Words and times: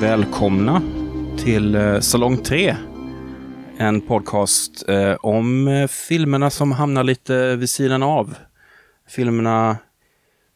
välkomna 0.00 0.82
till 1.38 1.74
eh, 1.74 2.00
Salong 2.00 2.36
3. 2.36 2.76
En 3.78 4.00
podcast 4.00 4.88
eh, 4.88 5.14
om 5.14 5.68
eh, 5.68 5.86
filmerna 5.86 6.50
som 6.50 6.72
hamnar 6.72 7.04
lite 7.04 7.56
vid 7.56 7.70
sidan 7.70 8.02
av. 8.02 8.34
Filmerna 9.08 9.76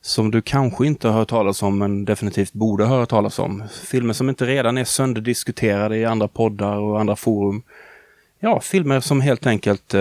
som 0.02 0.30
du 0.30 0.42
kanske 0.42 0.86
inte 0.86 1.08
har 1.08 1.14
hört 1.18 1.28
talas 1.28 1.62
om, 1.62 1.78
men 1.78 2.04
definitivt 2.04 2.52
borde 2.52 2.86
höra 2.86 3.06
talas 3.06 3.38
om. 3.38 3.62
Filmer 3.84 4.14
som 4.14 4.28
inte 4.28 4.46
redan 4.46 4.78
är 4.78 4.84
sönderdiskuterade 4.84 5.96
i 5.96 6.04
andra 6.04 6.28
poddar 6.28 6.76
och 6.76 7.00
andra 7.00 7.16
forum. 7.16 7.62
Ja, 8.38 8.60
filmer 8.60 9.00
som 9.00 9.20
helt 9.20 9.46
enkelt 9.46 9.94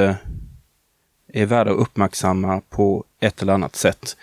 är 1.34 1.46
värda 1.46 1.72
att 1.72 1.78
uppmärksamma 1.78 2.62
på 2.70 3.04
ett 3.20 3.42
eller 3.42 3.54
annat 3.54 3.76
sätt. 3.76 4.18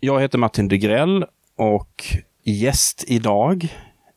Jag 0.00 0.20
heter 0.20 0.38
Martin 0.38 0.68
Degrell 0.68 1.24
och 1.56 2.04
gäst 2.44 3.04
idag 3.06 3.68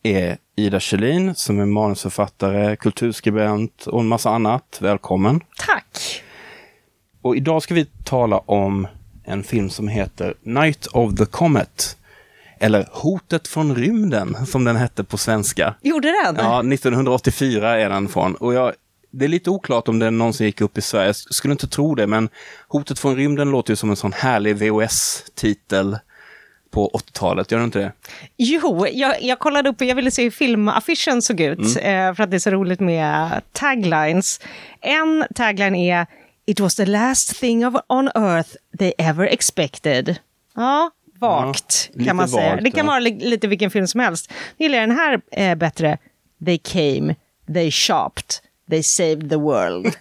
är 0.04 0.38
Ida 0.56 0.80
Kjellin 0.80 1.36
som 1.36 1.60
är 1.60 1.66
manusförfattare, 1.66 2.76
kulturskribent 2.76 3.88
och 3.88 4.00
en 4.00 4.08
massa 4.08 4.30
annat. 4.30 4.78
Välkommen! 4.82 5.42
Tack! 5.58 6.24
Och 7.22 7.36
idag 7.36 7.64
ska 7.64 7.74
vi 7.74 7.86
tala 7.86 8.38
om 8.38 8.88
en 9.24 9.44
film 9.44 9.70
som 9.70 9.88
heter 9.88 10.34
Night 10.42 10.88
of 10.88 11.16
the 11.16 11.26
Comet. 11.26 11.98
Eller 12.60 12.88
Hotet 12.92 13.48
från 13.48 13.76
rymden, 13.76 14.46
som 14.46 14.64
den 14.64 14.76
hette 14.76 15.04
på 15.04 15.18
svenska. 15.18 15.76
Gjorde 15.82 16.08
den? 16.08 16.36
Ja, 16.38 16.60
1984 16.74 17.80
är 17.80 17.90
den 17.90 18.08
från. 18.08 18.36
Och 18.36 18.54
jag, 18.54 18.74
det 19.12 19.26
är 19.26 19.30
lite 19.30 19.50
oklart 19.50 19.88
om 19.88 20.00
den 20.00 20.18
någonsin 20.18 20.46
gick 20.46 20.62
upp 20.62 20.78
i 20.78 20.82
Sverige. 20.82 21.08
Jag 21.08 21.16
skulle 21.16 21.52
inte 21.52 21.68
tro 21.68 21.96
det, 21.96 22.08
men 22.08 22.30
Hotet 22.68 23.00
från 23.00 23.16
rymden 23.16 23.52
låter 23.52 23.72
ju 23.72 23.76
som 23.76 23.90
en 23.90 23.96
sån 23.96 24.14
härlig 24.14 24.56
VHS-titel 24.56 25.98
på 26.74 26.90
80-talet, 26.94 27.52
gör 27.52 27.60
det 27.60 27.66
inte 27.66 27.80
det? 27.80 27.92
Jo, 28.38 28.88
jag, 28.92 29.22
jag 29.22 29.40
kollade 29.40 29.70
upp 29.70 29.82
och 29.82 29.88
jag 29.88 29.96
ville 29.96 30.12
se 30.12 30.24
hur 30.24 30.32
filmaffischen 30.32 31.22
såg 31.22 31.40
ut, 31.40 31.60
mm. 31.60 32.10
eh, 32.10 32.16
för 32.16 32.24
att 32.24 32.32
det 32.32 32.38
är 32.38 32.40
så 32.40 32.50
roligt 32.50 32.80
med 32.80 33.42
taglines. 33.52 34.40
En 34.82 35.26
tagline 35.36 35.76
är 35.76 36.08
It 36.46 36.60
was 36.60 36.76
the 36.76 36.86
last 36.86 37.40
thing 37.40 37.68
of, 37.68 37.76
on 37.90 38.10
earth 38.16 38.50
they 38.80 38.94
ever 38.98 39.26
expected. 39.26 40.16
Ja, 40.56 40.92
vagt 41.20 41.90
ja, 41.94 42.06
kan 42.06 42.16
man 42.16 42.30
säga. 42.30 42.50
Vagt, 42.50 42.64
det 42.64 42.72
kan 42.72 42.86
ja. 42.86 42.92
vara 42.92 43.00
li 43.00 43.20
lite 43.20 43.48
vilken 43.48 43.72
film 43.72 43.88
som 43.88 44.00
helst. 44.00 44.32
Nu 44.58 44.66
gillar 44.66 44.78
jag 44.78 44.90
den 44.90 44.98
här 44.98 45.22
eh, 45.32 45.56
bättre. 45.56 45.98
They 46.46 46.58
came, 46.58 47.16
they 47.54 47.72
shopped, 47.72 48.36
they 48.70 48.84
saved 48.84 49.30
the 49.30 49.36
world. 49.36 49.96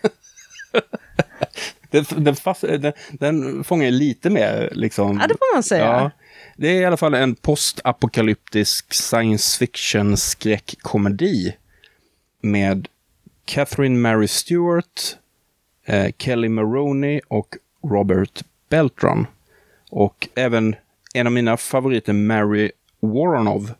den, 1.90 2.04
den, 2.10 2.36
fast, 2.36 2.60
den, 2.60 2.92
den 3.10 3.64
fångar 3.64 3.90
lite 3.90 4.30
mer 4.30 4.70
liksom. 4.72 5.18
Ja, 5.20 5.26
det 5.26 5.34
får 5.34 5.54
man 5.54 5.62
säga. 5.62 5.84
Ja. 5.84 6.10
Det 6.62 6.68
är 6.68 6.80
i 6.80 6.84
alla 6.84 6.96
fall 6.96 7.14
en 7.14 7.34
postapokalyptisk 7.34 8.94
science 8.94 9.58
fiction 9.58 10.16
skräckkomedi 10.16 11.54
med 12.42 12.88
Catherine 13.44 13.98
Mary 13.98 14.28
Stewart, 14.28 15.16
eh, 15.84 16.12
Kelly 16.18 16.48
Maroney 16.48 17.20
och 17.28 17.56
Robert 17.84 18.44
Beltran. 18.68 19.26
Och 19.90 20.28
även 20.34 20.74
en 21.14 21.26
av 21.26 21.32
mina 21.32 21.56
favoriter, 21.56 22.12
Mary 22.12 22.70
Woronov, 23.00 23.70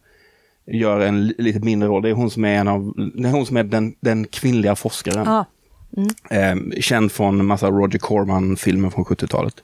gör 0.67 1.01
en 1.01 1.27
lite 1.27 1.61
mindre 1.61 1.89
roll. 1.89 2.03
Det 2.03 2.09
är 2.09 2.15
hon 2.15 2.31
som 2.31 2.45
är, 2.45 2.55
en 2.55 2.69
av, 2.69 2.93
det 3.15 3.29
är, 3.29 3.33
hon 3.33 3.47
som 3.47 3.57
är 3.57 3.65
den, 3.65 3.95
den 4.01 4.25
kvinnliga 4.27 4.77
forskaren. 4.77 5.29
Ah. 5.29 5.45
Mm. 5.97 6.71
Eh, 6.71 6.81
känd 6.81 7.13
från 7.13 7.41
en 7.41 7.47
massa 7.47 7.71
Roger 7.71 7.99
Corman-filmer 7.99 8.91
från 8.91 9.05
70-talet. 9.05 9.63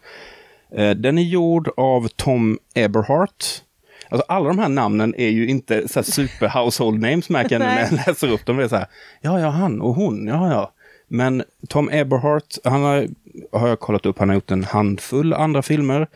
Eh, 0.73 0.91
den 0.91 1.19
är 1.19 1.23
gjord 1.23 1.71
av 1.77 2.09
Tom 2.09 2.59
Eberhardt. 2.75 3.65
Alltså 4.11 4.25
alla 4.29 4.49
de 4.49 4.59
här 4.59 4.69
namnen 4.69 5.15
är 5.19 5.29
ju 5.29 5.49
inte 5.49 5.89
så 5.89 6.03
super 6.03 6.49
household 6.49 7.01
names 7.01 7.29
märker 7.29 7.59
när 7.59 7.81
jag 7.81 7.93
läser 7.93 8.33
upp 8.33 8.47
dem. 8.47 8.57
Det 8.57 8.65
är 8.65 8.69
så 8.69 8.77
här, 8.77 8.87
ja, 9.21 9.41
ja, 9.41 9.49
han 9.49 9.81
och 9.81 9.95
hon, 9.95 10.27
ja, 10.27 10.51
ja. 10.51 10.73
Men 11.09 11.43
Tom 11.69 11.91
Eberhardt, 11.91 12.59
han 12.65 12.83
har, 12.83 13.09
har 13.53 13.69
jag 13.69 13.81
kollat 13.81 14.07
upp, 14.07 14.19
han 14.19 14.29
har 14.29 14.35
gjort 14.35 14.51
en 14.51 14.65
handfull 14.65 15.33
andra 15.33 15.63
filmer. 15.63 16.09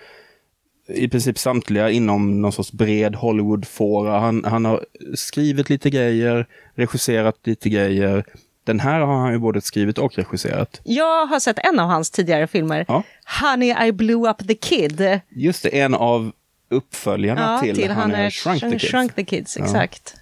I 0.88 1.09
princip 1.09 1.38
samtliga 1.38 1.91
inom 1.91 2.41
någon 2.41 2.53
sorts 2.53 2.72
bred 2.72 3.15
Hollywood-fåra. 3.15 4.19
Han, 4.19 4.44
han 4.44 4.65
har 4.65 4.84
skrivit 5.15 5.71
lite 5.71 5.91
grejer, 5.91 6.47
regisserat 6.75 7.47
lite 7.47 7.69
grejer, 7.69 8.25
den 8.65 8.81
här 8.81 9.00
har 9.00 9.19
han 9.19 9.33
ju 9.33 9.39
både 9.39 9.61
skrivit 9.61 9.99
och 9.99 10.19
regisserat. 10.19 10.81
Jag 10.84 11.27
har 11.27 11.41
sett 11.41 11.59
en 11.59 11.78
av 11.78 11.89
hans 11.89 12.11
tidigare 12.11 12.47
filmer. 12.47 12.84
Ja. 12.89 13.03
Honey, 13.41 13.87
I 13.89 13.93
blew 13.93 14.31
up 14.31 14.49
the 14.49 14.55
kid. 14.55 15.21
Just 15.28 15.62
det, 15.62 15.81
en 15.81 15.95
av 15.95 16.33
uppföljarna 16.69 17.41
ja, 17.41 17.61
till, 17.61 17.77
till 17.77 17.91
Honey, 17.91 18.27
I 18.27 18.31
shrunk, 18.31 18.61
the 18.61 18.71
kids. 18.71 18.84
Shrunk 18.84 19.15
the 19.15 19.25
kids. 19.25 19.56
Exakt. 19.56 20.15
Ja. 20.15 20.21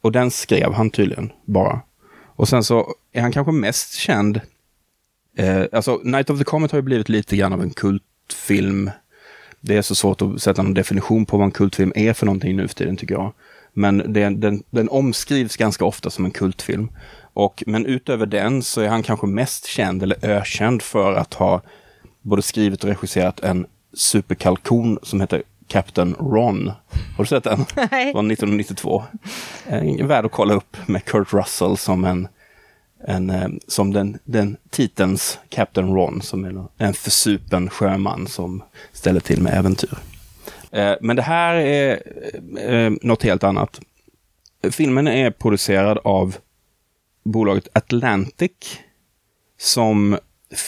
Och 0.00 0.12
den 0.12 0.30
skrev 0.30 0.72
han 0.72 0.90
tydligen 0.90 1.32
bara. 1.44 1.80
Och 2.26 2.48
sen 2.48 2.64
så 2.64 2.94
är 3.12 3.20
han 3.20 3.32
kanske 3.32 3.52
mest 3.52 3.94
känd. 3.94 4.40
Eh, 5.36 5.62
alltså, 5.72 6.00
Night 6.04 6.30
of 6.30 6.38
the 6.38 6.44
Comet 6.44 6.70
har 6.70 6.78
ju 6.78 6.82
blivit 6.82 7.08
lite 7.08 7.36
grann 7.36 7.52
av 7.52 7.62
en 7.62 7.70
kultfilm. 7.70 8.90
Det 9.60 9.76
är 9.76 9.82
så 9.82 9.94
svårt 9.94 10.22
att 10.22 10.42
sätta 10.42 10.62
någon 10.62 10.74
definition 10.74 11.26
på 11.26 11.36
vad 11.36 11.44
en 11.44 11.50
kultfilm 11.50 11.92
är 11.94 12.12
för 12.12 12.26
någonting 12.26 12.56
nu 12.56 12.68
för 12.68 12.74
tiden 12.74 12.96
tycker 12.96 13.14
jag. 13.14 13.32
Men 13.78 14.12
det, 14.12 14.28
den, 14.28 14.62
den 14.70 14.88
omskrivs 14.88 15.56
ganska 15.56 15.84
ofta 15.84 16.10
som 16.10 16.24
en 16.24 16.30
kultfilm. 16.30 16.90
Och, 17.32 17.62
men 17.66 17.86
utöver 17.86 18.26
den 18.26 18.62
så 18.62 18.80
är 18.80 18.88
han 18.88 19.02
kanske 19.02 19.26
mest 19.26 19.66
känd 19.66 20.02
eller 20.02 20.24
ökänd 20.24 20.82
för 20.82 21.12
att 21.12 21.34
ha 21.34 21.62
både 22.22 22.42
skrivit 22.42 22.84
och 22.84 22.88
regisserat 22.88 23.40
en 23.40 23.66
superkalkon 23.94 24.98
som 25.02 25.20
heter 25.20 25.42
Captain 25.66 26.14
Ron. 26.14 26.72
Har 27.16 27.24
du 27.24 27.26
sett 27.26 27.44
den? 27.44 27.64
Nej. 27.90 28.12
Från 28.12 28.30
1992. 28.30 29.04
Eh, 29.66 30.06
värd 30.06 30.24
att 30.24 30.32
kolla 30.32 30.54
upp 30.54 30.76
med 30.86 31.04
Kurt 31.04 31.32
Russell 31.32 31.76
som 31.76 32.04
en, 32.04 32.28
en 33.06 33.30
eh, 33.30 33.48
som 33.68 33.92
den, 33.92 34.18
den 34.24 34.56
titelns 34.70 35.38
Captain 35.48 35.94
Ron, 35.94 36.22
som 36.22 36.44
är 36.44 36.64
en 36.78 36.94
försupen 36.94 37.70
sjöman 37.70 38.26
som 38.26 38.62
ställer 38.92 39.20
till 39.20 39.42
med 39.42 39.54
äventyr. 39.54 39.98
Eh, 40.72 40.94
men 41.00 41.16
det 41.16 41.22
här 41.22 41.54
är 41.54 42.02
eh, 42.58 42.92
något 43.02 43.22
helt 43.22 43.44
annat. 43.44 43.80
Filmen 44.70 45.08
är 45.08 45.30
producerad 45.30 45.98
av 46.04 46.36
bolaget 47.24 47.68
Atlantic 47.72 48.52
som 49.58 50.18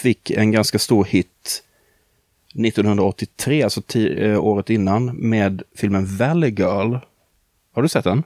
fick 0.02 0.30
en 0.30 0.52
ganska 0.52 0.78
stor 0.78 1.04
hit 1.04 1.62
1983, 2.54 3.62
alltså 3.62 3.98
eh, 3.98 4.44
året 4.44 4.70
innan, 4.70 5.16
med 5.16 5.62
filmen 5.76 6.16
Valley 6.16 6.50
Girl. 6.50 6.96
Har 7.72 7.82
du 7.82 7.88
sett 7.88 8.04
den? 8.04 8.22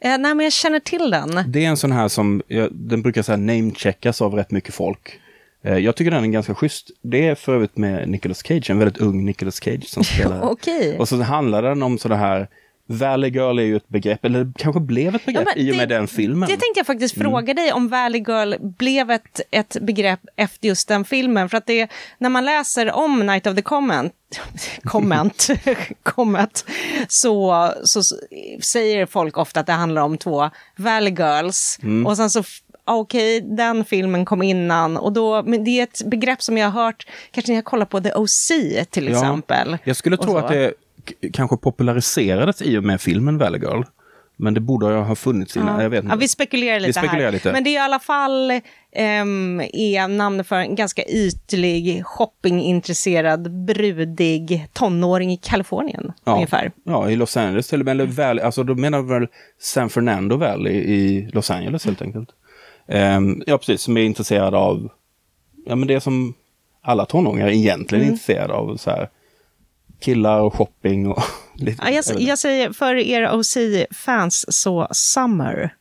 Eh, 0.00 0.18
nej, 0.18 0.34
men 0.34 0.40
jag 0.40 0.52
känner 0.52 0.80
till 0.80 1.10
den. 1.10 1.44
Det 1.46 1.64
är 1.64 1.68
en 1.68 1.76
sån 1.76 1.92
här 1.92 2.08
som, 2.08 2.42
den 2.70 3.02
brukar 3.02 3.22
så 3.22 3.36
namecheckas 3.36 4.22
av 4.22 4.34
rätt 4.34 4.50
mycket 4.50 4.74
folk. 4.74 5.20
Eh, 5.64 5.78
jag 5.78 5.96
tycker 5.96 6.10
den 6.10 6.24
är 6.24 6.28
ganska 6.28 6.54
schysst. 6.54 6.90
Det 7.02 7.28
är 7.28 7.34
för 7.34 7.54
övrigt 7.54 7.76
med 7.76 8.08
Nicolas 8.08 8.42
Cage, 8.46 8.70
en 8.70 8.78
väldigt 8.78 8.98
ung 8.98 9.24
Nicolas 9.24 9.60
Cage 9.60 9.88
som 9.88 10.04
spelar. 10.14 10.44
okay. 10.50 10.98
Och 10.98 11.08
så 11.08 11.22
handlar 11.22 11.62
den 11.62 11.82
om 11.82 11.98
sådana 11.98 12.20
här 12.20 12.48
Valley 12.86 13.30
Girl 13.30 13.58
är 13.58 13.62
ju 13.62 13.76
ett 13.76 13.88
begrepp, 13.88 14.24
eller 14.24 14.52
kanske 14.56 14.80
blev 14.80 15.14
ett 15.14 15.26
begrepp 15.26 15.48
ja, 15.56 15.62
i 15.62 15.72
och 15.72 15.76
med 15.76 15.88
den 15.88 16.08
filmen. 16.08 16.48
Det 16.48 16.56
tänkte 16.56 16.78
jag 16.78 16.86
faktiskt 16.86 17.16
mm. 17.16 17.30
fråga 17.30 17.54
dig, 17.54 17.72
om 17.72 17.88
Valley 17.88 18.24
Girl 18.26 18.54
blev 18.60 19.10
ett, 19.10 19.40
ett 19.50 19.76
begrepp 19.80 20.20
efter 20.36 20.68
just 20.68 20.88
den 20.88 21.04
filmen. 21.04 21.48
För 21.48 21.56
att 21.56 21.66
det, 21.66 21.90
när 22.18 22.28
man 22.28 22.44
läser 22.44 22.92
om 22.92 23.26
Night 23.26 23.46
of 23.46 23.56
the 23.56 23.62
Comment, 23.62 24.12
comment, 24.82 25.48
comment 26.02 26.64
så, 27.08 27.72
så 27.84 28.02
säger 28.62 29.06
folk 29.06 29.38
ofta 29.38 29.60
att 29.60 29.66
det 29.66 29.72
handlar 29.72 30.02
om 30.02 30.18
två 30.18 30.50
Valley 30.76 31.14
Girls. 31.14 31.78
Mm. 31.82 32.06
Och 32.06 32.16
sen 32.16 32.30
så 32.30 32.42
okej, 32.84 33.38
okay, 33.38 33.56
den 33.56 33.84
filmen 33.84 34.24
kom 34.24 34.42
innan. 34.42 34.96
Och 34.96 35.12
då, 35.12 35.42
men 35.42 35.64
det 35.64 35.70
är 35.70 35.82
ett 35.82 36.02
begrepp 36.06 36.42
som 36.42 36.58
jag 36.58 36.70
har 36.70 36.84
hört, 36.84 37.06
kanske 37.30 37.52
när 37.52 37.56
jag 37.56 37.64
kollar 37.64 37.86
på 37.86 38.00
The 38.00 38.12
OC 38.14 38.48
till 38.90 39.04
ja, 39.04 39.10
exempel. 39.10 39.78
Jag 39.84 39.96
skulle 39.96 40.16
tro 40.16 40.36
att 40.36 40.48
det 40.48 40.72
kanske 41.32 41.56
populariserades 41.56 42.62
i 42.62 42.78
och 42.78 42.84
med 42.84 43.00
filmen 43.00 43.38
Valley 43.38 43.60
Girl. 43.60 43.82
Men 44.36 44.54
det 44.54 44.60
borde 44.60 44.86
ha 44.86 45.14
funnits 45.14 45.56
innan, 45.56 45.76
ja. 45.76 45.82
jag 45.82 45.90
vet 45.90 46.04
inte. 46.04 46.14
Ja, 46.14 46.16
vi 46.16 46.28
spekulerar 46.28 46.80
lite 46.80 47.00
vi 47.00 47.06
spekulerar 47.06 47.24
här. 47.24 47.32
Lite. 47.32 47.52
Men 47.52 47.64
det 47.64 47.70
är 47.70 47.74
i 47.74 47.78
alla 47.78 47.98
fall 47.98 48.50
um, 48.50 49.60
är 49.60 50.08
namnet 50.08 50.46
för 50.46 50.56
en 50.56 50.74
ganska 50.74 51.02
ytlig, 51.04 52.04
shoppingintresserad, 52.04 53.64
brudig 53.64 54.68
tonåring 54.72 55.32
i 55.32 55.36
Kalifornien. 55.36 56.12
Ja. 56.24 56.34
Ungefär. 56.34 56.72
Ja, 56.84 57.10
i 57.10 57.16
Los 57.16 57.36
Angeles 57.36 57.68
till 57.68 57.80
och 57.80 57.84
med. 57.84 57.92
Eller 57.92 58.06
Valley, 58.06 58.44
alltså 58.44 58.62
då 58.62 58.74
menar 58.74 59.02
väl 59.02 59.26
San 59.60 59.90
Fernando 59.90 60.36
Valley 60.36 60.74
i 60.74 61.30
Los 61.32 61.50
Angeles 61.50 61.84
helt 61.84 62.02
enkelt. 62.02 62.28
Um, 62.86 63.42
ja, 63.46 63.58
precis. 63.58 63.80
Som 63.80 63.96
är 63.96 64.00
intresserad 64.00 64.54
av, 64.54 64.88
ja 65.66 65.76
men 65.76 65.88
det 65.88 66.00
som 66.00 66.34
alla 66.82 67.06
tonåringar 67.06 67.48
egentligen 67.48 68.02
är 68.02 68.06
mm. 68.06 68.14
intresserade 68.14 68.52
av. 68.52 68.76
Så 68.76 68.90
här, 68.90 69.08
killar 70.00 70.40
och 70.40 70.54
shopping 70.54 71.06
och 71.06 71.22
lite. 71.54 71.82
Ja, 71.84 71.90
jag, 71.90 72.20
jag 72.20 72.38
säger 72.38 72.72
för 72.72 72.94
er 72.94 73.30
OC-fans 73.32 74.44
så 74.48 74.88
Summer. 74.90 75.74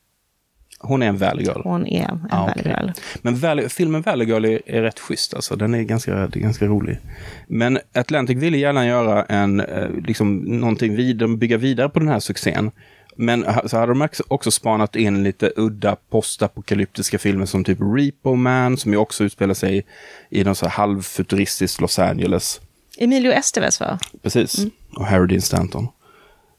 Hon 0.86 1.02
är 1.02 1.08
en 1.08 1.18
Valley 1.18 1.46
Girl. 1.46 1.62
Hon 1.64 1.88
är 1.88 2.10
en 2.10 2.28
ah, 2.32 2.46
Valley 2.46 2.64
Girl. 2.66 2.90
Men 3.22 3.36
Valley, 3.36 3.70
filmen 3.70 4.02
Valley 4.02 4.28
Girl 4.28 4.46
är, 4.46 4.62
är 4.66 4.82
rätt 4.82 5.00
schysst 5.00 5.34
alltså. 5.34 5.56
Den 5.56 5.74
är 5.74 5.82
ganska, 5.82 6.14
är 6.14 6.28
ganska 6.28 6.66
rolig. 6.66 7.00
Men 7.48 7.80
Atlantic 7.94 8.38
ville 8.38 8.58
gärna 8.58 8.88
göra 8.88 9.24
en, 9.24 9.60
eh, 9.60 9.90
liksom, 10.08 10.38
någonting 10.38 10.96
vid, 10.96 11.38
bygga 11.38 11.58
vidare 11.58 11.90
på 11.90 12.00
den 12.00 12.08
här 12.08 12.20
succén. 12.20 12.72
Men 13.16 13.46
så 13.66 13.78
hade 13.78 13.94
de 13.94 14.08
också 14.28 14.52
spanat 14.52 14.96
in 14.96 15.24
lite 15.24 15.54
udda 15.56 15.96
postapokalyptiska 16.10 17.20
filmer 17.20 17.46
som 17.46 17.64
typ 17.64 17.78
Repo 17.82 18.36
Man, 18.36 18.78
som 18.78 18.92
ju 18.92 18.98
också 18.98 19.24
utspelar 19.24 19.54
sig 19.54 19.86
i 20.30 20.44
någon 20.44 20.56
så 20.56 20.68
halvfuturistiskt 20.68 21.82
Los 21.82 22.00
Angeles. 22.00 22.62
Emilio 22.98 23.32
Estevez 23.32 23.80
va? 23.80 24.00
Precis, 24.22 24.58
mm. 24.58 24.72
och 24.96 25.06
Harry 25.06 25.28
Dean 25.28 25.42
Stanton. 25.42 25.88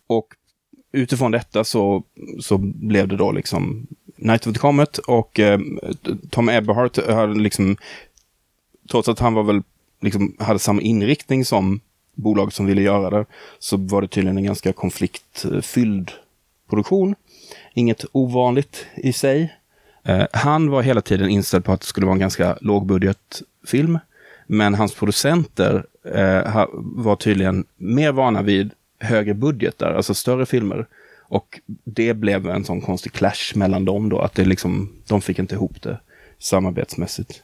Och 0.06 0.26
utifrån 0.92 1.30
detta 1.30 1.64
så, 1.64 2.02
så 2.40 2.58
blev 2.58 3.08
det 3.08 3.16
då 3.16 3.32
liksom 3.32 3.86
Night 4.16 4.46
of 4.46 4.52
the 4.52 4.58
Comet 4.58 4.98
och 4.98 5.40
eh, 5.40 5.60
Tom 6.30 6.48
Eberhardt 6.48 7.06
hade 7.06 7.40
liksom, 7.40 7.76
trots 8.90 9.08
att 9.08 9.18
han 9.18 9.34
var 9.34 9.42
väl, 9.42 9.62
liksom, 10.00 10.36
hade 10.38 10.58
samma 10.58 10.80
inriktning 10.80 11.44
som 11.44 11.80
bolag 12.14 12.52
som 12.52 12.66
ville 12.66 12.82
göra 12.82 13.18
det, 13.18 13.26
så 13.58 13.76
var 13.76 14.02
det 14.02 14.08
tydligen 14.08 14.38
en 14.38 14.44
ganska 14.44 14.72
konfliktfylld 14.72 16.12
produktion. 16.68 17.14
Inget 17.74 18.04
ovanligt 18.12 18.86
i 18.96 19.12
sig. 19.12 19.54
Eh, 20.04 20.26
han 20.32 20.70
var 20.70 20.82
hela 20.82 21.00
tiden 21.00 21.28
inställd 21.28 21.64
på 21.64 21.72
att 21.72 21.80
det 21.80 21.86
skulle 21.86 22.06
vara 22.06 22.14
en 22.14 22.20
ganska 22.20 22.58
lågbudgetfilm. 22.60 23.98
Men 24.46 24.74
hans 24.74 24.94
producenter 24.94 25.84
eh, 26.14 26.66
var 26.74 27.16
tydligen 27.16 27.64
mer 27.76 28.12
vana 28.12 28.42
vid 28.42 28.70
högre 28.98 29.34
budgetar, 29.34 29.94
alltså 29.94 30.14
större 30.14 30.46
filmer. 30.46 30.86
Och 31.20 31.60
det 31.84 32.14
blev 32.14 32.48
en 32.48 32.64
sån 32.64 32.80
konstig 32.80 33.12
clash 33.12 33.54
mellan 33.54 33.84
dem 33.84 34.08
då, 34.08 34.18
att 34.18 34.34
det 34.34 34.44
liksom, 34.44 34.92
de 35.08 35.20
fick 35.20 35.38
inte 35.38 35.54
ihop 35.54 35.82
det 35.82 36.00
samarbetsmässigt. 36.38 37.42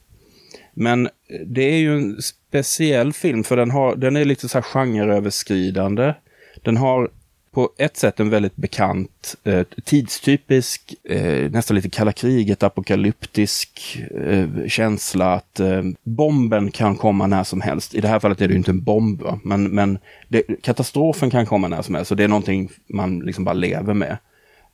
Men 0.75 1.07
eh, 1.07 1.11
det 1.47 1.63
är 1.63 1.79
ju 1.79 1.97
en 1.97 2.23
speciell 2.23 3.13
film, 3.13 3.45
för 3.45 3.57
den, 3.57 3.71
har, 3.71 3.97
den 3.97 4.17
är 4.17 4.25
lite 4.25 4.49
så 4.49 4.59
här 4.59 4.63
genreöverskridande. 4.63 6.15
Den 6.63 6.77
har 6.77 7.11
på 7.53 7.71
ett 7.79 7.97
sätt 7.97 8.21
en 8.21 8.31
väldigt 8.31 8.57
bekant, 8.57 9.35
eh, 9.45 9.63
tidstypisk, 9.85 10.95
eh, 11.05 11.51
nästan 11.51 11.75
lite 11.75 11.91
kalla 11.91 12.13
kriget, 12.13 12.63
apokalyptisk 12.63 13.99
eh, 14.27 14.49
känsla 14.67 15.35
att 15.35 15.61
eh, 15.61 15.83
bomben 16.03 16.71
kan 16.71 16.97
komma 16.97 17.27
när 17.27 17.45
som 17.45 17.61
helst. 17.61 17.95
I 17.95 18.01
det 18.01 18.09
här 18.09 18.21
fallet 18.21 18.41
är 18.41 18.49
det 18.49 18.53
ju 18.53 18.59
inte 18.59 18.71
en 18.71 18.85
bomb, 18.85 19.23
va? 19.23 19.41
men, 19.45 19.65
men 19.65 19.99
det, 20.29 20.43
katastrofen 20.63 21.31
kan 21.31 21.47
komma 21.47 21.69
när 21.69 21.83
som 21.83 21.95
helst 21.95 22.11
och 22.11 22.17
det 22.17 22.25
är 22.25 22.29
någonting 22.29 22.71
man 22.87 23.19
liksom 23.19 23.45
bara 23.45 23.53
lever 23.53 23.95
med. 23.95 24.19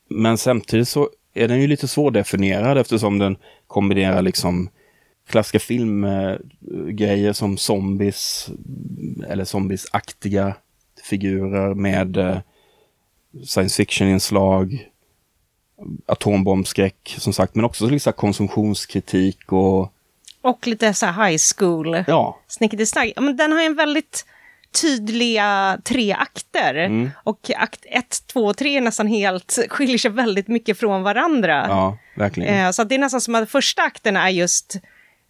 Men 0.08 0.38
samtidigt 0.38 0.88
så 0.88 1.08
är 1.34 1.48
den 1.48 1.60
ju 1.60 1.66
lite 1.66 1.88
svårdefinierad 1.88 2.78
eftersom 2.78 3.18
den 3.18 3.36
kombinerar 3.66 4.22
liksom 4.22 4.68
klassiska 5.28 5.58
filmgrejer 5.58 7.32
som 7.32 7.56
zombies 7.56 8.50
eller 9.28 9.44
zombiesaktiga 9.44 10.54
figurer 11.02 11.74
med 11.74 12.16
eh, 12.16 12.38
science 13.44 13.76
fiction-inslag, 13.76 14.88
atombombskräck 16.06 17.16
som 17.18 17.32
sagt, 17.32 17.54
men 17.54 17.64
också 17.64 17.86
liksom 17.86 18.12
konsumtionskritik 18.12 19.52
och... 19.52 19.92
Och 20.40 20.66
lite 20.66 20.94
så 20.94 21.06
high 21.06 21.38
school. 21.56 22.04
Ja. 22.06 22.40
Snickety 22.48 23.12
Men 23.16 23.36
den 23.36 23.52
har 23.52 23.62
en 23.62 23.76
väldigt 23.76 24.26
tydliga 24.80 25.78
tre 25.84 26.12
akter. 26.12 26.74
Mm. 26.74 27.10
Och 27.22 27.50
akt 27.56 27.84
1, 27.84 28.22
2 28.26 28.44
och 28.44 28.56
3 28.56 28.80
nästan 28.80 29.06
helt, 29.06 29.58
skiljer 29.68 29.98
sig 29.98 30.10
väldigt 30.10 30.48
mycket 30.48 30.78
från 30.78 31.02
varandra. 31.02 31.66
Ja, 31.68 31.98
verkligen. 32.14 32.54
Eh, 32.54 32.70
så 32.70 32.84
det 32.84 32.94
är 32.94 32.98
nästan 32.98 33.20
som 33.20 33.34
att 33.34 33.50
första 33.50 33.82
akten 33.82 34.16
är 34.16 34.28
just 34.28 34.76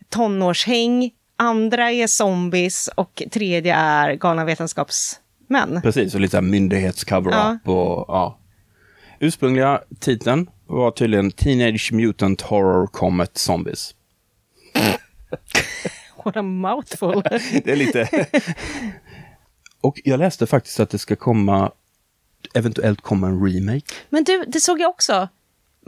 tonårshäng, 0.08 1.10
andra 1.36 1.92
är 1.92 2.06
zombies 2.06 2.88
och 2.94 3.22
tredje 3.30 3.74
är 3.74 4.14
galna 4.14 4.44
vetenskaps 4.44 5.20
män. 5.48 5.80
Precis, 5.82 6.14
och 6.14 6.20
lite 6.20 6.40
myndighets-cover-up. 6.40 7.60
Ja. 7.64 7.72
Och, 7.72 8.04
ja. 8.08 8.38
Ursprungliga 9.20 9.82
titeln 10.00 10.50
var 10.66 10.90
tydligen 10.90 11.30
Teenage 11.30 11.92
Mutant 11.92 12.40
Horror 12.40 12.86
Comet 12.86 13.38
Zombies. 13.38 13.94
What 16.24 16.36
a 16.36 16.42
mouthful. 16.42 17.22
det 17.64 17.68
är 17.68 17.76
lite... 17.76 18.26
och 19.80 20.00
jag 20.04 20.18
läste 20.18 20.46
faktiskt 20.46 20.80
att 20.80 20.90
det 20.90 20.98
ska 20.98 21.16
komma, 21.16 21.72
eventuellt 22.54 23.00
komma 23.00 23.26
en 23.28 23.46
remake. 23.46 23.86
Men 24.10 24.24
du, 24.24 24.44
det 24.48 24.60
såg 24.60 24.80
jag 24.80 24.90
också. 24.90 25.28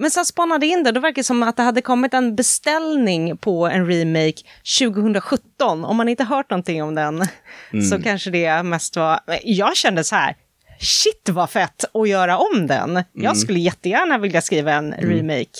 Men 0.00 0.10
så 0.10 0.24
spanade 0.24 0.66
in 0.66 0.82
det, 0.82 0.92
då 0.92 1.00
verkar 1.00 1.14
det 1.14 1.24
som 1.24 1.42
att 1.42 1.56
det 1.56 1.62
hade 1.62 1.80
kommit 1.80 2.14
en 2.14 2.36
beställning 2.36 3.36
på 3.36 3.66
en 3.66 3.86
remake 3.86 4.42
2017. 4.78 5.84
Om 5.84 5.96
man 5.96 6.08
inte 6.08 6.24
hört 6.24 6.50
någonting 6.50 6.82
om 6.82 6.94
den 6.94 7.24
mm. 7.72 7.84
så 7.84 8.02
kanske 8.02 8.30
det 8.30 8.62
mest 8.62 8.96
var... 8.96 9.20
Jag 9.44 9.76
kände 9.76 10.04
så 10.04 10.16
här, 10.16 10.36
shit 10.80 11.28
vad 11.28 11.50
fett 11.50 11.84
att 11.94 12.08
göra 12.08 12.38
om 12.38 12.66
den. 12.66 12.90
Mm. 12.90 13.04
Jag 13.12 13.36
skulle 13.36 13.58
jättegärna 13.58 14.18
vilja 14.18 14.40
skriva 14.40 14.72
en 14.72 14.92
mm. 14.92 15.10
remake 15.10 15.58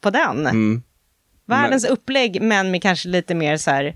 på 0.00 0.10
den. 0.10 0.46
Mm. 0.46 0.82
Världens 1.46 1.82
men... 1.82 1.92
upplägg, 1.92 2.42
men 2.42 2.70
med 2.70 2.82
kanske 2.82 3.08
lite 3.08 3.34
mer 3.34 3.56
så 3.56 3.70
här 3.70 3.94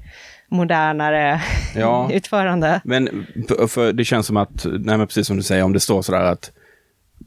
modernare 0.48 1.42
ja. 1.76 2.10
utförande. 2.12 2.80
Men 2.84 3.26
för 3.68 3.92
det 3.92 4.04
känns 4.04 4.26
som 4.26 4.36
att, 4.36 4.64
nej 4.64 4.98
men 4.98 5.06
precis 5.06 5.26
som 5.26 5.36
du 5.36 5.42
säger, 5.42 5.62
om 5.62 5.72
det 5.72 5.80
står 5.80 6.02
sådär 6.02 6.24
att 6.24 6.52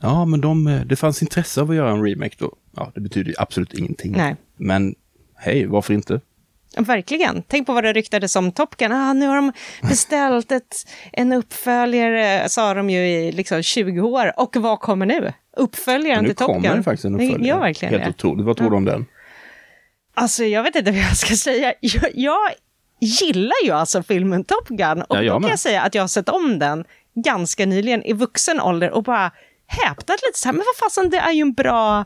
Ja, 0.01 0.25
men 0.25 0.41
de, 0.41 0.67
eh, 0.67 0.81
det 0.81 0.95
fanns 0.95 1.21
intresse 1.21 1.61
av 1.61 1.69
att 1.69 1.75
göra 1.75 1.91
en 1.91 2.03
remake 2.03 2.35
då. 2.37 2.55
Ja, 2.75 2.91
det 2.95 3.01
betyder 3.01 3.29
ju 3.29 3.35
absolut 3.37 3.73
ingenting. 3.73 4.11
Nej. 4.11 4.35
Men 4.57 4.95
hej, 5.35 5.65
varför 5.65 5.93
inte? 5.93 6.21
Verkligen. 6.77 7.43
Tänk 7.47 7.67
på 7.67 7.73
vad 7.73 7.83
det 7.83 7.93
ryktades 7.93 8.35
om 8.35 8.51
Top 8.51 8.77
Gun. 8.77 8.91
Ah, 8.91 9.13
nu 9.13 9.27
har 9.27 9.35
de 9.35 9.51
beställt 9.81 10.51
ett, 10.51 10.75
en 11.13 11.33
uppföljare, 11.33 12.49
sa 12.49 12.73
de 12.73 12.89
ju 12.89 12.99
i 12.99 13.31
liksom 13.31 13.63
20 13.63 14.01
år. 14.01 14.39
Och 14.39 14.55
vad 14.55 14.79
kommer 14.79 15.05
nu? 15.05 15.33
Uppföljaren 15.57 16.25
till 16.25 16.35
Top 16.35 16.47
Gun. 16.47 16.61
Nu 16.61 16.67
kommer 16.67 16.77
det 16.77 16.83
faktiskt 16.83 17.05
en 17.05 17.15
uppföljare. 17.15 17.47
Ja, 17.47 17.59
verkligen. 17.59 18.01
Helt 18.01 18.15
otroligt. 18.15 18.45
Vad 18.45 18.57
tror 18.57 18.69
du 18.69 18.75
om 18.75 18.85
den? 18.85 19.05
Alltså, 20.13 20.43
jag 20.43 20.63
vet 20.63 20.75
inte 20.75 20.91
vad 20.91 20.99
jag 20.99 21.17
ska 21.17 21.35
säga. 21.35 21.73
Jag, 21.81 22.11
jag 22.13 22.39
gillar 22.99 23.65
ju 23.65 23.71
alltså 23.71 24.03
filmen 24.03 24.43
Top 24.43 24.67
Gun. 24.67 25.01
Och 25.01 25.23
ja, 25.23 25.33
då 25.33 25.39
kan 25.39 25.49
jag 25.49 25.59
säga 25.59 25.81
att 25.81 25.95
jag 25.95 26.03
har 26.03 26.07
sett 26.07 26.29
om 26.29 26.59
den 26.59 26.85
ganska 27.15 27.65
nyligen 27.65 28.03
i 28.03 28.13
vuxen 28.13 28.61
ålder 28.61 28.91
och 28.91 29.03
bara 29.03 29.31
häpnat 29.67 30.19
lite 30.27 30.39
så 30.39 30.47
här, 30.47 30.53
men 30.53 30.65
vad 30.65 30.89
fasen, 30.89 31.09
det 31.09 31.17
är 31.17 31.31
ju 31.31 31.41
en 31.41 31.53
bra, 31.53 32.05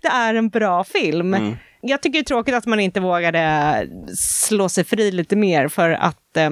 det 0.00 0.08
är 0.08 0.34
en 0.34 0.48
bra 0.48 0.84
film. 0.84 1.34
Mm. 1.34 1.56
Jag 1.80 2.02
tycker 2.02 2.18
det 2.18 2.22
är 2.22 2.24
tråkigt 2.24 2.54
att 2.54 2.66
man 2.66 2.80
inte 2.80 3.00
vågade 3.00 3.86
slå 4.18 4.68
sig 4.68 4.84
fri 4.84 5.12
lite 5.12 5.36
mer 5.36 5.68
för 5.68 5.90
att 5.90 6.36
eh, 6.36 6.50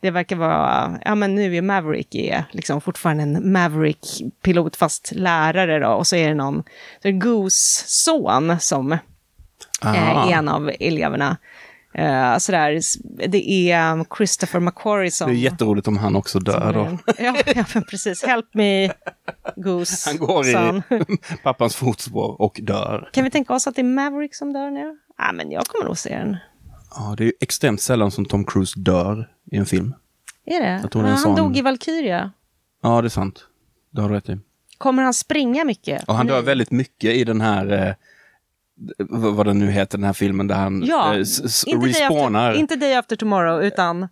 det 0.00 0.10
verkar 0.10 0.36
vara, 0.36 0.98
ja 1.04 1.14
men 1.14 1.34
nu 1.34 1.56
är 1.56 1.62
Maverick 1.62 2.14
är 2.14 2.44
liksom 2.50 2.80
fortfarande 2.80 3.22
en 3.22 3.52
Maverick-pilot 3.52 4.76
fast 4.76 5.12
lärare 5.14 5.78
då 5.78 5.88
och 5.88 6.06
så 6.06 6.16
är 6.16 6.28
det 6.28 6.34
någon, 6.34 6.62
så 7.02 7.08
är 7.08 7.12
Goose 7.12 7.84
son 7.86 8.60
som 8.60 8.98
Aha. 9.82 10.28
är 10.28 10.32
en 10.32 10.48
av 10.48 10.70
eleverna. 10.80 11.36
Uh, 11.98 12.38
sådär, 12.38 12.80
det 13.28 13.70
är 13.70 14.16
Christopher 14.16 14.60
McQuarrie 14.60 15.10
som... 15.10 15.30
Det 15.30 15.36
är 15.36 15.38
jätteroligt 15.38 15.88
om 15.88 15.96
han 15.96 16.16
också 16.16 16.38
dör 16.38 16.72
då. 16.72 16.98
ja, 17.18 17.36
ja, 17.54 17.80
precis. 17.90 18.22
Help 18.22 18.54
me, 18.54 18.92
Goose. 19.56 20.10
Han 20.10 20.18
går 20.18 20.42
son. 20.42 20.82
i 20.90 21.36
pappans 21.42 21.76
fotspår 21.76 22.40
och 22.40 22.60
dör. 22.62 23.08
Kan 23.12 23.24
vi 23.24 23.30
tänka 23.30 23.54
oss 23.54 23.66
att 23.66 23.74
det 23.74 23.80
är 23.80 23.84
Maverick 23.84 24.34
som 24.34 24.52
dör 24.52 24.70
nu? 24.70 24.98
Ja, 25.18 25.32
men 25.32 25.50
jag 25.50 25.66
kommer 25.66 25.84
nog 25.84 25.98
se 25.98 26.18
den. 26.18 26.36
Ja, 26.94 27.14
det 27.18 27.24
är 27.24 27.32
extremt 27.40 27.80
sällan 27.80 28.10
som 28.10 28.24
Tom 28.24 28.44
Cruise 28.44 28.80
dör 28.80 29.30
i 29.52 29.56
en 29.56 29.66
film. 29.66 29.94
Är 30.46 30.60
det? 30.60 30.80
Jag 30.82 30.90
tror 30.90 31.04
ja, 31.04 31.10
han 31.10 31.18
sån... 31.18 31.36
dog 31.36 31.56
i 31.56 31.62
Valkyria. 31.62 32.32
Ja, 32.82 33.00
det 33.02 33.06
är 33.06 33.10
sant. 33.10 33.46
Det 33.90 34.00
har 34.00 34.08
du 34.08 34.14
rätt 34.14 34.28
i. 34.28 34.38
Kommer 34.78 35.02
han 35.02 35.14
springa 35.14 35.64
mycket? 35.64 36.04
Och 36.04 36.14
han 36.14 36.26
dör 36.26 36.42
väldigt 36.42 36.70
mycket 36.70 37.10
i 37.10 37.24
den 37.24 37.40
här 37.40 37.72
eh, 37.72 37.94
vad 39.08 39.46
den 39.46 39.58
nu 39.58 39.70
heter, 39.70 39.98
den 39.98 40.04
här 40.04 40.12
filmen 40.12 40.46
där 40.46 40.54
han 40.54 40.82
ja, 40.82 41.12
eh, 41.12 41.18
inte 41.66 41.86
respawnar. 41.86 42.40
Day 42.40 42.48
after, 42.48 42.60
inte 42.60 42.76
Day 42.76 42.94
After 42.94 43.16
Tomorrow, 43.16 43.62
utan 43.62 44.08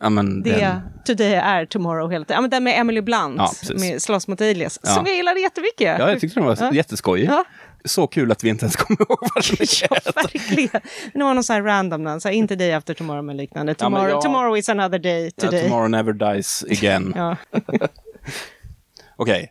ja, 0.00 0.10
men 0.10 0.42
det 0.42 0.50
den... 0.50 0.80
Today 1.06 1.34
är 1.34 1.66
Tomorrow 1.66 2.10
helt 2.10 2.30
ja, 2.30 2.40
men 2.40 2.50
Den 2.50 2.64
med 2.64 2.80
Emily 2.80 3.00
Blunt, 3.00 3.36
ja, 3.38 3.74
med 3.80 4.02
Slåss 4.02 4.28
mot 4.28 4.40
alias, 4.40 4.80
ja. 4.82 4.90
som 4.90 5.06
jag 5.06 5.16
gillade 5.16 5.40
jättemycket. 5.40 5.98
Ja, 5.98 6.10
jag 6.10 6.20
tyckte 6.20 6.40
den 6.40 6.46
var 6.46 6.56
ja. 6.60 6.72
jätteskojig. 6.72 7.28
Ja. 7.28 7.44
Så 7.84 8.06
kul 8.06 8.32
att 8.32 8.44
vi 8.44 8.48
inte 8.48 8.64
ens 8.64 8.76
kommer 8.76 9.00
ihåg 9.10 9.18
vad 9.20 9.44
den 9.44 9.56
heter. 9.60 9.88
ja, 9.90 10.12
verkligen. 10.14 10.80
Det 11.12 11.22
var 11.24 11.34
någon 11.34 11.44
sån 11.44 11.54
här 11.54 11.62
random, 11.62 12.20
så 12.20 12.28
här, 12.28 12.34
inte 12.34 12.56
Day 12.56 12.72
After 12.72 12.94
Tomorrow 12.94 13.24
men 13.24 13.36
liknande. 13.36 13.74
Tomorrow, 13.74 14.10
ja, 14.10 14.20
tomorrow 14.20 14.58
is 14.58 14.68
another 14.68 14.98
day 14.98 15.30
today. 15.30 15.62
tomorrow 15.62 15.90
never 15.90 16.12
dies 16.12 16.64
again. 16.70 17.14
Okej, 17.56 17.88
okay. 19.16 19.48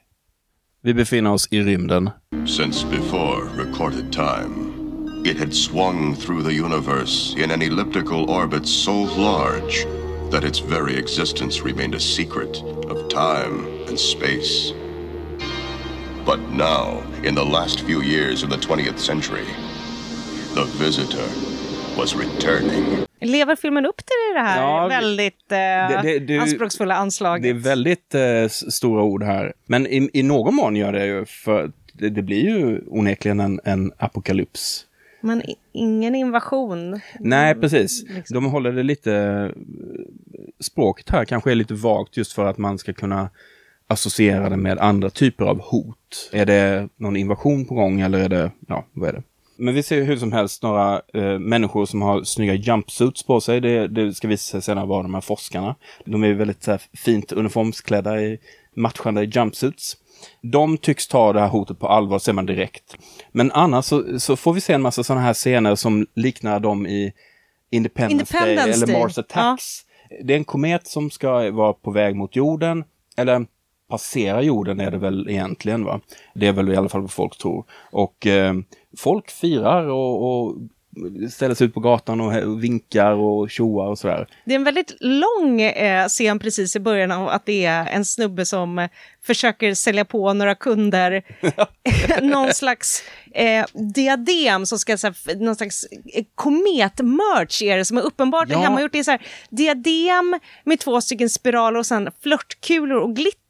Vi 0.85 0.93
befinner 0.93 1.31
oss 1.33 1.47
i 1.51 1.59
rymden. 1.59 2.09
Since 2.45 2.83
before 2.83 3.49
recorded 3.57 4.13
time, 4.13 5.23
it 5.25 5.37
had 5.37 5.53
swung 5.53 6.15
through 6.15 6.43
the 6.43 6.53
universe 6.53 7.33
in 7.37 7.51
an 7.51 7.61
elliptical 7.61 8.29
orbit 8.29 8.67
so 8.67 8.93
large 9.17 9.87
that 10.31 10.43
its 10.43 10.59
very 10.59 10.95
existence 10.95 11.63
remained 11.63 11.95
a 11.95 11.99
secret 11.99 12.61
of 12.89 13.09
time 13.09 13.65
and 13.87 13.99
space. 13.99 14.73
But 16.25 16.39
now, 16.51 17.01
in 17.23 17.33
the 17.33 17.45
last 17.45 17.79
few 17.79 18.03
years 18.03 18.43
of 18.43 18.49
the 18.51 18.57
20th 18.57 18.99
century, 18.99 19.47
the 20.53 20.65
visitor 20.77 21.29
was 21.97 22.15
returning. 22.15 22.83
Lever 23.21 23.55
filmen 23.55 23.85
upp 23.85 23.97
till 23.97 24.33
det 24.35 24.39
här 24.39 24.61
Ja, 24.61 24.87
väldigt 24.87 25.51
eh, 25.51 25.57
det- 25.57 25.99
det- 26.03 26.19
det- 26.19 26.37
anspråksfulla 26.39 26.95
anslaget? 26.95 27.43
Det 27.43 27.49
är 27.49 27.53
väldigt 27.53 28.15
eh, 28.15 28.47
stora 28.71 29.03
ord 29.03 29.23
här. 29.23 29.53
Men 29.65 29.87
i, 29.87 30.09
i 30.13 30.23
någon 30.23 30.55
mån 30.55 30.75
gör 30.75 30.93
det 30.93 31.05
ju, 31.05 31.25
för 31.25 31.71
det, 31.93 32.09
det 32.09 32.21
blir 32.21 32.41
ju 32.41 32.81
onekligen 32.87 33.39
en, 33.39 33.59
en 33.63 33.91
apokalyps. 33.97 34.85
Men 35.21 35.41
ingen 35.71 36.15
invasion. 36.15 36.99
Nej, 37.19 37.55
precis. 37.55 38.03
liksom. 38.09 38.33
De 38.35 38.45
håller 38.45 38.71
det 38.71 38.83
lite... 38.83 39.51
Språket 40.59 41.09
här 41.09 41.25
kanske 41.25 41.51
är 41.51 41.55
lite 41.55 41.73
vagt 41.73 42.17
just 42.17 42.33
för 42.33 42.45
att 42.45 42.57
man 42.57 42.77
ska 42.77 42.93
kunna 42.93 43.29
associera 43.87 44.49
det 44.49 44.57
med 44.57 44.79
andra 44.79 45.09
typer 45.09 45.45
av 45.45 45.59
hot. 45.61 46.29
Är 46.31 46.45
det 46.45 46.89
någon 46.97 47.15
invasion 47.15 47.65
på 47.65 47.75
gång 47.75 48.01
eller 48.01 48.19
är 48.19 48.29
det... 48.29 48.51
Ja, 48.67 48.85
vad 48.93 49.09
är 49.09 49.13
det? 49.13 49.23
Men 49.57 49.73
vi 49.73 49.83
ser 49.83 50.03
hur 50.03 50.17
som 50.17 50.31
helst 50.31 50.63
några 50.63 51.01
eh, 51.13 51.39
människor 51.39 51.85
som 51.85 52.01
har 52.01 52.23
snygga 52.23 52.53
jumpsuits 52.53 53.23
på 53.23 53.41
sig. 53.41 53.61
Det, 53.61 53.87
det 53.87 54.13
ska 54.13 54.27
visa 54.27 54.51
sig 54.51 54.61
senare 54.61 54.85
vara 54.85 55.03
de 55.03 55.13
här 55.13 55.21
forskarna. 55.21 55.75
De 56.05 56.23
är 56.23 56.33
väldigt 56.33 56.67
här, 56.67 56.81
fint 56.93 57.31
uniformsklädda 57.31 58.21
i 58.21 58.39
matchande 58.75 59.23
jumpsuits. 59.23 59.97
De 60.41 60.77
tycks 60.77 61.07
ta 61.07 61.33
det 61.33 61.39
här 61.39 61.47
hotet 61.47 61.79
på 61.79 61.87
allvar, 61.87 62.19
ser 62.19 62.33
man 62.33 62.45
direkt. 62.45 62.97
Men 63.31 63.51
annars 63.51 63.85
så, 63.85 64.19
så 64.19 64.35
får 64.35 64.53
vi 64.53 64.61
se 64.61 64.73
en 64.73 64.81
massa 64.81 65.03
sådana 65.03 65.21
här 65.21 65.33
scener 65.33 65.75
som 65.75 66.07
liknar 66.15 66.59
dem 66.59 66.87
i 66.87 67.13
Independence, 67.71 68.37
Day 68.37 68.51
Independence 68.51 68.83
eller 68.83 68.93
Day. 68.93 69.03
Mars 69.03 69.17
Attacks. 69.17 69.81
Det 70.23 70.33
är 70.33 70.37
en 70.37 70.43
komet 70.43 70.87
som 70.87 71.09
ska 71.09 71.51
vara 71.51 71.73
på 71.73 71.91
väg 71.91 72.15
mot 72.15 72.35
jorden, 72.35 72.83
eller 73.17 73.45
passera 73.89 74.41
jorden 74.41 74.79
är 74.79 74.91
det 74.91 74.97
väl 74.97 75.29
egentligen. 75.29 75.83
va? 75.83 75.99
Det 76.33 76.47
är 76.47 76.53
väl 76.53 76.69
i 76.69 76.75
alla 76.75 76.89
fall 76.89 77.01
vad 77.01 77.11
folk 77.11 77.37
tror. 77.37 77.65
Och 77.91 78.27
eh, 78.27 78.53
folk 78.97 79.31
firar 79.31 79.87
och, 79.87 80.23
och 80.23 80.55
ställer 81.31 81.55
sig 81.55 81.67
ut 81.67 81.73
på 81.73 81.79
gatan 81.79 82.21
och 82.21 82.63
vinkar 82.63 83.11
och 83.11 83.49
tjoar 83.49 83.87
och 83.87 83.99
sådär. 83.99 84.27
Det 84.45 84.51
är 84.51 84.55
en 84.55 84.63
väldigt 84.63 84.97
lång 84.99 85.61
eh, 85.61 86.07
scen 86.07 86.39
precis 86.39 86.75
i 86.75 86.79
början 86.79 87.11
av 87.11 87.27
att 87.27 87.45
det 87.45 87.65
är 87.65 87.87
en 87.87 88.05
snubbe 88.05 88.45
som 88.45 88.79
eh, 88.79 88.89
försöker 89.23 89.73
sälja 89.73 90.05
på 90.05 90.33
några 90.33 90.55
kunder 90.55 91.23
någon 92.21 92.53
slags 92.53 93.03
eh, 93.33 93.65
diadem 93.95 94.65
som 94.65 94.79
ska, 94.79 94.97
så 94.97 95.07
här, 95.07 95.35
någon 95.35 95.55
slags 95.55 95.85
eh, 96.13 96.23
komet-merch 96.35 97.61
är 97.61 97.77
det 97.77 97.85
som 97.85 97.97
är 97.97 98.01
uppenbart 98.01 98.49
ja. 98.49 98.59
hemmagjort. 98.59 98.91
Det 98.91 98.99
är 98.99 99.03
så 99.03 99.11
här, 99.11 99.27
diadem 99.49 100.39
med 100.63 100.79
två 100.79 101.01
stycken 101.01 101.29
spiraler 101.29 101.79
och 101.79 101.85
sen 101.85 102.09
flörtkulor 102.23 102.97
och 102.97 103.15
glitter 103.15 103.44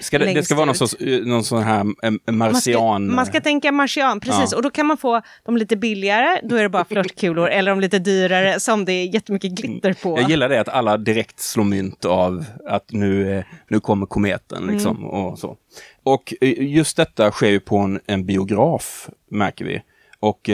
Ska 0.00 0.18
det, 0.18 0.24
det 0.24 0.34
längst 0.34 0.44
ska 0.44 0.54
vara 0.54 0.66
någon, 0.66 0.74
sorts, 0.74 0.94
eh, 0.94 1.20
någon 1.20 1.44
sån 1.44 1.62
här 1.62 1.80
eh, 2.02 2.10
Man 2.10 2.20
ska, 2.20 2.32
marsian... 2.32 3.14
man 3.14 3.26
ska 3.26 3.40
tänka 3.40 3.72
marsian, 3.72 4.20
precis. 4.20 4.52
Ja. 4.52 4.56
Och 4.56 4.62
då 4.62 4.70
kan 4.70 4.86
man 4.86 4.96
få 4.96 5.22
dem 5.44 5.56
lite 5.56 5.76
billigare, 5.76 6.40
då 6.42 6.56
är 6.56 6.62
det 6.62 6.68
bara 6.68 6.84
flörtkulor, 6.84 7.48
eller 7.48 7.70
de 7.70 7.80
lite 7.80 7.98
dyrare 7.98 8.60
som 8.60 8.84
det 8.84 8.92
är 8.92 9.14
jättemycket 9.14 9.50
glitter 9.50 9.92
på. 9.92 10.20
Jag 10.20 10.30
gillar 10.30 10.48
det 10.48 10.60
att 10.60 10.68
alla 10.68 10.96
direkt 10.96 11.40
slår 11.40 11.64
mynt 11.64 12.04
av 12.04 12.44
att 12.68 12.92
nu, 12.92 13.38
eh, 13.38 13.44
nu 13.68 13.80
kommer 13.80 14.06
kometen. 14.06 14.62
Mm. 14.62 14.74
Liksom, 14.74 15.04
och, 15.04 15.38
så. 15.38 15.56
och 16.02 16.34
just 16.58 16.96
detta 16.96 17.30
sker 17.30 17.50
ju 17.50 17.60
på 17.60 17.78
en, 17.78 18.00
en 18.06 18.26
biograf, 18.26 19.08
märker 19.30 19.64
vi. 19.64 19.82
Och 20.20 20.50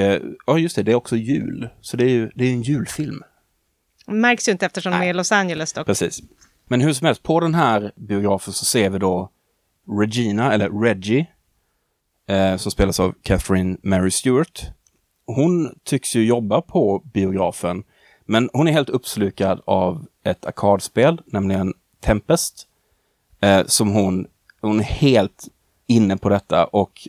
ja, 0.47 0.59
just 0.59 0.77
det, 0.77 0.83
det 0.83 0.93
är 0.93 0.97
också 0.97 1.17
jul. 1.17 1.69
Så 1.81 1.97
det 1.97 2.05
är 2.05 2.09
ju 2.09 2.31
det 2.35 2.45
är 2.45 2.53
en 2.53 2.63
julfilm. 2.63 3.23
Märks 4.07 4.49
ju 4.49 4.53
inte 4.53 4.67
eftersom 4.67 4.93
de 4.93 4.99
är 4.99 5.11
i 5.11 5.13
Los 5.13 5.33
Angeles 5.33 5.73
dock. 5.73 5.87
Precis. 5.87 6.23
Men 6.71 6.81
hur 6.81 6.93
som 6.93 7.07
helst, 7.07 7.23
på 7.23 7.41
den 7.41 7.55
här 7.55 7.93
biografen 7.97 8.53
så 8.53 8.65
ser 8.65 8.91
vi 8.91 8.99
då 8.99 9.31
Regina, 10.01 10.53
eller 10.53 10.83
Reggie, 10.83 11.27
eh, 12.29 12.57
som 12.57 12.73
spelas 12.73 13.01
av 13.01 13.15
Catherine 13.23 13.77
Mary 13.83 14.11
Stewart. 14.11 14.63
Hon 15.27 15.79
tycks 15.85 16.17
ju 16.17 16.25
jobba 16.25 16.61
på 16.61 17.03
biografen, 17.15 17.85
men 18.27 18.51
hon 18.53 18.69
är 18.69 18.73
helt 18.73 18.89
uppslukad 18.89 19.63
av 19.67 20.07
ett 20.25 20.45
arkadspel, 20.45 21.21
nämligen 21.27 21.75
Tempest, 22.01 22.67
eh, 23.41 23.67
som 23.67 23.89
hon, 23.89 24.27
hon 24.61 24.81
är 24.81 24.85
helt 24.85 25.49
inne 25.87 26.17
på 26.17 26.29
detta 26.29 26.65
och 26.65 27.09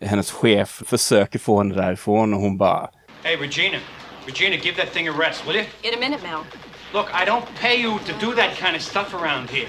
hennes 0.00 0.30
chef 0.30 0.82
försöker 0.86 1.38
få 1.38 1.58
henne 1.58 1.74
därifrån 1.74 2.34
och 2.34 2.40
hon 2.40 2.58
bara 2.58 2.90
Hey, 3.22 3.36
Regina. 3.36 3.78
Regina, 4.26 4.56
give 4.56 4.76
that 4.84 4.92
thing 4.92 5.08
a 5.08 5.12
rest, 5.18 5.46
will 5.46 5.56
you? 5.56 5.64
In 5.82 5.94
a 5.94 6.00
minute, 6.00 6.22
Mel. 6.22 6.71
Look, 6.94 7.08
I 7.14 7.24
don't 7.24 7.46
pay 7.54 7.80
you 7.80 7.98
to 8.00 8.12
do 8.20 8.34
that 8.34 8.56
kind 8.56 8.76
of 8.76 8.82
stuff 8.82 9.14
around 9.14 9.48
here. 9.50 9.68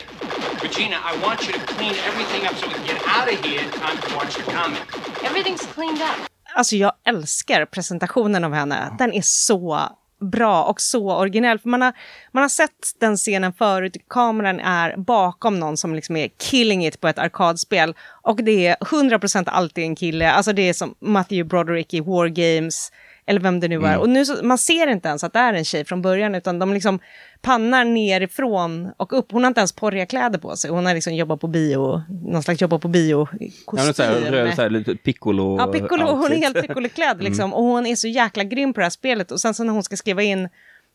Regina, 0.62 0.98
I 1.12 1.16
want 1.26 1.48
you 1.48 1.54
to 1.54 1.60
clean 1.60 1.96
everything 2.10 2.46
up 2.48 2.56
so 2.56 2.68
we 2.68 2.74
can 2.74 2.86
get 2.86 3.02
out 3.08 3.32
of 3.34 3.46
here 3.46 3.62
in 3.62 3.70
time 3.70 3.98
to 3.98 4.16
watch 4.16 4.36
the 4.36 4.44
comic. 4.52 4.82
Everything's 5.24 5.66
cleaned 5.74 6.02
up. 6.02 6.28
Alltså 6.56 6.76
jag 6.76 6.92
älskar 7.06 7.66
presentationen 7.66 8.44
av 8.44 8.54
henne. 8.54 8.96
Den 9.00 9.14
är 9.14 9.22
så 9.22 9.90
bra 10.32 10.64
och 10.64 10.82
så 10.82 11.12
originell. 11.12 11.60
För 11.60 11.70
man, 11.70 11.82
har, 11.82 11.94
man 12.32 12.42
har 12.42 12.50
sett 12.50 13.00
den 13.00 13.18
scenen 13.18 13.54
förut. 13.54 13.98
Kameran 14.10 14.60
är 14.60 14.98
bakom 14.98 15.60
någon 15.60 15.78
som 15.78 15.96
liksom 15.96 16.16
är 16.16 16.30
killing 16.52 16.86
it 16.86 17.02
på 17.02 17.08
ett 17.08 17.20
arkadspel. 17.20 17.96
Och 18.22 18.44
det 18.44 18.68
är 18.68 18.76
100% 18.76 19.50
alltid 19.50 19.84
en 19.84 19.96
kille. 19.96 20.32
Alltså 20.32 20.54
det 20.54 20.70
är 20.70 20.74
som 20.74 20.96
Matthew 21.00 21.50
Broderick 21.50 21.94
i 21.94 22.00
War 22.00 22.28
Games. 22.28 22.92
Eller 23.26 23.40
vem 23.40 23.60
det 23.60 23.68
nu 23.68 23.86
är. 23.86 23.98
Och 23.98 24.10
nu 24.10 24.26
så, 24.26 24.46
man 24.46 24.58
ser 24.58 24.88
inte 24.88 25.08
ens 25.08 25.24
att 25.24 25.34
det 25.34 25.40
är 25.40 25.54
en 25.54 25.66
tjej 25.66 25.86
från 25.86 26.02
början. 26.02 26.36
Utan 26.36 26.60
de 26.60 26.74
liksom 26.74 27.00
pannar 27.42 27.86
nerifrån 27.86 28.92
och 28.98 29.18
upp. 29.18 29.32
Hon 29.32 29.44
har 29.44 29.48
inte 29.48 29.60
ens 29.60 29.72
porriga 29.72 30.06
kläder 30.06 30.40
på 30.40 30.56
sig. 30.56 30.72
Hon 30.72 30.86
har 30.86 30.94
liksom 30.94 31.16
jobbat 31.16 31.40
på 31.42 31.48
bio. 31.48 32.02
Någon 32.10 32.44
slags 32.44 32.62
jobba 32.62 32.80
på 32.80 32.88
bio 32.88 33.28
Ja, 33.72 33.94
så 33.94 34.04
här, 34.04 34.12
röd, 34.32 34.56
så 34.56 34.62
här, 34.62 34.70
lite 34.70 34.96
piccolo 34.96 35.58
Ja, 35.60 35.68
piccolo, 35.68 36.06
hon 36.06 36.18
är 36.18 36.22
outfit. 36.24 36.44
helt 36.44 36.62
piccoloklädd 36.62 37.24
liksom. 37.24 37.54
Och 37.54 37.64
hon 37.64 37.86
är 37.86 37.96
så 37.96 38.08
jäkla 38.08 38.44
grym 38.44 38.74
på 38.74 38.80
det 38.80 38.86
här 38.86 38.90
spelet. 38.90 39.32
Och 39.32 39.42
sen 39.42 39.54
så 39.54 39.64
när 39.64 39.74
hon 39.74 39.84
ska 39.84 39.96
skriva 39.98 40.22
in, 40.24 40.50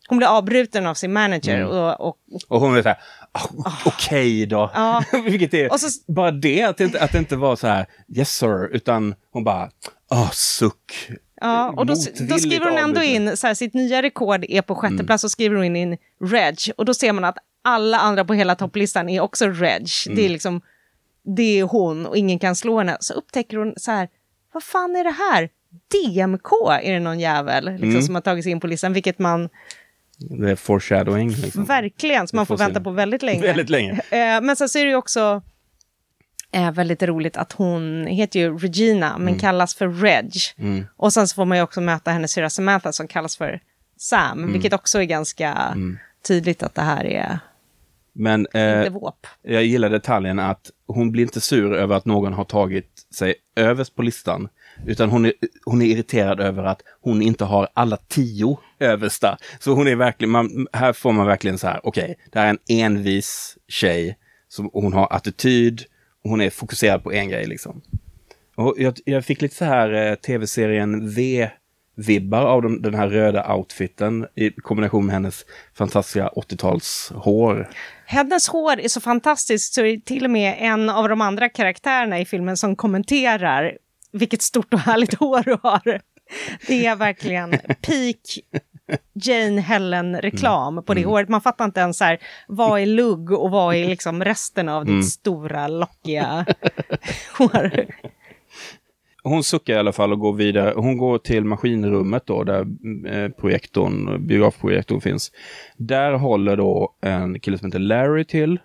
hon 0.09 0.17
blir 0.17 0.27
avbruten 0.27 0.87
av 0.87 0.93
sin 0.93 1.13
manager. 1.13 1.65
Och, 1.65 2.07
och, 2.07 2.17
Och 2.47 2.59
hon 2.61 2.77
är 2.77 2.81
så 2.81 2.87
här, 2.89 2.97
"Ah, 3.31 3.71
okej 3.85 4.45
då. 4.45 4.71
Ja. 4.73 5.03
Vilket 5.25 5.53
är, 5.53 5.71
Och 5.71 5.79
så- 5.79 6.11
bara 6.13 6.31
det, 6.31 6.63
att 6.63 6.77
det, 6.77 6.83
inte, 6.83 7.01
att 7.03 7.11
det 7.11 7.17
inte 7.17 7.35
var 7.35 7.55
så 7.55 7.67
här, 7.67 7.85
yes 8.17 8.35
sir, 8.37 8.75
utan 8.75 9.15
hon 9.33 9.43
bara, 9.43 9.69
ah, 10.09 10.29
suck. 10.33 11.09
Ja, 11.41 11.69
och 11.77 11.85
då, 11.85 11.93
då 12.29 12.37
skriver 12.39 12.69
hon 12.69 12.77
ändå 12.77 13.03
in, 13.03 13.37
så 13.37 13.47
här, 13.47 13.53
sitt 13.53 13.73
nya 13.73 14.01
rekord 14.01 14.45
är 14.49 14.61
på 14.61 14.73
Mm. 14.73 14.81
sjätte 14.91 15.03
plats, 15.05 15.23
och 15.23 15.31
skriver 15.31 15.55
hon 15.55 15.65
in, 15.65 15.75
in 15.75 15.97
Reg. 16.23 16.57
Och 16.77 16.85
då 16.85 16.93
ser 16.93 17.13
man 17.13 17.23
att 17.23 17.37
alla 17.61 17.97
andra 17.99 18.25
på 18.25 18.33
hela 18.33 18.55
topplistan 18.55 19.09
är 19.09 19.21
också 19.21 19.47
Reg. 19.47 19.87
Det 20.05 20.11
Mm. 20.11 20.25
är 20.25 20.29
liksom, 20.29 20.61
det 21.37 21.59
är 21.59 21.63
hon 21.63 22.05
och 22.05 22.17
ingen 22.17 22.39
kan 22.39 22.55
slå 22.55 22.77
henne. 22.77 22.97
Så 22.99 23.13
upptäcker 23.13 23.57
hon 23.57 23.73
så 23.77 23.91
här, 23.91 24.07
vad 24.53 24.63
fan 24.63 24.95
är 24.95 25.03
det 25.03 25.15
här? 25.31 25.49
DMK 25.91 26.51
är 26.81 26.93
det 26.93 26.99
någon 26.99 27.19
jävel 27.19 27.65
liksom, 27.71 27.89
Mm. 27.89 28.01
som 28.01 28.15
har 28.15 28.21
tagit 28.21 28.43
sig 28.43 28.51
in 28.51 28.59
på 28.59 28.67
listan, 28.67 28.93
vilket 28.93 29.19
man 29.19 29.49
Det 30.17 30.51
är 30.51 30.55
foreshadowing. 30.55 31.29
Liksom. 31.29 31.65
verkligen, 31.65 32.27
som 32.27 32.35
man 32.37 32.45
får 32.45 32.57
får 32.57 32.63
vänta 32.65 32.81
på 32.81 32.91
väldigt 32.91 33.21
länge. 33.23 33.41
Väldigt 33.41 33.69
länge. 33.69 33.91
Eh, 33.91 34.41
men 34.41 34.55
sen 34.55 34.69
så 34.69 34.79
är 34.79 34.83
det 34.83 34.89
ju 34.89 34.95
också 34.95 35.41
eh, 36.51 36.71
väldigt 36.71 37.03
roligt 37.03 37.37
att 37.37 37.51
hon 37.51 38.07
heter 38.07 38.39
ju 38.39 38.57
Regina, 38.57 39.17
men 39.17 39.27
Mm. 39.27 39.39
kallas 39.39 39.75
för 39.75 39.89
Reg. 39.89 40.31
Och 40.97 41.13
sen 41.13 41.27
så 41.27 41.35
får 41.35 41.45
man 41.45 41.57
ju 41.57 41.63
också 41.63 41.81
möta 41.81 42.11
hennes 42.11 42.31
syra 42.31 42.49
Samantha 42.49 42.91
som 42.91 43.07
kallas 43.07 43.37
för 43.37 43.59
Sam, 43.97 44.39
Mm. 44.39 44.53
vilket 44.53 44.73
också 44.73 44.99
är 45.01 45.03
ganska 45.05 45.75
tydligt 46.27 46.63
att 46.63 46.75
det 46.75 46.81
här 46.81 47.05
är 47.05 47.39
Men 48.13 48.47
eh, 48.53 48.61
jag 49.41 49.63
gillar 49.65 49.89
detaljen 49.89 50.39
att 50.39 50.71
hon 50.87 51.11
blir 51.11 51.23
inte 51.23 51.41
sur 51.41 51.73
över 51.73 51.95
att 51.95 52.05
någon 52.05 52.33
har 52.33 52.43
tagit 52.45 53.07
sig 53.15 53.35
överst 53.55 53.95
på 53.95 54.01
listan. 54.01 54.49
Utan 54.85 55.09
hon 55.09 55.25
är, 55.25 55.33
hon 55.65 55.81
är 55.81 55.85
irriterad 55.85 56.39
över 56.39 56.63
att 56.63 56.81
hon 57.01 57.21
inte 57.21 57.45
har 57.45 57.67
alla 57.73 57.97
tio 57.97 58.57
översta. 58.79 59.37
Så 59.59 59.71
hon 59.73 59.87
är 59.87 59.95
verkligen, 59.95 60.29
man, 60.31 60.67
här 60.73 60.93
får 60.93 61.11
man 61.11 61.27
verkligen 61.27 61.57
så 61.57 61.67
här, 61.67 61.79
okej, 61.83 62.15
det 62.31 62.39
här 62.39 62.45
är 62.45 62.49
en 62.49 62.59
envis 62.69 63.57
tjej. 63.67 64.17
Som, 64.47 64.69
hon 64.73 64.93
har 64.93 65.07
attityd, 65.13 65.81
hon 66.29 66.41
är 66.41 66.49
fokuserad 66.49 67.03
på 67.03 67.13
en 67.13 67.29
grej 67.29 67.45
liksom. 67.45 67.81
Och 68.55 68.75
jag, 68.77 68.93
jag 69.05 69.25
fick 69.25 69.41
lite 69.41 69.55
så 69.55 69.65
här 69.65 69.93
eh, 69.93 70.15
tv-serien 70.15 71.09
V-vibbar 71.09 72.41
av 72.45 72.61
de, 72.61 72.81
den 72.81 72.93
här 72.93 73.07
röda 73.07 73.55
outfiten 73.55 74.27
i 74.35 74.51
kombination 74.51 75.05
med 75.05 75.13
hennes 75.13 75.45
fantastiska 75.73 76.27
80-talshår. 76.27 77.67
Hennes 78.05 78.47
hår 78.47 78.79
är 78.79 78.87
så 78.87 79.01
fantastiskt 79.01 79.73
så 79.73 79.81
det 79.81 79.89
är 79.89 79.97
till 79.97 80.25
och 80.25 80.31
med 80.31 80.55
en 80.59 80.89
av 80.89 81.09
de 81.09 81.21
andra 81.21 81.49
karaktärerna 81.49 82.19
i 82.19 82.25
filmen 82.25 82.57
som 82.57 82.75
kommenterar 82.75 83.77
vilket 84.11 84.41
stort 84.41 84.73
och 84.73 84.79
härligt 84.79 85.13
hår 85.19 85.43
du 85.45 85.57
har. 85.63 86.01
Det 86.67 86.85
är 86.85 86.95
verkligen 86.95 87.49
peak 87.81 88.39
Jane 89.13 89.61
Helen-reklam 89.61 90.83
på 90.83 90.93
det 90.93 91.05
håret. 91.05 91.29
Man 91.29 91.41
fattar 91.41 91.65
inte 91.65 91.79
ens 91.79 91.97
så 91.97 92.03
här, 92.03 92.19
vad 92.47 92.81
är 92.81 92.85
lugg 92.85 93.31
och 93.31 93.51
vad 93.51 93.75
är 93.75 93.87
liksom 93.87 94.23
resten 94.23 94.69
av 94.69 94.85
ditt 94.85 95.09
stora 95.09 95.67
lockiga 95.67 96.45
hår. 97.37 97.85
Hon 99.23 99.43
suckar 99.43 99.73
i 99.73 99.77
alla 99.77 99.91
fall 99.91 100.11
och 100.11 100.19
går 100.19 100.33
vidare. 100.33 100.73
Hon 100.75 100.97
går 100.97 101.17
till 101.17 101.45
maskinrummet 101.45 102.25
då, 102.25 102.43
där 102.43 102.67
eh, 103.07 103.29
projektorn, 103.29 104.27
biografprojektorn 104.27 105.01
finns. 105.01 105.31
Där 105.77 106.13
håller 106.13 106.57
då 106.57 106.95
en 107.01 107.39
kille 107.39 107.57
som 107.57 107.67
heter 107.67 107.79
Larry 107.79 108.25
till. 108.25 108.59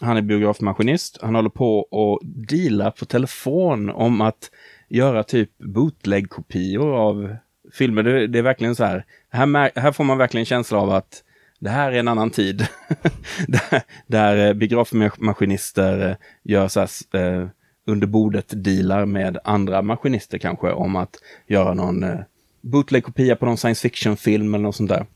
Han 0.00 0.16
är 0.16 0.22
biografmaskinist. 0.22 1.18
Han 1.22 1.34
håller 1.34 1.50
på 1.50 1.78
och 1.78 2.20
dealar 2.24 2.90
på 2.90 3.04
telefon 3.04 3.90
om 3.90 4.20
att 4.20 4.50
göra 4.88 5.24
typ 5.24 5.58
bootleg-kopior 5.58 6.96
av 6.96 7.36
filmer. 7.72 8.02
Det, 8.02 8.26
det 8.26 8.38
är 8.38 8.42
verkligen 8.42 8.74
så 8.74 8.84
här, 8.84 9.04
här, 9.30 9.80
här 9.80 9.92
får 9.92 10.04
man 10.04 10.18
verkligen 10.18 10.44
känsla 10.44 10.78
av 10.78 10.90
att 10.90 11.24
det 11.60 11.70
här 11.70 11.92
är 11.92 11.98
en 11.98 12.08
annan 12.08 12.30
tid. 12.30 12.66
där, 13.48 13.82
där 14.06 14.48
eh, 14.48 14.54
biografmaskinister 14.54 16.10
eh, 16.10 16.16
gör 16.42 16.68
så 16.68 16.80
här, 16.80 16.88
eh, 17.12 17.48
under 17.86 18.06
bordet 18.06 18.64
dealar 18.64 19.06
med 19.06 19.38
andra 19.44 19.82
maskinister 19.82 20.38
kanske 20.38 20.72
om 20.72 20.96
att 20.96 21.16
göra 21.46 21.74
någon 21.74 22.02
eh, 22.02 22.18
bootleg-kopia 22.60 23.36
på 23.36 23.46
någon 23.46 23.56
science 23.56 23.82
fiction-film 23.88 24.54
eller 24.54 24.62
något 24.62 24.76
sånt 24.76 24.90
där. 24.90 25.06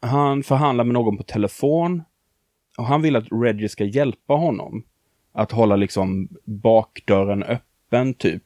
Han 0.00 0.42
förhandlar 0.42 0.84
med 0.84 0.94
någon 0.94 1.16
på 1.16 1.22
telefon 1.22 2.02
och 2.78 2.86
han 2.86 3.02
vill 3.02 3.16
att 3.16 3.26
Reggie 3.30 3.68
ska 3.68 3.84
hjälpa 3.84 4.34
honom 4.34 4.84
att 5.32 5.52
hålla 5.52 5.76
liksom 5.76 6.28
bakdörren 6.44 7.42
öppen 7.42 8.14
typ. 8.14 8.42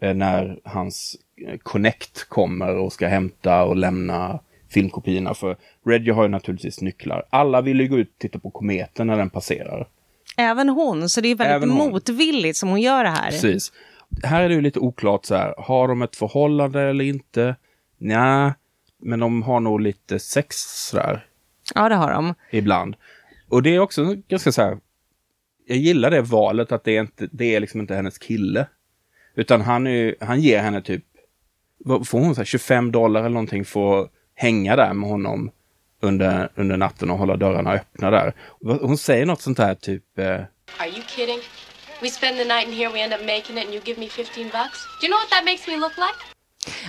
Eh, 0.00 0.14
När 0.14 0.60
hans 0.64 1.16
Connect 1.62 2.28
kommer 2.28 2.76
och 2.76 2.92
ska 2.92 3.08
hämta 3.08 3.64
och 3.64 3.76
lämna 3.76 4.40
filmkopiorna. 4.70 5.34
För 5.34 5.56
Reggie 5.86 6.12
har 6.12 6.22
ju 6.22 6.28
naturligtvis 6.28 6.80
nycklar. 6.80 7.24
Alla 7.30 7.60
vill 7.60 7.80
ju 7.80 7.88
gå 7.88 7.98
ut 7.98 8.08
och 8.14 8.18
titta 8.18 8.38
på 8.38 8.50
kometen 8.50 9.06
när 9.06 9.16
den 9.16 9.30
passerar. 9.30 9.88
Även 10.36 10.68
hon, 10.68 11.08
så 11.08 11.20
det 11.20 11.28
är 11.28 11.34
väldigt 11.34 11.70
motvilligt 11.70 12.56
som 12.58 12.68
hon 12.68 12.80
gör 12.80 13.04
det 13.04 13.10
här. 13.10 13.30
Precis. 13.30 13.72
Här 14.22 14.42
är 14.42 14.48
det 14.48 14.54
ju 14.54 14.60
lite 14.60 14.78
oklart 14.78 15.24
så 15.24 15.34
här. 15.34 15.54
Har 15.58 15.88
de 15.88 16.02
ett 16.02 16.16
förhållande 16.16 16.82
eller 16.82 17.04
inte? 17.04 17.56
Nja, 17.98 18.54
men 19.02 19.20
de 19.20 19.42
har 19.42 19.60
nog 19.60 19.80
lite 19.80 20.18
sex 20.18 20.56
sådär 20.90 21.26
Ja, 21.74 21.88
det 21.88 21.94
har 21.94 22.12
de. 22.12 22.34
ibland. 22.50 22.96
Och 23.48 23.62
det 23.62 23.74
är 23.74 23.78
också 23.78 24.14
ganska 24.28 24.52
så 24.52 24.62
här. 24.62 24.78
Jag 25.66 25.78
gillar 25.78 26.10
det 26.10 26.20
valet 26.20 26.72
att 26.72 26.84
det 26.84 26.96
är, 26.96 27.00
inte, 27.00 27.28
det 27.32 27.54
är 27.54 27.60
liksom 27.60 27.80
inte 27.80 27.94
hennes 27.94 28.18
kille. 28.18 28.66
Utan 29.38 29.60
han, 29.60 29.86
är, 29.86 30.14
han 30.20 30.40
ger 30.40 30.58
henne 30.58 30.82
typ, 30.82 31.04
vad 31.78 32.08
får 32.08 32.18
hon 32.18 32.34
så 32.34 32.40
här, 32.40 32.46
25 32.46 32.92
dollar 32.92 33.20
eller 33.20 33.30
någonting 33.30 33.64
för 33.64 34.00
att 34.00 34.10
hänga 34.34 34.76
där 34.76 34.92
med 34.94 35.10
honom 35.10 35.50
under, 36.02 36.52
under 36.54 36.76
natten 36.76 37.10
och 37.10 37.18
hålla 37.18 37.36
dörrarna 37.36 37.72
öppna 37.72 38.10
där. 38.10 38.32
Hon 38.60 38.98
säger 38.98 39.26
något 39.26 39.42
sånt 39.42 39.58
här 39.58 39.74
typ, 39.74 40.18
eh, 40.18 40.24
Are 40.24 40.88
you 40.88 41.02
kidding? 41.06 41.38
We 42.02 42.08
spend 42.08 42.36
the 42.36 42.44
night 42.44 42.68
in 42.68 42.72
here, 42.74 42.92
we 42.92 43.00
end 43.00 43.12
up 43.12 43.20
making 43.20 43.58
it, 43.58 43.64
and 43.64 43.74
you 43.74 43.82
give 43.84 44.00
me 44.00 44.08
15 44.08 44.42
bucks? 44.44 44.78
Do 45.00 45.06
you 45.06 45.10
know 45.12 45.18
what 45.20 45.30
that 45.30 45.44
makes 45.44 45.66
me 45.68 45.76
look 45.76 45.96
like? 45.96 46.18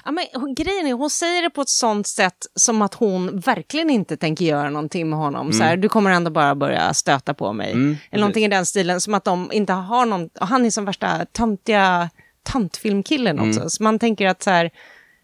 Ja, 0.05 0.11
men 0.11 0.25
hon, 0.33 0.55
grejen 0.55 0.87
är, 0.87 0.93
hon 0.93 1.09
säger 1.09 1.41
det 1.41 1.49
på 1.49 1.61
ett 1.61 1.69
sånt 1.69 2.07
sätt 2.07 2.37
som 2.55 2.81
att 2.81 2.93
hon 2.93 3.39
verkligen 3.39 3.89
inte 3.89 4.17
tänker 4.17 4.45
göra 4.45 4.69
någonting 4.69 5.09
med 5.09 5.19
honom. 5.19 5.53
Så 5.53 5.63
här, 5.63 5.77
du 5.77 5.89
kommer 5.89 6.11
ändå 6.11 6.31
bara 6.31 6.55
börja 6.55 6.93
stöta 6.93 7.33
på 7.33 7.53
mig. 7.53 7.71
Eller 7.71 8.21
någonting 8.21 8.45
i 8.45 8.47
den 8.47 8.65
stilen, 8.65 9.01
som 9.01 9.13
att 9.13 9.23
de 9.23 9.51
inte 9.51 9.73
har 9.73 10.05
någon... 10.05 10.29
och 10.39 10.47
Han 10.47 10.65
är 10.65 10.69
som 10.69 10.85
värsta 10.85 11.25
töntiga 11.25 12.09
tantfilmkillen 12.51 13.39
också. 13.39 13.69
Så 13.69 13.83
man 13.83 13.99
tänker 13.99 14.27
att 14.27 14.43
så 14.43 14.49
här, 14.49 14.69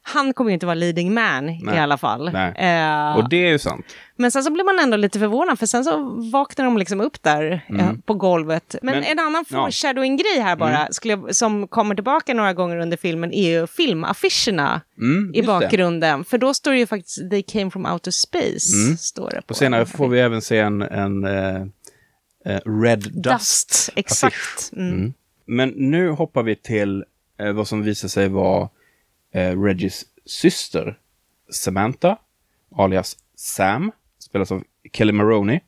han 0.07 0.33
kommer 0.33 0.49
ju 0.49 0.53
inte 0.53 0.65
vara 0.65 0.73
leading 0.73 1.13
man 1.13 1.49
i 1.49 1.59
Nej. 1.63 1.79
alla 1.79 1.97
fall. 1.97 2.27
Eh, 2.27 3.15
Och 3.17 3.29
det 3.29 3.35
är 3.45 3.49
ju 3.49 3.59
sant. 3.59 3.85
Men 4.15 4.31
sen 4.31 4.43
så 4.43 4.51
blir 4.51 4.63
man 4.63 4.79
ändå 4.79 4.97
lite 4.97 5.19
förvånad, 5.19 5.59
för 5.59 5.65
sen 5.65 5.83
så 5.83 5.97
vaknar 6.31 6.65
de 6.65 6.77
liksom 6.77 7.01
upp 7.01 7.23
där 7.23 7.65
eh, 7.79 7.91
på 8.05 8.13
golvet. 8.13 8.75
Men, 8.81 8.95
Men- 8.95 9.03
en 9.03 9.19
annan 9.19 9.45
ja. 9.49 9.57
foreshadowing-grej 9.57 10.39
här 10.41 10.55
bara, 10.55 10.87
skulle 10.91 11.13
jag, 11.13 11.35
som 11.35 11.67
kommer 11.67 11.95
tillbaka 11.95 12.33
några 12.33 12.53
gånger 12.53 12.77
under 12.77 12.97
filmen, 12.97 13.33
är 13.33 13.49
ju 13.59 13.67
filmaffischerna 13.67 14.81
Mm, 14.97 15.33
i 15.33 15.37
just 15.37 15.47
det. 15.47 15.53
bakgrunden. 15.53 16.25
För 16.25 16.37
då 16.37 16.53
står 16.53 16.71
det 16.71 16.77
ju 16.77 16.87
faktiskt 16.87 17.29
“They 17.29 17.43
came 17.43 17.71
from 17.71 17.85
outer 17.85 18.11
space”. 18.11 18.97
Står 18.97 19.29
det 19.29 19.41
på 19.41 19.51
Och 19.51 19.57
senare 19.57 19.85
får 19.85 20.07
vi 20.07 20.19
även 20.19 20.41
se 20.41 20.57
en, 20.59 20.81
en 20.81 21.25
eh, 21.25 21.55
eh, 22.45 22.59
Red 22.83 22.99
Dust. 22.99 23.23
Dust, 23.23 23.89
exakt. 23.95 24.71
Mm. 24.75 25.13
Men 25.47 25.69
nu 25.69 26.09
hoppar 26.09 26.43
vi 26.43 26.55
till 26.55 27.03
eh, 27.37 27.51
vad 27.51 27.67
som 27.67 27.83
visar 27.83 28.07
sig 28.07 28.29
vara 28.29 28.69
eh, 29.33 29.61
Reggies 29.61 30.05
syster 30.25 30.99
Samantha, 31.51 32.17
alias 32.75 33.17
Sam, 33.35 33.91
spelas 34.19 34.51
av 34.51 34.63
Kelly 34.93 35.11
Maroney, 35.11 35.59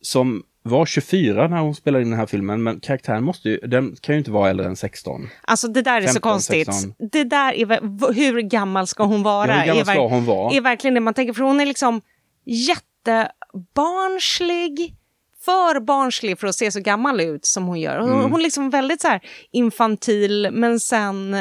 som 0.00 0.42
var 0.62 0.86
24 0.86 1.48
när 1.48 1.60
hon 1.60 1.74
spelade 1.74 2.02
in 2.02 2.10
den 2.10 2.18
här 2.18 2.26
filmen, 2.26 2.62
men 2.62 2.80
karaktären 2.80 3.24
måste 3.24 3.48
ju, 3.48 3.58
den 3.58 3.96
kan 4.00 4.14
ju 4.14 4.18
inte 4.18 4.30
vara 4.30 4.50
äldre 4.50 4.66
än 4.66 4.76
16. 4.76 5.28
Alltså 5.42 5.68
det 5.68 5.82
där 5.82 5.96
är 5.96 6.06
så 6.06 6.12
15, 6.12 6.32
konstigt. 6.32 6.74
16. 6.74 6.94
Det 7.12 7.24
där 7.24 7.52
är, 7.52 7.66
hur 8.12 8.40
gammal 8.40 8.86
ska 8.86 9.04
hon 9.04 9.22
vara? 9.22 9.56
Ja, 9.56 9.60
hur 9.60 9.66
gammal 9.66 9.84
ska 9.84 10.08
hon 10.08 10.24
vara? 10.24 10.54
är 10.54 10.60
verkligen 10.60 10.94
det 10.94 11.00
man 11.00 11.14
tänker, 11.14 11.32
för 11.32 11.42
hon 11.42 11.60
är 11.60 11.66
liksom 11.66 12.00
jättebarnslig. 12.44 14.96
För 15.44 15.80
barnslig 15.80 16.38
för 16.38 16.46
att 16.46 16.54
se 16.54 16.72
så 16.72 16.80
gammal 16.80 17.20
ut 17.20 17.44
som 17.44 17.66
hon 17.66 17.80
gör. 17.80 17.98
Hon, 17.98 18.10
Mm. 18.12 18.30
hon 18.30 18.40
är 18.40 18.44
liksom 18.44 18.70
väldigt 18.70 19.00
så 19.00 19.08
här 19.08 19.20
infantil, 19.50 20.48
men 20.52 20.80
sen 20.80 21.36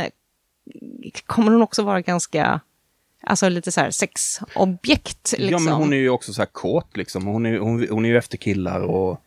kommer 1.26 1.52
hon 1.52 1.62
också 1.62 1.84
vara 1.84 2.02
ganska, 2.02 2.60
alltså 3.24 3.50
lite 3.50 3.72
så 3.72 3.82
här 3.82 3.92
sexobjekt. 3.92 5.34
Liksom. 5.38 5.52
Ja, 5.52 5.60
men 5.60 5.74
hon 5.74 5.94
är 5.94 5.98
ju 5.98 6.10
också 6.10 6.34
så 6.34 6.42
här 6.42 6.46
kåt 6.52 6.98
liksom. 6.98 7.26
Hon 7.26 7.46
är, 7.46 7.58
hon, 7.60 7.88
hon 7.90 8.06
är 8.06 8.10
ju 8.10 8.18
efter 8.18 8.38
killar 8.38 8.80
och... 8.82 9.22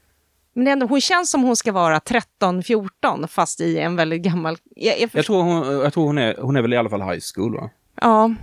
Men 0.54 0.66
ändå, 0.68 0.86
hon 0.86 1.00
känns 1.00 1.30
som 1.30 1.42
hon 1.42 1.56
ska 1.56 1.72
vara 1.72 1.98
13-14, 1.98 3.26
fast 3.26 3.60
i 3.60 3.78
en 3.78 3.96
väldigt 3.96 4.22
gammal... 4.22 4.56
Jag, 4.76 5.00
jag 5.00 5.10
Jag 5.12 5.24
tror 5.24 5.42
hon, 5.42 5.66
jag 5.80 5.92
tror 5.92 6.04
hon 6.06 6.18
är, 6.18 6.36
hon 6.40 6.56
är 6.56 6.62
väl 6.62 6.72
i 6.72 6.76
alla 6.76 6.90
fall 6.90 7.02
high 7.02 7.20
school 7.34 7.54
va? 7.54 7.70
ja, 8.00 8.34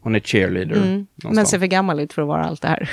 Hon 0.00 0.14
är 0.14 0.20
cheerleader. 0.20 0.74
men 0.80 1.06
någonstans. 1.22 1.50
ser 1.50 1.58
för 1.58 1.66
gammal 1.66 2.00
ut 2.00 2.12
för 2.12 2.22
att 2.22 2.28
vara 2.28 2.44
allt 2.44 2.62
det 2.62 2.68
här. 2.68 2.90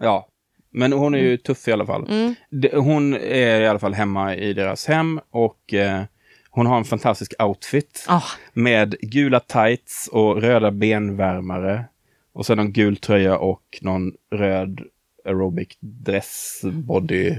Ja, 0.00 0.28
men 0.74 0.92
hon 0.92 1.14
är 1.14 1.18
ju 1.18 1.36
tuff 1.36 1.68
i 1.68 1.72
alla 1.72 1.86
fall. 1.86 2.34
Det- 2.50 2.76
Hon 2.76 3.14
är 3.14 3.60
i 3.60 3.66
alla 3.66 3.78
fall 3.78 3.94
hemma 3.94 4.34
i 4.36 4.52
deras 4.52 4.86
hem 4.86 5.20
och 5.30 5.74
eh, 5.74 6.02
hon 6.50 6.66
har 6.66 6.78
en 6.78 6.84
fantastisk 6.84 7.42
outfit 7.42 8.04
Ja. 8.08 8.22
med 8.52 8.94
gula 9.00 9.40
tights 9.40 10.08
och 10.12 10.42
röda 10.42 10.70
benvärmare. 10.70 11.84
Och 12.32 12.46
sen 12.46 12.58
en 12.58 12.72
gul 12.72 12.96
tröja 12.96 13.38
och 13.38 13.62
någon 13.82 14.12
röd 14.32 14.80
aerobic 15.24 15.68
dress 15.80 16.60
body 16.72 17.34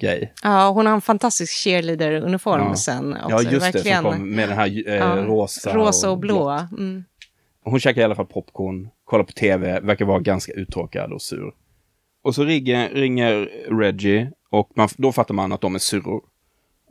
grej. 0.00 0.32
Ja, 0.42 0.70
hon 0.70 0.86
har 0.86 0.94
en 0.94 1.00
fantastisk 1.00 1.52
cheerleader-uniform 1.66 2.64
Ja. 2.68 2.74
sen 2.74 3.12
också. 3.16 3.30
Ja, 3.30 3.42
just 3.42 3.66
Verkligen. 3.66 4.04
det, 4.04 4.10
som 4.10 4.18
kom 4.18 4.30
med 4.30 4.48
den 4.48 4.58
här 4.58 4.88
eh, 4.88 4.94
Ja, 4.94 5.16
rosa, 5.26 5.74
Rosa 5.74 6.10
och 6.10 6.18
blå. 6.18 6.34
blått. 6.68 6.78
Mm. 6.80 7.04
Hon 7.64 7.80
käkar 7.80 8.00
i 8.00 8.04
alla 8.04 8.14
fall 8.14 8.26
popcorn, 8.26 8.88
kollar 9.04 9.24
på 9.24 9.32
tv, 9.32 9.80
verkar 9.80 10.04
vara 10.04 10.18
ganska 10.20 10.52
uttråkad 10.52 11.12
och 11.12 11.22
sur. 11.22 11.52
Och 12.22 12.34
så 12.34 12.44
ringer, 12.44 12.90
ringer 12.90 13.34
Reggie 13.80 14.32
och 14.50 14.70
man, 14.74 14.88
då 14.96 15.12
fattar 15.12 15.34
man 15.34 15.52
att 15.52 15.60
de 15.60 15.74
är 15.74 15.78
syrror. 15.78 16.22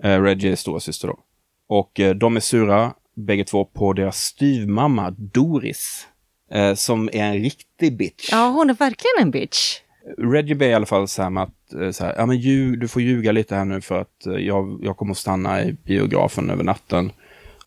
Eh, 0.03 0.21
Reggie 0.21 0.51
är 0.51 0.55
stora 0.55 0.79
syster 0.79 1.07
då. 1.07 1.19
Och 1.67 1.99
eh, 1.99 2.15
de 2.15 2.35
är 2.35 2.39
sura, 2.39 2.93
bägge 3.15 3.43
två, 3.43 3.65
på 3.65 3.93
deras 3.93 4.17
styvmamma 4.17 5.15
Doris. 5.17 6.07
Eh, 6.51 6.73
som 6.73 7.09
är 7.13 7.23
en 7.23 7.33
riktig 7.33 7.97
bitch. 7.97 8.29
Ja, 8.31 8.49
hon 8.49 8.69
är 8.69 8.73
verkligen 8.73 9.21
en 9.21 9.31
bitch. 9.31 9.79
Reggie 10.17 10.55
ber 10.55 10.67
i 10.67 10.73
alla 10.73 10.85
fall 10.85 11.07
Sam 11.07 11.37
att 11.37 11.73
eh, 11.73 11.91
så 11.91 12.05
här, 12.05 12.15
ja, 12.17 12.25
men 12.25 12.37
ljug, 12.37 12.79
du 12.79 12.87
får 12.87 13.01
ljuga 13.01 13.31
lite 13.31 13.55
här 13.55 13.65
nu 13.65 13.81
för 13.81 14.01
att 14.01 14.25
eh, 14.25 14.33
jag, 14.33 14.79
jag 14.83 14.97
kommer 14.97 15.11
att 15.11 15.17
stanna 15.17 15.63
i 15.63 15.73
biografen 15.73 16.49
över 16.49 16.63
natten. 16.63 17.11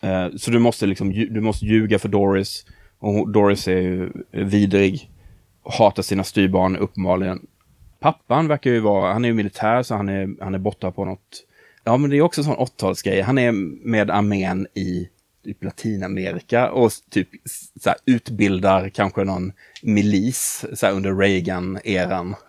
Eh, 0.01 0.29
så 0.37 0.51
du 0.51 0.59
måste, 0.59 0.87
liksom, 0.87 1.13
du 1.13 1.41
måste 1.41 1.67
ljuga 1.67 1.99
för 1.99 2.09
Doris. 2.09 2.67
Och 2.99 3.33
Doris 3.33 3.69
är 3.69 3.81
ju 3.81 4.13
vidrig. 4.31 5.11
Hatar 5.65 6.03
sina 6.03 6.25
styvbarn 6.25 6.77
uppenbarligen. 6.77 7.47
Pappan 8.03 8.49
verkar 8.49 8.71
ju 8.71 8.81
vara, 8.81 9.13
han 9.13 9.25
är 9.25 9.29
ju 9.29 9.35
militär 9.35 9.83
så 9.83 9.95
han 9.95 10.09
är, 10.09 10.29
han 10.45 10.55
är 10.55 10.59
borta 10.59 10.91
på 10.91 11.05
något. 11.05 11.45
Ja 11.85 11.97
men 11.97 12.11
det 12.11 12.17
är 12.17 12.23
också 12.23 12.41
en 12.41 12.45
sån 12.45 12.57
80-talsgrej. 12.57 13.23
Han 13.23 13.39
är 13.39 13.53
med 13.89 14.11
armén 14.11 14.67
i 14.75 15.09
typ 15.45 15.65
Latinamerika 15.65 16.71
och 16.71 16.91
typ 17.11 17.29
så 17.81 17.89
här, 17.91 17.99
utbildar 18.07 18.89
kanske 18.89 19.25
någon 19.25 19.53
milis 19.83 20.65
så 20.75 20.87
här, 20.87 20.93
under 20.93 21.15
Reagan-eran. 21.15 22.35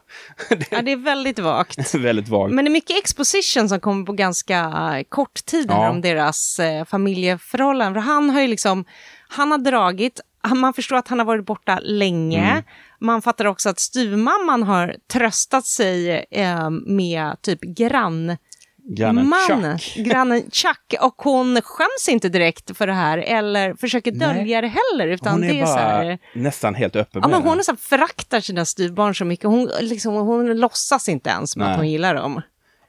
Ja, 0.71 0.81
det 0.81 0.91
är 0.91 0.95
väldigt 1.03 1.39
vagt. 1.39 1.95
Väldigt 1.95 2.27
vagt. 2.27 2.53
Men 2.53 2.65
det 2.65 2.69
är 2.69 2.73
mycket 2.73 2.97
exposition 2.97 3.69
som 3.69 3.79
kommer 3.79 4.05
på 4.05 4.13
ganska 4.13 4.59
eh, 4.59 5.03
kort 5.09 5.45
tid 5.45 5.65
Ja. 5.69 5.89
om 5.89 6.01
deras 6.01 6.59
eh, 6.59 6.85
familjeförhållanden. 6.85 8.03
För 8.03 8.11
han 8.11 8.29
har 8.29 8.41
ju 8.41 8.47
liksom, 8.47 8.85
han 9.27 9.51
har 9.51 9.57
dragit, 9.57 10.21
man 10.56 10.73
förstår 10.73 10.95
att 10.95 11.08
han 11.08 11.19
har 11.19 11.25
varit 11.25 11.45
borta 11.45 11.79
länge. 11.84 12.49
Mm. 12.51 12.63
Man 12.99 13.21
fattar 13.21 13.45
också 13.45 13.69
att 13.69 13.79
styvmamman 13.79 14.63
har 14.63 14.95
tröstat 15.13 15.65
sig 15.65 16.25
eh, 16.32 16.69
med 16.69 17.41
typ 17.41 17.62
grann... 17.62 18.38
Grannen 18.86 19.29
man, 19.29 19.79
Chuck. 19.79 20.06
grannen 20.06 20.41
Chuck, 20.51 20.93
och 21.01 21.15
hon 21.17 21.62
skäms 21.62 22.10
inte 22.10 22.29
direkt 22.29 22.77
för 22.77 22.88
det 22.88 22.93
här 22.93 23.17
eller 23.17 23.73
försöker 23.73 24.12
Nej. 24.12 24.19
dölja 24.36 24.62
det 24.62 24.67
heller. 24.67 25.08
Utan 25.08 25.32
Hon 25.32 25.41
det 25.41 25.47
är 25.47 25.62
är 25.62 25.65
så 25.65 25.73
bara 25.75 25.82
här, 25.82 26.17
nästan 26.34 26.75
helt 26.75 26.95
öppen 26.95 27.21
Ja, 27.23 27.27
med 27.27 27.39
men 27.39 27.47
hon 27.47 27.58
det. 27.58 27.62
är 27.62 27.63
så 27.63 27.71
här, 27.71 27.77
föraktar 27.77 28.39
sina 28.39 28.65
styvbarn 28.65 29.15
så 29.15 29.25
mycket. 29.25 29.45
Hon, 29.45 29.69
liksom, 29.82 30.13
hon 30.13 30.58
låtsas 30.60 31.10
inte 31.10 31.29
ens 31.29 31.56
med 31.56 31.65
Nej. 31.65 31.71
att 31.73 31.79
hon 31.79 31.89
gillar 31.89 32.15
dem. 32.15 32.41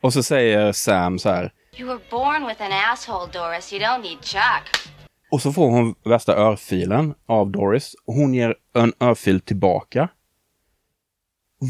Och 0.02 0.12
så 0.12 0.22
säger 0.22 0.72
Sam 0.72 1.18
så 1.18 1.28
här. 1.28 1.52
You 1.78 1.88
were 1.88 2.00
born 2.10 2.46
with 2.46 2.62
an 2.62 2.72
asshole, 2.92 3.32
Doris. 3.32 3.72
You 3.72 3.82
don't 3.82 4.02
need 4.02 4.18
Chuck. 4.24 4.93
Och 5.34 5.42
så 5.42 5.52
får 5.52 5.70
hon 5.70 5.94
värsta 6.04 6.36
örfilen 6.36 7.14
av 7.26 7.50
Doris. 7.50 7.94
Och 8.04 8.14
hon 8.14 8.34
ger 8.34 8.54
en 8.74 8.92
örfil 9.00 9.40
tillbaka. 9.40 10.08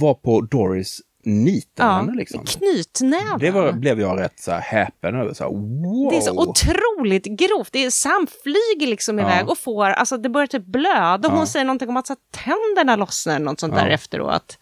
Varpå 0.00 0.40
Doris 0.40 1.00
nitar 1.24 1.85
Ja, 1.87 1.92
henne 1.92 2.14
liksom. 2.14 2.44
Knytnäven. 2.44 3.38
Det 3.40 3.50
var, 3.50 3.72
blev 3.72 4.00
jag 4.00 4.20
rätt 4.20 4.40
så 4.40 4.50
här 4.50 4.61
häpen 4.61 5.14
över. 5.14 5.35
Så 5.35 5.44
här, 5.44 5.50
wow! 5.50 6.11
Det 6.11 6.16
är 6.16 6.20
så 6.20 6.48
otroligt 6.50 7.24
grovt. 7.24 7.72
Det 7.72 7.85
är, 7.85 7.90
Sam 7.90 8.27
flyger 8.42 8.87
liksom 8.90 9.18
Ja. 9.18 9.24
iväg 9.24 9.48
och 9.48 9.59
får, 9.59 9.85
alltså 9.85 10.16
det 10.16 10.29
börjar 10.29 10.46
typ 10.46 10.64
blöda. 10.66 11.29
Ja. 11.29 11.29
hon 11.37 11.46
säger 11.46 11.64
någonting 11.64 11.88
om 11.88 11.96
att 11.96 12.07
så, 12.07 12.12
här, 12.12 12.44
tänderna 12.44 12.96
lossnar 12.96 13.38
något 13.38 13.61
sånt 13.61 13.74
Ja. 13.77 13.81
där 13.85 13.88
efteråt. 13.90 14.59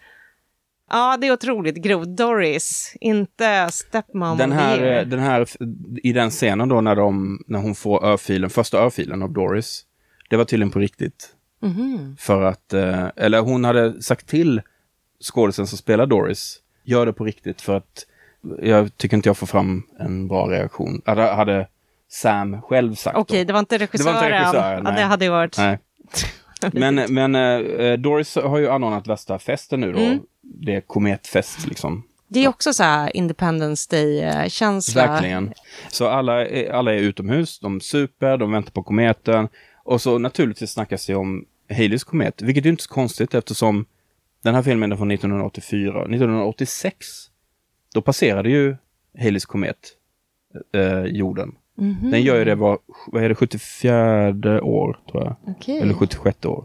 Ja, 0.92 1.16
det 1.20 1.26
är 1.26 1.32
otroligt 1.32 1.76
grovt. 1.76 2.08
Doris, 2.16 2.96
inte 3.00 3.68
stepmom 3.70 4.38
den 4.38 4.52
här, 4.52 4.98
eh, 4.98 5.06
den 5.06 5.18
här, 5.20 5.46
i 6.02 6.12
den 6.12 6.30
scenen 6.30 6.68
då 6.68 6.80
när, 6.80 6.96
de, 6.96 7.38
när 7.46 7.58
hon 7.58 7.74
får 7.74 8.04
örfilen, 8.06 8.50
första 8.50 8.78
örfilen 8.78 9.22
av 9.22 9.32
Doris, 9.32 9.82
det 10.30 10.36
var 10.36 10.44
tydligen 10.44 10.70
på 10.70 10.78
riktigt. 10.78 11.28
Mhm. 11.62 12.16
För 12.18 12.42
att, 12.42 12.72
eh, 12.72 13.06
eller 13.16 13.40
hon 13.40 13.64
hade 13.64 14.02
sagt 14.02 14.26
till 14.28 14.62
skådisen 15.20 15.66
som 15.66 15.78
spelar 15.78 16.06
Doris, 16.06 16.58
gör 16.84 17.06
det 17.06 17.12
på 17.12 17.24
riktigt 17.24 17.60
för 17.60 17.76
att 17.76 18.06
jag 18.62 18.96
tycker 18.96 19.16
inte 19.16 19.28
jag 19.28 19.36
får 19.36 19.46
fram 19.46 19.82
en 20.00 20.28
bra 20.28 20.46
reaktion. 20.50 21.02
Hade, 21.06 21.22
hade 21.22 21.68
Sam 22.08 22.62
själv 22.62 22.94
sagt 22.94 23.16
Okej, 23.16 23.38
då. 23.38 23.46
det 23.46 23.52
var 23.52 23.60
inte 23.60 23.78
Det 23.78 23.84
regissören. 23.84 24.14
var 24.14 24.24
inte 24.24 24.38
regissören, 24.38 24.82
ja, 24.84 24.90
det 24.90 25.02
hade 25.02 25.24
ju 25.24 25.30
varit... 25.30 25.58
Nej. 25.58 25.78
Men, 26.72 26.94
men 26.94 27.34
eh, 27.34 27.92
Doris 27.92 28.36
har 28.36 28.58
ju 28.58 28.68
anordnat 28.68 29.06
värsta 29.06 29.38
festen 29.38 29.80
nu 29.80 29.92
då. 29.92 29.98
Mm. 29.98 30.20
Det 30.40 30.74
är 30.74 30.80
kometfest 30.80 31.66
liksom. 31.66 32.04
Det 32.28 32.44
är 32.44 32.48
också 32.48 32.72
så 32.72 32.82
här 32.82 33.16
Independence 33.16 33.96
Day-känsla. 33.96 35.06
Verkligen. 35.06 35.52
Så 35.90 36.08
alla 36.08 36.46
är, 36.46 36.70
alla 36.70 36.94
är 36.94 36.98
utomhus, 36.98 37.58
de 37.60 37.80
super, 37.80 38.36
de 38.36 38.52
väntar 38.52 38.70
på 38.70 38.82
kometen. 38.82 39.48
Och 39.84 40.02
så 40.02 40.18
naturligtvis 40.18 40.70
snackas 40.70 41.06
det 41.06 41.14
om 41.14 41.44
Haleys 41.70 42.04
komet, 42.04 42.42
vilket 42.42 42.66
är 42.66 42.70
inte 42.70 42.82
så 42.82 42.90
konstigt 42.90 43.34
eftersom 43.34 43.86
den 44.42 44.54
här 44.54 44.62
filmen 44.62 44.92
är 44.92 44.96
från 44.96 45.10
1984. 45.10 46.00
1986, 46.00 47.06
då 47.94 48.02
passerade 48.02 48.50
ju 48.50 48.76
Haleys 49.18 49.46
komet 49.46 49.78
eh, 50.74 51.04
jorden. 51.04 51.54
Mhm. 51.82 52.10
Den 52.10 52.22
gör 52.22 52.38
ju 52.38 52.44
det 52.44 52.54
var, 52.54 52.78
vad 53.06 53.24
är 53.24 53.28
det, 53.28 53.34
74 53.34 54.62
år 54.62 54.98
tror 55.10 55.24
jag. 55.24 55.36
Okej. 55.46 55.80
Eller 55.80 55.94
76 55.94 56.44
år. 56.44 56.64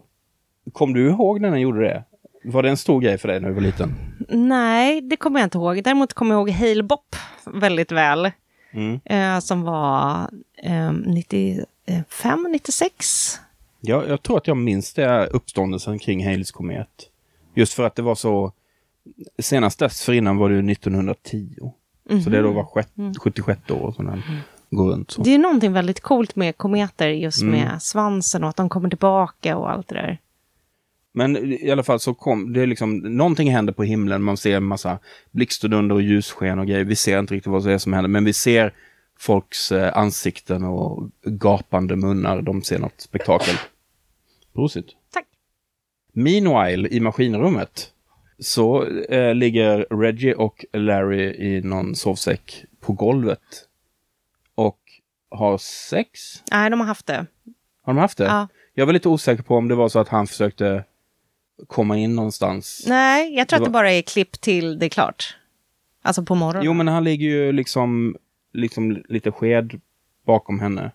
Kom 0.74 0.94
du 0.94 1.10
ihåg 1.10 1.42
när 1.42 1.52
den 1.52 1.62
gjorde 1.62 1.80
det? 1.80 2.04
Var 2.44 2.64
det 2.64 2.70
en 2.70 2.78
stor 2.78 3.02
grej 3.02 3.18
för 3.18 3.28
dig 3.28 3.40
när 3.40 3.48
du 3.48 3.54
var 3.54 3.62
liten? 3.62 3.96
Nej, 4.30 5.02
det 5.02 5.16
kommer 5.16 5.40
jag 5.40 5.46
inte 5.46 5.58
ihåg. 5.58 5.84
Däremot 5.84 6.14
kommer 6.14 6.36
jag 6.36 6.40
ihåg 6.40 6.50
Hale 6.50 6.84
Bop 6.84 7.16
väldigt 7.46 7.92
väl. 7.92 8.32
Mm. 8.72 9.00
Eh, 9.06 9.40
som 9.40 9.62
var 9.62 10.30
eh, 10.64 10.92
95, 10.92 12.48
96. 12.52 13.36
Ja, 13.82 14.04
jag 14.08 14.24
tror 14.24 14.38
att 14.38 14.48
jag 14.48 14.58
minns 14.58 14.94
det 14.94 15.28
uppståndelsen 15.28 16.00
kring 16.00 16.26
Haleys 16.26 16.52
komet. 16.52 17.10
Just 17.56 17.74
för 17.74 17.84
att 17.84 17.96
det 17.96 18.02
var 18.02 18.16
så... 18.16 18.52
Senast 19.40 19.80
dessförinnan 19.80 20.38
var 20.38 20.50
det 20.50 20.56
ju 20.56 20.72
1910. 20.72 21.72
Så 22.24 22.30
det 22.30 22.42
då 22.42 22.52
var 22.52 22.64
sjätt, 22.64 22.90
76 23.24 23.72
år 23.72 23.92
som 23.92 24.06
den 24.06 24.24
går 24.70 24.92
runt. 24.92 25.12
Så. 25.12 25.22
Det 25.22 25.34
är 25.34 25.38
någonting 25.38 25.74
väldigt 25.74 26.00
coolt 26.00 26.36
med 26.36 26.58
kometer, 26.58 27.08
just 27.08 27.42
Mm. 27.42 27.60
med 27.60 27.82
svansen 27.82 28.44
och 28.44 28.50
att 28.50 28.56
de 28.56 28.70
kommer 28.70 28.90
tillbaka 28.90 29.58
och 29.58 29.72
allt 29.72 29.88
det 29.88 29.96
där. 29.96 30.18
Men 31.14 31.38
i 31.54 31.72
alla 31.72 31.84
fall 31.84 32.00
så 32.00 32.14
kom 32.14 32.54
det 32.54 32.62
är 32.62 32.68
liksom, 32.68 32.98
någonting 32.98 33.52
händer 33.52 33.74
på 33.74 33.84
himlen. 33.84 34.24
Man 34.24 34.38
ser 34.38 34.58
en 34.58 34.64
massa 34.64 35.00
blixtdunder 35.32 35.96
och 35.96 36.02
ljussken 36.02 36.60
och 36.60 36.68
grejer. 36.68 36.84
Vi 36.84 36.96
ser 36.96 37.20
inte 37.20 37.34
riktigt 37.34 37.52
vad 37.52 37.66
det 37.66 37.74
är 37.74 37.78
som 37.78 37.94
händer, 37.94 38.10
men 38.10 38.26
vi 38.26 38.34
ser 38.34 38.74
folks 39.20 39.72
eh, 39.72 39.98
ansikten 39.98 40.64
och 40.64 41.10
gapande 41.26 41.96
munnar. 41.96 42.42
De 42.42 42.62
ser 42.62 42.80
något 42.80 43.02
spektakel. 43.02 43.56
Prosit. 44.56 44.86
Tack. 45.14 45.26
Meanwhile, 46.14 46.90
i 46.90 47.00
maskinrummet, 47.00 47.92
så 48.40 48.86
eh, 48.86 49.36
ligger 49.36 49.88
Reggie 49.90 50.34
och 50.34 50.66
Larry 50.74 51.24
i 51.24 51.62
någon 51.62 51.96
sovsäck 51.96 52.66
på 52.80 52.94
golvet. 52.94 53.67
Har 55.30 55.58
sex. 55.58 56.44
Nej, 56.52 56.70
de 56.70 56.80
har 56.80 56.88
haft 56.88 57.06
det. 57.06 57.26
Har 57.84 57.94
de 57.94 57.98
haft 58.00 58.18
det? 58.18 58.26
Ja. 58.26 58.48
Jag 58.74 58.86
var 58.86 58.94
lite 58.94 59.10
osäker 59.10 59.44
på 59.44 59.56
om 59.56 59.68
det 59.68 59.76
var 59.76 59.90
så 59.90 60.00
att 60.00 60.08
han 60.10 60.28
försökte 60.28 60.84
komma 61.68 61.98
in 61.98 62.16
någonstans. 62.16 62.86
Nej, 62.88 63.36
jag 63.36 63.48
tror 63.48 63.60
Det 63.60 63.64
att 63.64 63.66
det 63.68 63.74
var- 63.74 63.80
bara 63.80 63.92
är 63.92 64.02
klipp 64.02 64.42
till 64.42 64.80
det 64.80 64.86
är 64.86 64.90
klart. 64.90 65.38
Alltså 66.02 66.24
på 66.26 66.36
morgonen. 66.36 66.66
Jo, 66.66 66.74
men 66.74 66.88
han 66.88 67.04
ligger 67.04 67.28
ju 67.28 67.52
liksom, 67.52 68.18
liksom 68.54 69.04
lite 69.10 69.32
sked 69.32 69.82
bakom 70.26 70.60
henne. 70.60 70.92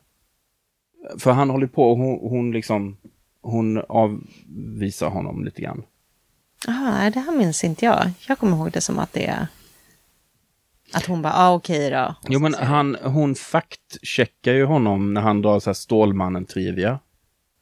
För 1.18 1.32
han 1.32 1.50
håller 1.50 1.66
på 1.66 1.90
och 1.90 1.96
hon, 1.98 2.18
hon 2.30 2.52
liksom, 2.52 2.96
hon 3.40 3.78
avvisar 3.88 5.08
honom 5.08 5.44
lite 5.44 5.62
grann. 5.62 5.82
Nej, 6.68 7.10
det 7.10 7.20
här 7.20 7.32
minns 7.36 7.64
inte 7.64 7.84
jag. 7.84 8.10
Jag 8.28 8.38
kommer 8.38 8.56
ihåg 8.56 8.70
det 8.72 8.80
som 8.80 8.98
att 8.98 9.12
det 9.12 9.26
är... 9.26 9.46
Att 10.92 11.06
hon 11.06 11.22
bara, 11.22 11.32
ah, 11.32 11.54
okej 11.54 11.90
då. 11.90 12.14
Jo, 12.28 12.40
men 12.40 12.54
han, 12.54 12.96
hon 13.02 13.34
faktcheckar 13.34 14.52
ju 14.52 14.64
honom 14.64 15.14
när 15.14 15.20
han 15.20 15.42
drar 15.42 15.60
så 15.60 15.70
här 15.70 15.74
Stålmannen-trivia. 15.74 16.98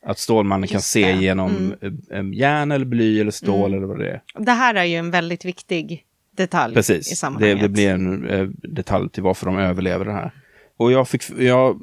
Att 0.06 0.18
Stålmannen 0.18 0.68
kan 0.68 0.76
Just 0.76 0.88
se 0.88 1.04
det. 1.04 1.10
Mm. 1.10 1.22
genom 1.22 1.74
mm. 2.12 2.32
järn 2.34 2.72
eller 2.72 2.84
bly 2.84 3.20
eller 3.20 3.30
stål 3.30 3.74
eller 3.74 3.86
vad 3.86 3.98
det 3.98 4.10
är. 4.10 4.22
Det 4.38 4.52
här 4.52 4.74
är 4.74 4.84
ju 4.84 4.96
en 4.96 5.10
väldigt 5.10 5.44
viktig 5.44 6.04
detalj 6.36 6.72
i 6.72 6.74
Precis, 6.74 7.10
det, 7.10 7.16
sammanhanget. 7.16 7.60
det 7.60 7.68
blir 7.68 7.90
en 7.90 8.28
eh, 8.28 8.48
detalj 8.52 9.10
till 9.10 9.22
varför 9.22 9.46
de 9.46 9.58
överlever 9.58 10.04
det 10.04 10.12
här. 10.12 10.32
Och 10.76 10.92
jag 10.92 11.08
fick, 11.08 11.30
jag 11.38 11.80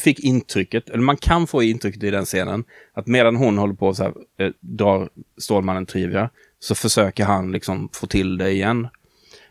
fick 0.00 0.20
intrycket, 0.20 0.88
eller 0.88 1.02
man 1.02 1.16
kan 1.16 1.46
få 1.46 1.62
intrycket 1.62 2.02
i 2.02 2.10
den 2.10 2.24
scenen, 2.24 2.64
att 2.94 3.06
medan 3.06 3.36
hon 3.36 3.58
håller 3.58 3.74
på 3.74 3.94
så 3.94 4.02
här, 4.02 4.12
eh, 4.38 4.52
drar 4.60 5.08
Stålmannen 5.38 5.86
trivia, 5.86 6.30
så 6.58 6.74
försöker 6.74 7.24
han 7.24 7.52
liksom 7.52 7.88
få 7.92 8.06
till 8.06 8.38
det 8.38 8.50
igen. 8.50 8.88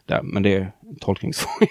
Där, 0.05 0.21
men 0.23 0.43
det 0.43 0.55
är 0.55 0.71
tolkningsfråga. 0.99 1.67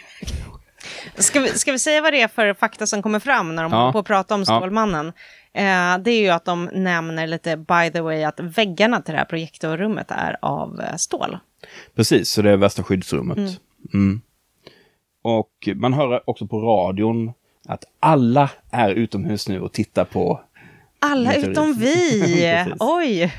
Ska 1.14 1.40
vi, 1.40 1.48
ska 1.48 1.72
vi 1.72 1.78
säga 1.78 2.02
vad 2.02 2.12
det 2.12 2.20
är 2.22 2.28
för 2.28 2.54
fakta 2.54 2.86
som 2.86 3.02
kommer 3.02 3.20
fram 3.20 3.54
när 3.56 3.62
de 3.62 3.72
Ja. 3.72 3.78
håller 3.78 3.92
på 3.92 3.98
att 3.98 4.06
prata 4.06 4.34
om. 4.34 4.44
Stålmannen? 4.44 5.06
Eh, 5.52 5.98
det 5.98 6.10
är 6.10 6.20
ju 6.20 6.28
att 6.28 6.44
de 6.44 6.64
nämner 6.72 7.26
lite, 7.26 7.56
by 7.56 7.90
the 7.92 8.00
way, 8.00 8.22
att 8.24 8.40
väggarna 8.40 9.00
till 9.02 9.12
det 9.12 9.18
här 9.18 9.24
projektorrummet 9.24 10.10
är 10.10 10.36
av 10.42 10.80
eh, 10.80 10.96
stål. 10.96 11.38
Precis, 11.94 12.30
så 12.30 12.42
det 12.42 12.50
är 12.50 12.56
värsta 12.56 12.82
skyddsrummet. 12.82 13.60
Mm. 13.94 14.20
Och 15.22 15.68
man 15.74 15.92
hör 15.92 16.30
också 16.30 16.46
på 16.46 16.60
radion 16.60 17.32
att 17.68 17.84
alla 18.00 18.50
är 18.70 18.90
utomhus 18.90 19.48
nu 19.48 19.60
och 19.60 19.72
tittar 19.72 20.04
på 20.04 20.40
Alla 20.98 21.34
utom 21.34 21.74
vi! 21.74 22.64
Oj! 22.80 23.32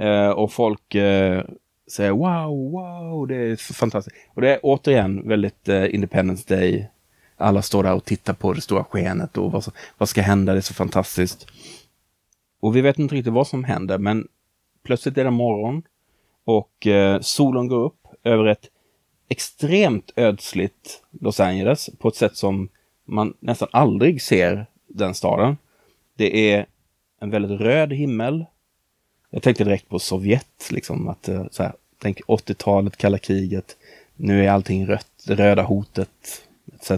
Eh, 0.00 0.28
och 0.30 0.52
folk 0.52 0.94
eh, 0.94 1.44
Säga 1.90 2.12
wow, 2.12 2.70
wow, 2.70 3.26
det 3.28 3.36
är 3.36 3.72
fantastiskt. 3.72 4.16
Och 4.34 4.40
det 4.42 4.54
är 4.54 4.60
återigen 4.62 5.28
väldigt 5.28 5.68
eh, 5.68 5.94
Independence 5.94 6.54
Day. 6.54 6.88
Alla 7.36 7.62
står 7.62 7.82
där 7.82 7.94
och 7.94 8.04
tittar 8.04 8.34
på 8.34 8.52
det 8.52 8.60
stora 8.60 8.84
skenet 8.84 9.36
och 9.38 9.52
vad, 9.52 9.64
som- 9.64 9.72
vad 9.98 10.08
ska 10.08 10.22
hända, 10.22 10.52
det 10.52 10.58
är 10.58 10.60
så 10.62 10.74
fantastiskt. 10.74 11.46
Och 12.60 12.76
vi 12.76 12.80
vet 12.80 12.98
inte 12.98 13.14
riktigt 13.14 13.32
vad 13.32 13.46
som 13.46 13.64
händer, 13.64 13.98
men 13.98 14.28
plötsligt 14.84 15.18
är 15.18 15.24
det 15.24 15.30
morgon 15.30 15.82
och 16.44 16.86
eh, 16.86 17.20
solen 17.20 17.68
går 17.68 17.84
upp 17.84 18.06
över 18.24 18.46
ett 18.46 18.70
extremt 19.28 20.12
ödsligt 20.16 21.02
Los 21.20 21.40
Angeles 21.40 21.90
på 21.98 22.08
ett 22.08 22.16
sätt 22.16 22.36
som 22.36 22.68
man 23.04 23.34
nästan 23.40 23.68
aldrig 23.72 24.22
ser 24.22 24.66
den 24.88 25.14
staden. 25.14 25.56
Det 26.16 26.50
är 26.52 26.66
en 27.20 27.30
väldigt 27.30 27.60
röd 27.60 27.92
himmel, 27.92 28.44
jag 29.36 29.42
tänkte 29.42 29.64
direkt 29.64 29.88
på 29.88 29.98
Sovjet, 29.98 30.68
liksom 30.70 31.08
att 31.08 31.28
eh, 31.28 31.44
så 31.50 31.62
här, 31.62 31.72
tänk 31.98 32.20
80-talet, 32.20 32.96
kalla 32.96 33.18
kriget. 33.18 33.76
Nu 34.14 34.44
är 34.44 34.50
allting 34.50 34.86
rött, 34.86 35.06
det 35.26 35.34
röda 35.34 35.62
hotet, 35.62 36.42
etc. 36.74 36.90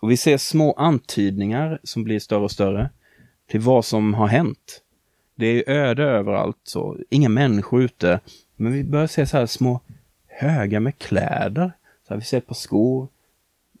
Och 0.00 0.10
vi 0.10 0.16
ser 0.16 0.38
små 0.38 0.72
antydningar 0.72 1.78
som 1.82 2.04
blir 2.04 2.20
större 2.20 2.44
och 2.44 2.50
större 2.50 2.90
till 3.50 3.60
vad 3.60 3.84
som 3.84 4.14
har 4.14 4.26
hänt. 4.26 4.80
Det 5.34 5.46
är 5.46 5.70
öde 5.70 6.02
överallt, 6.02 6.58
så 6.62 6.96
inga 7.10 7.28
människor 7.28 7.82
ute. 7.82 8.20
Men 8.56 8.72
vi 8.72 8.84
börjar 8.84 9.06
se 9.06 9.26
så 9.26 9.36
här 9.36 9.46
små 9.46 9.80
högar 10.26 10.80
med 10.80 10.98
kläder. 10.98 11.72
Så 12.08 12.14
här, 12.14 12.20
vi 12.20 12.24
ser 12.24 12.38
ett 12.38 12.46
par 12.46 12.54
skor, 12.54 13.08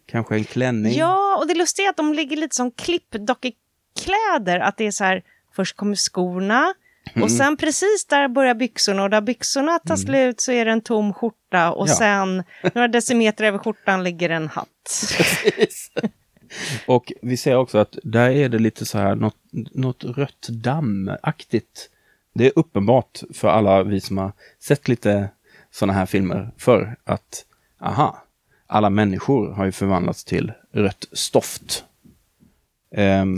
kanske 0.06 0.34
en 0.34 0.44
klänning. 0.44 0.94
Ja, 0.94 1.36
och 1.40 1.46
det 1.46 1.54
lustiga 1.54 1.86
är 1.86 1.90
att 1.90 1.96
de 1.96 2.12
ligger 2.12 2.36
lite 2.36 2.56
som 2.56 2.70
klippdockekläder. 2.70 4.60
Att 4.60 4.76
det 4.76 4.84
är 4.84 4.90
så 4.90 5.04
här, 5.04 5.22
först 5.56 5.76
kommer 5.76 5.96
skorna 5.96 6.74
Mm. 7.14 7.22
och 7.22 7.30
sen 7.32 7.56
precis 7.56 8.04
där 8.06 8.28
börjar 8.28 8.54
byxorna 8.54 9.02
och 9.02 9.10
där 9.10 9.20
byxorna 9.20 9.78
tar 9.78 9.96
slut 9.96 10.40
så 10.40 10.52
är 10.52 10.64
det 10.64 10.70
en 10.70 10.80
tom 10.80 11.12
skjorta 11.14 11.72
och 11.72 11.88
Ja. 11.88 11.94
sen 11.94 12.42
några 12.74 12.88
decimeter 12.88 13.44
över 13.44 13.58
skjortan 13.58 14.04
ligger 14.04 14.30
en 14.30 14.48
hatt. 14.48 14.68
Och 16.86 17.12
vi 17.22 17.36
ser 17.36 17.56
också 17.56 17.78
att 17.78 17.96
där 18.02 18.30
är 18.30 18.48
det 18.48 18.58
lite 18.58 18.84
så 18.86 18.98
här 18.98 19.14
något, 19.14 19.36
något 19.72 20.04
rött 20.04 20.48
dammaktigt. 20.48 21.88
Det 22.34 22.46
är 22.46 22.52
uppenbart 22.56 23.20
för 23.34 23.48
alla 23.48 23.82
vi 23.82 24.00
som 24.00 24.18
har 24.18 24.32
sett 24.60 24.88
lite 24.88 25.28
sådana 25.70 25.92
här 25.92 26.06
filmer 26.06 26.50
för 26.58 26.96
att 27.04 27.44
aha, 27.80 28.24
alla 28.66 28.90
människor 28.90 29.52
har 29.52 29.64
ju 29.64 29.72
förvandlats 29.72 30.24
till 30.24 30.52
rött 30.72 31.04
stoft. 31.12 31.84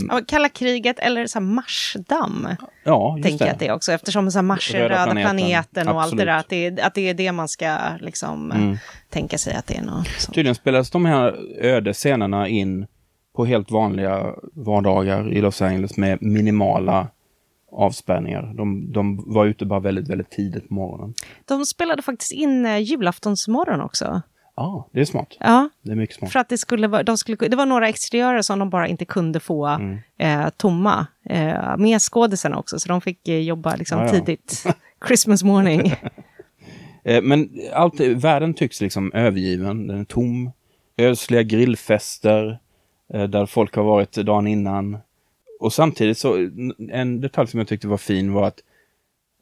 Ja, 0.09 0.21
Kalla 0.27 0.49
kriget 0.49 0.99
eller 0.99 1.27
så 1.27 1.39
Marsdamm, 1.39 2.47
ja, 2.83 3.17
just 3.17 3.29
tänker 3.29 3.45
jag 3.45 3.53
att 3.53 3.59
det 3.59 3.67
är 3.67 3.73
också. 3.73 3.91
Eftersom 3.91 4.31
så 4.31 4.41
Mars 4.41 4.73
är 4.75 4.79
Röda 4.79 4.93
röda, 4.95 5.03
planeten, 5.05 5.37
planeten, 5.37 5.87
och 5.87 6.01
allt 6.01 6.17
det 6.17 6.25
där. 6.25 6.37
Att 6.37 6.49
det, 6.49 6.65
är, 6.65 6.85
att 6.85 6.93
det 6.93 7.09
är 7.09 7.13
det 7.13 7.31
man 7.31 7.47
ska 7.47 7.77
liksom 7.99 8.51
Mm. 8.51 8.77
tänka 9.09 9.37
sig 9.37 9.53
att 9.55 9.67
det 9.67 9.77
är 9.77 9.81
något 9.83 10.07
sånt. 10.07 10.35
Tydligen 10.35 10.55
spelas 10.55 10.89
de 10.89 11.05
här 11.05 11.35
öde 11.61 11.93
scenerna 11.93 12.47
in 12.47 12.87
på 13.35 13.45
helt 13.45 13.71
vanliga 13.71 14.33
vardagar 14.53 15.33
i 15.33 15.41
Los 15.41 15.61
Angeles 15.61 15.97
med 15.97 16.21
minimala 16.21 17.07
avspärrningar. 17.71 18.53
De, 18.57 18.91
de 18.91 19.33
var 19.33 19.45
ute 19.45 19.65
bara 19.65 19.79
väldigt, 19.79 20.09
väldigt 20.09 20.29
tidigt 20.31 20.67
på 20.67 20.73
morgonen. 20.73 21.13
De 21.45 21.65
spelade 21.65 22.01
faktiskt 22.01 22.31
in 22.31 22.65
eh, 22.65 22.77
julaftonsmorgon 22.77 23.81
också. 23.81 24.21
Ja, 24.55 24.89
det 24.91 25.01
är 25.01 25.05
smart. 25.05 25.37
Ja, 25.39 25.69
Det 25.81 25.91
är 25.91 25.95
mycket 25.95 26.15
smart. 26.15 26.31
för 26.31 26.39
att 26.39 26.49
det 26.49 26.57
skulle 26.57 26.87
vara, 26.87 27.03
de 27.03 27.17
skulle, 27.17 27.37
det 27.37 27.55
var 27.55 27.65
några 27.65 27.89
exteriörer 27.89 28.41
som 28.41 28.59
de 28.59 28.69
bara 28.69 28.87
inte 28.87 29.05
kunde 29.05 29.39
få 29.39 29.65
Mm. 29.65 29.97
eh, 30.17 30.49
tomma. 30.57 31.07
Eh, 31.29 31.77
med 31.77 32.01
skådisarna 32.01 32.57
också, 32.59 32.79
så 32.79 32.89
de 32.89 33.01
fick 33.01 33.27
eh, 33.27 33.39
jobba 33.39 33.75
liksom 33.75 33.99
Ja, 33.99 34.05
ja. 34.05 34.11
tidigt. 34.11 34.63
Christmas 35.07 35.43
morning. 35.43 35.93
Eh, 37.07 37.21
Men 37.21 37.49
allt, 37.73 37.99
världen 37.99 38.53
tycks 38.53 38.81
liksom 38.81 39.11
övergiven. 39.13 39.87
Den 39.87 39.99
är 39.99 40.03
tom. 40.05 40.51
Ödsliga 40.97 41.43
grillfester 41.43 42.59
eh, 43.13 43.23
där 43.23 43.45
folk 43.45 43.75
har 43.75 43.83
varit 43.83 44.11
dagen 44.11 44.47
innan. 44.47 44.97
Och 45.59 45.73
samtidigt 45.73 46.17
så, 46.17 46.49
en 46.91 47.21
detalj 47.21 47.47
som 47.47 47.57
jag 47.59 47.67
tyckte 47.67 47.87
var 47.87 47.97
fin 47.97 48.33
var 48.33 48.47
att 48.47 48.59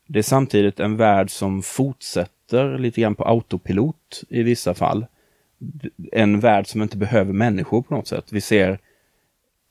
det 0.08 0.20
är 0.20 0.24
samtidigt 0.24 0.80
en 0.80 0.98
värld 0.98 1.30
som 1.32 1.62
fortsätter 1.62 2.32
lite 2.78 3.02
grann 3.02 3.16
på 3.16 3.24
autopilot 3.24 4.24
i 4.30 4.44
vissa 4.44 4.74
fall. 4.74 5.06
En 6.12 6.40
värld 6.40 6.68
som 6.68 6.82
inte 6.82 6.98
behöver 6.98 7.34
människor 7.34 7.82
på 7.82 7.96
något 7.96 8.08
sätt. 8.08 8.26
Vi 8.30 8.42
ser 8.42 8.80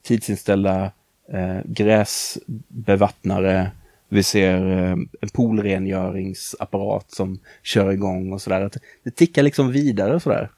tidsinställda 0.02 0.92
eh, 1.32 1.58
gräsbevattnare. 1.64 3.70
Vi 4.08 4.22
ser 4.22 4.70
eh, 4.70 4.96
en 5.20 5.28
poolrengöringsapparat 5.32 7.10
som 7.10 7.38
kör 7.62 7.90
igång 7.90 8.32
och 8.32 8.42
sådär. 8.42 8.70
Det 9.02 9.10
tickar 9.10 9.42
liksom 9.42 9.72
vidare 9.72 10.20
sådär. 10.20 10.50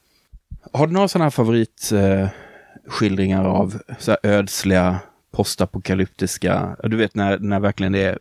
Har 0.71 0.87
du 0.87 0.93
några 0.93 1.07
sådana 1.07 1.25
här 1.25 1.31
favoritskildringar 1.31 3.43
eh, 3.43 3.51
av 3.51 3.79
så 3.99 4.11
här 4.11 4.19
ödsliga, 4.23 4.99
postapokalyptiska, 5.31 6.77
du 6.83 6.97
vet 6.97 7.15
när, 7.15 7.39
när 7.39 7.59
verkligen 7.59 7.91
det 7.91 8.03
är 8.03 8.19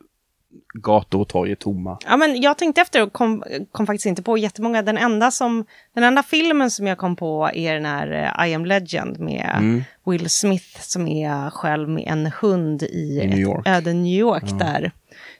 gator 0.74 1.20
och 1.20 1.28
torg 1.28 1.50
är 1.50 1.54
tomma. 1.56 1.98
Ja, 2.06 2.16
men 2.16 2.40
jag 2.42 2.58
tänkte 2.58 2.80
efter 2.80 3.02
och 3.02 3.12
kom, 3.12 3.44
kom 3.72 3.86
faktiskt 3.86 4.06
inte 4.06 4.22
på 4.22 4.38
jättemånga. 4.38 4.82
Den 4.82 4.98
enda, 4.98 5.30
som, 5.30 5.64
den 5.94 6.04
enda 6.04 6.22
filmen 6.22 6.70
som 6.70 6.86
jag 6.86 6.98
kom 6.98 7.16
på 7.16 7.50
är 7.54 7.74
den 7.74 7.84
här 7.86 8.34
eh, 8.40 8.48
I 8.50 8.54
am 8.54 8.64
legend 8.66 9.20
med 9.20 9.50
Mm. 9.58 9.84
Will 10.06 10.30
Smith 10.30 10.80
som 10.80 11.08
är 11.08 11.50
själv 11.50 11.88
med 11.88 12.04
en 12.08 12.26
hund 12.40 12.82
i, 12.82 13.20
I 13.22 13.26
New 13.26 13.38
York. 13.38 13.66
ett 13.68 13.76
öde 13.76 13.92
New 13.92 14.18
York 14.20 14.58
där 14.58 14.92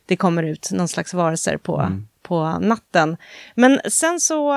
det 0.07 0.17
kommer 0.17 0.43
ut 0.43 0.71
någon 0.73 0.89
slags 0.89 1.15
varelser 1.15 1.57
på, 1.57 1.81
Mm. 1.81 2.09
på 2.23 2.59
natten. 2.61 3.17
Men 3.55 3.81
sen 3.89 4.21
så 4.21 4.55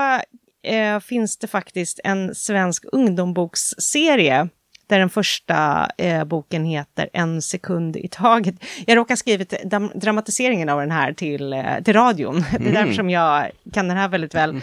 eh, 0.63 0.99
finns 1.01 1.37
det 1.37 1.47
faktiskt 1.47 1.99
en 2.03 2.35
svensk 2.35 2.85
ungdomsboksserie 2.91 4.49
där 4.87 4.99
den 4.99 5.09
första 5.09 5.89
eh, 5.97 6.23
boken 6.23 6.65
heter 6.65 7.09
En 7.13 7.41
sekund 7.41 7.97
i 7.97 8.07
taget. 8.07 8.55
Jag 8.85 8.97
råkar 8.97 9.15
skrivit 9.15 9.49
dram 9.63 9.91
dramatiseringen 9.95 10.69
av 10.69 10.79
den 10.79 10.91
här 10.91 11.13
till, 11.13 11.53
eh, 11.53 11.83
till 11.83 11.93
radion. 11.93 12.45
Det 12.59 12.69
är 12.69 12.73
därför 12.73 12.93
som 12.93 13.09
jag 13.09 13.51
kan 13.73 13.87
den 13.87 13.97
här 13.97 14.07
väldigt 14.07 14.35
väl. 14.35 14.61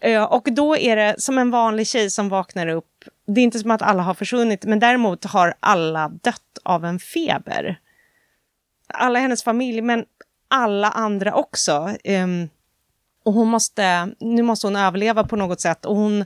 Eh, 0.00 0.22
och 0.22 0.48
då 0.52 0.76
är 0.76 0.96
det 0.96 1.14
som 1.18 1.38
en 1.38 1.50
vanlig 1.50 1.86
tjej 1.86 2.10
som 2.10 2.28
vaknar 2.28 2.66
upp. 2.66 3.04
Det 3.26 3.40
är 3.40 3.44
inte 3.44 3.58
som 3.58 3.70
att 3.70 3.82
alla 3.82 4.02
har 4.02 4.14
försvunnit, 4.14 4.64
men 4.64 4.78
däremot 4.78 5.24
har 5.24 5.54
alla 5.60 6.08
dött 6.08 6.58
av 6.62 6.84
en 6.84 6.98
feber. 6.98 7.78
Alla 8.86 9.18
hennes 9.18 9.42
familj, 9.42 9.80
men 9.80 10.04
alla 10.48 10.90
andra 10.90 11.34
också. 11.34 11.96
Ehm, 12.04 12.48
och 13.24 13.32
hon 13.32 13.48
måste, 13.48 14.10
nu 14.20 14.42
måste 14.42 14.66
hon 14.66 14.76
överleva 14.76 15.24
på 15.24 15.36
något 15.36 15.60
sätt. 15.60 15.86
Och 15.86 15.96
hon, 15.96 16.24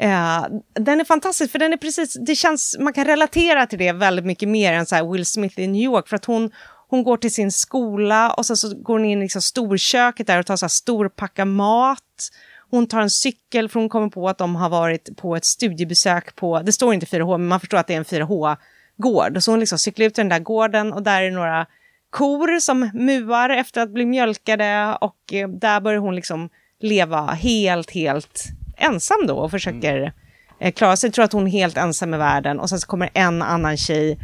eh, 0.00 0.46
den 0.74 1.00
är 1.00 1.04
fantastisk, 1.04 1.52
för 1.52 1.58
den 1.58 1.72
är 1.72 1.76
precis, 1.76 2.14
det 2.26 2.34
känns, 2.34 2.76
man 2.80 2.92
kan 2.92 3.04
relatera 3.04 3.66
till 3.66 3.78
det 3.78 3.92
väldigt 3.92 4.24
mycket 4.24 4.48
mer 4.48 4.72
än 4.72 4.86
så 4.86 4.94
här 4.94 5.12
Will 5.12 5.26
Smith 5.26 5.60
i 5.60 5.66
New 5.66 5.82
York. 5.82 6.08
För 6.08 6.16
att 6.16 6.24
hon, 6.24 6.50
hon 6.88 7.02
går 7.02 7.16
till 7.16 7.34
sin 7.34 7.52
skola 7.52 8.32
och 8.32 8.46
sen 8.46 8.56
så 8.56 8.76
går 8.82 8.94
hon 8.94 9.04
in 9.04 9.18
i 9.18 9.22
liksom 9.22 9.42
storköket 9.42 10.26
där 10.26 10.38
och 10.38 10.46
tar 10.46 10.56
så 10.56 10.64
här 10.64 10.68
storpacka 10.68 11.44
mat. 11.44 12.30
Hon 12.70 12.86
tar 12.86 13.00
en 13.00 13.10
cykel 13.10 13.68
för 13.68 13.80
hon 13.80 13.88
kommer 13.88 14.08
på 14.08 14.28
att 14.28 14.38
de 14.38 14.56
har 14.56 14.68
varit 14.68 15.16
på 15.16 15.36
ett 15.36 15.44
studiebesök 15.44 16.36
på, 16.36 16.62
det 16.62 16.72
står 16.72 16.94
inte 16.94 17.06
4H, 17.06 17.38
men 17.38 17.48
man 17.48 17.60
förstår 17.60 17.78
att 17.78 17.86
det 17.86 17.94
är 17.94 17.98
en 17.98 18.04
4H-gård. 18.04 19.42
Så 19.42 19.52
hon 19.52 19.60
liksom 19.60 19.78
cyklar 19.78 20.06
ut 20.06 20.14
till 20.14 20.22
den 20.22 20.28
där 20.28 20.38
gården 20.38 20.92
och 20.92 21.02
där 21.02 21.22
är 21.22 21.30
några 21.30 21.66
kor 22.10 22.60
som 22.60 22.90
muar 22.94 23.50
efter 23.50 23.80
att 23.80 23.90
bli 23.90 24.06
mjölkade 24.06 24.98
och 25.00 25.32
eh, 25.32 25.48
där 25.48 25.80
börjar 25.80 26.00
hon 26.00 26.14
liksom 26.14 26.48
leva 26.80 27.26
helt, 27.26 27.90
helt 27.90 28.59
ensam 28.80 29.26
då 29.26 29.36
och 29.36 29.50
försöker 29.50 30.12
eh, 30.60 30.72
klara 30.72 30.96
sig. 30.96 31.08
Jag 31.08 31.14
tror 31.14 31.24
att 31.24 31.32
hon 31.32 31.46
är 31.46 31.50
helt 31.50 31.76
ensam 31.76 32.14
i 32.14 32.16
världen 32.16 32.60
och 32.60 32.68
sen 32.68 32.80
så 32.80 32.86
kommer 32.86 33.10
en 33.14 33.42
annan 33.42 33.76
tjej. 33.76 34.18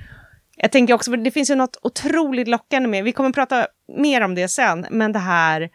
Jag 0.56 0.72
tänker 0.72 0.94
också, 0.94 1.10
det 1.10 1.30
finns 1.30 1.50
ju 1.50 1.54
något 1.54 1.76
otroligt 1.82 2.48
lockande 2.48 2.88
med, 2.88 3.04
vi 3.04 3.12
kommer 3.12 3.32
prata 3.32 3.66
mer 3.98 4.20
om 4.20 4.34
det 4.34 4.48
sen, 4.48 4.86
men 4.90 5.12
det 5.12 5.18
här, 5.18 5.70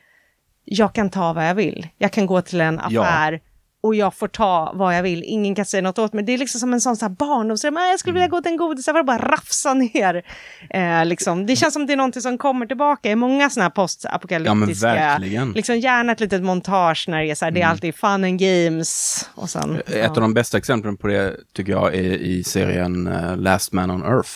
jag 0.66 0.94
kan 0.94 1.10
ta 1.10 1.34
vad 1.34 1.50
jag 1.50 1.56
vill. 1.56 1.88
Jag 1.98 2.12
kan 2.12 2.26
gå 2.26 2.42
till 2.42 2.62
en 2.62 2.82
Ja. 2.90 3.40
Och 3.82 3.96
jag 3.96 4.14
får 4.14 4.28
ta 4.28 4.72
vad 4.76 4.98
jag 4.98 5.04
vill. 5.04 5.24
Ingen 5.26 5.56
kan 5.56 5.66
säga 5.66 5.82
något 5.82 6.00
åt 6.00 6.14
mig. 6.14 6.24
Det 6.24 6.32
är 6.34 6.38
liksom 6.38 6.60
som 6.60 6.74
en 6.74 6.82
sån 6.82 6.96
så 6.98 7.06
här 7.06 7.10
barndomsdröm. 7.10 7.78
"Ah, 7.78 7.88
Jag 7.88 8.00
skulle 8.00 8.14
vilja 8.14 8.28
gå 8.28 8.42
till 8.42 8.52
en 8.52 8.58
godisaffär 8.58 9.00
och 9.00 9.06
bara 9.06 9.18
rafsa 9.18 9.74
ner. 9.74 10.24
Eh, 10.70 11.06
liksom. 11.06 11.46
Det 11.46 11.56
känns 11.56 11.74
som 11.74 11.88
det 11.88 11.94
är 11.94 11.98
någonting 11.98 12.22
som 12.22 12.38
kommer 12.38 12.66
tillbaka 12.66 13.12
i 13.12 13.16
många 13.16 13.50
såna 13.50 13.64
här 13.64 13.70
postapokalyptiska... 13.70 14.96
Ja, 14.96 15.20
men. 15.20 15.52
Liksom 15.52 15.78
gärna 15.80 16.12
ett 16.12 16.20
litet 16.20 16.44
montage 16.44 17.06
när 17.08 17.20
det 17.24 17.32
är 17.32 17.36
så 17.36 17.46
här, 17.46 17.52
det 17.52 17.62
är 17.62 17.68
alltid 17.68 17.96
fun 17.96 18.24
and 18.24 18.40
games. 18.40 19.30
Och 19.36 19.50
sen, 19.50 19.76
Ett 19.76 19.96
ja. 19.96 20.10
av 20.10 20.16
de 20.16 20.34
bästa 20.34 20.58
exemplen 20.58 20.98
på 20.98 21.08
det 21.08 21.36
tycker 21.54 21.72
jag 21.72 21.96
är 21.96 22.14
i 22.14 22.44
serien 22.44 23.08
eh, 23.08 23.38
Last 23.38 23.72
Man 23.74 23.92
on 23.92 24.04
Earth 24.04 24.32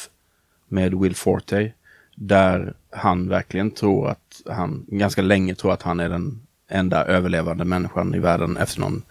med 0.67 0.93
Will 1.01 1.15
Forte. 1.15 1.71
Där 2.15 2.73
han 2.91 3.29
verkligen 3.29 3.71
tror 3.71 4.09
att 4.09 4.41
han, 4.49 4.85
ganska 4.87 5.21
länge 5.21 5.55
tror 5.55 5.73
att 5.73 5.81
han 5.81 5.99
är 5.99 6.09
den 6.09 6.41
enda 6.69 7.05
överlevande 7.05 7.65
människan 7.65 8.15
i 8.15 8.19
världen 8.19 8.57
efter 8.57 8.79
någon 8.81 9.03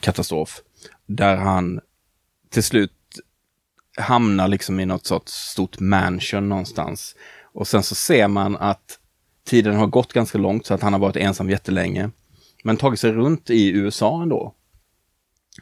katastrof. 0.00 0.60
Där 1.06 1.36
han 1.36 1.80
till 2.50 2.62
slut 2.62 2.92
hamnar 3.96 4.48
liksom 4.48 4.80
i 4.80 4.86
något 4.86 5.06
sorts 5.06 5.32
stort 5.32 5.80
mansion 5.80 6.48
någonstans. 6.48 7.14
Och 7.42 7.68
sen 7.68 7.82
så 7.82 7.94
ser 7.94 8.28
man 8.28 8.56
att 8.56 8.98
tiden 9.44 9.76
har 9.76 9.86
gått 9.86 10.12
ganska 10.12 10.38
långt 10.38 10.66
så 10.66 10.74
att 10.74 10.82
han 10.82 10.92
har 10.92 11.00
varit 11.00 11.16
ensam 11.16 11.50
jättelänge. 11.50 12.10
Men 12.64 12.76
tagit 12.76 13.00
sig 13.00 13.12
runt 13.12 13.50
i 13.50 13.70
USA 13.70 14.22
ändå. 14.22 14.54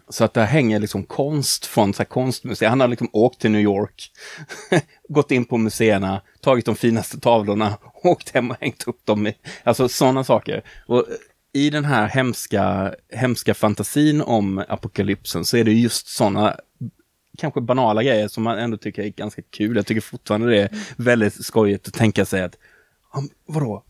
Så 0.09 0.25
att 0.25 0.35
där 0.35 0.45
hänger 0.45 0.81
liksom 0.81 1.05
konst 1.05 1.67
från 1.67 1.95
så 1.95 1.99
här 1.99 2.05
konstmuseer. 2.05 2.69
Han 2.69 2.81
har 2.81 2.89
liksom 2.89 3.09
åkt 3.13 3.41
till 3.41 3.51
New 3.51 3.61
York, 3.61 4.11
gått 5.09 5.31
in 5.31 5.45
på 5.45 5.57
museerna, 5.57 6.23
tagit 6.41 6.67
de 6.67 6.77
finaste 6.77 7.21
tavlorna, 7.21 7.79
åkt 8.03 8.31
hem 8.31 8.51
och 8.51 8.57
hängt 8.61 8.89
upp 8.89 9.07
dem. 9.07 9.27
I, 9.27 9.37
alltså 9.65 9.89
sådana 9.89 10.25
saker. 10.25 10.63
Och 10.87 11.07
i 11.57 11.71
den 11.71 11.85
här 11.85 12.09
hemska, 12.09 12.95
hemska 13.13 13.55
fantasin 13.55 14.21
om 14.21 14.65
apokalypsen 14.69 15.45
så 15.45 15.57
är 15.57 15.65
det 15.65 15.73
just 15.73 16.07
sådana 16.07 16.57
kanske 17.39 17.61
banala 17.61 18.03
grejer 18.03 18.29
som 18.29 18.43
man 18.43 18.59
ändå 18.59 18.77
tycker 18.77 19.03
är 19.03 19.09
ganska 19.09 19.43
kul. 19.43 19.77
Jag 19.77 19.87
tycker 19.87 20.01
fortfarande 20.01 20.51
det 20.51 20.63
är 20.63 20.71
väldigt 20.97 21.45
skojigt 21.45 21.89
att 21.89 21.95
tänka 21.95 22.25
sig 22.25 22.43
att, 22.43 22.57
vadå, 23.47 23.85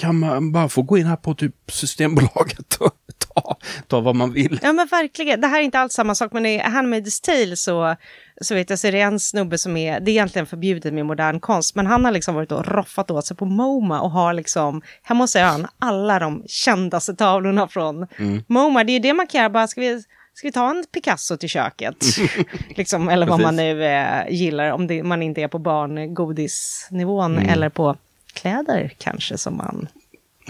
kan 0.00 0.18
man 0.18 0.52
bara 0.52 0.68
få 0.68 0.82
gå 0.82 0.98
in 0.98 1.06
här 1.06 1.16
på 1.16 1.34
typ 1.34 1.54
Systembolaget 1.68 2.74
och 2.80 2.94
ta, 3.18 3.56
ta 3.86 4.00
vad 4.00 4.16
man 4.16 4.32
vill? 4.32 4.60
Ja 4.62 4.72
men 4.72 4.86
verkligen, 4.86 5.40
det 5.40 5.46
här 5.46 5.60
är 5.60 5.62
inte 5.64 5.78
alls 5.78 5.92
samma 5.92 6.14
sak, 6.14 6.32
men 6.32 6.46
i 6.46 6.60
Handmaid's 6.60 7.24
Tale 7.24 7.56
så, 7.56 7.96
så 8.40 8.54
vet 8.54 8.70
jag, 8.70 8.78
så 8.78 8.86
är 8.86 8.92
det 8.92 9.00
en 9.00 9.20
snubbe 9.20 9.58
som 9.58 9.76
är, 9.76 10.00
det 10.00 10.10
är 10.10 10.12
egentligen 10.12 10.46
förbjudet 10.46 10.94
med 10.94 11.06
modern 11.06 11.40
konst, 11.40 11.74
men 11.74 11.86
han 11.86 12.04
har 12.04 12.12
liksom 12.12 12.34
varit 12.34 12.52
och 12.52 12.66
roffat 12.66 13.10
åt 13.10 13.26
sig 13.26 13.36
på 13.36 13.44
MoMA 13.44 14.00
och 14.00 14.10
har 14.10 14.34
liksom, 14.34 14.82
hemma 15.02 15.24
hos 15.24 15.36
ön, 15.36 15.66
alla 15.78 16.18
de 16.18 16.44
kändaste 16.46 17.14
tavlorna 17.14 17.68
från 17.68 18.06
MoMA. 18.46 18.84
Det 18.84 18.92
är 18.92 19.00
det 19.00 19.14
man 19.14 19.26
kan 19.26 19.38
göra, 19.38 19.50
bara 19.50 19.66
ska 19.66 19.80
vi, 19.80 20.02
ska 20.34 20.48
vi 20.48 20.52
ta 20.52 20.70
en 20.70 20.84
Picasso 20.94 21.36
till 21.36 21.48
köket? 21.48 22.04
liksom, 22.76 23.08
eller 23.08 23.26
vad 23.26 23.40
man 23.40 23.56
nu 23.56 23.84
eh, 23.84 24.30
gillar, 24.30 24.70
om 24.70 24.86
det, 24.86 25.02
man 25.02 25.22
inte 25.22 25.42
är 25.42 25.48
på 25.48 25.58
barngodisnivån 25.58 27.38
eller 27.38 27.68
på 27.68 27.96
kläder 28.30 28.92
kanske 28.98 29.38
som 29.38 29.56
man... 29.56 29.88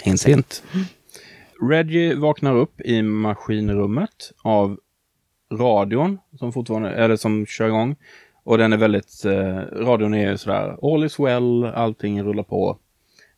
Hint, 0.03 0.25
hint. 0.25 0.63
Reggie 1.63 2.15
vaknar 2.15 2.57
upp 2.57 2.81
i 2.81 3.03
maskinrummet 3.03 4.33
av 4.43 4.79
radion 5.53 6.19
som 6.39 6.53
fortfarande, 6.53 6.91
eller 6.91 7.17
som 7.17 7.47
kör 7.47 7.67
igång. 7.67 7.97
Och 8.43 8.59
den 8.59 8.73
är 8.73 8.77
väldigt, 8.77 9.25
eh, 9.25 9.57
radion 9.73 10.15
är 10.15 10.37
sådär, 10.37 10.95
all 10.95 11.05
is 11.05 11.19
well, 11.19 11.65
allting 11.65 12.23
rullar 12.23 12.43
på. 12.43 12.79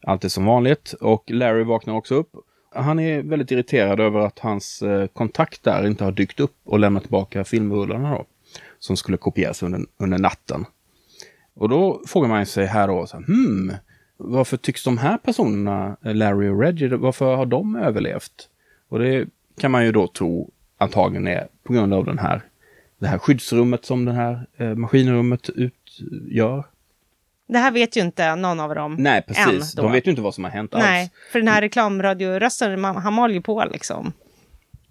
Allt 0.07 0.25
är 0.25 0.29
som 0.29 0.45
vanligt. 0.45 0.93
Och 1.01 1.31
Larry 1.31 1.65
vaknar 1.65 1.95
också 1.95 2.15
upp. 2.15 2.31
Han 2.75 3.01
är 3.01 3.23
väldigt 3.23 3.51
irriterad 3.51 4.01
över 4.01 4.21
att 4.21 4.39
hans 4.39 4.83
eh, 4.83 5.07
kontakt 5.07 5.63
där 5.63 5.87
inte 5.87 6.05
har 6.05 6.13
dykt 6.13 6.41
upp 6.41 6.57
och 6.65 6.79
lämnat 6.79 7.03
tillbaka 7.03 7.45
filmrullarna 7.45 8.11
då. 8.11 8.27
Som 8.79 8.97
skulle 8.97 9.17
kopieras 9.17 9.63
under, 9.63 9.81
under 9.97 10.19
natten. 10.19 10.65
Och 11.55 11.69
då 11.69 12.03
frågar 12.07 12.29
man 12.29 12.47
sig 12.47 12.67
här 12.67 12.89
då, 12.89 13.07
så 13.07 13.17
här, 13.17 13.25
hmm, 13.25 13.73
varför 14.25 14.57
tycks 14.57 14.85
de 14.85 14.99
här 14.99 15.19
personerna, 15.19 15.97
Larry 16.01 16.49
och 16.49 16.61
Reggie, 16.61 16.89
varför 16.97 17.37
har 17.37 17.47
de 17.47 17.77
överlevt? 17.77 18.49
Och 18.89 18.99
det 18.99 19.27
kan 19.61 19.71
man 19.71 19.85
ju 19.85 19.93
då 19.93 20.07
tro 20.09 20.51
antagligen 20.79 21.27
är 21.27 21.49
på 21.63 21.73
grund 21.73 21.95
av 21.95 22.05
den 22.05 22.19
här, 22.19 22.43
det 22.99 23.07
här 23.07 23.19
skyddsrummet 23.19 23.85
som 23.85 24.05
det 24.05 24.13
här 24.13 24.47
eh, 24.57 24.75
maskinrummet 24.75 25.49
utgör. 25.49 26.65
Det 27.47 27.59
här 27.59 27.71
vet 27.71 27.97
ju 27.97 28.01
inte 28.01 28.37
någon 28.37 28.61
av 28.61 28.75
dem 28.75 28.95
Nej, 28.99 29.23
precis. 29.23 29.79
än. 29.79 29.83
De 29.85 29.93
vet 29.93 30.07
ju 30.07 30.11
inte 30.11 30.23
vad 30.23 30.35
som 30.35 30.45
har 30.45 30.51
hänt 30.51 30.73
Nej, 30.73 31.03
alls. 31.03 31.11
för 31.33 31.39
den 31.39 31.49
här 31.49 31.61
reklamradiorösten, 31.61 32.81
man- 32.81 32.97
han 32.97 33.13
mal 33.13 33.33
ju 33.33 33.41
på 33.41 33.65
liksom. 33.73 34.13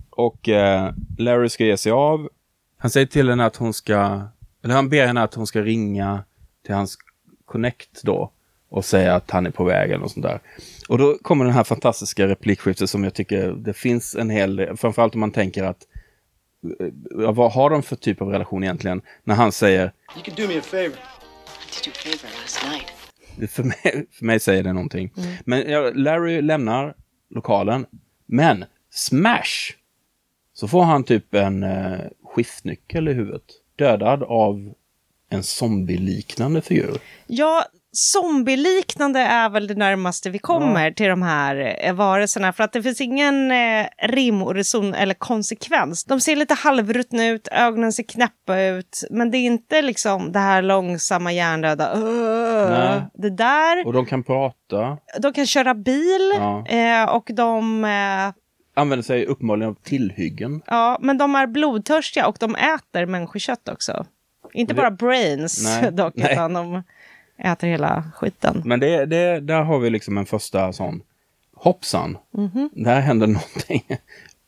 Och 0.10 0.50
eh, 0.50 0.94
Larry 1.18 1.50
ska 1.50 1.66
ge 1.66 1.78
sig 1.78 1.92
av. 1.92 2.30
Han 2.78 2.92
säger 2.92 3.06
till 3.08 3.30
henne 3.30 3.46
att 3.46 3.56
hon 3.56 3.74
ska, 3.74 4.22
eller 4.64 4.74
han 4.76 4.90
ber 4.90 5.08
henne 5.08 5.22
att 5.24 5.34
hon 5.34 5.48
ska 5.48 5.62
ringa 5.62 6.24
till 6.66 6.76
hans 6.76 6.98
Connect 7.46 8.02
då 8.04 8.32
och 8.72 8.86
säga 8.86 9.16
att 9.16 9.32
han 9.32 9.46
är 9.46 9.52
på 9.52 9.64
väg 9.64 9.90
eller 9.90 10.00
något 10.00 10.12
sånt 10.12 10.26
där. 10.26 10.40
Och 10.88 10.98
då 10.98 11.18
kommer 11.22 11.46
den 11.46 11.54
här 11.54 11.64
fantastiska 11.64 12.28
replikskiftet 12.28 12.90
som 12.90 13.04
jag 13.04 13.14
tycker 13.14 13.52
det 13.52 13.74
finns 13.74 14.16
en 14.16 14.30
hel 14.30 14.56
del, 14.56 14.78
framförallt 14.78 15.14
om 15.14 15.20
man 15.20 15.32
tänker 15.32 15.64
att 15.64 15.88
eh, 16.80 17.32
vad 17.34 17.52
har 17.52 17.70
de 17.70 17.84
för 17.84 17.96
typ 17.96 18.22
av 18.22 18.30
relation 18.30 18.64
egentligen? 18.64 19.02
När 19.24 19.36
han 19.36 19.52
säger, 19.52 19.92
You 20.16 20.24
could 20.24 20.38
do 20.38 20.54
me 20.54 20.60
a 20.60 20.62
favor. 20.64 20.84
Did 20.84 21.88
you 21.88 21.94
favor 21.96 22.30
last 22.42 22.66
night? 22.72 23.52
för 23.52 23.64
mig, 23.64 24.08
för 24.12 24.26
mig 24.26 24.40
säger 24.40 24.64
det 24.64 24.74
någonting. 24.74 25.14
Men 25.46 25.72
ja, 25.72 25.92
Larry 25.94 26.42
lämnar 26.42 26.96
lokalen, 27.30 27.86
men 28.26 28.66
Smash! 28.90 29.76
Så 30.54 30.68
får 30.68 30.84
han 30.84 31.04
typ 31.04 31.34
en 31.34 31.64
eh, 31.64 32.00
skiftnyckel 32.24 33.08
i 33.08 33.14
huvudet. 33.14 33.44
Dödad 33.76 34.24
av 34.24 34.74
en 35.30 35.44
zombie-liknande 35.44 36.62
figur. 36.62 36.98
Ja, 37.28 37.66
zombieliknande 37.94 39.20
är 39.20 39.50
väl 39.50 39.68
det 39.68 39.76
närmaste 39.76 40.30
vi 40.30 40.40
kommer 40.40 40.92
till 40.92 41.08
de 41.10 41.22
här 41.22 41.78
eh, 41.82 41.94
varelserna. 41.94 42.54
För 42.54 42.64
att 42.64 42.74
det 42.74 42.84
finns 42.84 43.02
ingen 43.02 43.52
eh, 43.52 43.86
rim 44.04 44.42
och 44.42 44.56
reson 44.56 44.94
eller 44.94 45.14
konsekvens. 45.14 46.04
De 46.04 46.22
ser 46.22 46.36
lite 46.36 46.54
halvruttna 46.54 47.28
ut, 47.28 47.48
ögonen 47.52 47.94
ser 47.94 48.04
knäppa 48.04 48.62
ut. 48.62 49.04
Men 49.10 49.32
det 49.32 49.38
är 49.38 49.46
inte 49.46 49.82
liksom 49.82 50.32
det 50.32 50.40
här 50.40 50.62
långsamma 50.62 51.32
hjärndöda. 51.34 51.96
Det 53.14 53.30
där, 53.30 53.88
Och 53.88 53.94
de 53.94 54.06
kan 54.06 54.24
prata, 54.24 54.98
de 55.20 55.34
kan 55.34 55.46
köra 55.46 55.74
bil 55.74 56.32
Ja. 56.36 56.66
eh, 56.68 57.10
och 57.10 57.30
de... 57.34 57.86
Eh, 57.86 58.34
använder 58.74 59.04
sig 59.04 59.26
uppenbarligen 59.26 59.70
av 59.72 59.76
tillhyggen. 59.84 60.62
ja, 60.68 60.98
men 61.02 61.18
de 61.18 61.36
är 61.36 61.48
blodtörstiga 61.48 62.28
och 62.28 62.38
de 62.40 62.56
äter 62.56 63.06
människokött 63.06 63.70
också. 63.70 64.06
Inte 64.54 64.74
det- 64.74 64.78
bara 64.82 64.92
brains 64.92 65.64
Nej, 65.82 65.92
dock, 65.94 66.14
nej. 66.16 66.32
utan 66.34 66.54
de 66.54 66.84
äter 67.42 67.68
hela 67.68 68.04
skiten. 68.16 68.62
Men 68.66 68.80
det, 68.80 69.06
det, 69.06 69.40
där 69.40 69.62
har 69.64 69.80
vi 69.80 69.90
liksom 69.90 70.18
en 70.18 70.26
första 70.26 70.74
sån, 70.74 71.02
hoppsan, 71.56 72.18
Mhm. 72.34 72.70
där 72.74 73.00
händer 73.00 73.28
någonting. 73.38 73.84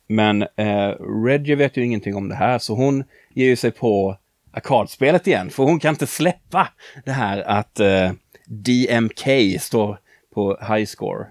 Men 0.06 0.42
eh, 0.42 0.88
Reggie 1.24 1.54
vet 1.56 1.76
ju 1.76 1.84
ingenting 1.84 2.16
om 2.16 2.28
det 2.28 2.34
här, 2.34 2.58
så 2.58 2.74
hon 2.74 3.04
ger 3.34 3.46
ju 3.46 3.56
sig 3.56 3.70
på 3.70 4.16
arkadspelet 4.52 5.26
igen, 5.26 5.50
för 5.50 5.62
hon 5.62 5.80
kan 5.80 5.90
inte 5.94 6.06
släppa 6.06 6.68
det 7.04 7.12
här 7.12 7.38
att 7.42 7.80
eh, 7.80 8.12
DMK 8.46 9.28
står 9.60 9.98
på 10.34 10.58
high 10.68 10.84
score. 10.86 11.26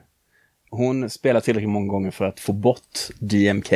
Hon 0.70 1.10
spelar 1.10 1.40
tillräckligt 1.40 1.70
många 1.70 1.88
gånger 1.88 2.12
för 2.12 2.26
att 2.26 2.40
få 2.40 2.54
bort 2.54 3.00
DMK 3.20 3.74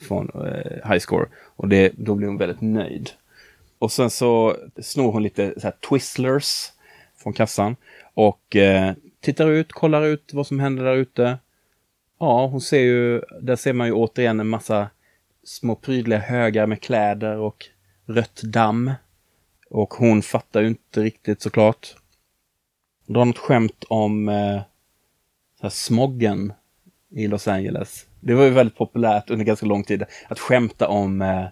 från 0.00 0.30
eh, 0.34 0.90
high 0.90 0.98
score. 0.98 1.26
Och 1.56 1.68
det, 1.68 1.92
då 1.96 2.14
blir 2.14 2.28
hon 2.28 2.36
väldigt 2.38 2.60
nöjd. 2.60 3.10
Och 3.78 3.92
sen 3.92 4.10
så 4.10 4.56
snor 4.82 5.12
hon 5.12 5.22
lite 5.22 5.54
så 5.56 5.66
här 5.66 5.74
Twizzlers 5.88 6.71
från 7.22 7.32
kassan 7.32 7.76
och 8.14 8.56
eh, 8.56 8.92
tittar 9.20 9.48
ut, 9.48 9.72
kollar 9.72 10.04
ut 10.04 10.30
vad 10.32 10.46
som 10.46 10.60
händer 10.60 10.84
där 10.84 10.96
ute. 10.96 11.38
Ja, 12.20 12.46
hon 12.46 12.60
ser 12.60 12.80
ju, 12.80 13.20
där 13.40 13.56
ser 13.56 13.72
man 13.72 13.86
ju 13.86 13.92
återigen 13.92 14.40
en 14.40 14.48
massa 14.48 14.88
små 15.44 15.74
prydliga 15.74 16.18
högar 16.18 16.66
med 16.66 16.80
kläder 16.80 17.36
och 17.36 17.64
rött 18.06 18.42
damm. 18.42 18.92
Och 19.70 19.94
hon 19.94 20.22
fattar 20.22 20.60
ju 20.60 20.66
inte 20.66 21.00
riktigt 21.00 21.42
såklart. 21.42 21.94
Drar 23.06 23.24
något 23.24 23.38
skämt 23.38 23.84
om 23.88 24.28
eh, 24.28 24.60
så 25.60 25.62
här 25.62 25.70
smoggen 25.70 26.52
i 27.10 27.26
Los 27.26 27.48
Angeles. 27.48 28.06
Det 28.20 28.34
var 28.34 28.44
ju 28.44 28.50
väldigt 28.50 28.76
populärt 28.76 29.30
under 29.30 29.44
ganska 29.44 29.66
lång 29.66 29.84
tid 29.84 30.04
att 30.28 30.38
skämta 30.38 30.88
om 30.88 31.22
eh, 31.22 31.44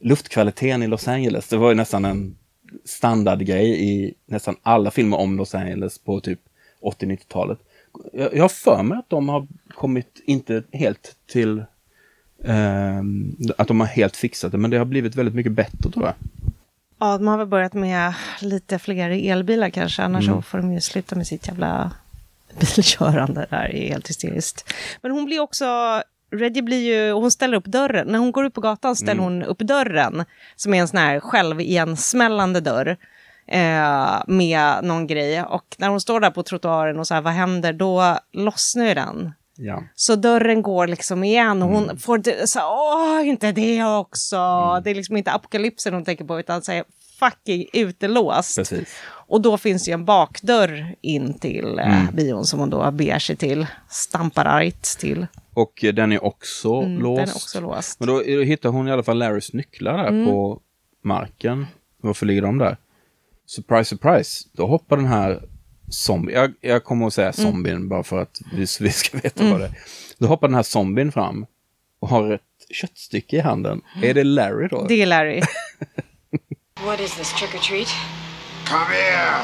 luftkvaliteten 0.00 0.82
i 0.82 0.86
Los 0.86 1.08
Angeles. 1.08 1.48
Det 1.48 1.56
var 1.56 1.68
ju 1.68 1.74
nästan 1.74 2.04
en 2.04 2.38
standardgrej 2.84 3.84
i 3.90 4.14
nästan 4.26 4.56
alla 4.62 4.90
filmer 4.90 5.16
om 5.16 5.36
Los 5.36 5.54
Angeles 5.54 5.98
på 5.98 6.20
typ 6.20 6.40
80-90-talet. 6.82 7.58
Jag, 8.12 8.34
jag 8.36 8.44
har 8.44 8.48
för 8.48 8.82
mig 8.82 8.98
att 8.98 9.10
de 9.10 9.28
har 9.28 9.46
kommit, 9.74 10.22
inte 10.24 10.62
helt 10.72 11.16
till 11.26 11.64
ehm, 12.44 13.36
att 13.58 13.68
de 13.68 13.80
har 13.80 13.86
helt 13.86 14.16
fixat 14.16 14.52
det, 14.52 14.58
men 14.58 14.70
det 14.70 14.78
har 14.78 14.84
blivit 14.84 15.14
väldigt 15.14 15.34
mycket 15.34 15.52
bättre 15.52 15.90
tror 15.90 16.04
jag. 16.04 16.14
Ja, 16.98 17.18
de 17.18 17.26
har 17.26 17.38
väl 17.38 17.46
börjat 17.46 17.74
med 17.74 18.14
lite 18.40 18.78
fler 18.78 19.10
elbilar 19.10 19.70
kanske, 19.70 20.02
annars 20.02 20.24
Mm. 20.28 20.38
så 20.38 20.42
får 20.42 20.58
de 20.58 20.72
ju 20.72 20.80
sluta 20.80 21.16
med 21.16 21.26
sitt 21.26 21.48
jävla 21.48 21.92
bilkörande. 22.60 23.46
Det 23.50 23.56
här 23.56 23.74
är 23.74 23.88
helt 23.88 24.08
hysteriskt. 24.10 24.74
Men 25.02 25.10
hon 25.12 25.24
blir 25.24 25.40
också, 25.40 25.64
Reggie 26.34 26.62
blir 26.62 26.94
ju, 26.94 27.12
hon 27.12 27.30
ställer 27.30 27.56
upp 27.56 27.64
dörren. 27.66 28.06
När 28.08 28.18
hon 28.18 28.32
går 28.32 28.46
ut 28.46 28.54
på 28.54 28.60
gatan 28.60 28.96
ställer 28.96 29.12
Mm. 29.12 29.24
hon 29.24 29.42
upp 29.42 29.58
dörren, 29.58 30.24
som 30.56 30.74
är 30.74 30.80
en 30.80 30.88
sån 30.88 30.98
här 31.00 31.20
självigensmällande 31.20 32.60
dörr. 32.60 32.96
Eh, 33.48 34.22
med 34.26 34.84
någon 34.84 35.06
grej. 35.06 35.42
Och 35.42 35.76
när 35.78 35.88
hon 35.88 36.00
står 36.00 36.20
där 36.20 36.30
på 36.30 36.42
trottoaren 36.42 36.98
och 36.98 37.06
så 37.06 37.14
här, 37.14 37.20
vad 37.20 37.32
händer? 37.32 37.72
Då 37.72 38.18
lossnar 38.32 38.84
ju 38.86 38.94
den. 38.94 39.32
Ja. 39.56 39.82
Så 39.94 40.16
dörren 40.16 40.62
går 40.62 40.86
liksom 40.86 41.24
igen 41.24 41.62
och 41.62 41.68
hon 41.68 41.84
Mm. 41.84 41.96
får 41.98 42.46
så 42.46 42.58
här, 42.58 42.66
åh, 42.70 43.28
inte 43.28 43.52
det 43.52 43.84
också. 43.84 44.36
Det 44.84 44.90
är 44.90 44.94
liksom 44.94 45.16
inte 45.16 45.32
apokalypsen 45.32 45.94
hon 45.94 46.04
tänker 46.04 46.24
på 46.24 46.40
utan 46.40 46.62
säger 46.62 46.84
fucking 47.20 47.66
utelåst. 47.72 48.56
Precis. 48.56 48.96
Och 49.06 49.40
då 49.40 49.58
finns 49.58 49.88
ju 49.88 49.92
en 49.92 50.04
bakdörr 50.04 50.94
in 51.00 51.38
till 51.38 51.78
eh, 51.78 52.00
Mm. 52.02 52.14
bion 52.16 52.44
som 52.44 52.60
hon 52.60 52.70
då 52.70 52.90
beger 52.90 53.18
sig 53.18 53.36
till. 53.36 53.66
Stampar 53.88 54.44
argt 54.44 54.98
till. 54.98 55.26
Och 55.54 55.84
eh, 55.84 55.94
den 55.94 56.12
är 56.12 56.24
också 56.24 56.72
Mm, 56.74 56.98
låst. 57.02 57.20
Den 57.20 57.28
är 57.28 57.34
också 57.34 57.60
låst. 57.60 58.00
Men 58.00 58.08
då 58.08 58.22
eh, 58.22 58.38
hittar 58.40 58.68
hon 58.68 58.88
i 58.88 58.92
alla 58.92 59.02
fall 59.02 59.18
Larrys 59.18 59.52
nycklar 59.52 59.98
där 59.98 60.08
Mm. 60.08 60.26
på 60.26 60.60
marken. 61.04 61.66
Varför 62.02 62.26
ligger 62.26 62.42
de 62.42 62.58
där? 62.58 62.76
Surprise, 63.46 63.84
surprise. 63.96 64.48
Då 64.52 64.66
hoppar 64.66 64.96
den 64.96 65.06
här 65.06 65.42
zombien. 65.94 66.40
Jag, 66.40 66.52
jag 66.72 66.84
kommer 66.84 67.06
att 67.06 67.14
säga 67.14 67.32
Mm. 67.38 67.52
zombien 67.52 67.88
bara 67.88 68.02
för 68.02 68.22
att 68.22 68.40
vi, 68.52 68.66
vi 68.80 68.90
ska 68.90 69.18
veta 69.18 69.44
vad 69.50 69.60
det 69.60 69.66
är. 69.66 69.72
Då 70.18 70.26
hoppar 70.26 70.48
den 70.48 70.54
här 70.54 70.62
zombien 70.62 71.12
fram 71.12 71.46
och 72.00 72.08
har 72.08 72.32
ett 72.32 72.40
köttstycke 72.70 73.36
i 73.36 73.40
handen. 73.40 73.82
Är 74.02 74.14
det 74.14 74.24
Larry 74.24 74.68
då? 74.68 74.86
Det 74.88 75.02
är 75.02 75.06
Larry. 75.06 75.40
What 76.84 77.00
is 77.00 77.14
this, 77.16 77.32
trick 77.32 77.54
or 77.54 77.58
treat? 77.58 77.88
Come 78.68 78.84
here! 78.94 79.36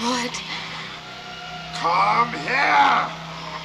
What? 0.00 0.42
Come 1.82 2.38
here! 2.48 3.04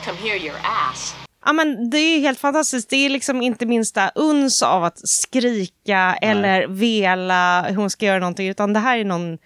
Come 0.06 0.17
here, 0.30 0.38
your 0.38 0.56
ass. 0.63 1.15
Ja, 1.45 1.54
men 1.54 1.89
det 1.89 1.98
är 1.98 2.19
helt 2.19 2.39
fantastiskt. 2.39 2.89
Det 2.89 2.95
är 3.06 3.10
liksom 3.10 3.41
inte 3.41 3.65
minsta 3.65 4.10
uns 4.10 4.63
av 4.63 4.84
att 4.84 5.08
skrika 5.08 6.17
eller 6.21 6.67
vela 6.67 7.62
hur 7.69 7.76
hon 7.76 7.89
ska 7.89 8.06
göra 8.06 8.19
någonting, 8.19 8.48
utan 8.48 8.74
det 8.74 8.80
här 8.80 8.98
är 8.98 9.06
någon 9.06 9.38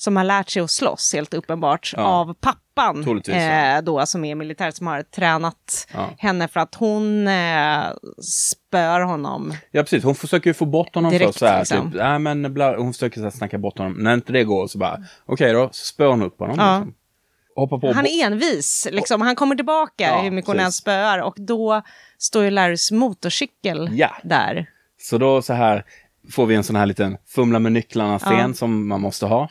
som 0.00 0.16
har 0.16 0.24
lärt 0.24 0.50
sig 0.50 0.62
att 0.62 0.70
slåss, 0.70 1.12
helt 1.14 1.34
uppenbart, 1.34 1.92
Ja. 1.96 2.02
av 2.02 2.34
pappan 2.34 3.20
eh, 3.28 3.82
då, 3.82 4.06
som 4.06 4.24
är 4.24 4.34
militär, 4.34 4.70
som 4.70 4.86
har 4.86 5.02
tränat 5.02 5.88
Ja. 5.94 6.10
henne 6.18 6.48
för 6.48 6.60
att 6.60 6.74
hon 6.74 7.28
eh, 7.28 7.80
spör 8.22 9.00
honom. 9.00 9.54
Ja, 9.70 9.82
precis. 9.82 10.04
Hon 10.04 10.14
försöker 10.14 10.50
ju 10.50 10.54
få 10.54 10.64
bort 10.64 10.94
honom 10.94 11.10
Direkt, 11.10 11.26
först. 11.28 11.38
Så 11.38 11.46
här, 11.46 11.58
liksom. 11.58 11.92
typ, 11.92 12.00
äh, 12.00 12.18
men 12.18 12.54
bla, 12.54 12.76
hon 12.76 12.92
försöker 12.92 13.16
så 13.16 13.22
här, 13.22 13.30
snacka 13.30 13.58
bort 13.58 13.78
honom. 13.78 13.92
När 13.92 14.14
inte 14.14 14.32
det 14.32 14.44
går 14.44 14.66
så 14.66 14.78
bara, 14.78 14.98
okej 15.26 15.52
då, 15.52 15.68
så 15.72 15.84
spör 15.84 16.06
hon 16.06 16.22
upp 16.22 16.38
honom. 16.38 16.56
Ja. 16.58 16.78
Liksom. 16.78 17.94
Han 17.94 18.06
är 18.06 18.24
envis, 18.26 18.88
liksom. 18.90 19.20
han 19.20 19.36
kommer 19.36 19.54
tillbaka 19.56 20.04
Ja, 20.04 20.20
hur 20.20 20.30
mycket 20.30 20.46
hon 20.48 20.58
än 20.58 20.64
precis. 20.64 20.80
spöar 20.80 21.18
och 21.18 21.34
då 21.38 21.82
står 22.18 22.44
ju 22.44 22.50
Larrys 22.50 22.90
motorcykel 22.92 23.90
Ja. 23.92 24.10
där. 24.24 24.66
Så 25.00 25.18
då 25.18 25.42
så 25.42 25.52
här 25.52 25.84
får 26.32 26.46
vi 26.46 26.54
en 26.54 26.64
sån 26.64 26.76
här 26.76 26.86
liten 26.86 27.16
fumla 27.26 27.58
med 27.58 27.72
nycklarna-scen 27.72 28.48
Ja. 28.48 28.54
som 28.54 28.88
man 28.88 29.00
måste 29.00 29.26
ha. 29.26 29.48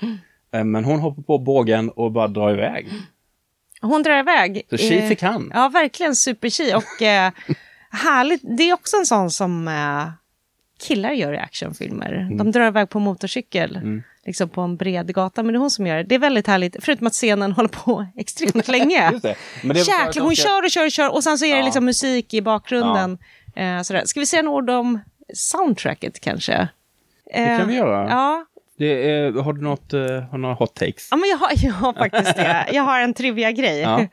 Eh, 0.52 0.64
Men 0.64 0.86
hon 0.86 1.00
hoppar 1.00 1.22
på 1.24 1.38
bågen 1.38 1.89
och 1.89 2.12
bara 2.12 2.28
drar 2.28 2.52
iväg. 2.54 2.88
Hon 3.82 4.04
drar 4.04 4.20
iväg. 4.20 4.62
Så 4.70 4.78
tji 4.78 4.98
Eh, 5.00 5.10
fick 5.10 5.22
han. 5.22 5.52
Ja, 5.56 5.70
verkligen 5.70 6.16
super 6.16 6.76
Och 6.76 7.02
eh, 7.02 7.32
härligt, 7.91 8.41
det 8.58 8.64
är 8.64 8.74
också 8.74 8.98
en 8.98 9.06
sån 9.06 9.32
som 9.32 9.68
eh, 9.68 10.08
killar 10.88 11.12
gör 11.12 11.34
i 11.34 11.38
actionfilmer. 11.38 12.14
Mm. 12.14 12.38
De 12.38 12.52
drar 12.52 12.68
iväg 12.68 12.89
på 12.89 13.00
motorcykel. 13.00 14.02
Liksom 14.26 14.50
på 14.50 14.62
en 14.62 14.78
bred 14.78 15.14
gata, 15.14 15.43
men 15.43 15.54
det 15.54 15.58
är 15.58 15.60
hon 15.60 15.72
som 15.72 15.88
gör 15.88 15.98
det. 15.98 16.04
Det 16.04 16.16
är 16.16 16.20
väldigt 16.20 16.48
härligt, 16.48 16.76
förutom 16.80 17.08
att 17.08 17.14
scenen 17.14 17.52
håller 17.58 17.70
på 17.70 18.06
extremt 18.16 18.68
länge. 18.68 19.10
Just 19.12 19.24
det. 19.24 19.36
Men 19.64 19.74
det 19.74 19.80
Jäklar, 19.80 20.24
hon 20.24 20.36
kör 20.36 20.64
och 20.64 20.72
kör 20.72 20.86
och 20.86 20.91
kör 20.91 21.14
och 21.14 21.24
sen 21.24 21.38
så 21.38 21.45
är 21.45 21.54
det 21.54 21.60
Ja. 21.60 21.66
liksom 21.66 21.86
musik 21.86 22.34
i 22.34 22.41
bakgrunden. 22.41 23.18
Eh, 23.56 23.82
sådär. 23.82 24.02
Ska 24.06 24.20
vi 24.20 24.26
säga 24.26 24.41
några 24.41 24.58
ord 24.58 24.70
om 24.70 25.00
soundtracket 25.34 26.20
kanske? 26.20 26.68
Det 27.26 27.58
kan 27.60 27.68
vi 27.68 27.76
göra. 27.76 28.10
Ja, 28.10 28.45
Det 28.56 28.57
är, 28.86 29.32
har 29.32 29.53
du 29.53 29.61
något, 29.61 29.93
eh, 29.93 29.99
har 30.01 30.38
några 30.38 30.55
hot 30.55 30.75
takes? 30.75 31.07
Ja, 31.11 31.17
men 31.17 31.30
jag 31.30 31.38
har, 31.38 31.51
jag 31.65 31.73
har 31.73 31.93
faktiskt 31.93 32.36
det. 32.36 32.65
Jag 32.73 32.84
har 32.84 32.99
en 32.99 33.13
trivia-grej. 33.13 33.80
Ja. 33.80 34.07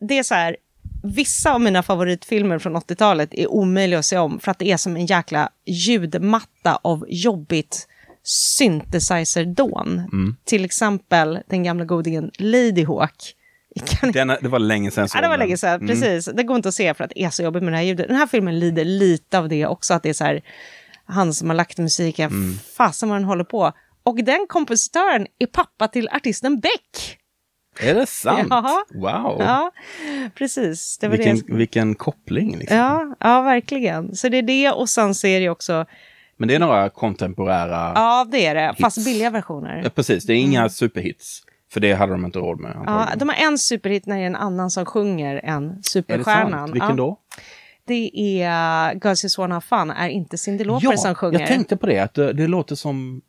Det 0.00 0.18
är 0.18 0.22
så 0.22 0.34
här, 0.34 0.56
vissa 1.02 1.52
av 1.54 1.60
mina 1.60 1.82
favoritfilmer 1.82 2.58
från 2.58 2.76
80-talet 2.76 3.28
är 3.34 3.50
omöjliga 3.50 3.98
att 3.98 4.04
se 4.04 4.18
om 4.18 4.40
för 4.40 4.50
att 4.50 4.58
det 4.58 4.70
är 4.72 4.76
som 4.76 4.96
en 4.96 5.06
jäkla 5.06 5.50
ljudmatta 5.66 6.78
av 6.82 7.04
jobbigt 7.08 7.88
synthesizer-dån. 8.22 9.98
Mm. 10.12 10.36
Till 10.44 10.64
exempel 10.64 11.38
den 11.48 11.62
gamla 11.62 11.84
godingen 11.84 12.30
Lady 12.38 12.84
Hawk. 12.84 13.34
Den, 14.12 14.28
det 14.28 14.48
var 14.48 14.58
länge 14.58 14.90
sedan 14.90 15.08
Ja, 15.14 15.20
det 15.20 15.28
var 15.28 15.38
länge 15.38 15.56
sedan. 15.56 15.86
Precis. 15.86 16.24
Det 16.34 16.42
går 16.42 16.56
inte 16.56 16.68
att 16.68 16.74
se 16.74 16.94
för 16.94 17.04
att 17.04 17.10
det 17.14 17.22
är 17.24 17.30
så 17.30 17.42
jobbigt 17.42 17.62
med 17.62 17.72
det 17.72 17.76
här 17.76 17.84
ljudet. 17.84 18.08
Den 18.08 18.16
här 18.16 18.26
filmen 18.26 18.58
lider 18.58 18.84
lite 18.84 19.38
av 19.38 19.48
det 19.48 19.66
också, 19.66 19.94
att 19.94 20.02
det 20.02 20.08
är 20.08 20.12
så 20.12 20.24
här, 20.24 20.42
han 21.04 21.34
som 21.34 21.48
har 21.48 21.56
lagt 21.56 21.78
musiken, 21.78 22.30
Mm. 22.30 22.58
fasen 22.76 23.08
vad 23.08 23.18
den 23.18 23.24
håller 23.24 23.44
på. 23.44 23.72
Och 24.08 24.24
den 24.24 24.46
kompositören 24.48 25.26
är 25.38 25.46
pappa 25.46 25.88
till 25.88 26.08
artisten 26.08 26.60
Beck. 26.60 27.18
Är 27.80 27.94
det 27.94 28.06
sant? 28.06 28.46
Ja. 28.50 28.84
Wow. 28.94 29.36
Ja, 29.38 29.72
precis. 30.34 30.98
Det 30.98 31.08
var 31.08 31.16
det 31.16 31.24
jag 31.24 31.32
vilken, 31.32 31.56
vilken 31.56 31.94
koppling. 31.94 32.56
Liksom. 32.58 32.76
Ja, 32.76 33.16
ja, 33.20 33.42
verkligen. 33.42 34.14
Så 34.14 34.28
det 34.28 34.36
är 34.36 34.42
det 34.42 34.70
och 34.70 34.88
sen 34.88 35.14
så 35.14 35.26
är 35.26 35.40
det 35.40 35.48
också, 35.48 35.86
Men 36.36 36.48
det 36.48 36.54
är 36.54 36.58
några 36.58 36.90
kontemporära... 36.90 37.92
ja 37.94 38.26
det 38.30 38.46
är 38.46 38.54
det, 38.54 38.74
fast 38.80 38.98
Hits. 38.98 39.06
billiga 39.06 39.30
versioner. 39.30 39.80
Ja, 39.84 39.90
Precis, 39.90 40.24
det 40.26 40.32
är 40.32 40.36
inga 40.36 40.68
superhits. 40.68 41.42
För 41.72 41.80
det 41.80 41.94
hade 41.94 42.12
de 42.12 42.24
inte 42.24 42.38
råd 42.38 42.60
med. 42.60 42.82
Ja, 42.86 43.08
de 43.16 43.28
har 43.28 43.36
en 43.36 43.58
superhit 43.58 44.06
när 44.06 44.16
det 44.16 44.22
är 44.22 44.26
en 44.26 44.36
annan 44.36 44.70
som 44.70 44.84
sjunger 44.84 45.40
än 45.44 45.70
är 45.70 45.76
det 45.76 45.82
superstjärnan. 45.82 46.52
sant? 46.52 46.74
Vilken 46.74 46.90
ja, 46.90 46.96
då? 46.96 47.18
Det 47.86 48.10
är 48.42 48.92
Girls 49.04 49.24
Just 49.24 49.38
Wanna 49.38 49.54
Have 49.54 49.66
Fun, 49.66 49.90
är 49.90 50.08
inte 50.08 50.38
Cyndi 50.38 50.64
Lauper 50.64 50.96
som 50.96 51.14
sjunger. 51.14 51.38
jag 51.40 51.48
tänkte 51.48 51.76
på 51.76 51.86
det. 51.86 51.98
Att 51.98 52.14
det, 52.14 52.32
det 52.32 52.46
låter 52.46 52.74
som... 52.74 53.22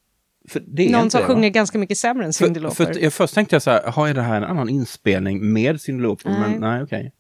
För 0.50 0.64
Någon 0.92 1.10
som 1.12 1.22
det, 1.22 1.28
va? 1.28 1.34
sjunger 1.34 1.50
ganska 1.50 1.78
mycket 1.78 1.98
sämre 1.98 2.26
än 2.26 2.34
Cyndi 2.34 2.54
För, 2.60 2.62
Lauper. 2.62 2.86
för, 2.94 3.04
jag 3.04 3.14
först 3.14 3.34
tänkte 3.36 3.56
jag 3.56 3.62
så 3.62 3.72
här, 3.72 3.82
"Jaha, 3.86 4.10
är 4.10 4.14
det 4.14 4.22
här 4.22 4.38
en 4.38 4.44
annan 4.44 4.70
inspelning 4.70 5.54
med 5.54 5.82
sin 5.82 6.02
Lauper? 6.02 6.30
Men 6.30 6.52
Nej. 6.52 6.60
nej, 6.60 6.84
okej. 6.84 7.12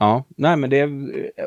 Ja, 0.00 0.24
nej 0.36 0.56
men 0.56 0.70
det 0.70 0.78
är 0.78 0.88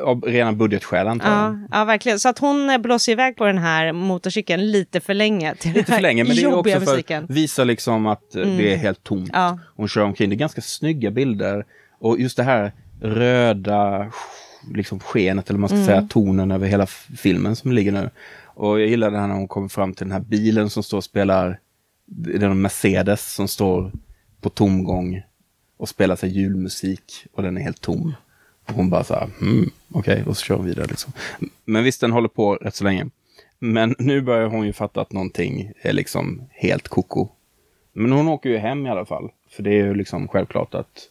av 0.04 0.20
rena 0.22 0.52
budgetskäl 0.52 1.08
antar 1.08 1.28
jag. 1.30 1.38
Ja, 1.38 1.58
ja, 1.78 1.84
verkligen. 1.84 2.20
Så 2.20 2.28
att 2.28 2.38
hon 2.38 2.70
eh, 2.70 2.78
blåser 2.78 3.12
iväg 3.12 3.36
på 3.36 3.44
den 3.44 3.58
här 3.58 3.92
motorcykeln 3.92 4.70
lite 4.70 5.00
för 5.00 5.14
länge. 5.14 5.54
Till 5.54 5.72
Lite 5.72 5.92
för 5.92 6.00
länge, 6.00 6.24
men 6.24 6.36
det 6.36 6.42
är 6.42 6.54
också 6.54 6.70
för 6.72 6.80
musiken. 6.80 7.24
att 7.24 7.30
visa 7.30 7.64
liksom 7.64 8.06
att 8.06 8.34
eh, 8.36 8.42
det 8.42 8.72
är 8.72 8.76
helt 8.76 9.02
tomt. 9.04 9.30
Ja. 9.32 9.58
Hon 9.76 9.88
kör 9.88 10.02
omkring, 10.04 10.30
det 10.30 10.36
är 10.36 10.38
ganska 10.38 10.60
snygga 10.60 11.10
bilder. 11.10 11.64
Och 12.00 12.20
just 12.20 12.36
det 12.36 12.42
här 12.42 12.72
röda 13.00 14.06
liksom 14.74 15.00
skenet, 15.00 15.50
eller 15.50 15.58
man 15.60 15.68
ska 15.68 15.76
Mm. 15.76 15.86
säga, 15.86 16.06
tonen 16.10 16.50
över 16.50 16.66
hela 16.66 16.86
filmen 17.16 17.56
som 17.56 17.72
ligger 17.72 17.92
nu. 17.92 18.10
Och 18.62 18.80
jag 18.80 18.88
gillar 18.88 19.10
det 19.10 19.18
här 19.18 19.26
när 19.26 19.34
hon 19.34 19.48
kommer 19.48 19.68
fram 19.68 19.94
till 19.94 20.06
den 20.06 20.12
här 20.12 20.20
bilen 20.20 20.70
som 20.70 20.82
står 20.82 20.98
och 20.98 21.04
spelar, 21.04 21.60
det 22.06 22.34
är 22.34 22.42
en 22.42 22.60
Mercedes 22.60 23.34
som 23.34 23.48
står 23.48 23.92
på 24.40 24.50
tomgång 24.50 25.22
och 25.76 25.88
spelar 25.88 26.16
sig 26.16 26.30
julmusik 26.30 27.26
och 27.32 27.42
den 27.42 27.56
är 27.56 27.60
helt 27.60 27.80
tom. 27.80 28.14
Och 28.66 28.74
hon 28.74 28.90
bara 28.90 29.04
så 29.04 29.14
här, 29.14 29.28
hmm, 29.40 29.70
okej, 29.90 30.24
och 30.26 30.36
så 30.36 30.44
kör 30.44 30.54
hon 30.54 30.66
vidare 30.66 30.86
liksom. 30.86 31.12
Men 31.64 31.84
visst, 31.84 32.00
den 32.00 32.12
håller 32.12 32.28
på 32.28 32.54
rätt 32.54 32.74
så 32.74 32.84
länge. 32.84 33.06
Men 33.58 33.94
nu 33.98 34.20
börjar 34.20 34.46
hon 34.46 34.66
ju 34.66 34.72
fatta 34.72 35.00
att 35.00 35.12
någonting 35.12 35.72
är 35.82 35.92
liksom 35.92 36.42
helt 36.50 36.88
koko. 36.88 37.28
Men 37.92 38.12
hon 38.12 38.28
åker 38.28 38.50
ju 38.50 38.56
hem 38.56 38.86
i 38.86 38.90
alla 38.90 39.06
fall. 39.06 39.30
För 39.50 39.62
det 39.62 39.70
är 39.70 39.84
ju 39.84 39.94
liksom 39.94 40.28
självklart 40.28 40.74
att 40.74 41.08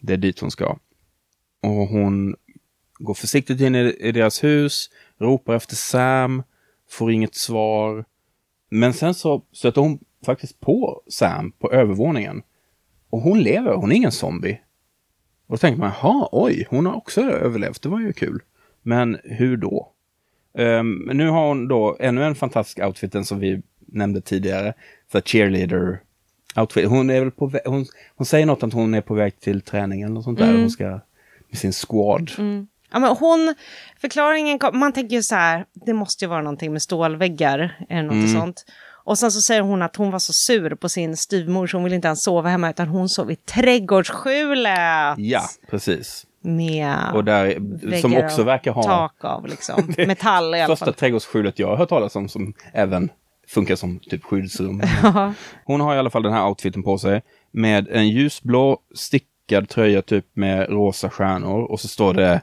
det 0.00 0.12
är 0.12 0.16
dit 0.16 0.40
hon 0.40 0.50
ska. 0.50 0.78
Och 1.60 1.88
hon 1.88 2.36
går 2.98 3.14
försiktigt 3.14 3.60
in 3.60 3.74
i, 3.74 3.96
i 4.00 4.12
deras 4.12 4.44
hus, 4.44 4.90
ropar 5.18 5.54
efter 5.54 5.76
Sam, 5.76 6.42
får 6.92 7.12
inget 7.12 7.34
svar. 7.34 8.04
Men 8.70 8.92
sen 8.92 9.14
så 9.14 9.42
stöter 9.52 9.80
hon 9.80 9.98
faktiskt 10.24 10.60
på 10.60 11.02
Sam 11.08 11.52
på 11.52 11.72
övervåningen. 11.72 12.42
Och 13.10 13.20
hon 13.20 13.40
lever, 13.42 13.74
hon 13.74 13.92
är 13.92 13.96
ingen 13.96 14.12
zombie. 14.12 14.60
Och 15.46 15.54
då 15.54 15.58
tänker 15.58 15.80
man, 15.80 15.92
jaha, 16.02 16.28
oj, 16.32 16.66
hon 16.70 16.86
har 16.86 16.94
också 16.94 17.20
överlevt, 17.20 17.82
det 17.82 17.88
var 17.88 18.00
ju 18.00 18.12
kul. 18.12 18.42
Men 18.82 19.18
hur 19.24 19.56
då? 19.56 19.92
Um, 20.54 21.10
nu 21.12 21.28
har 21.28 21.48
hon 21.48 21.68
då 21.68 21.96
ännu 22.00 22.24
en 22.24 22.34
fantastisk 22.34 22.78
outfit, 22.78 23.12
den 23.12 23.24
som 23.24 23.38
vi 23.38 23.62
nämnde 23.86 24.20
tidigare. 24.20 24.74
Så 25.12 25.20
cheerleader 25.20 26.00
outfit. 26.56 26.88
Hon 26.88 27.10
är 27.10 27.20
väl 27.20 27.30
på 27.30 27.52
hon, 27.64 27.86
hon 28.16 28.26
säger 28.26 28.46
något 28.46 28.62
att 28.62 28.72
hon 28.72 28.94
är 28.94 29.00
på 29.00 29.14
väg 29.14 29.40
till 29.40 29.60
träningen 29.60 30.16
och 30.16 30.24
sånt 30.24 30.38
där. 30.38 30.58
Hon 30.60 30.70
ska 30.70 31.00
med 31.48 31.58
sin 31.58 31.72
squad. 31.72 32.30
Ja, 32.92 32.98
men 32.98 33.16
hon, 33.16 33.54
förklaringen, 34.00 34.58
kom- 34.58 34.78
man 34.78 34.92
tänker 34.92 35.16
ju 35.16 35.22
så 35.22 35.34
här, 35.34 35.64
det 35.86 35.92
måste 35.92 36.24
ju 36.24 36.28
vara 36.28 36.42
någonting 36.42 36.72
med 36.72 36.82
stålväggar 36.82 37.86
eller 37.88 38.02
något 38.02 38.12
Mm. 38.12 38.28
sånt. 38.40 38.64
Och 39.04 39.18
sen 39.18 39.32
så 39.32 39.40
säger 39.40 39.60
hon 39.62 39.82
att 39.82 39.96
hon 39.96 40.10
var 40.10 40.18
så 40.18 40.32
sur 40.32 40.74
på 40.74 40.88
sin 40.88 41.16
styvmor 41.16 41.66
så 41.66 41.76
hon 41.76 41.84
ville 41.84 41.96
inte 41.96 42.08
ens 42.08 42.22
sova 42.22 42.48
hemma 42.48 42.70
utan 42.70 42.88
hon 42.88 43.08
sov 43.08 43.30
i 43.30 43.36
trädgårdsskjulet. 43.36 45.14
Ja, 45.18 45.42
precis. 45.70 46.26
Med 46.44 46.96
Och 47.14 47.24
där, 47.24 47.54
som 48.00 48.16
också 48.16 48.42
verkar 48.42 48.72
ha 48.72 48.82
tak 48.82 49.24
av 49.24 49.46
liksom. 49.46 49.94
Metall 50.06 50.54
i 50.54 50.60
alla 50.60 50.72
första 50.72 50.84
fall. 50.84 50.94
trädgårdsskjulet 50.94 51.58
jag 51.58 51.68
har 51.68 51.76
hört 51.76 51.88
talas 51.88 52.16
om 52.16 52.28
som 52.28 52.54
även 52.72 53.10
funkar 53.48 53.76
som 53.76 53.98
typ 53.98 54.24
skyddsrum. 54.24 54.82
Hon 55.64 55.80
har 55.80 55.94
i 55.94 55.98
alla 55.98 56.10
fall 56.10 56.22
den 56.22 56.32
här 56.32 56.46
outfiten 56.48 56.82
på 56.82 56.98
sig 56.98 57.22
med 57.52 57.88
en 57.88 58.08
ljusblå 58.08 58.78
stickad 58.94 59.68
tröja 59.68 60.02
typ 60.02 60.26
med 60.36 60.68
rosa 60.70 61.10
stjärnor 61.10 61.62
och 61.70 61.80
så 61.80 61.88
står 61.88 62.14
det 62.14 62.40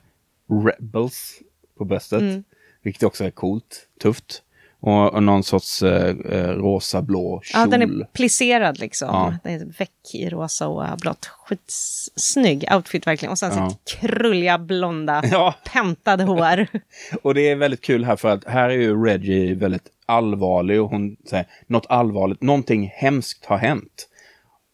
Rebels 0.49 1.39
på 1.77 1.85
bröstet. 1.85 2.21
Mm. 2.21 2.43
Vilket 2.81 3.03
också 3.03 3.23
är 3.25 3.31
coolt, 3.31 3.87
tufft. 4.01 4.43
Och, 4.81 5.13
och 5.13 5.23
någon 5.23 5.43
sorts 5.43 5.83
eh, 5.83 6.09
eh, 6.09 6.47
rosa-blå 6.47 7.41
kjol. 7.43 7.61
Ja, 7.61 7.67
den 7.67 7.81
är 7.81 8.05
plisserad 8.13 8.79
liksom. 8.79 9.07
Ja. 9.07 9.33
Den 9.43 9.53
är 9.61 9.65
väck 9.65 10.13
i 10.13 10.29
rosa 10.29 10.67
och 10.67 10.97
blått. 10.97 11.25
Skitsnygg 11.25 12.65
outfit 12.75 13.07
verkligen. 13.07 13.31
Och 13.31 13.39
sen 13.39 13.51
Ja. 13.55 13.69
sitt 13.69 13.99
krulliga 13.99 14.57
blonda 14.57 15.21
Ja. 15.31 15.55
pentade 15.73 16.23
hår. 16.23 16.67
Och 17.21 17.33
det 17.33 17.49
är 17.49 17.55
väldigt 17.55 17.81
kul 17.81 18.03
här 18.05 18.15
för 18.15 18.29
att 18.29 18.43
här 18.45 18.69
är 18.69 18.73
ju 18.77 19.03
Reggie 19.05 19.55
väldigt 19.55 19.87
allvarlig 20.05 20.81
och 20.81 20.89
hon 20.89 21.15
säger 21.29 21.45
något 21.67 21.85
allvarligt, 21.89 22.41
någonting 22.41 22.91
hemskt 22.95 23.45
har 23.45 23.57
hänt. 23.57 24.07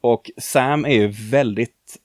Och 0.01 0.31
Sam 0.37 0.85
är 0.85 0.93
ju 0.95 1.07
väldigt 1.31 1.97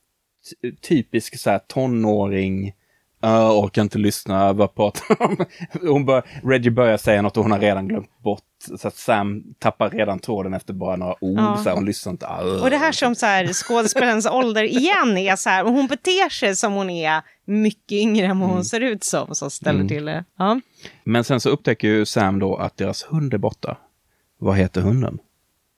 ty- 0.63 0.73
typisk 0.77 1.39
så 1.39 1.51
här 1.51 1.59
tonåring, 1.59 2.73
jag 3.21 3.59
orkar 3.59 3.83
inte 3.83 3.99
lyssna, 3.99 4.53
vad 4.53 4.75
pratar 4.75 5.23
om? 5.23 5.37
Hon 5.81 6.05
bör, 6.07 6.23
Reggie 6.45 6.71
börjar 6.71 6.97
säga 6.97 7.23
något 7.23 7.37
och 7.37 7.43
hon 7.43 7.53
har 7.53 7.59
redan 7.59 7.89
glömt 7.89 8.19
bort. 8.23 8.43
Så 8.79 8.89
att 8.89 8.97
Sam 8.97 9.43
tappar 9.59 9.91
redan 9.91 10.19
tråden 10.19 10.55
efter 10.55 10.73
bara 10.73 10.97
några 10.97 11.15
ord. 11.25 11.39
Ja. 11.39 11.57
Så 11.57 11.69
här, 11.69 11.77
hon 11.77 11.85
lyssnar 11.85 12.11
inte 12.13 12.27
alls. 12.27 12.63
Och 12.63 12.71
det 12.71 12.77
här 12.77 12.93
som 12.93 13.15
så 13.15 13.27
här, 13.27 13.47
skådespelarens 13.53 14.27
ålder 14.27 14.65
igen 14.65 15.19
är 15.19 15.37
så 15.37 15.51
här, 15.51 15.65
hon 15.65 15.87
beter 15.87 16.29
sig 16.29 16.57
som 16.57 16.73
hon 16.73 16.91
är 16.91 17.23
mycket 17.45 17.93
yngre 17.93 18.27
än 18.27 18.39
vad 18.39 18.47
Mm. 18.47 18.55
hon 18.57 18.65
ser 18.65 18.81
ut 18.81 19.05
som, 19.05 19.35
som 19.35 19.51
ställer 19.51 19.85
till 19.89 20.05
det. 20.05 20.25
Ja. 20.39 20.61
Men 21.05 21.25
sen 21.25 21.41
så 21.41 21.49
upptäcker 21.51 21.89
ju 21.89 22.07
Sam 22.07 22.39
då 22.39 22.57
att 22.57 22.77
deras 22.77 23.07
hund 23.11 23.35
är 23.35 23.39
borta. 23.39 23.77
Vad 24.39 24.57
heter 24.57 24.81
hunden? 24.81 25.19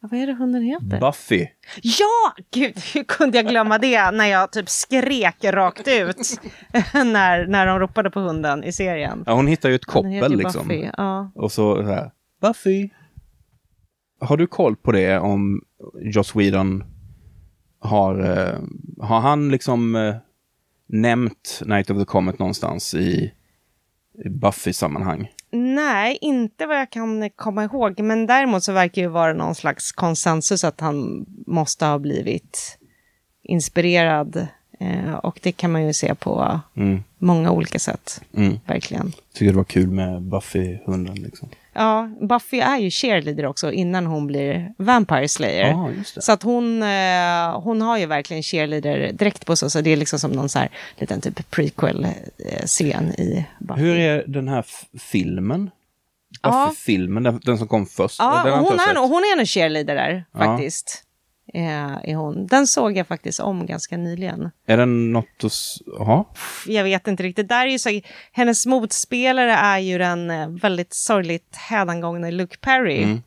Vad 0.05 0.21
är 0.21 0.27
det 0.27 0.33
hunden 0.33 0.63
heter? 0.63 1.01
Buffy. 1.01 1.47
Ja! 1.83 2.35
Gud, 2.51 2.79
hur 2.95 3.05
kunde 3.05 3.39
jag 3.39 3.47
glömma 3.49 3.79
det 3.79 4.11
när 4.11 4.27
jag 4.27 4.53
typ 4.53 4.69
skrek 4.69 5.45
rakt 5.45 5.89
ut 5.89 6.41
när, 6.95 7.47
när 7.47 7.67
de 7.67 7.79
ropade 7.79 8.11
på 8.11 8.21
hunden 8.21 8.65
i 8.65 8.73
serien. 8.73 9.25
Ja, 9.27 9.35
hon 9.35 9.47
hittar 9.47 9.69
ju 9.69 9.75
ett 9.75 9.85
koppel 9.85 10.33
ju 10.33 10.37
liksom. 10.37 10.69
Buffy, 10.69 10.91
Ja. 10.97 11.33
Och 11.35 11.53
så, 11.53 11.77
så 11.77 11.83
här, 11.83 12.11
Buffy. 12.41 12.89
Har 14.21 14.37
du 14.37 14.47
koll 14.47 14.77
på 14.77 14.93
det 14.93 15.19
om 15.19 15.63
Joss 16.01 16.37
Whedon 16.37 16.85
har, 17.79 18.21
eh, 18.21 18.59
har 19.01 19.21
han 19.21 19.49
liksom 19.49 19.97
eh, 19.97 20.15
nämnt 20.87 21.63
Night 21.65 21.91
of 21.91 21.99
the 21.99 22.05
Comet 22.05 22.39
någonstans 22.39 22.95
i, 22.95 23.33
i 24.25 24.29
Buffy-sammanhang? 24.29 25.29
Nej, 25.53 26.19
inte 26.21 26.67
vad 26.67 26.77
jag 26.81 26.91
kan 26.91 27.31
komma 27.31 27.65
ihåg. 27.65 28.01
Men 28.01 28.27
däremot 28.27 28.63
så 28.65 28.73
verkar 28.73 29.03
det 29.03 29.09
vara 29.09 29.33
någon 29.33 29.55
slags 29.55 29.93
konsensus 29.93 30.65
att 30.65 30.81
han 30.81 31.27
måste 31.47 31.87
ha 31.87 31.99
blivit 31.99 32.79
inspirerad. 33.43 34.47
Eh, 34.81 35.15
och 35.15 35.39
det 35.43 35.53
kan 35.53 35.73
man 35.73 35.87
ju 35.87 35.93
se 35.93 36.15
på 36.15 36.61
Mm, 36.77 37.03
många 37.19 37.51
olika 37.51 37.79
sätt. 37.79 38.21
mm. 38.37 38.59
Verkligen. 38.67 39.13
Tycker 39.35 39.51
det 39.53 39.57
var 39.57 39.65
kul 39.65 39.89
med 39.91 40.23
Buffy-hunden 40.23 41.15
liksom. 41.23 41.49
Ja, 41.75 42.11
Buffy 42.29 42.59
är 42.61 42.77
ju 42.79 42.91
cheerleader 42.91 43.47
också 43.47 43.73
innan 43.73 44.07
hon 44.07 44.27
blir 44.27 44.73
Vampire 44.79 45.29
Slayer. 45.29 45.69
Ja, 45.71 45.91
det. 46.15 46.23
Så 46.23 46.33
att 46.33 46.43
hon, 46.43 46.83
eh, 46.83 47.61
hon 47.61 47.83
har 47.83 47.99
ju 47.99 48.07
verkligen 48.07 48.43
cheerleader 48.43 49.13
direkt 49.13 49.47
på 49.47 49.57
sig. 49.57 49.71
Så 49.71 49.81
det 49.81 49.91
är 49.91 49.97
liksom 49.97 50.19
som 50.19 50.31
någon 50.31 50.49
så 50.49 50.59
här 50.59 50.69
liten 50.97 51.21
typ 51.21 51.51
prequel-scen 51.51 53.13
i 53.21 53.45
Buffy. 53.59 53.81
Hur 53.83 53.97
är 53.99 54.25
den 54.27 54.49
här 54.49 54.65
filmen? 54.99 55.71
Ja. 56.43 56.67
Buffy-filmen, 56.69 57.23
den, 57.23 57.41
den 57.45 57.59
som 57.59 57.69
kom 57.69 57.87
först? 57.87 58.19
Ja, 58.19 58.41
hon 58.43 58.81
är, 58.81 58.97
hon 59.09 59.19
är 59.19 59.37
nog 59.37 59.47
cheerleader 59.49 59.95
där 59.95 60.25
Ja. 60.33 60.39
faktiskt. 60.39 61.05
Eh, 61.05 61.12
är 61.55 62.15
hon. 62.15 62.47
Den 62.47 62.67
såg 62.67 62.97
jag 62.97 63.07
faktiskt 63.07 63.41
om 63.41 63.67
ganska 63.67 63.97
nyligen. 63.97 64.51
Är 64.67 64.77
den 64.77 65.13
något 65.13 65.45
att... 65.45 65.53
Jaha? 65.99 66.25
Jag 66.67 66.85
vet 66.85 67.09
inte 67.09 67.23
riktigt. 67.23 67.49
Där 67.49 67.67
är 67.67 67.71
ju 67.71 67.79
så, 67.79 68.01
hennes 68.33 68.67
motspelare 68.67 69.53
är 69.53 69.79
ju 69.79 69.99
den 69.99 70.31
eh, 70.31 70.49
väldigt 70.49 70.95
sorgligt 70.95 71.57
hädangångna 71.57 72.31
Luke 72.31 72.57
Perry. 72.61 73.03
Mm. 73.03 73.23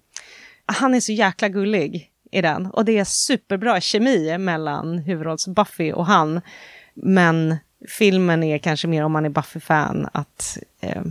han 0.65 0.95
är 0.95 0.99
så 0.99 1.11
jäkla 1.11 1.49
gullig 1.49 2.11
i 2.31 2.41
den. 2.41 2.65
Och 2.65 2.85
det 2.85 2.97
är 2.97 3.03
superbra 3.03 3.81
kemi 3.81 4.37
mellan 4.37 4.97
huvudrolls 4.97 5.47
Buffy 5.47 5.91
och 5.91 6.05
han. 6.05 6.41
Men 6.93 7.57
filmen 7.89 8.43
är 8.43 8.57
kanske 8.57 8.87
mer 8.87 9.03
om 9.03 9.11
man 9.11 9.25
är 9.25 9.29
Buffy-fan 9.29 10.09
att 10.13 10.57
eh, 10.81 11.01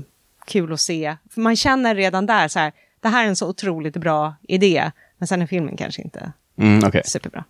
kul 0.47 0.73
att 0.73 0.81
se. 0.81 1.17
För 1.31 1.41
man 1.41 1.57
känner 1.57 1.95
redan 1.95 2.27
där 2.27 2.49
så 2.49 2.59
här, 2.59 2.73
det 3.01 3.09
här 3.09 3.25
är 3.25 3.29
en 3.29 3.37
så 3.37 3.49
otroligt 3.49 3.97
bra 3.97 4.35
idé. 4.43 4.91
Men 5.19 5.29
sen 5.29 5.43
är 5.43 5.47
filmen 5.47 5.77
kanske 5.77 6.03
inte 6.03 6.33
Mm, 6.59 6.81
okej. 6.87 7.03
superbra. 7.05 7.45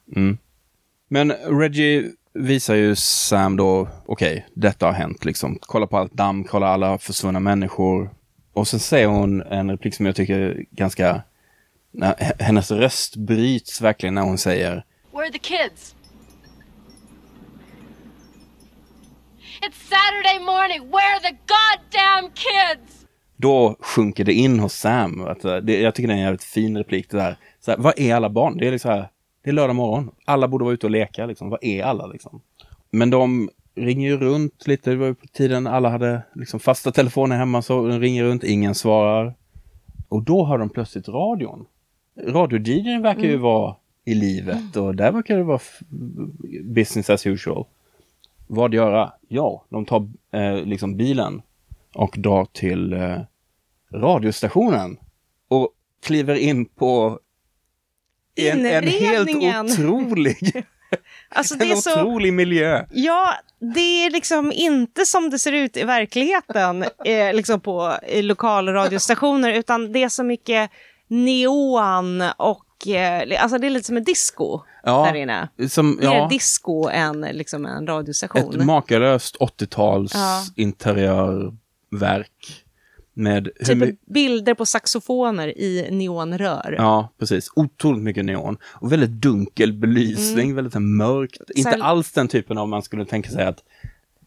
Men 1.08 1.32
Reggie 1.32 2.12
visar 2.34 2.74
ju 2.74 2.96
Sam 2.96 3.56
då, 3.56 3.88
okej, 4.06 4.46
detta 4.54 4.86
har 4.86 4.92
hänt 4.92 5.24
liksom. 5.24 5.58
Kolla 5.60 5.86
på 5.86 5.98
allt 5.98 6.12
damm, 6.12 6.44
kolla 6.44 6.66
alla 6.66 6.98
försvunna 6.98 7.40
människor. 7.40 8.10
Och 8.52 8.68
sen 8.68 8.80
säger 8.80 9.06
hon 9.06 9.42
en 9.42 9.70
replik 9.70 9.94
som 9.94 10.06
jag 10.06 10.16
tycker 10.16 10.40
är 10.40 10.64
ganska... 10.70 11.22
Hennes 12.38 12.70
röst 12.70 13.16
bryts 13.16 13.80
verkligen 13.80 14.14
när 14.14 14.22
hon 14.22 14.38
säger 14.38 14.84
Where 15.12 15.24
are 15.24 15.32
the 15.32 15.38
kids? 15.38 15.94
It's 19.62 19.88
Saturday 19.88 20.38
morning. 20.38 20.90
Where 20.90 21.14
are 21.14 21.20
the 21.20 21.36
goddamn 21.46 22.30
kids? 22.34 23.06
Då 23.36 23.76
sjunker 23.80 24.24
det 24.24 24.32
in 24.32 24.58
hos 24.58 24.74
Sam. 24.74 25.20
Att, 25.20 25.44
eh, 25.44 25.56
det, 25.56 25.80
jag 25.80 25.94
tycker 25.94 26.08
det 26.08 26.14
är 26.14 26.16
en 26.16 26.22
jävligt 26.22 26.44
fin 26.44 26.76
replik 26.78 27.10
det 27.10 27.16
där. 27.16 27.36
Så 27.64 27.70
här, 27.70 27.78
vad 27.78 27.98
är 27.98 28.14
alla 28.14 28.30
barn? 28.30 28.56
Det 28.56 28.66
är 28.66 28.72
liksom 28.72 28.90
här, 28.90 29.08
det 29.42 29.50
är 29.50 29.54
lördag 29.54 29.76
morgon. 29.76 30.10
Alla 30.24 30.48
borde 30.48 30.64
vara 30.64 30.74
ute 30.74 30.86
och 30.86 30.90
leka 30.90 31.26
liksom. 31.26 31.50
Vad 31.50 31.64
är 31.64 31.82
alla 31.84 32.06
liksom? 32.06 32.40
Men 32.90 33.10
de 33.10 33.50
ringer 33.74 34.08
ju 34.08 34.16
runt 34.16 34.66
lite. 34.66 34.90
Det 34.90 34.96
var 34.96 35.06
ju 35.06 35.14
på 35.14 35.26
tiden 35.26 35.66
alla 35.66 35.88
hade 35.88 36.22
liksom 36.34 36.60
fasta 36.60 36.92
telefoner 36.92 37.36
hemma 37.36 37.62
så 37.62 37.86
de 37.88 38.00
ringer 38.00 38.24
runt. 38.24 38.44
Ingen 38.44 38.74
svarar. 38.74 39.34
Och 40.08 40.22
då 40.22 40.44
har 40.44 40.58
de 40.58 40.68
plötsligt 40.68 41.08
radion. 41.08 41.66
Radio-DJn 42.26 43.02
verkar 43.02 43.22
ju 43.22 43.36
vara 43.36 43.76
i 44.04 44.14
livet 44.14 44.76
och 44.76 44.94
där 44.94 45.12
verkar 45.12 45.36
det 45.36 45.44
vara 45.44 45.60
business 46.64 47.10
as 47.10 47.26
usual. 47.26 47.64
Vad 48.46 48.74
göra? 48.74 49.12
Ja, 49.28 49.64
de 49.68 49.84
tar 49.84 50.08
eh, 50.30 50.56
liksom 50.56 50.96
bilen 50.96 51.42
och 51.94 52.14
drar 52.18 52.44
till 52.44 52.92
eh, 52.92 53.18
radiostationen 53.92 54.96
och 55.48 55.68
kliver 56.02 56.34
in 56.34 56.64
på 56.64 57.18
en, 58.36 58.66
en 58.66 58.86
helt 58.88 59.30
otrolig, 59.70 60.64
Alltså 61.28 61.54
en 61.60 61.76
så... 61.76 62.00
otrolig 62.00 62.32
miljö. 62.32 62.84
Ja, 62.90 63.34
det 63.74 63.80
är 64.06 64.10
liksom 64.10 64.52
inte 64.52 65.06
som 65.06 65.30
det 65.30 65.38
ser 65.38 65.52
ut 65.52 65.76
i 65.76 65.84
verkligheten 65.84 66.82
eh, 67.04 67.34
liksom 67.34 67.60
på 67.60 67.94
eh, 68.02 68.22
lokalradiostationer, 68.22 69.52
utan 69.52 69.92
det 69.92 70.02
är 70.02 70.08
så 70.08 70.24
mycket 70.24 70.70
neon 71.08 72.22
och 72.36 72.88
eh, 72.88 73.42
alltså 73.42 73.58
det 73.58 73.66
är 73.66 73.70
lite 73.70 73.86
som 73.86 73.96
en 73.96 74.04
disco 74.04 74.60
Ja, 74.86 75.04
där 75.06 75.14
inne. 75.14 75.48
Som, 75.68 75.96
Mer 75.96 76.04
ja, 76.04 76.28
disco 76.30 76.88
än 76.88 77.20
liksom 77.20 77.66
en 77.66 77.86
radiostation. 77.86 78.60
ett 78.60 78.66
makalöst 78.66 79.36
80-tals 79.36 80.12
Ja. 80.14 80.42
interiörverk. 80.56 82.63
Med 83.16 83.48
typ 83.64 84.06
bilder 84.06 84.54
på 84.54 84.66
saxofoner 84.66 85.48
i 85.58 85.88
neonrör. 85.90 86.74
Ja, 86.78 87.12
precis. 87.18 87.48
Otroligt 87.56 88.02
mycket 88.02 88.24
neon. 88.24 88.56
Och 88.64 88.92
väldigt 88.92 89.10
dunkel 89.10 89.72
belysning, 89.72 90.54
väldigt 90.54 90.72
så 90.72 90.78
här 90.78 90.86
mörkt. 90.86 91.40
Inte 91.54 91.60
Mm. 91.68 91.72
Sen- 91.72 91.82
alls 91.82 92.12
den 92.12 92.28
typen 92.28 92.58
av 92.58 92.68
man 92.68 92.82
skulle 92.82 93.04
tänka 93.04 93.30
sig 93.30 93.44
att 93.44 93.58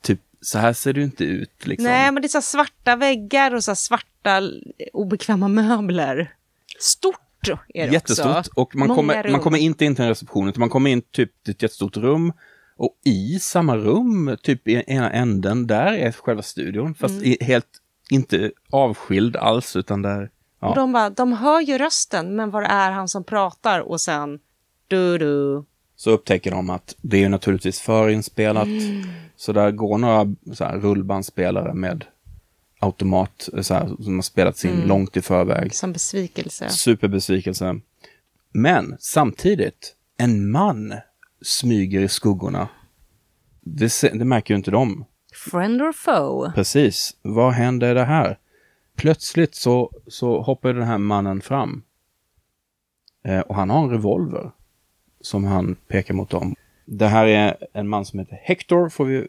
typ 0.01 0.19
så 0.41 0.59
här 0.59 0.73
ser 0.73 0.93
det 0.93 1.01
inte 1.01 1.23
ut. 1.23 1.67
Liksom. 1.67 1.83
Nej, 1.83 2.11
men 2.11 2.21
det 2.21 2.25
är 2.25 2.29
så 2.29 2.41
svarta 2.41 2.95
väggar 2.95 3.53
och 3.55 3.63
så 3.63 3.75
svarta 3.75 4.41
obekväma 4.93 5.47
möbler. 5.47 6.33
Stort 6.79 7.15
är 7.73 7.87
det 7.87 7.93
Jättestort. 7.93 8.37
också. 8.37 8.51
Och 8.55 8.75
man 8.75 8.87
Många 8.87 8.95
kommer, 8.97 9.23
rum. 9.23 9.31
man 9.31 9.41
kommer 9.41 9.57
inte 9.57 9.85
in 9.85 9.95
till 9.95 10.03
en 10.03 10.09
reception, 10.09 10.49
utan 10.49 10.59
man 10.59 10.69
kommer 10.69 10.89
in 10.89 11.01
typ 11.01 11.43
till 11.43 11.51
ett 11.51 11.61
jättestort 11.61 11.97
rum. 11.97 12.33
Och 12.79 12.97
i 13.05 13.39
samma 13.39 13.77
rum, 13.77 14.37
typ 14.43 14.67
i 14.67 14.83
ena 14.87 15.11
änden, 15.11 15.67
där 15.67 15.93
är 15.93 16.11
själva 16.11 16.41
studion. 16.41 16.95
Fast 16.95 17.21
Mm. 17.23 17.35
helt 17.41 17.67
inte 18.09 18.51
avskild 18.69 19.35
alls, 19.35 19.75
utan 19.75 20.01
där... 20.01 20.29
Ja. 20.59 20.69
Och 20.69 20.75
de 20.75 20.91
bara, 20.91 21.09
de 21.09 21.33
hör 21.33 21.61
ju 21.61 21.77
rösten, 21.77 22.35
men 22.35 22.49
var 22.49 22.61
är 22.61 22.91
han 22.91 23.07
som 23.07 23.23
pratar? 23.23 23.79
Och 23.79 24.01
sen, 24.01 24.39
du 24.87 25.17
du. 25.17 25.63
så 25.95 26.11
upptäcker 26.11 26.51
de 26.51 26.69
att 26.69 26.95
det 27.01 27.17
är 27.17 27.21
ju 27.21 27.29
naturligtvis 27.29 27.79
förinspelat. 27.81 28.65
Mm. 28.65 29.03
Så 29.35 29.53
där 29.53 29.71
går 29.71 29.97
några 29.97 30.35
så 30.53 30.63
här, 30.63 30.77
rullbandspelare 30.77 31.73
med 31.73 32.05
automat 32.79 33.49
så 33.61 33.73
här, 33.73 34.03
som 34.03 34.15
har 34.15 34.21
spelats 34.21 34.65
in 34.65 34.71
Mm. 34.71 34.87
långt 34.87 35.17
i 35.17 35.21
förväg. 35.21 35.75
Som 35.75 35.93
besvikelse. 35.93 36.69
Superbesvikelse. 36.69 37.79
Men 38.51 38.97
samtidigt, 38.99 39.95
en 40.17 40.51
man 40.51 40.93
smyger 41.41 42.01
i 42.01 42.07
skuggorna. 42.07 42.67
Det, 43.61 44.01
det 44.01 44.25
märker 44.25 44.53
ju 44.53 44.57
inte 44.57 44.71
de. 44.71 45.05
Friend 45.37 45.81
or 45.81 45.91
foe? 45.91 46.51
Precis. 46.55 47.15
Vad 47.21 47.53
händer 47.53 47.95
det 47.95 48.03
här? 48.05 48.37
Plötsligt 48.95 49.55
så, 49.55 49.91
så 50.07 50.41
hoppar 50.41 50.73
den 50.73 50.83
här 50.83 50.97
mannen 50.97 51.41
fram. 51.41 51.83
Eh, 53.25 53.39
och 53.39 53.55
han 53.55 53.69
har 53.69 53.83
en 53.83 53.89
revolver. 53.89 54.51
Som 55.21 55.43
han 55.43 55.75
pekar 55.87 56.13
mot 56.13 56.29
dem. 56.29 56.55
Det 56.85 57.07
här 57.07 57.25
är 57.25 57.57
en 57.73 57.87
man 57.89 58.05
som 58.05 58.19
heter 58.19 58.39
Hector, 58.43 58.89
får 58.89 59.05
vi 59.05 59.27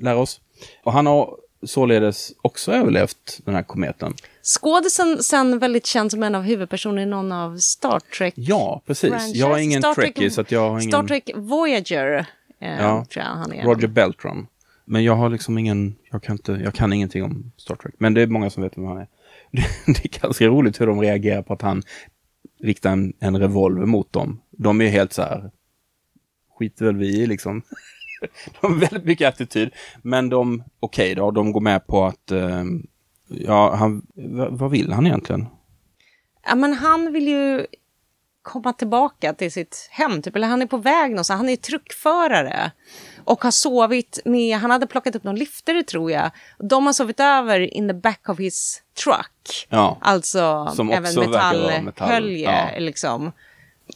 lära 0.00 0.16
oss. 0.18 0.40
Och 0.84 0.92
han 0.92 1.06
har 1.06 1.36
således 1.62 2.32
också 2.42 2.72
överlevt 2.72 3.40
den 3.44 3.54
här 3.54 3.62
kometen. 3.62 4.14
Skådisen 4.42 5.22
sen 5.22 5.58
väldigt 5.58 5.86
känd 5.86 6.10
som 6.10 6.22
en 6.22 6.34
av 6.34 6.42
huvudpersonerna 6.42 7.02
i 7.02 7.06
någon 7.06 7.32
av 7.32 7.56
Star 7.58 8.00
Trek. 8.00 8.34
Ja, 8.36 8.82
precis. 8.86 9.10
franchise. 9.10 9.38
Jag 9.38 9.58
är 9.58 9.62
ingen 9.62 9.82
Star 9.82 9.94
trekkie, 9.94 10.30
så 10.30 10.40
att 10.40 10.50
jag 10.50 10.60
har 10.70 10.78
ingen... 10.78 10.90
Star 10.92 11.02
Trek 11.02 11.30
Voyager, 11.34 12.26
eh, 12.60 12.80
Ja. 12.80 13.04
tror 13.10 13.24
jag 13.24 13.32
han 13.32 13.52
är. 13.52 13.64
Roger 13.64 13.88
Beltran. 13.88 14.46
Men 14.84 15.04
jag 15.04 15.16
har 15.16 15.30
liksom 15.30 15.58
ingen, 15.58 15.96
jag 16.10 16.22
kan, 16.22 16.34
inte, 16.34 16.52
jag 16.52 16.74
kan 16.74 16.92
ingenting 16.92 17.24
om 17.24 17.52
Star 17.56 17.74
Trek. 17.74 17.94
Men 17.98 18.14
det 18.14 18.22
är 18.22 18.26
många 18.26 18.50
som 18.50 18.62
vet 18.62 18.78
vem 18.78 18.84
han 18.84 18.98
är. 18.98 19.08
Det 19.86 20.04
är 20.04 20.20
ganska 20.22 20.46
roligt 20.46 20.80
hur 20.80 20.86
de 20.86 21.00
reagerar 21.00 21.42
på 21.42 21.52
att 21.52 21.62
han 21.62 21.82
riktar 22.60 22.92
en, 22.92 23.12
en 23.20 23.38
revolver 23.38 23.86
mot 23.86 24.12
dem. 24.12 24.40
De 24.50 24.80
är 24.80 24.88
helt 24.88 25.12
så 25.12 25.22
här, 25.22 25.50
skiter 26.58 26.84
väl 26.84 26.96
vi 26.96 27.22
i 27.22 27.26
liksom. 27.26 27.62
De 28.60 28.72
har 28.72 28.80
väldigt 28.80 29.04
mycket 29.04 29.28
attityd. 29.28 29.70
Men 30.02 30.28
de, 30.28 30.64
okej 30.80 31.14
då, 31.14 31.30
de 31.30 31.52
går 31.52 31.60
med 31.60 31.86
på 31.86 32.04
att, 32.04 32.30
eh, 32.30 32.64
ja, 33.28 33.74
han, 33.74 34.06
vad, 34.14 34.58
vad 34.58 34.70
vill 34.70 34.92
han 34.92 35.06
egentligen? 35.06 35.46
Ja, 36.46 36.54
men 36.54 36.72
han 36.72 37.12
vill 37.12 37.28
ju 37.28 37.66
komma 38.42 38.72
tillbaka 38.72 39.34
till 39.34 39.52
sitt 39.52 39.88
hem, 39.90 40.22
typ. 40.22 40.36
eller 40.36 40.48
han 40.48 40.62
är 40.62 40.66
på 40.66 40.76
väg 40.76 41.10
någonstans. 41.10 41.38
Han 41.38 41.48
är 41.48 41.56
truckförare 41.56 42.70
och 43.24 43.44
har 43.44 43.50
sovit 43.50 44.18
med, 44.24 44.58
han 44.58 44.70
hade 44.70 44.86
plockat 44.86 45.16
upp 45.16 45.24
någon 45.24 45.36
liftare 45.36 45.82
tror 45.82 46.10
jag. 46.10 46.30
De 46.58 46.86
har 46.86 46.92
sovit 46.92 47.20
över 47.20 47.74
in 47.74 47.88
the 47.88 47.94
back 47.94 48.28
of 48.28 48.38
his 48.38 48.82
truck. 49.04 49.66
Ja. 49.68 49.98
Alltså 50.00 50.72
Som 50.74 50.90
även 50.90 51.14
vara 51.14 51.26
metall, 51.26 51.82
metallhölje 51.82 52.70
ja. 52.72 52.78
liksom. 52.78 53.32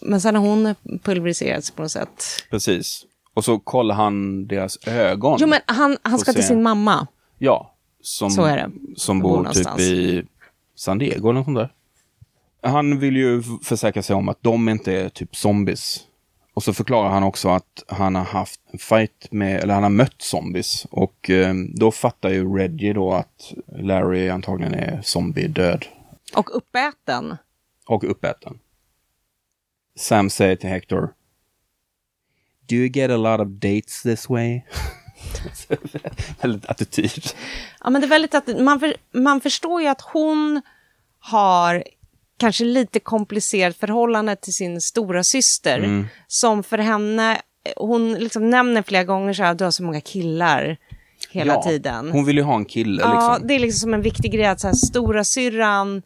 Men 0.01 0.21
sen 0.21 0.35
har 0.35 0.43
hon 0.43 0.75
pulveriserats 1.03 1.71
på 1.71 1.83
något 1.83 1.91
sätt. 1.91 2.25
Precis. 2.51 3.05
Och 3.35 3.45
så 3.45 3.59
kollar 3.59 3.95
han 3.95 4.47
deras 4.47 4.79
ögon. 4.87 5.39
Jo 5.41 5.47
men 5.47 5.61
han, 5.67 5.97
han 6.03 6.19
ska 6.19 6.33
till 6.33 6.47
sin 6.47 6.63
mamma. 6.63 7.07
Ja, 7.39 7.75
som, 8.03 8.31
Så 8.31 8.45
är 8.45 8.57
det. 8.57 8.71
som 8.97 9.21
Bor 9.21 9.45
bor 9.45 9.53
typ 9.53 9.79
i 9.81 10.25
San 10.75 10.99
Diego 10.99 11.29
eller 11.29 11.39
något 11.39 11.45
sånt 11.45 11.59
där. 11.59 11.73
Han 12.63 12.99
vill 12.99 13.17
ju 13.17 13.43
försäkra 13.65 14.03
sig 14.03 14.17
om 14.17 14.29
att 14.29 14.43
de 14.43 14.69
inte 14.69 14.93
är 14.93 15.09
typ 15.09 15.37
zombies. 15.37 16.01
Och 16.59 16.65
så 16.65 16.75
förklarar 16.75 17.11
han 17.11 17.23
också 17.23 17.49
att 17.49 17.85
han 17.89 18.15
har 18.15 18.25
haft 18.25 18.61
en 18.71 18.79
fight 18.79 19.27
med, 19.31 19.63
eller 19.63 19.75
han 19.75 19.83
har 19.83 19.91
mött 19.91 20.23
zombies. 20.23 20.87
Och 20.91 21.31
eh, 21.31 21.55
då 21.75 21.91
fattar 21.91 22.29
ju 22.29 22.57
Reggie 22.57 22.93
då 22.93 23.13
att 23.13 23.53
Larry 23.67 24.29
antagligen 24.29 24.75
är 24.75 25.03
zombie-död. 25.03 25.85
Och 26.35 26.57
uppäten. 26.57 27.37
Och 27.87 28.11
uppäten. 28.11 28.59
Sam 29.97 30.31
säger 30.31 30.57
till 30.57 30.69
Hector. 30.69 31.15
Do 32.69 32.75
you 32.75 32.89
get 32.89 33.11
a 33.11 33.17
lot 33.17 33.41
of 33.41 33.49
dates 33.49 34.03
this 34.03 34.29
way? 34.29 34.61
Väldigt 36.41 36.67
attityd. 36.67 37.25
Ja, 37.81 37.91
men 37.91 38.01
det 38.01 38.07
är 38.07 38.09
väldigt 38.09 38.35
att 38.35 38.61
man, 38.61 38.81
för, 38.81 38.95
man 39.13 39.41
förstår 39.41 39.83
ju 39.83 39.89
att 39.89 40.01
hon 40.01 40.63
har 41.19 41.85
kanske 42.39 42.65
lite 42.65 43.01
komplicerat 43.01 43.77
förhållande 43.77 44.37
till 44.37 44.55
sin 44.55 44.81
stora 44.81 45.25
syster 45.25 45.79
Mm. 45.79 46.07
Som 46.27 46.63
för 46.63 46.79
henne, 46.79 47.41
hon 47.77 48.15
liksom 48.15 48.51
nämner 48.51 48.83
flera 48.83 49.05
gånger 49.05 49.33
så 49.33 49.43
här, 49.43 49.55
du 49.55 49.65
har 49.65 49.71
så 49.71 49.83
många 49.83 50.01
killar 50.01 50.77
hela 51.31 51.53
Ja, 51.53 51.63
tiden. 51.63 52.11
Hon 52.11 52.25
vill 52.25 52.37
ju 52.37 52.43
ha 52.43 52.57
en 52.57 52.65
kille 52.65 53.03
Ja, 53.03 53.31
liksom. 53.33 53.49
det 53.49 53.55
är 53.55 53.59
liksom 53.59 53.79
som 53.81 53.95
en 53.95 54.03
viktig 54.03 54.33
grej 54.33 54.47
att 54.47 54.61
så 54.61 54.67
här, 54.67 54.75
stora 54.75 55.25
syrran 55.25 56.03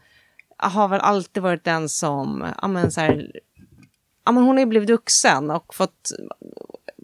har 0.57 0.89
väl 0.89 1.01
alltid 1.01 1.43
varit 1.43 1.65
den 1.65 1.89
som, 1.89 2.47
ja 2.63 2.69
men 2.69 2.93
så 2.93 3.01
här, 3.01 3.31
ja 4.25 4.33
men 4.33 4.45
hon 4.45 4.57
har 4.57 4.61
ju 4.61 4.67
blivit 4.67 4.91
vuxen 4.91 5.51
och 5.51 5.75
fått, 5.75 6.13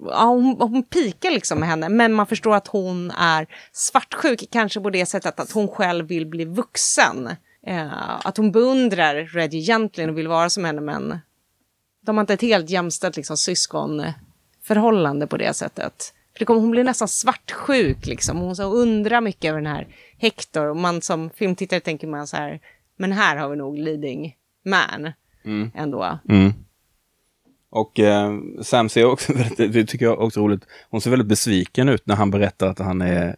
ja 0.07 0.25
hon, 0.25 0.57
hon 0.61 0.83
pikar 0.83 1.31
liksom 1.31 1.59
med 1.59 1.69
henne, 1.69 1.89
men 1.89 2.13
man 2.13 2.27
förstår 2.27 2.55
att 2.55 2.69
hon 2.69 3.11
är 3.11 3.47
svartsjuk, 3.73 4.45
kanske 4.51 4.81
på 4.81 4.91
det 4.91 5.07
sättet 5.07 5.41
att 5.41 5.53
hon 5.53 5.69
själv 5.69 6.07
vill 6.07 6.27
bli 6.27 6.45
vuxen 6.45 7.29
Eh, 7.67 8.27
att 8.27 8.37
hon 8.37 8.53
beundrar 8.53 9.15
Reggie 9.15 9.61
egentligen 9.61 10.11
och 10.11 10.19
vill 10.19 10.29
vara 10.29 10.51
som 10.51 10.65
henne, 10.65 10.81
men 10.81 11.19
de 12.01 12.17
har 12.17 12.21
inte 12.23 12.35
ett 12.35 12.41
helt 12.43 12.71
jämställt 12.71 13.17
liksom, 13.17 13.37
syskonförhållande 13.37 15.27
på 15.27 15.37
det 15.37 15.55
sättet. 15.55 16.15
För 16.33 16.39
det 16.39 16.45
kommer, 16.45 16.61
hon 16.61 16.71
blir 16.71 16.85
nästan 16.85 17.09
svartsjuk, 17.09 18.07
liksom. 18.07 18.39
hon 18.39 18.57
så 18.57 18.63
undrar 18.73 19.21
mycket 19.21 19.49
över 19.49 19.61
den 19.61 19.73
här 19.73 19.87
Hector. 20.19 20.67
Och 20.67 20.77
man 20.77 21.03
som 21.03 21.31
filmtittare 21.31 21.81
tänker 21.81 22.07
man 22.07 22.27
så 22.27 22.37
här, 22.37 22.61
men 22.97 23.13
här 23.13 23.37
har 23.37 23.49
vi 23.49 23.57
nog 23.57 23.79
leading 23.79 24.35
man 24.65 25.13
ändå. 25.75 26.19
Mm. 26.29 26.53
Och 27.71 27.99
eh, 28.01 28.33
Sam 28.63 28.89
ser 28.89 29.05
också, 29.05 29.33
väldigt- 29.37 29.73
det 29.73 29.85
tycker 29.87 30.05
jag 30.07 30.21
också 30.21 30.41
är 30.41 30.45
roligt, 30.45 30.63
hon 30.91 31.01
ser 31.01 31.11
väldigt 31.11 31.29
besviken 31.29 31.89
ut 31.89 32.07
när 32.07 32.15
han 32.17 32.31
berättar 32.31 32.67
att 32.69 32.79
han 32.79 33.03
är 33.03 33.37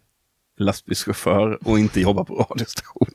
lastbilschaufför 0.59 1.59
och 1.69 1.79
inte 1.79 2.01
jobbar 2.01 2.25
på 2.25 2.35
radiostationen. 2.51 3.13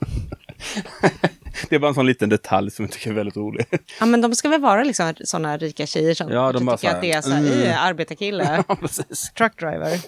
det 1.69 1.75
är 1.75 1.79
bara 1.79 1.87
en 1.87 1.93
sån 1.93 2.05
liten 2.05 2.29
detalj 2.29 2.71
som 2.71 2.85
jag 2.85 2.91
tycker 2.91 3.09
är 3.09 3.13
väldigt 3.13 3.37
rolig. 3.37 3.65
Ja, 3.99 4.05
men 4.05 4.21
de 4.21 4.35
ska 4.35 4.49
väl 4.49 4.61
vara 4.61 4.83
liksom 4.83 5.13
sådana 5.23 5.57
rika 5.57 5.85
tjejer 5.85 6.13
som 6.13 6.31
Ja, 6.31 6.51
de 6.51 6.59
tycker 6.59 6.77
så 6.77 6.87
att 6.87 7.01
det 7.01 7.11
är 7.11 7.21
så 7.21 7.29
här, 7.29 7.39
mm. 7.39 7.59
"Ih, 7.59 7.83
arbetarkille, 7.83 8.63
ja, 8.67 8.75
precis. 8.75 9.31
truckdriver. 9.37 9.99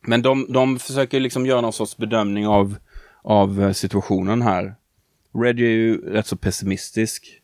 Men 0.00 0.22
de, 0.22 0.52
de 0.52 0.78
försöker 0.78 1.20
liksom 1.20 1.46
göra 1.46 1.60
någon 1.60 1.72
sorts 1.72 1.96
bedömning 1.96 2.46
av, 2.46 2.76
av 3.22 3.62
eh, 3.62 3.72
situationen 3.72 4.42
här. 4.42 4.74
Reggie 5.34 5.66
är 5.66 5.70
ju 5.70 6.12
rätt 6.12 6.26
så 6.26 6.36
pessimistisk 6.36 7.40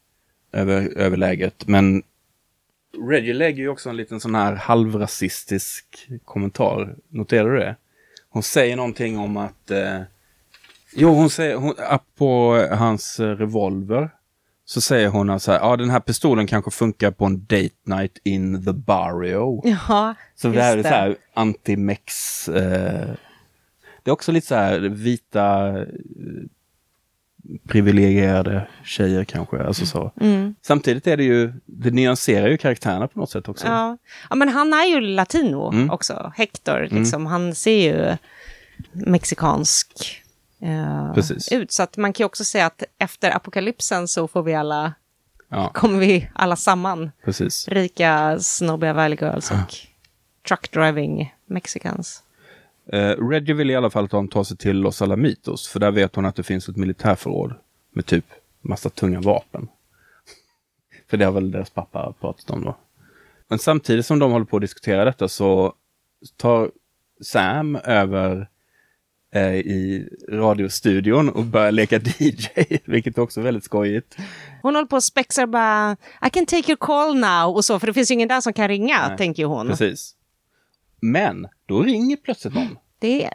över, 0.53 0.99
över 0.99 1.17
läget, 1.17 1.67
men 1.67 2.03
Reggie 3.09 3.35
lägger 3.35 3.63
ju 3.63 3.69
också 3.69 3.89
en 3.89 3.97
liten 3.97 4.21
sån 4.21 4.35
här 4.35 4.55
halvrasistisk 4.55 6.09
kommentar. 6.25 6.97
Noterar 7.09 7.51
du 7.51 7.59
det? 7.59 7.77
Hon 8.31 8.43
säger 8.43 8.77
någonting 8.77 9.19
om 9.19 9.37
att... 9.37 9.71
Eh, 9.71 10.01
jo, 10.95 11.15
hon 11.15 11.31
säger... 11.31 11.57
Hon, 11.57 11.75
på 12.19 12.67
hans 12.73 13.21
eh, 13.21 13.29
revolver 13.37 14.11
så 14.65 14.81
säger 14.81 15.09
hon 15.09 15.31
att 15.31 15.43
så 15.43 15.53
här, 15.53 15.59
ja, 15.59 15.77
den 15.77 15.91
här 15.91 16.01
pistolen 16.01 16.47
kanske 16.47 16.71
funkar 16.71 17.11
på 17.11 17.25
en 17.25 17.45
date 17.45 17.71
night 17.85 18.19
in 18.25 18.65
the 18.65 18.73
barrio. 18.73 19.63
Ja, 19.65 20.15
Så 20.37 20.49
det 20.49 20.63
här 20.63 20.79
är 20.79 20.83
så 20.83 20.89
här 20.89 21.17
anti-mex. 21.35 22.49
Eh, 22.57 23.15
det 24.03 24.11
är 24.11 24.13
också 24.13 24.33
lite 24.33 24.47
så 24.47 24.55
här 24.55 24.79
vita 24.81 25.69
eh, 25.81 25.87
privilegierade 27.69 28.69
tjejer 28.85 29.25
kanske. 29.25 29.63
Alltså 29.63 29.87
så. 29.87 30.13
Mm. 30.21 30.55
Samtidigt 30.63 31.07
är 31.07 31.17
det 31.17 31.25
ju, 31.25 31.53
det 31.67 31.91
nyanserar 31.91 32.49
ju 32.49 32.57
karaktärerna 32.57 33.09
på 33.09 33.19
något 33.19 33.31
sätt 33.31 33.49
också. 33.49 33.67
Ja. 33.67 33.99
ja, 34.31 34.37
men 34.37 34.49
han 34.49 34.73
är 34.73 34.85
ju 34.87 35.01
latino 35.01 35.73
Mm. 35.73 35.91
också. 35.91 36.33
Hector, 36.37 36.89
liksom, 36.91 37.27
han 37.27 37.55
ser 37.55 37.93
ju 37.93 38.17
mexikansk 38.93 40.23
eh, 40.63 41.13
ut. 41.53 41.73
Så 41.73 41.83
att 41.83 41.97
man 41.97 42.13
kan 42.13 42.25
ju 42.25 42.27
också 42.27 42.45
säga 42.45 42.67
att 42.67 42.83
efter 42.99 43.37
apokalypsen 43.37 44.09
så 44.09 44.29
får 44.29 44.43
vi 44.43 44.55
alla, 44.55 44.95
Ja, 45.49 45.71
kommer 45.75 45.99
vi 45.99 46.31
alla 46.35 46.57
samman. 46.57 47.11
precis. 47.25 47.69
Rika, 47.69 48.39
snobbiga 48.41 48.93
valley 48.93 49.19
girls 49.21 49.51
och 49.51 49.75
truck 50.49 50.71
driving 50.73 51.35
mexicans. 51.47 52.23
Eh, 52.93 53.11
Reggie 53.29 53.55
vill 53.55 53.71
i 53.71 53.77
alla 53.77 53.91
fall 53.91 54.05
att 54.05 54.11
de 54.11 54.29
tar 54.29 54.45
sig 54.45 54.57
till 54.57 54.77
Los 54.77 55.03
Alamitos, 55.03 55.69
för 55.69 55.81
där 55.81 55.91
vet 55.91 56.15
hon 56.17 56.27
att 56.27 56.37
det 56.37 56.43
finns 56.43 56.69
ett 56.69 56.77
militärförråd 56.77 57.55
med 57.93 58.07
typ 58.07 58.25
massa 58.61 58.91
tunga 58.91 59.21
vapen. 59.21 59.69
för 61.11 61.17
det 61.17 61.25
har 61.25 61.33
väl 61.33 61.51
deras 61.51 61.71
pappa 61.71 62.15
pratat 62.21 62.51
om 62.51 62.63
då. 62.65 62.77
Men 63.49 63.59
samtidigt 63.59 64.07
som 64.07 64.19
de 64.19 64.33
håller 64.33 64.47
på 64.47 64.57
att 64.57 64.61
diskutera 64.61 65.05
detta 65.05 65.29
så 65.29 65.75
tar 66.37 66.71
Sam 67.23 67.77
över 67.77 68.49
eh, 69.35 69.55
i 69.55 70.09
radiostudion 70.29 71.29
och 71.29 71.45
börjar 71.45 71.73
leka 71.73 71.97
DJ, 72.19 72.79
vilket 72.85 73.19
också 73.19 73.41
är 73.41 73.45
väldigt 73.45 73.65
skojigt. 73.65 74.17
Hon 74.63 74.75
håller 74.75 74.89
på 74.89 74.97
och 74.97 75.05
spexar 75.05 75.47
bara, 75.47 75.97
I 76.27 76.31
can 76.31 76.47
take 76.47 76.71
your 76.73 76.77
call 76.77 77.19
now 77.19 77.57
och 77.57 77.65
så, 77.65 77.79
för 77.79 77.87
det 77.87 77.93
finns 77.93 78.11
ju 78.11 78.15
ingen 78.15 78.29
där 78.29 78.41
som 78.41 78.53
kan 78.53 78.69
ringa, 78.69 79.09
Nej, 79.09 79.19
tänker 79.19 79.45
hon. 79.45 79.69
Precis. 79.69 80.15
Men 81.01 81.49
då 81.67 81.83
ringer 81.83 82.17
plötsligt 82.17 82.55
någon. 82.55 82.79
Det 82.99 83.25
är, 83.25 83.33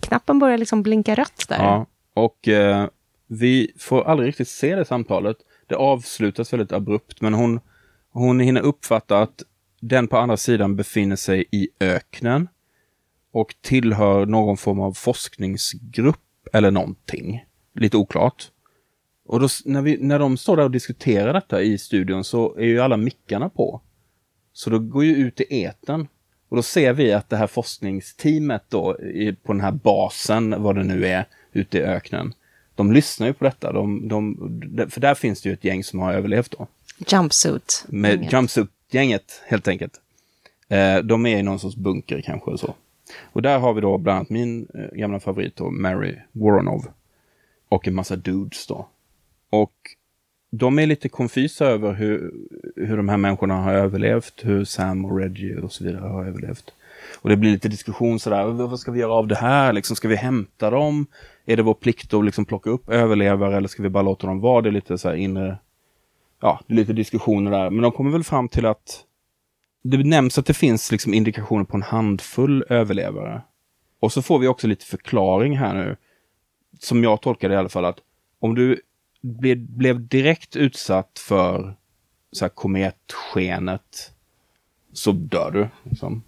knappen 0.00 0.38
börjar 0.38 0.58
liksom 0.58 0.82
blinka 0.82 1.14
rött 1.14 1.44
där. 1.48 1.56
Ja, 1.58 1.86
och 2.14 2.48
eh, 2.48 2.88
vi 3.26 3.72
får 3.78 4.04
aldrig 4.04 4.28
riktigt 4.28 4.48
se 4.48 4.76
det 4.76 4.84
samtalet. 4.84 5.36
Det 5.66 5.74
avslutas 5.74 6.52
väldigt 6.52 6.72
abrupt, 6.72 7.20
men 7.20 7.34
hon, 7.34 7.60
hon 8.10 8.40
hinner 8.40 8.60
uppfatta 8.60 9.22
att 9.22 9.42
den 9.80 10.08
på 10.08 10.18
andra 10.18 10.36
sidan 10.36 10.76
befinner 10.76 11.16
sig 11.16 11.44
i 11.50 11.68
öknen 11.80 12.48
och 13.36 13.54
tillhör 13.60 14.26
någon 14.26 14.56
form 14.56 14.80
av 14.80 14.92
forskningsgrupp 14.92 16.48
eller 16.52 16.70
någonting. 16.70 17.44
Lite 17.74 17.96
oklart. 17.96 18.50
Och 19.26 19.40
då, 19.40 19.48
när, 19.64 19.82
vi, 19.82 19.98
när 20.00 20.18
de 20.18 20.36
står 20.36 20.56
där 20.56 20.64
och 20.64 20.70
diskuterar 20.70 21.32
detta 21.32 21.62
i 21.62 21.78
studion 21.78 22.24
så 22.24 22.56
är 22.56 22.64
ju 22.64 22.80
alla 22.80 22.96
mickarna 22.96 23.48
på. 23.48 23.80
Så 24.52 24.70
då 24.70 24.78
går 24.78 25.04
ju 25.04 25.16
ut 25.16 25.40
i 25.40 25.44
eten 25.48 26.08
och 26.48 26.56
då 26.56 26.62
ser 26.62 26.92
vi 26.92 27.12
att 27.12 27.28
det 27.28 27.36
här 27.36 27.46
forskningsteamet 27.46 28.62
då 28.68 29.00
i, 29.00 29.36
på 29.42 29.52
den 29.52 29.62
här 29.62 29.72
basen, 29.72 30.62
vad 30.62 30.74
det 30.74 30.84
nu 30.84 31.06
är, 31.06 31.24
ute 31.52 31.78
i 31.78 31.82
öknen. 31.82 32.34
De 32.74 32.92
lyssnar 32.92 33.26
ju 33.26 33.32
på 33.32 33.44
detta, 33.44 33.72
de, 33.72 34.08
de, 34.08 34.36
för 34.90 35.00
där 35.00 35.14
finns 35.14 35.42
det 35.42 35.48
ju 35.48 35.52
ett 35.52 35.64
gäng 35.64 35.84
som 35.84 35.98
har 35.98 36.12
överlevt 36.12 36.50
då. 36.50 36.66
Jumpsuit. 37.08 37.84
Med 37.88 38.32
jumpsuit-gänget 38.32 39.42
helt 39.46 39.68
enkelt. 39.68 40.00
Eh, 40.68 40.98
de 40.98 41.26
är 41.26 41.38
i 41.38 41.42
någon 41.42 41.58
sorts 41.58 41.76
bunker 41.76 42.20
kanske 42.20 42.50
och 42.50 42.60
så. 42.60 42.74
Och 43.32 43.42
där 43.42 43.58
har 43.58 43.74
vi 43.74 43.80
då 43.80 43.98
bland 43.98 44.16
annat 44.16 44.30
min 44.30 44.68
eh, 44.74 44.98
gamla 44.98 45.20
favorit 45.20 45.56
då, 45.56 45.70
Mary 45.70 46.16
Woronov. 46.32 46.86
Och 47.68 47.88
en 47.88 47.94
massa 47.94 48.16
dudes 48.16 48.66
då. 48.66 48.88
Och 49.50 49.74
de 50.50 50.78
är 50.78 50.86
lite 50.86 51.08
konfysa 51.08 51.66
över 51.66 51.92
hur, 51.92 52.32
hur 52.76 52.96
de 52.96 53.08
här 53.08 53.16
människorna 53.16 53.54
har 53.54 53.72
överlevt, 53.72 54.34
hur 54.42 54.64
Sam 54.64 55.04
och 55.04 55.18
Reggie 55.18 55.60
och 55.60 55.72
så 55.72 55.84
vidare 55.84 56.08
har 56.08 56.24
överlevt. 56.24 56.72
Och 57.20 57.30
det 57.30 57.36
blir 57.36 57.50
lite 57.50 57.68
diskussion 57.68 58.20
sådär, 58.20 58.44
vad 58.44 58.80
ska 58.80 58.92
vi 58.92 59.00
göra 59.00 59.12
av 59.12 59.26
det 59.26 59.34
här? 59.34 59.72
Liksom, 59.72 59.96
ska 59.96 60.08
vi 60.08 60.16
hämta 60.16 60.70
dem? 60.70 61.06
Är 61.46 61.56
det 61.56 61.62
vår 61.62 61.74
plikt 61.74 62.14
att 62.14 62.24
liksom 62.24 62.44
plocka 62.44 62.70
upp 62.70 62.88
överlevare 62.88 63.56
eller 63.56 63.68
ska 63.68 63.82
vi 63.82 63.88
bara 63.88 64.02
låta 64.02 64.26
dem 64.26 64.40
vara? 64.40 64.62
Det 64.62 64.68
är 64.68 64.72
lite 64.72 64.98
så 64.98 65.08
här 65.08 65.16
inre, 65.16 65.58
ja, 66.40 66.60
det 66.66 66.74
är 66.74 66.76
lite 66.76 66.92
diskussioner 66.92 67.50
där. 67.50 67.70
Men 67.70 67.82
de 67.82 67.92
kommer 67.92 68.10
väl 68.10 68.24
fram 68.24 68.48
till 68.48 68.66
att 68.66 69.04
det 69.90 70.04
nämns 70.04 70.38
att 70.38 70.46
det 70.46 70.54
finns 70.54 70.92
liksom 70.92 71.14
indikationer 71.14 71.64
på 71.64 71.76
en 71.76 71.82
handfull 71.82 72.64
överlevare. 72.68 73.42
Och 74.00 74.12
så 74.12 74.22
får 74.22 74.38
vi 74.38 74.48
också 74.48 74.66
lite 74.66 74.84
förklaring 74.84 75.56
här 75.56 75.74
nu, 75.74 75.96
som 76.78 77.04
jag 77.04 77.22
tolkar 77.22 77.48
det 77.48 77.54
i 77.54 77.58
alla 77.58 77.68
fall, 77.68 77.84
att 77.84 77.98
om 78.38 78.54
du 78.54 78.80
blev, 79.20 79.58
blev 79.58 80.08
direkt 80.08 80.56
utsatt 80.56 81.18
för 81.18 81.76
så 82.32 82.44
här 82.44 82.50
kometskenet 82.50 84.12
så 84.92 85.12
dör 85.12 85.50
du. 85.50 85.68
Liksom. 85.90 86.22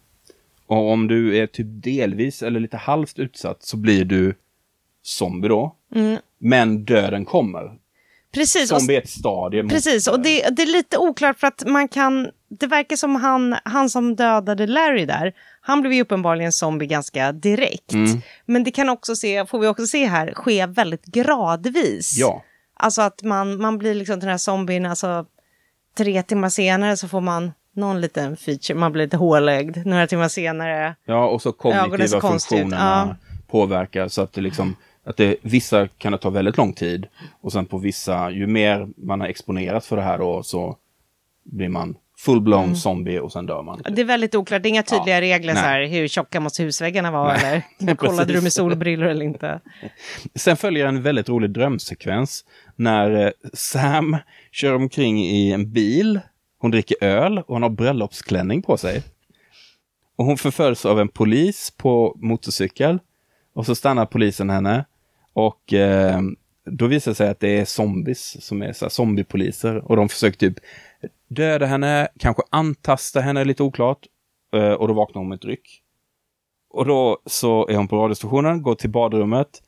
Och 0.66 0.90
om 0.90 1.09
du 1.09 1.36
är 1.36 1.46
typ 1.46 1.66
delvis 1.68 2.42
eller 2.42 2.61
lite 2.61 2.76
halvt 2.76 3.18
utsatt 3.18 3.62
så 3.62 3.76
blir 3.76 4.04
du 4.04 4.34
zombie 5.02 5.48
då. 5.48 5.76
Men 6.38 6.84
döden 6.84 7.24
kommer. 7.24 7.78
Precis, 8.35 8.68
Zombie 8.68 8.97
är 8.97 9.03
ett 9.03 9.09
stadie. 9.09 9.62
mot- 9.62 9.72
precis, 9.72 10.07
och 10.07 10.20
det, 10.20 10.49
det 10.51 10.62
är 10.62 10.66
lite 10.72 10.99
oklart 10.99 11.39
för 11.39 11.47
att 11.47 11.62
man 11.66 11.89
kan... 11.89 12.29
Det 12.51 12.66
verkar 12.66 12.97
som 12.97 13.16
han, 13.16 13.57
han 13.64 13.91
som 13.91 14.16
dödade 14.16 14.66
Larry 14.66 15.07
där, 15.07 15.33
han 15.61 15.81
blev 15.81 15.93
ju 15.93 16.03
uppenbarligen 16.03 16.53
zombie 16.53 16.87
ganska 16.87 17.33
direkt. 17.33 17.93
Mm. 17.93 18.20
Men 18.47 18.64
det 18.64 18.70
kan 18.70 18.89
också 18.89 19.16
se, 19.16 19.47
får 19.47 19.59
vi 19.59 19.66
också 19.66 19.87
se 19.87 20.07
här, 20.07 20.33
ske 20.35 20.66
väldigt 20.66 21.05
gradvis. 21.05 22.16
Ja, 22.18 22.45
Alltså 22.81 23.03
att 23.03 23.22
man, 23.22 23.61
man 23.61 23.79
blir 23.79 23.95
liksom 23.95 24.20
den 24.20 24.29
här 24.29 24.39
zombien, 24.39 24.87
alltså 24.87 25.26
tre 25.97 26.22
timmar 26.22 26.49
senare 26.49 26.97
så 26.97 27.09
får 27.09 27.20
man 27.20 27.53
någon 27.72 28.01
liten 28.01 28.37
feature, 28.37 28.79
man 28.79 28.93
blir 28.93 29.05
lite 29.05 29.16
hålögd. 29.16 29.87
Några 29.87 30.07
timmar 30.07 30.29
senare, 30.29 30.95
ja 31.05 31.29
och 31.29 31.43
så 31.43 31.53
kognitiva 31.53 32.20
funktionerna 32.20 33.16
ja. 33.20 33.31
påverkar 33.51 34.09
så 34.09 34.22
att 34.22 34.33
det 34.33 34.41
liksom 34.41 34.76
att 35.09 35.16
det, 35.16 35.36
vissa 35.42 35.88
kan 35.88 36.12
det 36.12 36.18
ta 36.18 36.30
väldigt 36.30 36.56
lång 36.56 36.72
tid 36.72 37.06
och 37.40 37.52
sen 37.52 37.66
på 37.66 37.78
vissa, 37.78 38.30
ju 38.30 38.46
mer 38.46 38.88
man 38.96 39.20
har 39.20 39.28
exponerats 39.28 39.86
för 39.86 39.96
det 39.96 40.02
här 40.02 40.18
då 40.18 40.42
så 40.42 40.76
blir 41.44 41.68
man 41.68 41.96
full-blown 42.26 42.64
Mm. 42.64 42.76
zombie 42.76 43.18
och 43.18 43.32
sen 43.32 43.46
dör 43.46 43.62
man. 43.62 43.82
det 43.90 44.00
är 44.00 44.04
väldigt 44.04 44.34
oklart, 44.34 44.62
det 44.62 44.68
är 44.68 44.70
inga 44.70 44.82
tydliga 44.82 45.14
Ja, 45.14 45.20
regler 45.20 45.54
så 45.54 45.61
här, 45.61 45.86
hur 45.86 46.09
tjocka 46.09 46.40
måste 46.40 46.62
husväggarna 46.62 47.11
vara 47.11 47.36
eller 47.36 47.94
kollade 47.96 48.32
du 48.32 48.40
med 48.40 48.52
solbrillor 48.52 49.06
eller 49.09 49.24
inte? 49.24 49.61
Sen 50.34 50.56
följer 50.56 50.86
en 50.86 51.02
väldigt 51.02 51.28
rolig 51.28 51.50
drömsekvens 51.50 52.44
när 52.76 53.26
eh, 53.26 53.30
Sam 53.52 54.16
kör 54.52 54.74
omkring 54.74 55.18
i 55.24 55.52
en 55.52 55.72
bil. 55.72 56.20
Hon 56.61 56.70
dricker 56.70 56.96
öl 57.04 57.38
och 57.38 57.44
hon 57.46 57.62
har 57.62 57.70
bröllopsklänning 57.70 58.62
på 58.62 58.76
sig. 58.76 59.02
Och 60.16 60.24
hon 60.24 60.38
förföljs 60.38 60.86
av 60.86 61.00
en 61.00 61.09
polis 61.09 61.72
på 61.76 62.16
motorcykel. 62.20 62.98
Och 63.54 63.66
så 63.66 63.74
stannar 63.74 64.06
polisen 64.06 64.50
henne. 64.50 64.84
Och 65.39 65.72
eh, 65.72 66.20
då 66.64 66.86
visar 66.86 67.11
det 67.11 67.14
sig 67.14 67.28
att 67.28 67.41
det 67.41 67.49
är 67.49 67.64
zombies 67.64 68.47
som 68.47 68.62
är 68.62 68.72
så 68.72 68.84
här, 68.84 68.91
zombiepoliser. 68.91 69.91
Och 69.91 69.97
de 69.97 70.09
försöker 70.09 70.39
typ 70.39 70.59
döda 71.28 71.66
henne, 71.66 72.09
kanske 72.18 72.43
antasta 72.51 73.20
henne, 73.20 73.45
lite 73.45 73.62
oklart. 73.62 73.99
Eh, 74.55 74.72
och 74.72 74.89
då 74.89 74.95
vaknar 74.95 75.20
hon 75.20 75.28
med 75.28 75.36
ett 75.36 75.45
ryck. 75.45 75.82
Och 76.70 76.86
då 76.86 77.22
så 77.26 77.68
är 77.68 77.76
hon 77.76 77.89
på 77.89 77.97
radiostationen, 77.97 78.62
går 78.62 78.74
till 78.74 78.91
badrummet. 78.91 79.62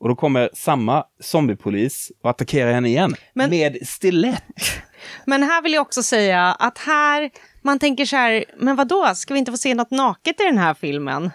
Och 0.00 0.08
då 0.08 0.14
kommer 0.14 0.50
samma 0.54 1.04
zombiepolis 1.20 2.12
och 2.22 2.30
attackerar 2.30 2.72
henne 2.72 2.88
igen 2.88 3.14
Men- 3.34 3.50
med 3.50 3.78
stilett. 3.86 4.44
Men 5.26 5.42
här 5.42 5.62
vill 5.62 5.72
jag 5.72 5.82
också 5.82 6.02
säga 6.02 6.44
att 6.44 6.78
här, 6.78 7.30
man 7.62 7.78
tänker 7.78 8.04
så 8.04 8.16
här, 8.16 8.44
men 8.58 8.76
vad 8.76 8.88
då? 8.88 9.12
ska 9.14 9.34
vi 9.34 9.40
inte 9.40 9.52
få 9.52 9.58
se 9.58 9.74
något 9.74 9.90
naket 9.90 10.40
i 10.40 10.44
den 10.44 10.58
här 10.58 10.74
filmen? 10.74 11.30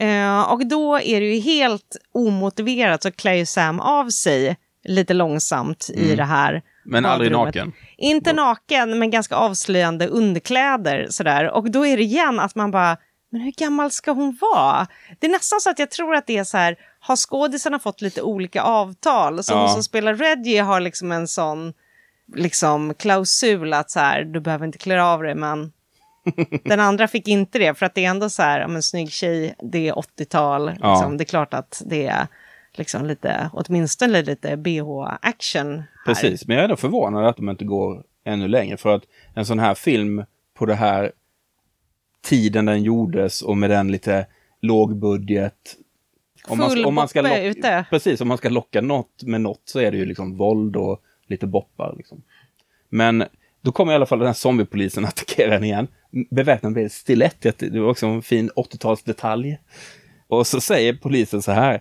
Eh, 0.00 0.42
och 0.52 0.66
då 0.66 0.98
är 1.00 1.20
det 1.20 1.26
ju 1.34 1.40
helt 1.40 1.96
omotiverat 2.12 3.02
så 3.02 3.10
klär 3.12 3.34
ju 3.34 3.46
Sam 3.46 3.80
av 3.80 4.08
sig 4.10 4.56
lite 4.84 5.14
långsamt 5.14 5.90
i 5.94 6.16
det 6.16 6.24
här 6.24 6.62
Mm. 6.84 7.02
Men 7.02 7.06
aldrig 7.12 7.32
badrummet. 7.32 7.54
naken. 7.54 7.72
Inte 7.96 8.32
naken, 8.32 8.98
men 8.98 9.10
ganska 9.10 9.36
avslöjande 9.36 10.06
underkläder 10.06 11.06
sådär. 11.10 11.50
Och 11.50 11.70
då 11.70 11.86
är 11.86 11.96
det 11.96 12.02
igen 12.02 12.40
att 12.40 12.54
man 12.54 12.70
bara, 12.70 12.96
men 13.30 13.40
hur 13.40 13.52
gammal 13.52 13.90
ska 13.90 14.12
hon 14.12 14.38
vara? 14.40 14.86
Det 15.18 15.26
är 15.26 15.30
nästan 15.30 15.60
så 15.60 15.70
att 15.70 15.78
jag 15.78 15.90
tror 15.90 16.14
att 16.14 16.26
det 16.26 16.36
är 16.38 16.44
så 16.44 16.56
här, 16.56 16.76
har 17.00 17.16
skådisarna 17.16 17.78
fått 17.78 18.00
lite 18.00 18.22
olika 18.22 18.62
avtal? 18.62 19.42
Så 19.44 19.52
Ja. 19.52 19.60
hon 19.60 19.68
som 19.68 19.82
spelar 19.82 20.14
Reggie 20.14 20.62
har 20.62 20.80
liksom 20.80 21.12
en 21.12 21.28
sån 21.28 21.72
liksom 22.36 22.94
klausul 22.94 23.72
att 23.72 23.90
så 23.90 24.00
här, 24.00 24.24
du 24.24 24.40
behöver 24.40 24.66
inte 24.66 24.78
klä 24.78 25.02
av 25.02 25.22
dig, 25.22 25.34
men 25.34 25.72
den 26.64 26.80
andra 26.80 27.08
fick 27.08 27.28
inte 27.28 27.58
det, 27.58 27.78
för 27.78 27.86
att 27.86 27.94
det 27.94 28.04
är 28.04 28.10
ändå 28.10 28.30
så 28.30 28.42
här, 28.42 28.60
ja, 28.60 28.68
men 28.68 28.82
snygg 28.82 29.12
tjej, 29.12 29.54
det 29.58 29.88
är 29.88 29.92
80-tal, 29.92 30.72
Ja. 30.80 30.92
liksom. 30.94 31.16
det 31.16 31.22
är 31.22 31.26
klart 31.26 31.54
att 31.54 31.82
det 31.86 32.06
är 32.06 32.26
liksom 32.72 33.06
lite, 33.06 33.50
åtminstone 33.52 34.22
lite 34.22 34.56
bh-action. 34.56 35.82
Precis, 36.06 36.46
men 36.46 36.54
jag 36.56 36.60
är 36.60 36.64
ändå 36.64 36.76
förvånad 36.76 37.26
att 37.26 37.36
de 37.36 37.48
inte 37.48 37.64
går 37.64 38.02
ännu 38.24 38.48
längre. 38.48 38.76
För 38.76 38.94
att 38.94 39.02
en 39.34 39.46
sån 39.46 39.58
här 39.58 39.74
film 39.74 40.24
på 40.54 40.66
det 40.66 40.74
här 40.74 41.12
tiden 42.22 42.64
den 42.64 42.82
gjordes 42.82 43.42
och 43.42 43.56
med 43.56 43.70
den 43.70 43.92
lite 43.92 44.26
låg 44.60 44.96
budget. 44.96 45.76
Full 46.48 46.94
boppe 46.94 47.42
ute. 47.46 47.84
Precis, 47.90 48.20
om 48.20 48.28
man 48.28 48.38
ska 48.38 48.48
locka 48.48 48.80
något 48.80 49.22
med 49.22 49.40
något 49.40 49.62
så 49.64 49.80
är 49.80 49.90
det 49.90 49.96
ju 49.96 50.04
liksom 50.04 50.36
våld 50.36 50.76
och 50.76 51.02
lite 51.26 51.46
boppar. 51.46 51.94
Liksom. 51.96 52.22
Men 52.88 53.24
då 53.62 53.72
kommer 53.72 53.92
i 53.92 53.94
alla 53.94 54.06
fall 54.06 54.18
den 54.18 54.26
här 54.26 54.34
zombiepolisen 54.34 55.04
att 55.04 55.10
attackera 55.10 55.52
henne 55.54 55.66
igen. 55.66 55.88
Beväpnad 56.30 56.72
med 56.72 56.92
stilett. 56.92 57.40
Det 57.58 57.80
var 57.80 57.90
också 57.90 58.06
en 58.06 58.22
fin 58.22 58.50
80-talsdetalj. 58.56 59.56
Och 60.28 60.46
så 60.46 60.60
säger 60.60 60.92
polisen 60.92 61.42
så 61.42 61.52
här. 61.52 61.80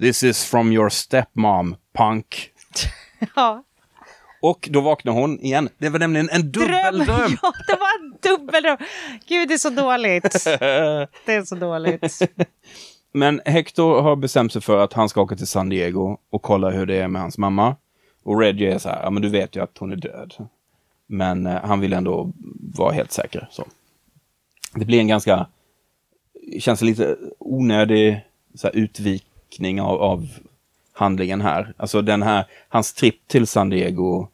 This 0.00 0.22
is 0.22 0.44
from 0.44 0.72
your 0.72 0.88
stepmom, 0.88 1.76
punk. 1.98 2.50
Ja. 3.36 3.62
Och 4.42 4.68
då 4.70 4.80
vaknar 4.80 5.12
hon 5.12 5.40
igen. 5.40 5.68
Det 5.78 5.88
var 5.88 5.98
nämligen 5.98 6.28
en 6.30 6.52
dubbeldröm. 6.52 7.36
Ja, 7.42 7.52
det 7.66 7.76
var 7.76 8.00
en 8.00 8.18
dubbeldröm. 8.22 8.76
Gud, 9.28 9.48
det 9.48 9.54
är 9.54 9.58
så 9.58 9.70
dåligt. 9.70 10.44
Det 11.26 11.32
är 11.32 11.44
så 11.44 11.54
dåligt. 11.54 12.22
Men 13.12 13.40
Hector 13.44 14.02
har 14.02 14.16
bestämt 14.16 14.52
sig 14.52 14.62
för 14.62 14.84
att 14.84 14.92
han 14.92 15.08
ska 15.08 15.22
åka 15.22 15.36
till 15.36 15.46
San 15.46 15.68
Diego 15.68 16.16
och 16.30 16.42
kolla 16.42 16.70
hur 16.70 16.86
det 16.86 16.96
är 16.96 17.08
med 17.08 17.22
hans 17.22 17.38
mamma. 17.38 17.76
Och 18.24 18.40
Reggie 18.40 18.74
är 18.74 18.78
så 18.78 18.88
här, 18.88 19.02
ja 19.02 19.10
men 19.10 19.22
du 19.22 19.28
vet 19.28 19.56
ju 19.56 19.62
att 19.62 19.78
hon 19.78 19.92
är 19.92 19.96
död. 19.96 20.34
Men 21.06 21.46
eh, 21.46 21.64
han 21.64 21.80
vill 21.80 21.92
ändå 21.92 22.32
vara 22.74 22.92
helt 22.92 23.12
säker. 23.12 23.48
Så. 23.50 23.64
Det 24.74 24.84
blir 24.84 24.98
en 24.98 25.08
ganska, 25.08 25.46
känns 26.60 26.82
lite 26.82 27.16
onödig 27.38 28.20
så 28.54 28.66
här, 28.66 28.76
utvikning 28.76 29.80
av, 29.80 30.02
av 30.02 30.28
handlingen 30.92 31.40
här. 31.40 31.74
Alltså 31.76 32.02
den 32.02 32.22
här, 32.22 32.44
hans 32.68 32.92
tripp 32.92 33.28
till 33.28 33.46
San 33.46 33.68
Diego 33.70 34.28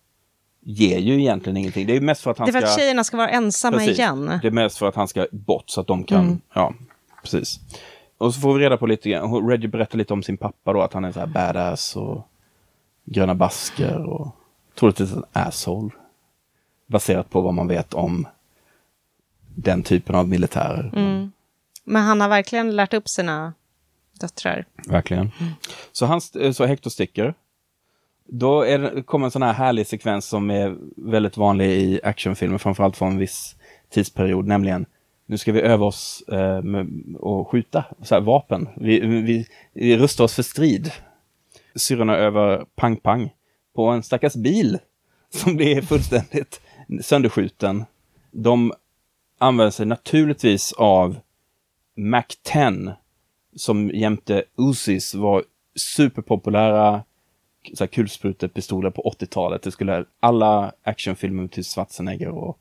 ger 0.60 0.98
ju 0.98 1.20
egentligen 1.20 1.56
ingenting. 1.56 1.86
Det 1.86 1.96
är 1.96 2.00
mest 2.00 2.22
för 2.22 2.30
att 2.30 2.38
han 2.38 2.46
Det 2.46 2.50
är 2.50 2.52
för 2.52 2.60
ska... 2.60 2.68
att 2.74 2.78
tjejerna 2.80 3.04
ska 3.04 3.16
vara 3.16 3.28
ensamma 3.28 3.78
Precis. 3.78 3.98
igen. 3.98 4.38
Det 4.42 4.48
är 4.48 4.52
mest 4.52 4.78
för 4.78 4.88
att 4.88 4.94
han 4.94 5.08
ska 5.08 5.26
bort 5.32 5.64
så 5.70 5.80
att 5.80 5.86
de 5.86 6.04
kan, 6.04 6.20
Mm. 6.24 6.40
ja, 6.54 6.74
precis. 7.22 7.60
Och 8.18 8.34
så 8.34 8.40
får 8.40 8.54
vi 8.54 8.64
reda 8.64 8.76
på 8.76 8.86
lite 8.86 9.10
grann, 9.10 9.48
Reggie 9.48 9.68
berättar 9.68 9.98
lite 9.98 10.12
om 10.12 10.22
sin 10.22 10.36
pappa 10.36 10.72
då, 10.72 10.82
att 10.82 10.92
han 10.92 11.04
är 11.04 11.12
så 11.12 11.20
här 11.20 11.26
badass 11.26 11.96
och 11.96 12.28
gröna 13.04 13.34
basker 13.34 14.04
och 14.06 14.28
troligtvis 14.74 15.12
en 15.12 15.24
asshole. 15.32 15.90
Baserat 16.92 17.30
på 17.30 17.40
vad 17.40 17.54
man 17.54 17.68
vet 17.68 17.94
om 17.94 18.26
den 19.54 19.82
typen 19.82 20.14
av 20.14 20.28
militärer. 20.28 20.92
Mm. 20.96 21.32
Men 21.84 22.02
han 22.02 22.20
har 22.20 22.28
verkligen 22.28 22.76
lärt 22.76 22.94
upp 22.94 23.08
sina 23.08 23.54
döttrar. 24.20 24.64
Verkligen. 24.88 25.30
Så, 25.92 26.06
han, 26.06 26.20
så 26.54 26.64
Hector 26.64 26.90
sticker. 26.90 27.34
Då 28.24 28.62
är 28.62 29.02
kommer 29.02 29.26
en 29.26 29.30
sån 29.30 29.42
här 29.42 29.52
härlig 29.52 29.86
sekvens 29.86 30.26
som 30.26 30.50
är 30.50 30.76
väldigt 30.96 31.36
vanlig 31.36 31.70
i 31.70 32.00
actionfilmer, 32.04 32.58
framförallt 32.58 32.96
från 32.96 33.12
en 33.12 33.18
viss 33.18 33.56
tidsperiod, 33.90 34.46
nämligen 34.46 34.86
nu 35.26 35.38
ska 35.38 35.52
vi 35.52 35.60
öva 35.60 35.86
oss 35.86 36.22
eh, 36.28 36.62
med 36.62 36.86
att 37.22 37.46
skjuta 37.46 37.84
så 38.02 38.14
här, 38.14 38.22
vapen. 38.22 38.68
Vi, 38.76 39.00
vi, 39.00 39.46
vi 39.72 39.96
rustar 39.98 40.24
oss 40.24 40.34
för 40.34 40.42
strid. 40.42 40.92
Syrrorna 41.74 42.16
över 42.16 42.64
pang-pang 42.76 43.30
på 43.74 43.86
en 43.86 44.02
stackars 44.02 44.34
bil 44.34 44.78
som 45.30 45.56
blir 45.56 45.82
fullständigt 45.82 46.60
sönderskjuten. 47.02 47.84
De 48.30 48.72
använder 49.38 49.70
sig 49.70 49.86
naturligtvis 49.86 50.72
av 50.72 51.16
Mac 51.96 52.24
10 52.42 52.94
som 53.56 53.90
jämte 53.90 54.44
Uzis 54.56 55.14
var 55.14 55.44
superpopulära 55.76 57.04
så 57.74 57.84
här, 57.84 57.86
kulsprutepistoler 57.88 58.90
på 58.90 59.14
80-talet. 59.18 59.62
Det 59.62 59.70
skulle 59.70 60.04
alla 60.20 60.72
actionfilmer 60.82 61.48
till 61.48 61.64
typ 61.64 61.72
Schwarzenegger 61.72 62.28
och 62.28 62.58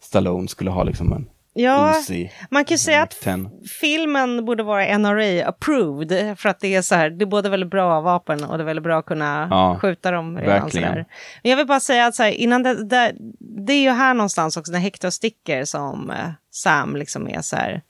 Stallone 0.00 0.48
skulle 0.48 0.70
ha 0.70 0.82
liksom 0.82 1.12
en 1.12 1.30
Ja, 1.56 1.94
Uzi. 1.98 2.30
man 2.50 2.64
kan 2.64 2.74
ju 2.74 2.78
säga 2.78 3.02
att 3.02 3.10
10. 3.20 3.50
filmen 3.80 4.44
borde 4.44 4.62
vara 4.62 4.98
NRA 4.98 5.46
approved 5.48 6.38
för 6.38 6.48
att 6.48 6.60
det 6.60 6.74
är 6.74 6.82
så 6.82 6.94
här, 6.94 7.10
det 7.10 7.24
är 7.24 7.26
både 7.26 7.48
väldigt 7.48 7.70
bra 7.70 8.00
vapen 8.00 8.44
och 8.44 8.58
det 8.58 8.62
är 8.64 8.66
väldigt 8.66 8.82
bra 8.82 8.98
att 8.98 9.06
kunna 9.06 9.48
Ja, 9.50 9.78
skjuta 9.82 10.10
dem 10.10 10.38
redan 10.38 10.60
verkligen. 10.62 10.94
Men 10.94 11.04
jag 11.42 11.56
vill 11.56 11.66
bara 11.66 11.80
säga 11.80 12.06
att 12.06 12.14
så 12.14 12.22
här, 12.22 12.30
innan 12.30 12.62
det, 12.62 12.84
det, 12.88 13.12
det 13.38 13.72
är 13.72 13.82
ju 13.82 13.90
här 13.90 14.14
någonstans 14.14 14.56
också 14.56 14.72
när 14.72 14.78
Hector 14.78 15.10
sticker 15.10 15.64
som 15.64 16.10
eh, 16.10 16.16
Sam 16.50 16.96
liksom 16.96 17.28
är 17.28 17.40
så 17.40 17.56
här, 17.56 17.82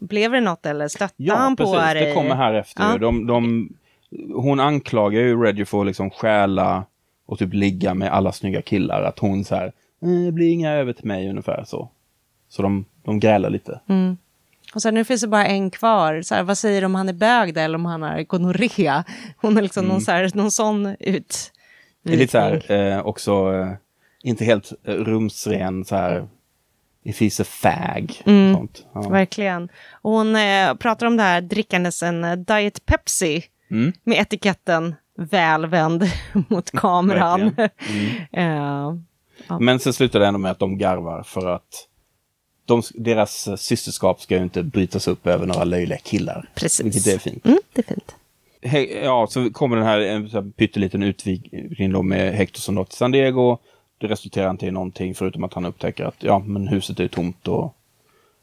blev 0.00 0.32
det 0.32 0.40
något 0.40 0.66
eller 0.66 0.88
stötte 0.88 1.14
Ja, 1.16 1.34
han 1.36 1.56
på 1.56 1.64
precis. 1.64 1.92
dig? 1.94 2.04
Det 2.06 2.14
kommer 2.14 2.34
här 2.34 2.54
efter. 2.54 2.82
Ja. 2.82 2.98
De, 2.98 3.26
de, 3.26 3.68
hon 4.34 4.60
anklagar 4.60 5.20
ju 5.20 5.42
Reggie 5.42 5.64
för 5.66 5.80
att 5.80 5.86
liksom 5.86 6.10
stjäla 6.10 6.84
och 7.26 7.38
typ 7.38 7.54
ligga 7.54 7.94
med 7.94 8.12
alla 8.12 8.32
snygga 8.32 8.62
killar. 8.62 9.02
Att 9.02 9.18
hon 9.18 9.44
så 9.44 9.54
här, 9.54 9.66
"Eh, 10.02 10.08
det 10.26 10.32
blir 10.32 10.48
inga 10.52 10.72
över 10.72 10.92
till 10.92 11.06
mig 11.06 11.30
ungefär 11.30 11.64
så. 11.66 11.90
Så 12.48 12.62
de, 12.62 12.84
de 13.04 13.20
grälar 13.20 13.50
lite. 13.50 13.80
Mm. 13.88 14.16
Och 14.74 14.82
sen 14.82 14.94
nu 14.94 15.04
finns 15.04 15.20
det 15.20 15.28
bara 15.28 15.46
en 15.46 15.70
kvar. 15.70 16.22
Så 16.22 16.34
här, 16.34 16.42
vad 16.42 16.58
säger 16.58 16.80
du 16.80 16.84
om 16.84 16.94
han 16.94 17.08
är 17.08 17.12
bög 17.12 17.56
eller 17.56 17.74
om 17.74 17.84
han 17.86 18.02
har 18.02 18.22
gonorré? 18.22 19.02
Hon 19.36 19.56
är 19.56 19.62
liksom 19.62 19.84
någon, 19.84 20.00
så 20.00 20.10
här, 20.12 20.30
någon 20.34 20.50
sån 20.50 20.96
ut. 21.00 21.52
Det 22.02 22.12
är 22.12 22.16
lite 22.16 22.30
så 22.32 22.38
här, 22.38 22.72
eh, 22.72 23.06
också 23.06 23.54
eh, 23.54 23.72
inte 24.22 24.44
helt 24.44 24.72
eh, 24.84 24.94
rumsren 24.94 25.84
så 25.84 25.96
här. 25.96 26.28
If 27.04 27.20
he's 27.20 27.42
a 27.42 27.44
fag. 27.44 28.22
Mm. 28.26 28.54
Sånt. 28.54 28.86
Ja. 28.94 29.00
Verkligen. 29.00 29.68
Och 29.92 30.12
hon 30.12 30.36
eh, 30.36 30.74
pratar 30.74 31.06
om 31.06 31.16
det 31.16 31.22
här 31.22 31.40
drickandes 31.40 32.02
en 32.02 32.24
eh, 32.24 32.36
Diet 32.36 32.86
Pepsi 32.86 33.44
Mm. 33.70 33.92
med 34.04 34.18
etiketten 34.18 34.94
väl 35.16 35.66
vänd 35.66 36.04
mot 36.48 36.70
kameran. 36.70 37.40
Verkligen. 37.56 37.70
Eh, 39.48 39.58
Men 39.60 39.78
sen 39.80 39.92
slutar 39.92 40.20
det 40.20 40.26
ändå 40.26 40.38
med 40.38 40.50
att 40.50 40.58
de 40.58 40.78
garvar 40.78 41.22
för 41.22 41.46
att 41.46 41.87
de, 42.68 42.82
deras 42.94 43.48
systerskap 43.60 44.20
ska 44.20 44.36
ju 44.36 44.42
inte 44.42 44.62
brytas 44.62 45.08
upp 45.08 45.26
över 45.26 45.46
några 45.46 45.64
löjliga 45.64 45.98
killar. 45.98 46.48
Precis. 46.54 46.86
Vilket 46.86 47.06
är 47.14 47.18
fint. 47.18 47.46
mm, 47.46 47.58
det 47.72 47.88
är 47.90 47.94
fint. 47.94 48.14
He- 48.62 49.04
ja, 49.04 49.26
så 49.30 49.50
kommer 49.50 49.76
den 49.76 49.84
här 49.86 50.00
en 50.00 50.28
så 50.28 50.40
här 50.42 50.50
pytteliten 50.50 51.02
utvikning 51.02 51.92
då 51.92 52.02
med 52.02 52.32
Hector 52.34 52.60
som 52.60 52.74
då 52.74 52.84
till 52.84 52.96
San 52.96 53.10
Diego. 53.10 53.58
Det 53.98 54.06
resulterar 54.06 54.50
inte 54.50 54.66
i 54.66 54.70
någonting 54.70 55.14
förutom 55.14 55.44
att 55.44 55.54
han 55.54 55.64
upptäcker 55.64 56.04
att 56.04 56.16
ja, 56.22 56.38
men 56.38 56.68
huset 56.68 57.00
är 57.00 57.08
tomt 57.08 57.48
och 57.48 57.74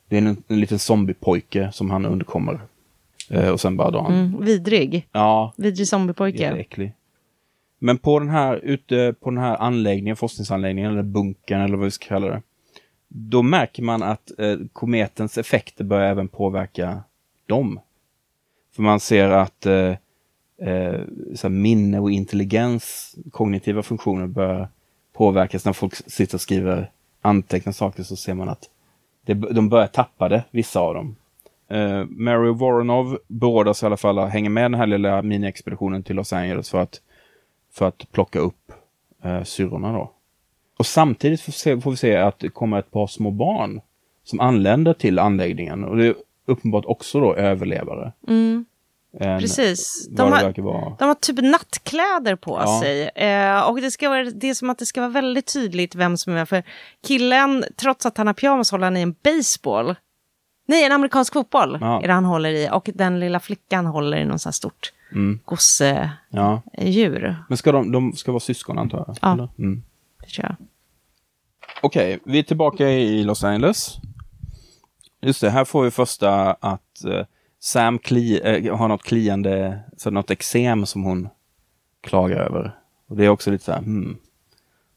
det 0.10 0.16
är 0.18 0.22
en, 0.22 0.44
en 0.48 0.60
liten 0.60 0.80
zombiepojke 0.80 1.70
som 1.74 1.90
han 1.92 2.06
undkommer. 2.06 2.60
Eh, 3.30 3.50
och 3.50 3.62
sen 3.62 3.78
bara 3.78 3.92
drar 3.92 4.02
han. 4.02 4.14
Mm, 4.14 4.46
vidrig. 4.46 5.08
Ja, 5.12 5.54
Vidrig 5.58 5.88
zombiepojke. 5.88 6.38
jätteäcklig. 6.44 6.94
Men 7.80 7.98
på 7.98 8.20
den 8.20 8.30
här, 8.30 8.56
ute 8.64 9.16
på 9.20 9.30
den 9.30 9.40
här 9.40 9.58
anläggningen, 9.58 10.16
forskningsanläggningen 10.16 10.92
eller 10.92 11.04
bunkern 11.04 11.62
eller 11.62 11.78
vad 11.78 11.86
vi 11.86 11.92
ska 11.92 12.08
kalla 12.08 12.28
det. 12.28 12.42
Då 13.18 13.44
märker 13.44 13.84
man 13.84 14.04
att 14.04 14.40
eh, 14.40 14.58
kometens 14.74 15.38
effekter 15.38 15.84
börjar 15.84 16.10
även 16.10 16.28
påverka 16.28 17.04
dem. 17.46 17.80
För 18.76 18.84
man 18.84 19.00
ser 19.00 19.30
att 19.30 19.66
eh, 19.66 19.96
eh, 20.58 21.02
så 21.36 21.48
här 21.48 21.50
minne 21.50 22.00
och 22.00 22.12
intelligens, 22.12 23.16
kognitiva 23.32 23.84
funktioner 23.84 24.28
börjar 24.28 24.68
påverkas. 25.14 25.66
När 25.66 25.74
folk 25.74 25.96
sitter 25.96 26.36
och 26.36 26.42
skriver 26.42 26.92
antecknar 27.22 27.74
saker 27.74 28.04
så 28.04 28.16
ser 28.16 28.34
man 28.34 28.50
att 28.50 28.70
det, 29.26 29.34
de 29.34 29.70
börjar 29.70 29.88
tappa 29.88 30.30
det, 30.30 30.44
vissa 30.52 30.80
av 30.80 30.94
dem. 30.94 31.16
Eh, 31.68 32.06
Mary 32.06 32.52
Voronov 32.52 33.20
beordras 33.28 33.84
i 33.84 33.86
alla 33.86 33.98
fall 33.98 34.20
att 34.20 34.32
hänga 34.32 34.50
med 34.50 34.64
den 34.64 34.74
här 34.74 34.88
lilla 34.88 35.22
miniexpeditionen 35.22 36.04
till 36.04 36.16
Los 36.16 36.34
Angeles 36.34 36.70
för 36.70 36.78
att, 36.82 37.02
för 37.74 37.88
att 37.88 38.12
plocka 38.12 38.40
upp 38.40 38.72
eh, 39.24 39.44
syrrorna 39.44 39.92
då. 39.92 40.12
Och 40.78 40.86
samtidigt 40.86 41.42
får, 41.42 41.52
se, 41.52 41.82
får 41.82 41.92
vi 41.92 41.98
se 41.98 42.16
att 42.16 42.40
det 42.40 42.50
kommer 42.50 42.80
ett 42.80 42.92
par 42.92 43.08
små 43.08 43.32
barn 43.32 43.82
som 44.24 44.40
anländer 44.40 44.94
till 44.94 45.20
anläggningen 45.20 45.84
och 45.84 45.98
det 45.98 46.06
är 46.08 46.16
uppenbart 46.46 46.86
också 46.86 47.20
då 47.20 47.36
överlevare. 47.36 48.12
Mm. 48.28 48.66
Precis. 49.20 50.08
De 50.12 50.32
har, 50.32 50.54
de 51.00 51.08
har 51.08 51.14
typ 51.16 51.40
nattkläder 51.42 52.36
på 52.36 52.62
Ja. 52.66 52.82
sig. 52.84 53.10
Eh, 53.16 53.70
och 53.70 53.82
det, 53.82 53.92
ska 53.92 54.10
vara, 54.10 54.24
det 54.24 54.50
är 54.50 54.54
som 54.54 54.70
att 54.70 54.78
det 54.78 54.86
ska 54.86 55.02
vara 55.02 55.12
väldigt 55.12 55.54
tydligt 55.54 55.96
vem 55.96 56.18
som 56.18 56.34
är 56.34 56.38
vem. 56.38 56.46
För 56.48 56.64
killen, 57.08 57.64
trots 57.76 58.06
att 58.06 58.18
han 58.18 58.28
har 58.28 58.34
pyjamas, 58.34 58.72
håller 58.72 58.84
han 58.86 58.98
i 58.98 59.02
en 59.02 59.16
baseball. 59.24 59.96
Nej, 60.68 60.84
en 60.86 60.92
amerikansk 60.92 61.34
fotboll 61.34 61.78
Ja. 61.82 62.02
är 62.04 62.08
det 62.08 62.14
han 62.14 62.26
håller 62.26 62.50
i. 62.50 62.70
Och 62.72 62.90
den 62.94 63.20
lilla 63.20 63.40
flickan 63.40 63.86
håller 63.86 64.18
i 64.18 64.26
någon 64.26 64.40
sån 64.40 64.50
här 64.50 64.54
stort 64.54 64.92
Mm. 65.12 65.40
gosedjur. 65.46 66.10
Ja. 66.30 67.36
Men 67.50 67.58
ska 67.58 67.72
de, 67.72 67.92
de 67.92 68.14
ska 68.14 68.32
vara 68.32 68.40
syskon 68.40 68.78
antar 68.80 68.98
jag? 69.08 69.18
Ja. 69.22 69.50
Mm. 69.58 69.84
Det 70.26 70.32
tror 70.32 70.46
jag. 70.46 70.56
Okej, 71.82 72.20
vi 72.26 72.40
är 72.40 72.44
tillbaka 72.44 72.90
i 72.90 73.24
Los 73.24 73.44
Angeles. 73.44 73.98
Just 75.22 75.42
det, 75.42 75.50
här 75.50 75.66
får 75.66 75.84
vi 75.84 75.92
första 75.92 76.54
att 76.54 77.02
uh, 77.06 77.24
Sam 77.60 78.00
kli, 78.00 78.42
eh, 78.44 78.76
har 78.76 78.88
något 78.88 79.04
kliande, 79.04 79.80
så 79.98 80.12
något 80.12 80.32
eksem 80.32 80.86
som 80.86 81.04
hon 81.04 81.30
klagar 82.02 82.38
över. 82.38 82.80
Och 83.08 83.18
det 83.18 83.26
är 83.26 83.30
också 83.30 83.52
lite 83.52 83.64
så 83.64 83.72
här, 83.72 83.80
hmm, 83.80 84.18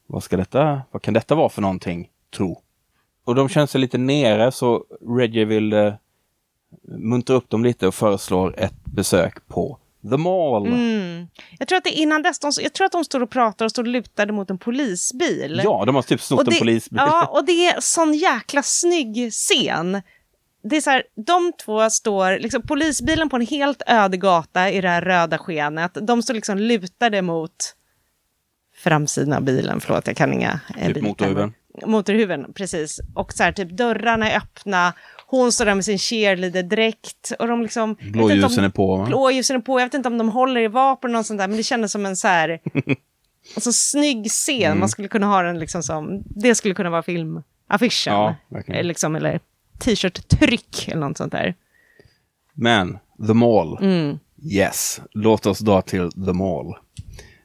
vad 0.07 0.23
ska 0.23 0.37
detta, 0.37 0.83
vad 0.91 1.03
kan 1.03 1.15
detta 1.15 1.35
vara 1.35 1.49
för 1.49 1.63
någonting, 1.63 2.11
tro? 2.37 2.63
Och 3.25 3.35
de 3.35 3.49
känner 3.49 3.67
sig 3.67 3.81
lite 3.81 3.99
nere 3.99 4.53
så 4.53 4.85
Reggie 5.01 5.45
vill 5.45 5.73
uh, 5.73 5.95
muntra 6.83 7.37
upp 7.37 7.51
dem 7.51 7.65
lite 7.65 7.87
och 7.87 7.95
föreslår 7.95 8.55
ett 8.59 8.85
besök 8.85 9.49
på 9.49 9.79
The 10.11 10.17
Mall. 10.17 10.67
Mm. 10.67 11.29
Jag 11.59 11.69
tror 11.69 11.79
att 11.79 11.85
det 11.85 11.91
innan 11.91 12.23
dess, 12.23 12.39
de, 12.39 12.53
jag 12.61 12.73
tror 12.73 12.87
att 12.87 12.93
de 12.93 13.05
står 13.05 13.23
och 13.23 13.31
pratar 13.31 13.65
och 13.65 13.71
står 13.71 13.85
lutade 13.85 14.33
mot 14.33 14.51
en 14.51 14.59
polisbil. 14.59 15.61
Ja, 15.65 15.85
de 15.87 15.95
har 15.95 16.03
typ 16.03 16.21
snott 16.21 16.41
Och 16.41 16.47
en 16.47 16.53
det, 16.53 16.59
polisbil. 16.59 16.99
Ja, 17.03 17.27
och 17.33 17.45
det 17.45 17.67
är 17.67 17.81
sån 17.81 18.15
jäkla 18.15 18.63
snygg 18.63 19.33
scen. 19.33 20.03
Det 20.63 20.77
är 20.77 20.81
så 20.81 20.91
här, 20.91 21.03
de 21.27 21.53
två 21.65 21.91
står, 21.91 22.39
liksom 22.39 22.63
polisbilen 22.63 23.29
på 23.29 23.37
en 23.37 23.47
helt 23.47 23.83
öde 23.87 24.17
gata 24.17 24.71
i 24.71 24.81
det 24.81 24.89
här 24.89 25.03
röda 25.03 25.39
skenet. 25.39 25.99
De 26.03 26.23
står 26.23 26.35
liksom 26.35 26.59
lutade 26.59 27.23
mot 27.23 27.75
framsidan 28.77 29.33
av 29.33 29.43
bilen, 29.43 29.81
förlåt 29.81 30.07
jag 30.07 30.17
kan 30.17 30.33
inga 30.33 30.61
eh, 30.69 30.87
Typ 30.87 30.95
biltermer. 30.95 31.09
motorhuven. 31.09 31.55
Motorhuven, 31.87 32.53
precis. 32.53 33.01
Och 33.15 33.33
så 33.33 33.43
här, 33.43 33.53
typ 33.53 33.71
dörrarna 33.71 34.31
är 34.31 34.37
öppna, 34.37 34.93
hon 35.31 35.53
står 35.53 35.65
där 35.65 35.75
med 35.75 35.85
sin 35.85 35.99
cheerleader-dräkt 35.99 37.33
och 37.39 37.49
de 37.49 37.63
liksom... 37.63 37.91
inte 37.91 38.05
om- 38.05 38.13
Blåljusen 38.13 38.65
är 38.65 38.69
på. 38.69 38.97
va? 38.97 39.05
Blåljusen 39.07 39.57
är 39.57 39.61
på, 39.61 39.81
jag 39.81 39.87
vet 39.87 39.95
inte 39.95 40.09
om 40.09 40.19
de 40.19 40.29
håller 40.29 40.61
i 40.61 40.69
vapen 40.69 41.17
och 41.17 41.27
sånt 41.27 41.39
där, 41.41 41.49
men 41.49 41.57
det 41.57 41.63
kändes 41.63 41.93
som 41.93 42.07
en 42.07 42.17
så 42.17 42.29
här... 42.29 42.61
alltså 43.55 43.73
snygg 43.73 44.31
scen, 44.31 44.63
Mm. 44.67 44.79
man 44.79 44.89
skulle 44.89 45.09
kunna 45.09 45.27
ha 45.27 45.43
den 45.43 45.59
liksom 45.59 45.83
som... 45.83 46.23
Det 46.27 46.55
skulle 46.55 46.75
kunna 46.75 46.91
vara 46.91 47.03
filmaffischen. 47.03 48.13
Ja. 48.15 48.35
Eh, 48.69 48.85
liksom, 48.85 49.17
eller 49.17 49.41
t-shirt-tryck 49.79 50.89
eller 50.89 51.01
något 51.09 51.17
sånt 51.17 51.33
där. 51.33 51.55
Men, 52.55 52.99
The 53.27 53.35
Mall. 53.35 53.79
Mm. 53.81 54.19
Yes, 54.53 55.01
låt 55.13 55.47
oss 55.47 55.59
dra 55.59 55.83
till 55.83 56.11
The 56.13 56.33
Mall. 56.33 56.75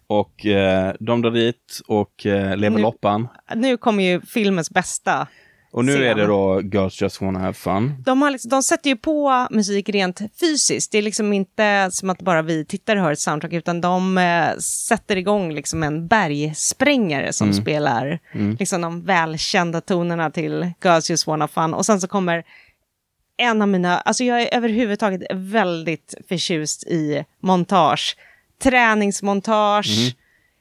Och 0.07 0.45
eh, 0.45 0.93
de 0.99 1.21
drar 1.21 1.31
dit 1.31 1.79
och 1.88 2.25
eh, 2.25 2.57
lever 2.57 2.75
Nu- 2.77 2.81
loppan. 2.81 3.27
Nu 3.55 3.77
kommer 3.77 4.03
ju 4.03 4.21
filmens 4.21 4.71
bästa. 4.71 5.27
Och 5.74 5.86
nu 5.86 5.91
scen. 5.91 6.03
är 6.03 6.15
det 6.15 6.26
då 6.26 6.61
Girls 6.61 7.01
Just 7.01 7.21
Wanna 7.21 7.39
Have 7.39 7.53
Fun. 7.53 8.03
De, 8.05 8.21
har 8.21 8.32
liksom, 8.32 8.49
de 8.49 8.63
sätter 8.63 8.89
ju 8.89 8.95
på 8.95 9.47
musik 9.51 9.89
rent 9.89 10.21
fysiskt. 10.39 10.91
Det 10.91 10.97
är 10.97 11.01
liksom 11.01 11.34
inte 11.34 11.89
som 11.91 12.09
att 12.09 12.21
bara 12.21 12.41
vi 12.41 12.65
tittare 12.65 12.99
hör 12.99 13.11
ett 13.11 13.19
soundtrack, 13.19 13.53
utan 13.53 13.82
de 13.82 14.17
eh, 14.17 14.57
sätter 14.57 15.15
igång 15.15 15.53
liksom 15.53 15.84
en 15.84 16.07
bergsprängare 16.07 17.34
som 17.34 17.53
spelar 17.53 18.19
liksom 18.59 18.82
de 18.82 19.01
välkända 19.05 19.82
tonerna 19.82 20.32
till 20.32 20.71
Girls 20.84 21.09
Just 21.09 21.28
Wanna 21.28 21.43
Have 21.43 21.53
Fun. 21.53 21.74
Och 21.74 21.86
sen 21.86 22.01
så 22.01 22.07
kommer 22.07 22.43
en 23.38 23.61
av 23.61 23.67
mina, 23.67 23.99
alltså 23.99 24.24
jag 24.24 24.41
är 24.41 24.57
överhuvudtaget 24.57 25.21
väldigt 25.34 26.15
förtjust 26.30 26.84
i 26.84 27.26
montage. 27.39 28.17
Träningsmontage, 28.63 30.15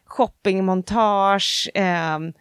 shoppingmontage, 0.06 1.70
ehm, 1.74 2.32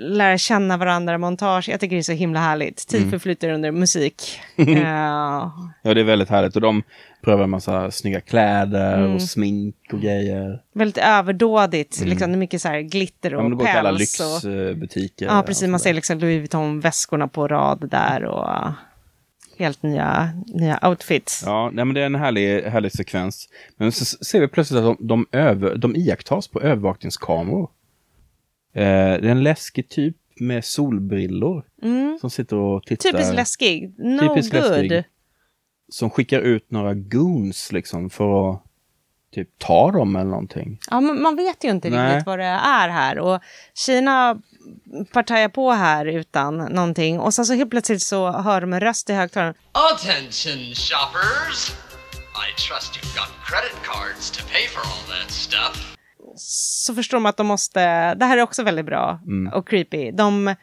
lära 0.00 0.38
känna 0.38 0.76
varandra 0.76 1.18
montage. 1.18 1.68
Jag 1.68 1.80
tycker 1.80 1.96
det 1.96 2.00
är 2.00 2.02
så 2.02 2.12
himla 2.12 2.40
härligt. 2.40 2.88
Tid 2.88 3.10
förflyter 3.10 3.50
under 3.50 3.70
musik. 3.72 4.40
Eh, 4.56 4.78
Ja, 5.84 5.94
det 5.94 6.00
är 6.00 6.04
väldigt 6.04 6.28
härligt. 6.28 6.54
Och 6.56 6.62
de 6.62 6.82
prövar 7.24 7.44
en 7.44 7.50
massa 7.50 7.90
snygga 7.90 8.20
kläder 8.20 8.98
Mm. 8.98 9.14
och 9.14 9.22
smink 9.22 9.76
och 9.92 10.00
grejer. 10.00 10.62
väldigt 10.74 10.98
överdådigt, 10.98 12.00
liksom, 12.04 12.30
det 12.32 12.36
är 12.36 12.38
mycket 12.38 12.62
så 12.62 12.68
här 12.68 12.80
glitter 12.80 13.34
och 13.34 13.42
Ja, 13.64 13.78
alla 13.78 13.88
päls. 13.98 14.20
Och, 14.20 14.50
lyxbutiker. 14.50 15.26
ja, 15.26 15.42
precis. 15.46 15.68
Man 15.68 15.80
ser 15.80 15.92
liksom 15.92 16.18
Louis 16.18 16.40
Vuitton-väskorna 16.40 17.28
på 17.28 17.48
rad 17.48 17.88
där 17.90 18.24
och 18.24 18.44
uh, 18.48 18.72
helt 19.58 19.82
nya, 19.82 20.30
nya 20.46 20.78
outfits. 20.88 21.42
Ja, 21.46 21.70
nej, 21.72 21.84
men 21.84 21.94
det 21.94 22.00
är 22.00 22.06
en 22.06 22.14
härlig, 22.14 22.62
härlig 22.62 22.92
sekvens. 22.92 23.48
Men 23.76 23.92
så 23.92 24.04
ser 24.04 24.40
vi 24.40 24.48
plötsligt 24.48 24.78
att 24.78 24.84
de, 24.84 24.96
de, 25.08 25.26
över, 25.32 25.76
de 25.76 25.96
iakttas 25.96 26.48
på 26.48 26.60
övervakningskameror. 26.60 27.68
Eh, 28.74 28.82
det 29.20 29.28
är 29.28 29.30
en 29.30 29.42
läskig 29.42 29.88
typ 29.88 30.16
med 30.40 30.64
solbrillor 30.64 31.64
som 32.20 32.30
sitter 32.30 32.56
och 32.56 32.84
tittar. 32.86 33.08
Mm. 33.08 33.18
Typiskt 33.20 33.34
läskig. 33.36 33.94
No 33.98 34.28
Typiskt 34.28 34.52
good. 34.52 34.62
läskig. 34.62 35.04
Som 35.88 36.10
skickar 36.10 36.40
ut 36.40 36.70
några 36.70 36.94
goons 36.94 37.72
liksom 37.72 38.10
för 38.10 38.50
att 38.50 38.62
typ 39.34 39.48
ta 39.58 39.90
dem 39.92 40.16
eller 40.16 40.30
någonting. 40.30 40.78
Ja, 40.90 41.00
men 41.00 41.22
man 41.22 41.36
vet 41.36 41.64
ju 41.64 41.70
inte 41.70 41.90
Nej. 41.90 42.14
riktigt 42.14 42.26
vad 42.26 42.38
det 42.38 42.44
är 42.44 42.88
här. 42.88 43.18
Och 43.18 43.40
Kina 43.74 44.42
partajar 45.12 45.48
på 45.48 45.70
här 45.70 46.06
utan 46.06 46.56
någonting. 46.56 47.20
Och 47.20 47.34
sen 47.34 47.44
så 47.44 47.54
helt 47.54 47.70
plötsligt 47.70 48.02
så 48.02 48.30
hör 48.32 48.60
de 48.60 48.72
en 48.72 48.80
röst 48.80 49.10
i 49.10 49.12
högtalaren. 49.12 49.54
Attention, 49.72 50.74
shoppers! 50.74 51.72
I 52.46 52.48
trust 52.60 52.96
you've 52.96 53.14
got 53.20 53.30
credit 53.48 53.76
cards 53.82 54.30
to 54.30 54.40
pay 54.52 54.66
for 54.68 54.80
all 54.80 55.04
that 55.20 55.30
stuff. 55.30 55.96
Så 56.36 56.94
förstår 56.94 57.16
de 57.16 57.26
att 57.26 57.36
de 57.36 57.46
måste... 57.46 58.14
Det 58.14 58.24
här 58.24 58.38
är 58.38 58.42
också 58.42 58.62
väldigt 58.62 58.86
bra 58.86 59.20
och 59.52 59.68
creepy. 59.68 60.10
De 60.10 60.54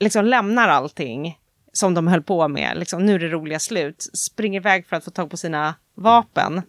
liksom 0.00 0.24
lämnar 0.24 0.68
allting 0.68 1.38
som 1.72 1.94
de 1.94 2.06
höll 2.06 2.22
på 2.22 2.48
med. 2.48 2.78
Liksom, 2.78 3.06
nu 3.06 3.14
är 3.14 3.18
det 3.18 3.28
roliga 3.28 3.58
slut. 3.58 4.10
Springer 4.14 4.60
iväg 4.60 4.86
för 4.86 4.96
att 4.96 5.04
få 5.04 5.10
tag 5.10 5.30
på 5.30 5.36
sina 5.36 5.74
vapen. 5.94 6.62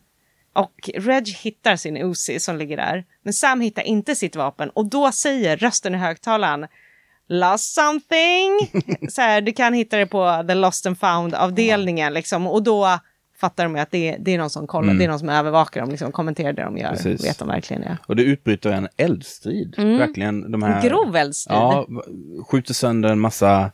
Och 0.53 0.89
Reg 0.93 1.27
hittar 1.27 1.75
sin 1.75 1.97
Uzi 1.97 2.39
som 2.39 2.57
ligger 2.57 2.77
där. 2.77 3.05
Men 3.23 3.33
Sam 3.33 3.61
hittar 3.61 3.83
inte 3.83 4.15
sitt 4.15 4.35
vapen. 4.35 4.69
Och 4.69 4.89
då 4.89 5.11
säger 5.11 5.57
rösten 5.57 5.95
i 5.95 5.97
högtalaren 5.97 6.67
Lost 7.31 7.73
something! 7.73 8.71
så 9.09 9.21
här, 9.21 9.41
du 9.41 9.53
kan 9.53 9.73
hitta 9.73 9.97
det 9.97 10.05
på 10.05 10.45
the 10.47 10.53
lost 10.53 10.85
and 10.85 10.99
found-avdelningen. 10.99 12.13
Liksom. 12.13 12.47
Och 12.47 12.63
då 12.63 12.99
fattar 13.39 13.63
de 13.63 13.75
ju 13.75 13.81
att 13.81 13.91
det 13.91 14.09
är, 14.09 14.17
det 14.19 14.33
är 14.33 14.37
någon 14.37 14.49
som 14.49 14.67
kollar, 14.67 14.93
det 14.93 15.03
är 15.03 15.07
någon 15.07 15.19
som 15.19 15.29
övervakar 15.29 15.81
dem, 15.81 15.89
liksom, 15.89 16.11
kommenterar 16.11 16.53
det 16.53 16.63
de 16.63 16.77
gör. 16.77 16.89
Precis. 16.89 17.25
Vet 17.25 17.39
de 17.39 17.47
verkligen 17.47 17.83
är. 17.83 17.97
Och 18.05 18.15
det 18.15 18.23
utbryter 18.23 18.71
en 18.71 18.87
eldstrid. 18.97 19.75
Verkligen 19.77 20.51
de 20.51 20.63
här... 20.63 20.81
Grov 20.81 21.15
eldstrid. 21.15 21.57
Ja, 21.57 21.87
skjuter 22.47 22.73
sönder 22.73 23.09
en 23.09 23.19
massa 23.19 23.71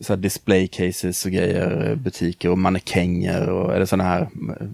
så 0.00 0.16
display 0.16 0.68
cases 0.68 1.24
och 1.24 1.32
grejer, 1.32 1.94
butiker 1.94 2.50
och 2.50 2.58
mannekänger 2.58 3.48
och 3.48 3.74
eller 3.74 3.86
sådana 3.86 4.04
här, 4.04 4.28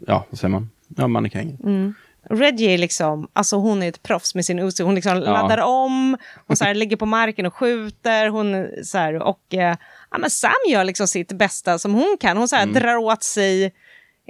ja, 0.07 0.27
vad 0.31 0.39
säger 0.39 0.53
man? 0.53 0.71
Ja, 0.97 1.09
mannekänger. 1.09 1.57
Mm. 1.65 1.95
Reggie 2.31 2.75
är 2.75 2.79
liksom, 2.79 3.29
alltså 3.33 3.57
hon 3.57 3.83
är 3.83 3.89
ett 3.89 4.03
proffs 4.03 4.35
med 4.35 4.45
sin 4.45 4.59
Uzi. 4.59 4.83
Hon 4.83 4.95
liksom 4.95 5.19
laddar 5.19 5.59
om, 5.59 6.17
hon 6.47 6.57
så 6.57 6.65
här, 6.65 6.75
ligger 6.75 6.97
på 6.97 7.07
marken 7.07 7.47
och 7.47 7.55
skjuter. 7.55 8.29
Hon, 8.29 8.67
så 8.85 8.99
här, 8.99 9.23
och 9.23 9.55
eh, 9.55 9.77
ja, 10.11 10.19
men 10.19 10.31
Sam 10.31 10.51
gör 10.69 10.85
liksom 10.85 11.09
sitt 11.09 11.33
bästa 11.33 11.79
som 11.79 11.95
hon 11.95 12.17
kan. 12.21 12.37
Hon 12.37 12.49
så 12.49 12.57
här, 12.57 12.67
drar 12.67 12.97
åt 12.97 13.23
sig 13.23 13.73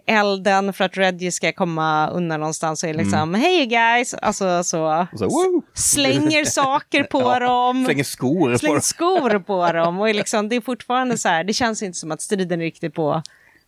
elden 0.07 0.73
för 0.73 0.85
att 0.85 0.97
Reggie 0.97 1.33
ska 1.33 1.53
komma 1.53 2.09
undan 2.09 2.41
någonstans 2.41 2.83
och 2.83 2.89
är 2.89 2.95
liksom, 2.95 3.35
hej 3.35 3.67
guys, 3.67 4.15
alltså 4.15 4.65
så, 4.65 5.07
så, 5.17 5.63
slänger 5.75 6.45
saker 6.51 7.03
på 7.03 7.39
dem. 7.39 7.85
Slänger 7.85 8.05
skor 8.05 8.53
på 8.53 8.59
slänger 8.59 8.75
dem. 8.75 8.83
skor 8.83 9.39
på 9.47 9.73
dem. 9.73 10.01
Och 10.01 10.09
är 10.09 10.15
liksom, 10.15 10.49
det 10.49 10.57
är 10.57 10.61
fortfarande 10.61 11.19
så 11.19 11.29
här, 11.29 11.45
det 11.45 11.53
känns 11.53 11.83
inte 11.83 11.99
som 11.99 12.13
att 12.13 12.21
striden 12.21 12.61
är 12.61 12.65
riktigt 12.65 12.95
på, 12.95 13.23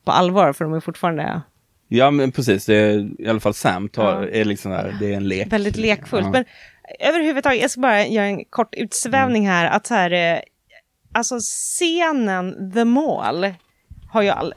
på 0.05 0.13
allvar, 0.13 0.53
för 0.53 0.65
de 0.65 0.75
är 0.75 0.81
fortfarande 0.81 1.43
Ja, 1.91 2.11
men 2.11 2.33
precis. 2.33 2.67
Det 2.67 2.75
är, 2.77 3.21
I 3.23 3.29
alla 3.29 3.41
fall 3.41 3.55
Sam 3.55 3.89
tar, 3.89 4.23
är 4.23 4.45
liksom 4.45 4.71
där, 4.71 4.97
det 5.01 5.13
är 5.13 5.17
en 5.17 5.29
lek. 5.29 5.53
väldigt 5.53 5.77
lekfullt. 5.77 6.25
Ja. 6.27 6.31
Men 6.31 6.45
överhuvudtaget, 7.01 7.63
jag 7.63 7.71
ska 7.71 7.81
bara 7.81 8.07
göra 8.07 8.27
en 8.27 8.45
kort 8.45 8.75
utsvävning 8.75 9.45
Mm. 9.45 9.55
här. 9.57 9.67
Att 9.67 9.87
så 9.87 9.95
här, 9.95 10.11
eh, 10.35 10.41
alltså 11.15 11.39
scenen 11.41 12.73
The 12.75 12.85
Mall 12.85 13.55
har 14.11 14.23
ju 14.23 14.29
all, 14.29 14.55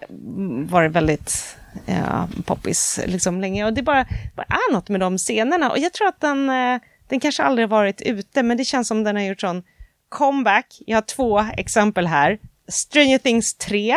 varit 0.70 0.92
väldigt 0.92 1.58
eh, 1.86 2.26
poppis 2.46 3.00
liksom 3.06 3.42
länge. 3.42 3.66
Och 3.66 3.74
det 3.74 3.82
bara, 3.84 4.06
bara 4.36 4.48
är 4.50 4.74
något 4.74 4.90
med 4.90 5.00
de 5.00 5.18
scenerna. 5.18 5.72
Och 5.72 5.78
jag 5.78 5.94
tror 5.94 6.08
att 6.08 6.22
den, 6.22 6.50
eh, 6.50 6.82
den 7.08 7.20
kanske 7.20 7.44
aldrig 7.44 7.70
varit 7.70 8.02
ute, 8.02 8.44
men 8.44 8.58
det 8.58 8.66
känns 8.66 8.88
som 8.88 9.04
den 9.04 9.16
har 9.16 9.24
gjort 9.24 9.42
sån 9.42 9.64
comeback. 10.10 10.82
Jag 10.86 10.98
har 10.98 11.02
två 11.02 11.40
exempel 11.58 12.08
här. 12.08 12.40
Stranger 12.68 13.18
Things 13.18 13.54
3, 13.54 13.96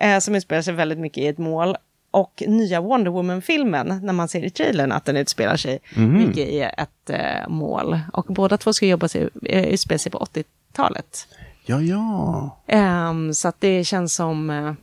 eh, 0.00 0.18
som 0.18 0.34
utspelar 0.34 0.62
sig 0.62 0.74
väldigt 0.74 0.98
mycket 0.98 1.18
i 1.18 1.26
ett 1.26 1.38
mål. 1.38 1.76
Och 2.10 2.42
nya 2.46 2.80
Wonder 2.80 3.10
Woman-filmen, 3.10 4.00
när 4.02 4.12
man 4.12 4.28
ser 4.28 4.44
i 4.44 4.50
trailern 4.50 4.92
att 4.92 5.04
den 5.04 5.16
utspelar 5.16 5.56
sig 5.56 5.78
mycket 5.96 6.48
i 6.48 6.60
ett 6.60 7.10
eh, 7.10 7.48
mål. 7.48 8.00
Och 8.12 8.26
båda 8.28 8.56
två 8.58 8.72
ska 8.72 8.86
jobba 8.86 9.08
sig, 9.08 9.28
eh, 9.42 9.64
utspela 9.64 9.98
sig 9.98 10.12
på 10.12 10.18
80-talet. 10.18 11.28
Ja, 11.66 11.80
ja. 11.80 12.56
Ehm, 12.66 13.34
så 13.34 13.48
att 13.48 13.60
det 13.60 13.84
känns 13.84 14.14
som... 14.14 14.76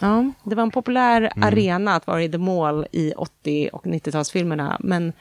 Ja, 0.00 0.32
det 0.44 0.54
var 0.54 0.62
en 0.62 0.70
populär 0.70 1.32
Mm. 1.36 1.48
arena 1.48 1.94
att 1.96 2.06
vara 2.06 2.22
i 2.22 2.28
The 2.28 2.38
Mall 2.38 2.86
i 2.92 3.12
80 3.12 3.70
och 3.72 3.84
90-talsfilmerna. 3.86 4.76
Men 4.80 5.12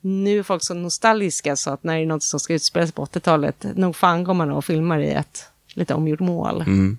nu 0.00 0.38
är 0.38 0.42
folk 0.42 0.64
så 0.64 0.74
nostalgiska 0.74 1.56
så 1.56 1.70
att 1.70 1.84
när 1.84 1.96
det 1.96 2.02
är 2.02 2.06
något 2.06 2.22
som 2.22 2.40
ska 2.40 2.54
utspela 2.54 2.86
sig 2.86 2.94
på 2.94 3.04
80-talet, 3.04 3.66
nog 3.76 3.96
fan 3.96 4.24
går 4.24 4.34
man 4.34 4.50
och 4.50 4.64
filmar 4.64 4.98
i 4.98 5.10
ett 5.10 5.44
lite 5.74 5.94
omgjort 5.94 6.20
mål. 6.20 6.60
Mm. 6.62 6.98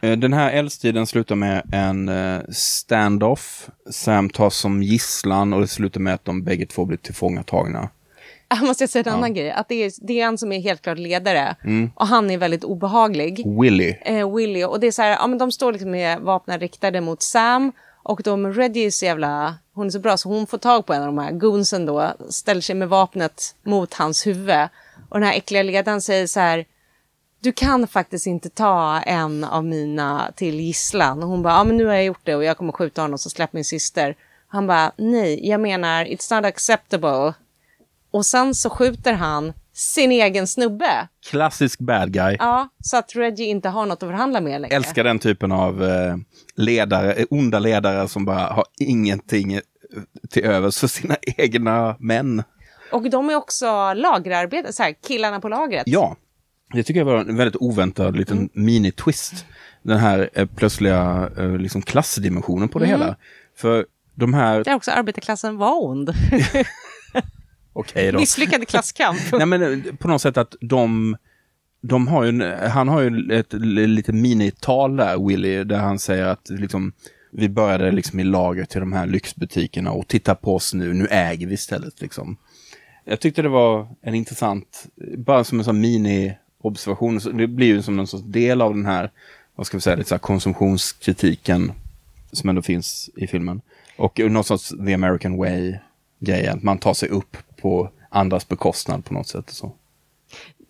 Eh, 0.00 0.12
Den 0.18 0.32
här 0.32 0.50
eldstriden 0.50 1.06
slutar 1.06 1.34
med 1.34 1.62
en 1.72 2.08
eh, 2.08 2.40
standoff. 2.52 3.68
Sam 3.90 4.30
tas 4.30 4.56
som 4.56 4.82
gisslan 4.82 5.52
och 5.52 5.60
det 5.60 5.68
slutar 5.68 6.00
med 6.00 6.14
att 6.14 6.24
de 6.24 6.42
bägge 6.42 6.66
två 6.66 6.84
blir 6.84 6.98
tillfångatagna. 6.98 7.88
Jag 8.58 8.66
måste 8.66 8.88
säga 8.88 9.04
en 9.06 9.12
annan 9.14 9.34
grej, 9.34 9.50
att 9.50 9.68
det 9.68 9.74
är, 9.74 9.92
det 10.00 10.20
är 10.20 10.24
han 10.24 10.38
som 10.38 10.52
är 10.52 10.60
helt 10.60 10.82
klart 10.82 10.98
ledare. 10.98 11.56
Mm. 11.64 11.90
Och 11.94 12.06
han 12.06 12.30
är 12.30 12.38
väldigt 12.38 12.64
obehaglig. 12.64 13.60
Willy. 13.60 13.96
eh, 14.02 14.34
Willy. 14.36 14.64
Och 14.64 14.80
det 14.80 14.86
är 14.86 14.90
så 14.90 15.02
här, 15.02 15.10
ja 15.10 15.26
men 15.26 15.38
de 15.38 15.52
står 15.52 15.72
liksom 15.72 15.90
med 15.90 16.20
vapnen 16.20 16.60
riktade 16.60 17.00
mot 17.00 17.22
Sam. 17.22 17.72
Och 18.02 18.20
de, 18.24 18.52
Reggie 18.52 18.86
är 18.86 18.90
så 18.90 19.04
jävla, 19.04 19.54
hon 19.74 19.86
är 19.86 19.90
så 19.90 19.98
bra 19.98 20.16
så 20.16 20.28
hon 20.28 20.46
får 20.46 20.58
tag 20.58 20.86
på 20.86 20.92
en 20.92 21.00
av 21.02 21.06
de 21.06 21.18
här 21.18 21.32
goonsen 21.32 21.86
då, 21.86 22.12
ställer 22.28 22.60
sig 22.60 22.74
med 22.74 22.88
vapnet 22.88 23.54
mot 23.62 23.94
hans 23.94 24.26
huvud. 24.26 24.68
Och 25.08 25.20
den 25.20 25.28
här 25.28 25.36
äckliga 25.36 25.62
ledaren 25.62 26.00
säger 26.00 26.26
så 26.26 26.40
här, 26.40 26.64
du 27.40 27.52
kan 27.52 27.86
faktiskt 27.86 28.26
inte 28.26 28.48
ta 28.48 29.00
en 29.00 29.44
av 29.44 29.64
mina 29.64 30.32
till 30.36 30.60
gisslan. 30.60 31.22
Och 31.22 31.28
hon 31.28 31.42
bara, 31.42 31.54
ja 31.54 31.64
men 31.64 31.76
nu 31.76 31.86
har 31.86 31.94
jag 31.94 32.04
gjort 32.04 32.20
det 32.24 32.34
och 32.34 32.44
jag 32.44 32.56
kommer 32.56 32.72
skjuta 32.72 33.02
honom 33.02 33.18
så 33.18 33.30
släpp 33.30 33.52
min 33.52 33.64
syster. 33.64 34.16
Han 34.48 34.66
bara, 34.66 34.92
nej, 34.96 35.48
jag 35.48 35.60
menar, 35.60 36.04
it's 36.04 36.36
not 36.36 36.44
acceptable. 36.44 37.34
Och 38.14 38.26
sen 38.26 38.54
så 38.54 38.70
skjuter 38.70 39.12
han 39.12 39.52
sin 39.72 40.12
egen 40.12 40.46
snubbe. 40.46 41.08
Klassisk 41.30 41.80
bad 41.80 42.12
guy. 42.12 42.36
Ja, 42.38 42.68
så 42.84 42.96
att 42.96 43.16
Reggie 43.16 43.46
inte 43.46 43.68
har 43.68 43.86
något 43.86 44.02
att 44.02 44.08
förhandla 44.08 44.40
med 44.40 44.60
längre. 44.60 44.76
Älskar 44.76 45.04
den 45.04 45.18
typen 45.18 45.52
av 45.52 45.84
eh, 45.84 46.16
ledare, 46.56 47.12
eh, 47.12 47.26
onda 47.30 47.58
ledare 47.58 48.08
som 48.08 48.24
bara 48.24 48.46
har 48.46 48.64
ingenting 48.78 49.54
eh, 49.54 49.60
till 50.30 50.44
övers 50.44 50.78
för 50.78 50.86
sina 50.86 51.16
egna 51.36 51.96
män. 51.98 52.42
Och 52.92 53.10
de 53.10 53.30
är 53.30 53.34
också 53.34 53.94
lagerarbetare, 53.94 54.72
så 54.72 54.82
här, 54.82 54.94
killarna 55.06 55.40
på 55.40 55.48
lagret. 55.48 55.82
Ja, 55.86 56.16
det 56.72 56.82
tycker 56.82 57.00
jag 57.00 57.04
var 57.04 57.18
en 57.18 57.36
väldigt 57.36 57.62
oväntad 57.62 58.16
liten 58.16 58.48
mini-twist. 58.52 59.44
Den 59.82 59.98
här 59.98 60.30
eh, 60.34 60.46
plötsliga 60.46 61.30
eh, 61.38 61.56
liksom 61.56 61.82
klassdimensionen 61.82 62.68
på 62.68 62.78
det 62.78 62.86
hela. 62.86 63.16
För 63.56 63.86
de 64.14 64.34
här, 64.34 64.64
Där 64.64 64.74
också 64.74 64.90
arbetarklassen 64.90 65.56
var 65.56 65.84
ond. 65.84 66.10
okej 67.74 68.12
då. 68.12 68.18
Misslyckad 68.18 68.68
klasskamp. 68.68 69.18
Nej 69.32 69.46
men 69.46 69.62
eh, 69.62 69.94
på 69.94 70.08
något 70.08 70.22
sätt 70.22 70.36
att 70.36 70.54
de, 70.60 71.16
de 71.80 72.08
har 72.08 72.22
ju, 72.24 72.28
en- 72.28 72.70
han 72.70 72.88
har 72.88 73.00
ju 73.00 73.32
ett 73.38 73.52
lite 73.86 74.12
minital 74.12 74.96
där, 74.96 75.26
Willy, 75.28 75.64
där 75.64 75.78
han 75.78 75.98
säger 75.98 76.24
att 76.24 76.48
liksom, 76.50 76.92
vi 77.32 77.48
började 77.48 77.90
liksom 77.90 78.20
i 78.20 78.24
lager 78.24 78.64
till 78.64 78.80
de 78.80 78.92
här 78.92 79.06
lyxbutikerna 79.06 79.90
och 79.92 80.08
titta 80.08 80.34
på 80.34 80.54
oss 80.54 80.74
nu, 80.74 80.92
nu 80.94 81.06
äger 81.10 81.46
vi 81.46 81.54
istället 81.54 82.00
liksom. 82.00 82.36
Jag 83.04 83.20
tyckte 83.20 83.42
det 83.42 83.48
var 83.48 83.88
en 84.02 84.14
intressant, 84.14 84.84
bara 85.16 85.44
som 85.44 85.58
en 85.58 85.64
sån 85.64 85.80
mini-observation, 85.80 87.18
det 87.38 87.46
blir 87.46 87.66
ju 87.66 87.82
som 87.82 87.96
någon 87.96 88.06
sorts 88.06 88.24
del 88.24 88.62
av 88.62 88.74
den 88.74 88.86
här, 88.86 89.10
vad 89.54 89.66
ska 89.66 89.76
vi 89.76 89.80
säga, 89.80 89.96
lite 89.96 90.08
så 90.08 90.18
konsumtionskritiken 90.18 91.72
som 92.32 92.48
ändå 92.48 92.62
finns 92.62 93.10
i 93.16 93.26
filmen. 93.26 93.60
Och 93.96 94.18
någon 94.18 94.44
sorts 94.44 94.68
the 94.86 94.94
American 94.94 95.36
way-grejen, 95.36 96.60
man 96.62 96.78
tar 96.78 96.94
sig 96.94 97.08
upp 97.08 97.36
på 97.64 97.90
andras 98.08 98.48
bekostnad 98.48 99.04
på 99.04 99.14
något 99.14 99.28
sätt. 99.28 99.50
Så. 99.50 99.72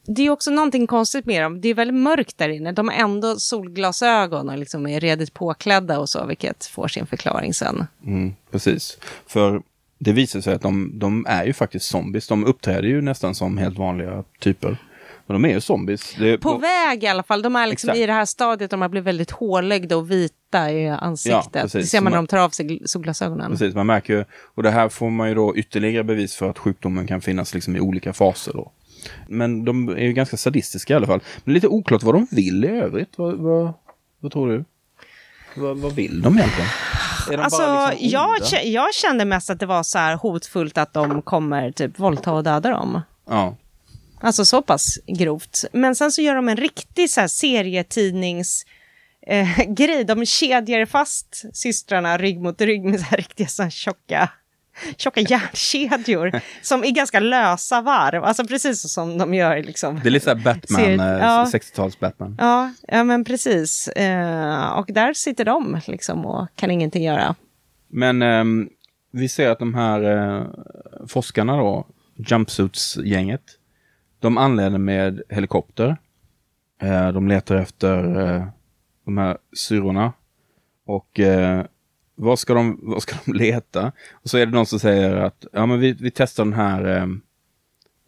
Det 0.06 0.22
är 0.22 0.30
också 0.30 0.50
någonting 0.50 0.86
konstigt 0.86 1.26
med 1.26 1.42
dem. 1.42 1.60
Det 1.60 1.68
är 1.68 1.74
väldigt 1.74 2.02
mörkt 2.02 2.38
där 2.38 2.48
inne. 2.48 2.72
De 2.72 2.88
har 2.88 2.94
ändå 2.94 3.36
solglasögon 3.36 4.48
och 4.48 4.58
liksom 4.58 4.86
är 4.86 5.00
redigt 5.00 5.34
påklädda 5.34 5.98
och 5.98 6.08
så, 6.08 6.26
vilket 6.26 6.66
får 6.66 6.88
sin 6.88 7.06
förklaring 7.06 7.54
sen. 7.54 7.86
Mm, 8.06 8.34
precis. 8.50 8.98
För 9.26 9.62
det 9.98 10.12
visar 10.12 10.40
sig 10.40 10.54
att 10.54 10.62
de, 10.62 10.98
de 10.98 11.26
är 11.28 11.44
ju 11.44 11.52
faktiskt 11.52 11.86
zombies. 11.86 12.28
De 12.28 12.44
uppträder 12.44 12.88
ju 12.88 13.00
nästan 13.00 13.34
som 13.34 13.58
helt 13.58 13.78
vanliga 13.78 14.24
typer. 14.40 14.76
Men 15.26 15.42
de 15.42 15.48
är 15.48 15.54
ju 15.54 15.60
zombies. 15.60 16.14
Det, 16.18 16.38
På 16.38 16.58
väg 16.58 17.04
i 17.04 17.06
alla 17.06 17.22
fall. 17.22 17.42
De 17.42 17.56
är 17.56 17.66
liksom 17.66 17.90
Exakt. 17.90 18.02
i 18.02 18.06
det 18.06 18.12
här 18.12 18.24
stadiet 18.24 18.70
de 18.70 18.80
har 18.82 18.88
blivit 18.88 19.06
väldigt 19.06 19.30
hårlögda 19.30 19.96
och 19.96 20.10
vita 20.10 20.72
i 20.72 20.88
ansiktet. 20.88 21.74
Ja, 21.74 21.80
det 21.80 21.86
ser 21.86 22.00
man 22.00 22.10
när 22.10 22.16
de 22.16 22.26
tar 22.26 22.38
av 22.38 22.50
sig 22.50 22.80
solglasögonen. 22.84 23.50
Precis, 23.50 23.74
man 23.74 23.86
märker 23.86 24.12
ju, 24.14 24.24
och 24.54 24.62
det 24.62 24.70
här 24.70 24.88
får 24.88 25.10
man 25.10 25.28
ju 25.28 25.34
då 25.34 25.56
ytterligare 25.56 26.04
bevis 26.04 26.36
för 26.36 26.50
att 26.50 26.58
sjukdomen 26.58 27.06
kan 27.06 27.20
finnas 27.20 27.54
liksom 27.54 27.76
i 27.76 27.80
olika 27.80 28.12
faser 28.12 28.52
då. 28.52 28.72
Men 29.28 29.64
de 29.64 29.88
är 29.88 30.04
ju 30.04 30.12
ganska 30.12 30.36
sadistiska 30.36 30.92
i 30.92 30.96
alla 30.96 31.06
fall. 31.06 31.20
Men 31.44 31.54
lite 31.54 31.68
oklart 31.68 32.02
vad 32.02 32.14
de 32.14 32.26
vill 32.30 32.64
i 32.64 32.68
övrigt. 32.68 33.10
Vad, 33.16 33.34
vad, 33.34 33.72
vad 34.20 34.32
tror 34.32 34.48
du? 34.48 34.64
Vad, 35.56 35.78
vad 35.78 35.92
vill 35.92 36.22
de 36.22 36.38
egentligen? 36.38 36.68
Är 37.30 37.38
Alltså, 37.38 37.90
liksom 37.90 38.08
jag, 38.10 38.64
jag 38.64 38.94
kände 38.94 39.24
mest 39.24 39.50
att 39.50 39.60
det 39.60 39.66
var 39.66 39.82
så 39.82 39.98
här 39.98 40.16
hotfullt 40.16 40.78
att 40.78 40.92
de 40.92 41.22
kommer 41.22 41.72
typ 41.72 41.98
våldta 41.98 42.32
och 42.32 42.44
döda 42.44 42.70
dem. 42.70 43.00
Ja, 43.28 43.56
Alltså 44.24 44.44
så 44.44 44.62
pass 44.62 44.98
grovt. 45.06 45.64
Men 45.72 45.94
sen 45.94 46.12
så 46.12 46.22
gör 46.22 46.34
de 46.34 46.48
en 46.48 46.56
riktig 46.56 47.10
så 47.10 47.20
här 47.20 47.28
serietidnings... 47.28 48.64
Eh, 49.26 49.58
grej. 49.68 50.04
De 50.04 50.26
kedjar 50.26 50.86
fast 50.86 51.44
systrarna 51.52 52.18
rygg 52.18 52.40
mot 52.40 52.60
rygg 52.60 52.84
med 52.84 53.00
så 53.00 53.06
här 53.06 53.16
riktiga 53.16 53.46
så 53.46 53.62
här 53.62 53.70
tjocka, 53.70 54.30
tjocka 54.96 55.20
järnkedjor 55.74 56.40
som 56.62 56.84
är 56.84 56.90
ganska 56.90 57.20
lösa 57.20 57.80
varv. 57.80 58.24
Alltså 58.24 58.44
precis 58.44 58.92
som 58.92 59.18
de 59.18 59.34
gör 59.34 59.62
liksom. 59.62 60.00
det 60.02 60.08
är 60.08 60.10
lite 60.10 60.24
såhär 60.24 60.44
Batman, 60.44 60.80
Ser- 60.80 60.98
eh, 60.98 61.18
ja. 61.18 61.46
60-tals 61.52 62.00
Batman. 62.00 62.36
Ja, 62.38 62.72
ja 62.88 63.04
men 63.04 63.24
precis. 63.24 63.88
Eh, 63.88 64.68
och 64.68 64.86
där 64.88 65.14
sitter 65.14 65.44
de 65.44 65.80
liksom 65.86 66.26
och 66.26 66.48
kan 66.56 66.70
ingenting 66.70 67.04
göra. 67.04 67.34
Men 67.88 68.22
ehm, 68.22 68.68
vi 69.10 69.28
ser 69.28 69.50
att 69.50 69.58
de 69.58 69.74
här 69.74 70.02
eh, 70.02 70.46
forskarna 71.06 71.56
då, 71.56 71.86
Jumpsuits-gänget, 72.16 73.42
de 74.24 74.38
anländer 74.38 74.78
med 74.78 75.22
helikopter. 75.28 75.96
Eh, 76.82 77.08
de 77.08 77.28
letar 77.28 77.56
efter 77.56 78.20
eh, 78.20 78.46
de 79.04 79.18
här 79.18 79.38
syrorna. 79.56 80.12
Och 80.86 81.20
eh, 81.20 81.64
vad, 82.14 82.38
ska 82.38 82.54
de, 82.54 82.78
vad 82.82 83.02
ska 83.02 83.16
de 83.24 83.32
leta? 83.32 83.92
Och 84.12 84.30
så 84.30 84.38
är 84.38 84.46
det 84.46 84.52
någon 84.52 84.66
som 84.66 84.80
säger 84.80 85.16
att 85.16 85.46
ja, 85.52 85.66
men 85.66 85.80
vi, 85.80 85.92
vi 85.92 86.10
testar 86.10 86.44
den 86.44 86.52
här, 86.52 86.82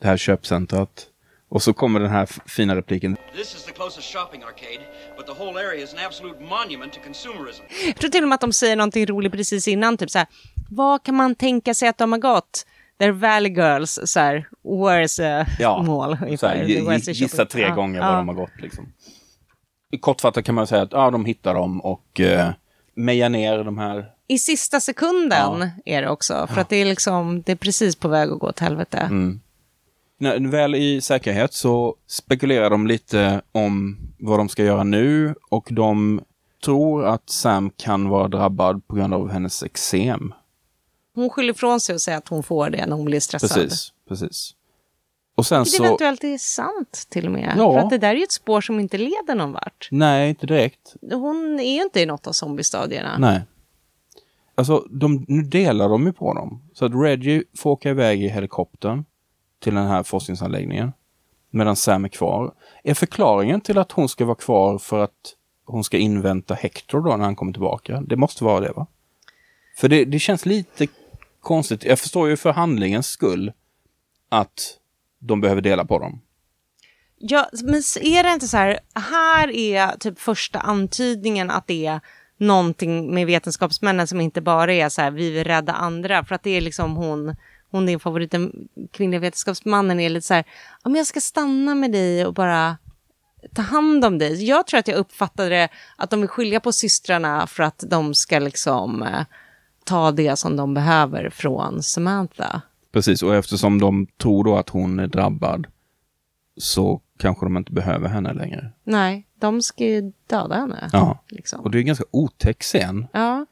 det 0.00 0.06
här 0.06 0.16
köpcentret. 0.16 1.06
Och 1.48 1.62
så 1.62 1.72
kommer 1.72 2.00
den 2.00 2.10
här 2.10 2.28
fina 2.46 2.76
repliken. 2.76 3.16
This 3.34 3.54
is 3.54 3.64
the 3.64 3.72
closest 3.72 4.12
shopping 4.14 4.42
arcade, 4.42 4.80
but 5.16 5.26
the 5.26 5.44
whole 5.44 5.60
area 5.60 5.82
is 5.82 5.94
an 5.94 6.00
absolute 6.06 6.40
monument 6.40 6.92
to 6.92 7.00
consumerism. 7.04 7.62
Jag 7.86 7.96
tror 7.96 8.10
till 8.10 8.22
och 8.22 8.28
med 8.28 8.34
att 8.34 8.40
de 8.40 8.52
säger 8.52 8.76
någonting 8.76 9.06
roligt 9.06 9.32
precis 9.32 9.68
innan, 9.68 9.96
typ 9.96 10.10
så 10.10 10.18
här, 10.18 10.28
vad 10.70 11.02
kan 11.02 11.14
man 11.14 11.34
tänka 11.34 11.74
sig 11.74 11.88
att 11.88 11.98
de 11.98 12.12
har 12.12 12.18
gått? 12.18 12.66
They're 12.99 13.12
Valley 13.12 13.51
Girls, 13.53 13.99
så 14.05 14.20
här, 14.20 14.49
where's 14.64 15.40
a 15.42 15.47
Ja, 15.59 15.84
så 16.38 16.47
här, 16.47 16.64
Where's 16.64 17.11
gissa 17.11 17.42
shopping- 17.42 17.47
tre 17.47 17.70
gånger 17.70 18.01
ja. 18.01 18.07
var 18.11 18.16
de 18.16 18.28
har 18.28 18.34
gått. 18.34 18.61
Liksom. 18.62 18.92
Kortfattat 20.01 20.44
kan 20.44 20.55
man 20.55 20.66
säga 20.66 20.82
att 20.82 20.92
ja, 20.92 21.11
de 21.11 21.24
hittar 21.24 21.55
dem 21.55 21.80
och 21.80 22.20
eh, 22.20 22.49
mejar 22.94 23.28
ner 23.28 23.64
de 23.64 23.78
här. 23.78 24.07
I 24.28 24.38
sista 24.38 24.80
sekunden 24.80 25.61
Ja. 25.61 25.70
är 25.84 26.03
det 26.03 26.09
också, 26.09 26.47
för 26.47 26.61
att 26.61 26.68
det 26.68 26.76
är 26.76 26.84
liksom, 26.84 27.42
det 27.42 27.53
är 27.53 27.57
precis 27.57 27.97
på 27.97 28.09
väg 28.09 28.30
att 28.30 28.38
gå 28.38 28.47
åt 28.49 28.59
helvete. 28.61 28.99
Mm. 28.99 29.40
När, 30.18 30.51
väl 30.51 30.74
i 30.74 31.01
säkerhet 31.01 31.53
så 31.53 31.94
spekulerar 32.07 32.70
de 32.70 32.86
lite 32.86 33.40
om 33.53 33.99
vad 34.18 34.38
de 34.38 34.49
ska 34.49 34.64
göra 34.64 34.84
nu 34.84 35.34
och 35.51 35.68
de 35.70 36.20
tror 36.64 37.05
att 37.07 37.30
Sam 37.30 37.70
kan 37.76 38.09
vara 38.09 38.28
drabbad 38.28 38.86
på 38.88 38.94
grund 38.97 39.14
av 39.14 39.30
hennes 39.30 39.62
eksem. 39.62 40.34
Hon 41.16 41.30
skyller 41.30 41.52
ifrån 41.52 41.80
sig 41.80 41.94
och 41.94 42.00
säger 42.00 42.18
att 42.18 42.28
hon 42.28 42.42
får 42.42 42.70
det 42.70 42.86
när 42.86 42.96
hon 42.96 43.04
blir 43.04 43.20
stressad. 43.20 43.50
Precis, 43.50 43.92
precis. 44.08 44.54
Och 45.34 45.46
sen 45.46 45.62
Vilket 45.62 45.76
så... 45.76 45.84
eventuellt 45.84 46.24
är 46.24 46.38
sant 46.38 47.06
till 47.08 47.26
och 47.26 47.32
med. 47.32 47.54
Ja. 47.58 47.72
För 47.72 47.78
att 47.78 47.90
det 47.90 47.98
där 47.98 48.08
är 48.08 48.14
ju 48.14 48.22
ett 48.22 48.32
spår 48.32 48.60
som 48.60 48.80
inte 48.80 48.98
leder 48.98 49.34
någon 49.34 49.52
vart. 49.52 49.88
Nej, 49.90 50.28
inte 50.28 50.46
direkt. 50.46 50.94
Hon 51.12 51.60
är 51.60 51.74
ju 51.74 51.82
inte 51.82 52.00
i 52.00 52.06
något 52.06 52.26
av 52.26 52.32
zombiestadierna. 52.32 53.18
Nej. 53.18 53.40
Alltså, 54.54 54.86
de, 54.90 55.24
nu 55.28 55.42
delar 55.42 55.88
de 55.88 56.06
ju 56.06 56.12
på 56.12 56.34
dem. 56.34 56.62
Så 56.74 56.84
att 56.84 56.92
Reggie 56.94 57.42
får 57.56 57.70
åka 57.70 57.90
iväg 57.90 58.22
i 58.22 58.28
helikoptern 58.28 59.04
till 59.58 59.74
den 59.74 59.86
här 59.86 60.02
forskningsanläggningen. 60.02 60.92
Medan 61.50 61.76
Sam 61.76 62.04
är 62.04 62.08
kvar. 62.08 62.52
Är 62.84 62.94
förklaringen 62.94 63.60
till 63.60 63.78
att 63.78 63.92
hon 63.92 64.08
ska 64.08 64.24
vara 64.24 64.36
kvar 64.36 64.78
för 64.78 64.98
att 64.98 65.34
hon 65.64 65.84
ska 65.84 65.96
invänta 65.96 66.54
Hector 66.54 67.00
då 67.00 67.16
när 67.16 67.24
han 67.24 67.36
kommer 67.36 67.52
tillbaka? 67.52 68.00
Det 68.00 68.16
måste 68.16 68.44
vara 68.44 68.60
det 68.60 68.72
va? 68.72 68.86
För 69.76 69.88
det, 69.88 70.04
det 70.04 70.18
känns 70.18 70.46
lite 70.46 70.86
konstigt. 71.47 71.84
Jag 71.84 71.99
förstår 71.99 72.28
ju 72.28 72.36
för 72.36 72.53
handlingens 72.53 73.09
skull 73.09 73.53
att 74.28 74.78
de 75.18 75.40
behöver 75.40 75.62
dela 75.62 75.84
på 75.84 75.99
dem. 75.99 76.20
Ja, 77.18 77.49
men 77.62 77.74
är 78.01 78.22
det 78.22 78.32
inte 78.32 78.49
så 78.49 78.57
här, 78.57 78.78
här 78.94 79.51
är 79.51 79.97
typ 79.99 80.18
första 80.18 80.59
antydningen 80.59 81.51
att 81.51 81.66
det 81.66 81.86
är 81.86 82.01
någonting 82.38 83.14
med 83.14 83.26
vetenskapsmännen 83.26 84.07
som 84.07 84.20
inte 84.20 84.40
bara 84.40 84.72
är 84.72 84.88
så 84.88 85.03
här, 85.03 85.11
vi 85.11 85.30
vill 85.30 85.44
rädda 85.44 85.72
andra, 85.72 86.24
för 86.24 86.34
att 86.34 86.42
det 86.42 86.51
är 86.51 86.61
liksom 86.61 86.97
hon, 86.97 87.36
hon 87.70 87.86
din 87.86 88.01
favorit, 88.01 88.30
den 88.30 88.68
kvinnliga 88.92 89.20
vetenskapsmannen 89.20 90.01
är 90.01 90.09
lite 90.09 90.26
så 90.26 90.34
här, 90.34 90.44
om 90.82 90.97
jag 90.97 91.07
ska 91.07 91.20
stanna 91.20 91.74
med 91.74 91.92
dig 91.92 92.26
och 92.26 92.34
bara 92.34 92.76
ta 93.55 93.62
hand 93.62 94.05
om 94.05 94.18
dig. 94.18 94.44
Jag 94.44 94.66
tror 94.66 94.80
att 94.80 94.88
jag 94.88 94.97
uppfattade 94.97 95.49
det 95.49 95.68
att 95.97 96.11
de 96.11 96.20
vill 96.20 96.28
skilja 96.28 96.61
på 96.61 96.72
systrarna 96.72 97.47
för 97.47 97.62
att 97.62 97.84
de 97.86 98.14
ska 98.14 98.38
liksom 98.38 99.03
eh, 99.03 99.22
ta 99.87 100.12
det 100.12 100.37
som 100.39 100.57
de 100.57 100.74
behöver 100.74 101.30
från 101.30 101.82
Samantha. 101.82 102.62
Precis, 102.93 103.22
och 103.22 103.34
eftersom 103.34 103.80
de 103.80 104.07
tror 104.07 104.45
då 104.45 104.57
att 104.57 104.68
hon 104.68 104.99
är 104.99 105.07
drabbad 105.07 105.66
så 106.57 107.01
kanske 107.18 107.47
de 107.47 107.57
inte 107.57 107.72
behöver 107.72 108.09
henne 108.09 108.32
längre. 108.32 108.70
Nej, 108.84 109.26
de 109.41 109.62
ska 109.62 109.84
ju 109.84 110.12
döda 110.26 110.55
henne. 110.55 110.91
Ja, 110.93 111.18
Liksom. 111.28 111.61
och 111.61 111.70
det 111.70 111.78
är 111.78 111.80
en 111.80 111.87
ganska 111.87 112.05
otäck 112.11 112.62
scen 112.62 113.07
Ja. 113.12 113.47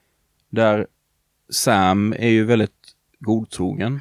där 0.49 0.87
Sam 1.51 2.13
är 2.19 2.29
ju 2.29 2.45
väldigt 2.45 2.95
godtrogen. 3.21 4.01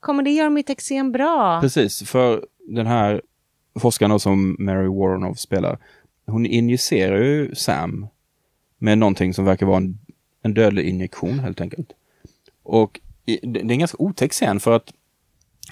Kommer 0.00 0.22
det 0.22 0.30
göra 0.30 0.50
mitt 0.50 0.70
eksem 0.70 1.12
bra? 1.12 1.60
Precis, 1.60 2.02
för 2.08 2.46
den 2.68 2.86
här 2.86 3.22
forskaren 3.80 4.20
som 4.20 4.56
Mary 4.58 4.86
Warrenov 4.88 5.34
spelar, 5.34 5.78
hon 6.26 6.46
injicerar 6.46 7.18
ju 7.18 7.54
Sam 7.54 8.06
med 8.78 8.98
någonting 8.98 9.34
som 9.34 9.44
verkar 9.44 9.66
vara 9.66 9.76
en, 9.76 9.98
en 10.42 10.54
dödlig 10.54 10.88
injektion 10.88 11.38
helt 11.38 11.60
enkelt. 11.60 11.92
Och 12.62 13.00
det 13.24 13.60
är 13.60 13.70
en 13.70 13.78
ganska 13.78 13.96
otäck 13.98 14.32
scen 14.32 14.60
för 14.60 14.72
att 14.72 14.92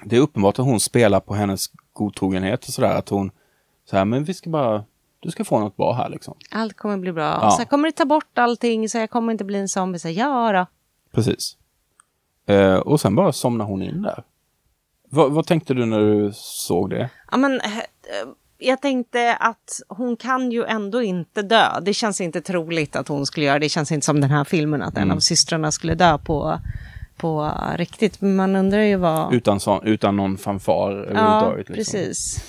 det 0.03 0.15
är 0.15 0.19
uppenbart 0.19 0.59
att 0.59 0.65
hon 0.65 0.79
spelar 0.79 1.19
på 1.19 1.33
hennes 1.33 1.65
godtrogenhet 1.93 2.67
och 2.67 2.73
sådär, 2.73 2.95
att 2.95 3.09
hon 3.09 3.31
så 3.85 3.97
här, 3.97 4.05
men 4.05 4.23
vi 4.23 4.33
ska 4.33 4.49
bara, 4.49 4.83
du 5.19 5.31
ska 5.31 5.45
få 5.45 5.59
något 5.59 5.77
bra 5.77 5.93
här 5.93 6.09
liksom. 6.09 6.37
Allt 6.51 6.77
kommer 6.77 6.97
bli 6.97 7.11
bra. 7.11 7.23
Ja. 7.23 7.55
Här, 7.57 7.65
kommer 7.65 7.87
det 7.87 7.91
ta 7.91 8.05
bort 8.05 8.37
allting 8.37 8.89
så 8.89 8.97
jag 8.97 9.09
kommer 9.09 9.31
inte 9.31 9.43
bli 9.43 9.59
en 9.59 9.69
zombie? 9.69 9.99
Så 9.99 10.09
ja 10.09 10.51
då. 10.51 10.65
Precis. 11.11 11.57
Eh, 12.45 12.75
och 12.75 13.01
sen 13.01 13.15
bara 13.15 13.31
somnar 13.31 13.65
hon 13.65 13.81
in 13.81 14.01
där. 14.01 14.23
Vad, 15.09 15.31
vad 15.31 15.47
tänkte 15.47 15.73
du 15.73 15.85
när 15.85 15.99
du 15.99 16.31
såg 16.33 16.89
det? 16.89 17.09
Ja, 17.31 17.37
men, 17.37 17.61
eh, 17.61 17.69
jag 18.61 18.81
tänkte 18.81 19.35
att 19.35 19.81
hon 19.87 20.17
kan 20.17 20.51
ju 20.51 20.63
ändå 20.63 21.01
inte 21.01 21.41
dö. 21.41 21.79
Det 21.81 21.93
känns 21.93 22.21
inte 22.21 22.41
troligt 22.41 22.95
att 22.95 23.07
hon 23.07 23.25
skulle 23.25 23.45
göra 23.45 23.59
det. 23.59 23.65
Det 23.65 23.69
känns 23.69 23.91
inte 23.91 24.05
som 24.05 24.21
den 24.21 24.29
här 24.29 24.43
filmen 24.43 24.81
att 24.81 24.97
en 24.97 25.03
Mm. 25.03 25.15
av 25.15 25.19
systrarna 25.19 25.71
skulle 25.71 25.95
dö 25.95 26.17
på, 26.17 26.59
på 27.17 27.51
riktigt. 27.75 28.21
Men 28.21 28.35
man 28.35 28.55
undrar 28.55 28.79
ju 28.81 28.95
vad... 28.95 29.33
Utan, 29.33 29.59
sån, 29.59 29.83
utan 29.83 30.15
någon 30.15 30.37
fanfar 30.37 30.91
ja, 30.91 30.97
överhuvudtaget. 30.97 31.69
liksom. 31.69 31.75
precis. 31.99 32.43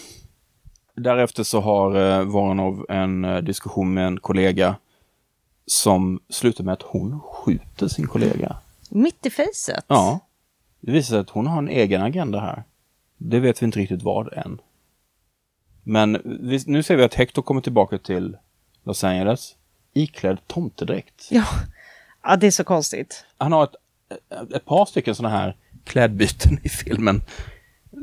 Därefter 0.97 1.43
så 1.43 1.61
har 1.61 1.97
eh, 2.19 2.25
Voronov 2.25 2.87
en 2.89 3.25
eh, 3.25 3.37
diskussion 3.39 3.95
med 3.95 4.07
en 4.07 4.21
kollega 4.21 4.77
som 5.67 6.21
slutar 6.29 6.65
med 6.65 6.73
att 6.73 6.83
hon 6.83 7.21
skjuter 7.21 7.89
sin 7.89 8.07
kollega. 8.07 8.57
Mitt 8.91 9.27
i 9.27 9.31
facet. 9.31 9.85
Ja, 9.89 10.21
det 10.81 10.93
visar 10.93 11.09
sig 11.11 11.19
att 11.19 11.31
hon 11.31 11.47
har 11.47 11.59
en 11.59 11.69
egen 11.69 12.03
agenda 12.03 12.41
här. 12.41 12.65
Det 13.19 13.41
vet 13.41 13.63
vi 13.63 13.67
inte 13.67 13.79
riktigt 13.79 14.03
vad 14.03 14.33
än. 14.33 14.61
Men 15.85 16.19
vi, 16.25 16.63
nu 16.67 16.83
ser 16.83 16.97
vi 16.97 17.03
att 17.03 17.15
Hector 17.15 17.43
kommer 17.43 17.61
tillbaka 17.61 17.99
till 17.99 18.37
Los 18.85 19.05
Angeles 19.05 19.57
iklädd 19.95 20.39
tomtedräkt. 20.47 21.29
Ja. 21.31 21.45
ja, 22.23 22.37
det 22.37 22.47
är 22.47 22.51
så 22.51 22.65
konstigt. 22.65 23.25
Han 23.39 23.53
har 23.53 23.65
ett, 23.65 23.75
ett 24.55 24.65
par 24.65 24.87
stycken 24.87 25.15
sådana 25.15 25.37
här 25.37 25.57
klädbyten 25.85 26.59
i 26.63 26.69
filmen. 26.69 27.23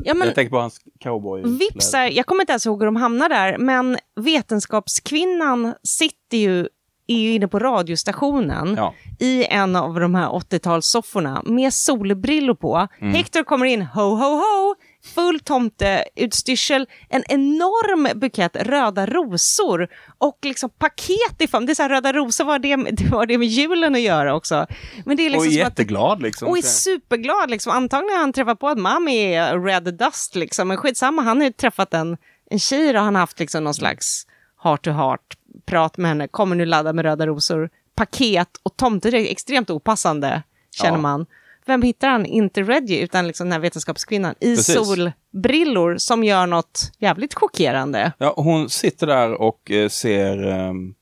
Ja, 0.05 0.13
men 0.13 0.27
Jag 0.27 0.35
tänker 0.35 0.49
på 0.49 0.59
hans 0.59 0.81
cowboy. 0.99 1.41
Vipsar, 1.57 2.03
jag 2.03 2.25
kommer 2.25 2.41
inte 2.43 2.51
ens 2.51 2.65
ihåg 2.65 2.79
hur 2.81 2.85
de 2.85 2.95
hamnar 2.95 3.29
där, 3.29 3.57
men 3.57 3.97
vetenskapskvinnan 4.15 5.73
sitter 5.83 6.37
ju, 6.37 6.67
är 7.07 7.17
ju 7.17 7.33
inne 7.33 7.47
på 7.47 7.59
radiostationen 7.59 8.73
Ja. 8.77 8.93
i 9.19 9.45
en 9.45 9.75
av 9.75 9.99
de 9.99 10.15
här 10.15 10.27
80-talssofforna 10.27 11.49
med 11.49 11.73
solbrillor 11.73 12.55
på. 12.55 12.87
Mm. 13.01 13.13
Hector 13.13 13.43
kommer 13.43 13.65
in, 13.65 13.81
ho, 13.81 14.01
ho, 14.01 14.35
ho, 14.35 14.75
full 15.03 15.39
tomteutstyrsel, 15.39 16.87
en 17.09 17.23
enorm 17.29 18.19
bukett 18.19 18.55
röda 18.55 19.05
rosor 19.05 19.87
och 20.17 20.37
liksom 20.41 20.69
paket 20.69 21.35
i 21.39 21.47
form. 21.47 21.65
Det 21.65 21.71
är 21.71 21.75
så 21.75 21.81
här, 21.81 21.89
röda 21.89 22.13
rosor, 22.13 22.45
vad 22.45 22.53
har 22.53 22.59
det, 22.59 22.75
det, 22.91 23.05
har 23.05 23.25
det 23.25 23.37
med 23.37 23.47
julen 23.47 23.95
att 23.95 24.01
göra 24.01 24.35
också? 24.35 24.67
Men 25.05 25.17
det 25.17 25.25
är 25.25 25.29
liksom 25.29 25.47
och 25.47 25.53
att 25.53 25.53
jätteglad 25.53 26.21
liksom. 26.21 26.47
och 26.47 26.57
är 26.57 26.61
superglad. 26.61 27.49
Liksom. 27.49 27.71
Antagligen 27.71 28.15
har 28.15 28.21
han 28.21 28.33
träffat 28.33 28.59
på 28.59 28.67
att 28.67 28.77
Mami 28.77 29.33
är 29.35 29.59
Red 29.59 29.93
Dust, 29.93 30.35
liksom. 30.35 30.67
men 30.67 30.77
skitsamma, 30.77 31.21
han 31.21 31.37
har 31.37 31.45
ju 31.45 31.51
träffat 31.51 31.93
en, 31.93 32.17
en 32.49 32.59
tjej 32.59 32.97
och 32.97 33.03
han 33.03 33.15
har 33.15 33.19
haft 33.19 33.39
liksom, 33.39 33.63
någon 33.63 33.73
slags 33.73 34.27
heart 34.63 34.83
to 34.85 34.91
heart 34.91 35.37
prat 35.65 35.97
med 35.97 36.09
henne, 36.09 36.27
kommer 36.27 36.55
nu 36.55 36.65
ladda 36.65 36.93
med 36.93 37.05
röda 37.05 37.27
rosor, 37.27 37.69
paket 37.95 38.49
och 38.63 38.77
tomtedräkt, 38.77 39.31
extremt 39.31 39.69
opassande, 39.69 40.43
känner 40.71 40.97
Ja. 40.97 41.01
man. 41.01 41.25
Vem 41.69 41.81
hittar 41.81 42.07
han? 42.09 42.25
Inte 42.25 42.63
Reggie, 42.63 43.03
utan 43.03 43.27
liksom 43.27 43.45
den 43.47 43.51
här 43.51 43.59
vetenskapskvinnan 43.59 44.35
i 44.39 44.55
Precis. 44.55 44.75
solbrillor 44.75 45.97
som 45.97 46.23
gör 46.23 46.47
något 46.47 46.91
jävligt 46.97 47.33
chockerande. 47.33 48.11
Ja, 48.17 48.33
hon 48.37 48.69
sitter 48.69 49.07
där 49.07 49.41
och 49.41 49.71
eh, 49.71 49.89
ser... 49.89 50.47
ehm, 50.47 50.93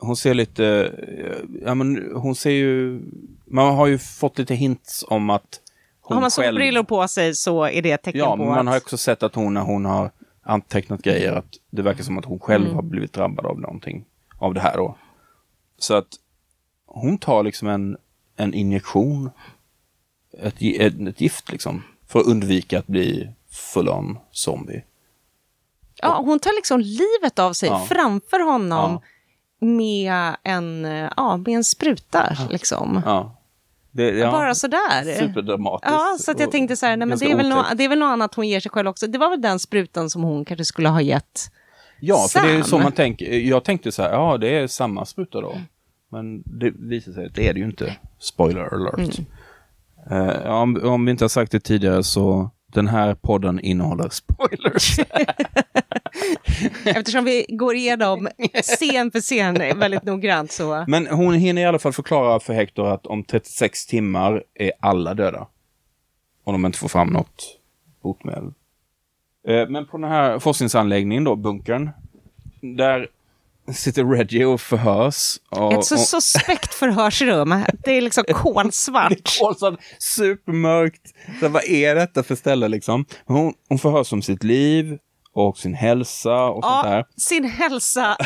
hon 0.00 0.16
ser 0.16 0.34
lite... 0.34 0.66
eh, 1.18 1.36
ja, 1.64 1.74
men 1.74 2.10
hon 2.14 2.34
ser 2.34 2.50
ju... 2.50 3.00
Man 3.46 3.74
har 3.74 3.86
ju 3.86 3.98
fått 3.98 4.38
lite 4.38 4.54
hints 4.54 5.04
om 5.08 5.30
att 5.30 5.60
hon 6.00 6.14
har 6.14 6.20
man 6.20 6.30
själv... 6.30 6.46
solbrillor 6.54 6.82
på 6.82 7.08
sig 7.08 7.34
så 7.34 7.64
är 7.64 7.82
det 7.82 7.90
ett 7.92 8.02
tecken 8.02 8.18
Ja, 8.18 8.30
på 8.30 8.36
men 8.36 8.46
man 8.46 8.58
att... 8.68 8.74
har 8.74 8.76
också 8.80 8.96
sett 8.96 9.22
att 9.22 9.34
hon 9.34 9.54
när 9.54 9.60
hon 9.60 9.84
har 9.84 10.10
antecknat 10.42 11.02
grejer 11.02 11.32
att 11.32 11.46
det 11.70 11.82
verkar 11.82 12.04
som 12.04 12.18
att 12.18 12.24
hon 12.24 12.38
själv 12.38 12.64
Mm. 12.64 12.74
har 12.74 12.82
blivit 12.82 13.12
drabbad 13.12 13.46
av 13.46 13.60
någonting 13.60 14.04
av 14.38 14.54
det 14.54 14.60
här 14.60 14.76
då. 14.76 14.96
Så 15.78 15.94
att 15.94 16.06
hon 16.86 17.18
tar 17.18 17.42
liksom 17.42 17.68
en, 17.68 17.96
en 18.36 18.54
injektion, 18.54 19.30
ett, 20.42 20.54
ett, 21.08 21.20
gift 21.20 21.52
liksom, 21.52 21.82
för 22.06 22.20
att 22.20 22.26
undvika 22.26 22.78
att 22.78 22.86
bli 22.86 23.30
full 23.50 23.88
on 23.88 24.18
zombie. 24.30 24.84
Ja, 26.02 26.22
hon 26.24 26.38
tar 26.38 26.54
liksom 26.56 26.80
livet 26.80 27.38
av 27.38 27.52
sig 27.52 27.68
Ja. 27.68 27.86
framför 27.88 28.40
honom 28.40 29.00
Ja. 29.60 29.66
med, 29.66 30.36
en, 30.42 30.84
ja, 31.16 31.36
med 31.36 31.48
en 31.54 31.64
spruta. 31.64 32.36
Liksom. 32.50 33.02
Ja. 33.06 33.34
Det, 33.90 34.10
ja. 34.10 34.30
Bara 34.30 34.54
sådär. 34.54 35.18
Superdramatiskt. 35.18 35.92
Ja, 35.92 36.16
så 36.20 36.34
jag 36.38 36.50
tänkte 36.50 36.76
så 36.76 36.86
här, 36.86 36.96
nej, 36.96 37.08
men 37.08 37.18
det, 37.18 37.30
är 37.30 37.36
väl 37.36 37.52
otäckt. 37.52 37.78
det 37.78 37.84
är 37.84 37.88
väl 37.88 37.98
något 37.98 38.06
annat 38.12 38.34
hon 38.34 38.48
ger 38.48 38.60
sig 38.60 38.70
själv 38.70 38.88
också. 38.88 39.06
Det 39.06 39.18
var 39.18 39.30
väl 39.30 39.40
den 39.40 39.58
sprutan 39.58 40.10
som 40.10 40.22
hon 40.22 40.44
kanske 40.44 40.64
skulle 40.64 40.88
ha 40.88 41.00
gett 41.00 41.50
Ja, 42.00 42.26
för 42.30 42.40
det 42.40 42.52
är 42.52 42.62
så 42.62 42.68
Sam. 42.68 42.82
man 42.82 42.92
tänker. 42.92 43.32
Jag 43.38 43.64
tänkte 43.64 43.92
så 43.92 44.02
här, 44.02 44.10
ja 44.12 44.38
det 44.38 44.48
är 44.48 44.66
samma 44.66 45.04
spruta 45.04 45.40
då. 45.40 45.60
Men 46.10 46.42
det 46.46 46.70
visar 46.70 47.12
sig 47.12 47.26
att 47.26 47.34
det 47.34 47.48
är 47.48 47.54
det 47.54 47.60
ju 47.60 47.66
inte. 47.66 47.96
Spoiler 48.18 48.74
alert. 48.74 49.18
Mm. 49.18 49.26
Eh, 50.10 50.50
om, 50.50 50.80
om 50.84 51.04
vi 51.04 51.10
inte 51.10 51.24
har 51.24 51.28
sagt 51.28 51.52
det 51.52 51.60
tidigare 51.60 52.02
så 52.02 52.50
den 52.72 52.88
här 52.88 53.14
podden 53.14 53.60
innehåller 53.60 54.08
spoilers. 54.08 54.98
Eftersom 56.84 57.24
vi 57.24 57.46
går 57.48 57.74
igenom 57.74 58.28
scen 58.62 59.10
för 59.10 59.20
scen 59.20 59.78
väldigt 59.78 60.02
noggrant 60.02 60.52
så... 60.52 60.84
Men 60.88 61.06
hon 61.06 61.34
hinner 61.34 61.62
i 61.62 61.64
alla 61.64 61.78
fall 61.78 61.92
förklara 61.92 62.40
för 62.40 62.52
Hector 62.54 62.88
att 62.88 63.06
om 63.06 63.24
36 63.24 63.86
timmar 63.86 64.44
är 64.54 64.72
alla 64.80 65.14
döda. 65.14 65.46
Om 66.44 66.52
de 66.52 66.66
inte 66.66 66.78
får 66.78 66.88
fram 66.88 67.08
något 67.08 67.58
botemedel. 68.02 68.52
Eh, 69.48 69.68
Men 69.68 69.86
på 69.86 69.98
den 69.98 70.10
här 70.10 70.38
forskningsanläggningen 70.38 71.24
då, 71.24 71.36
bunkern, 71.36 71.90
där 72.60 73.08
sitter 73.74 74.04
Reggie 74.04 74.44
och 74.44 74.60
förhörs. 74.60 75.36
Och, 75.50 75.72
Ett 75.72 75.84
så 75.84 75.94
och- 75.94 76.00
suspekt 76.00 76.74
förhörsrum. 76.74 77.64
Det 77.84 77.90
är 77.96 78.00
liksom 78.00 78.24
kolsvart. 78.34 79.38
kolsvart, 79.40 79.80
supermörkt. 79.98 81.02
Så 81.40 81.48
vad 81.48 81.64
är 81.64 81.94
detta 81.94 82.22
för 82.22 82.34
ställe 82.34 82.68
liksom? 82.68 83.04
Hon, 83.26 83.52
hon 83.68 83.78
förhörs 83.78 84.12
om 84.12 84.22
sitt 84.22 84.44
liv 84.44 84.98
och 85.32 85.58
sin 85.58 85.74
hälsa 85.74 86.44
och 86.44 86.64
sånt 86.64 86.80
Ja, 86.84 86.90
där. 86.90 87.04
sin 87.16 87.44
hälsa. 87.44 88.16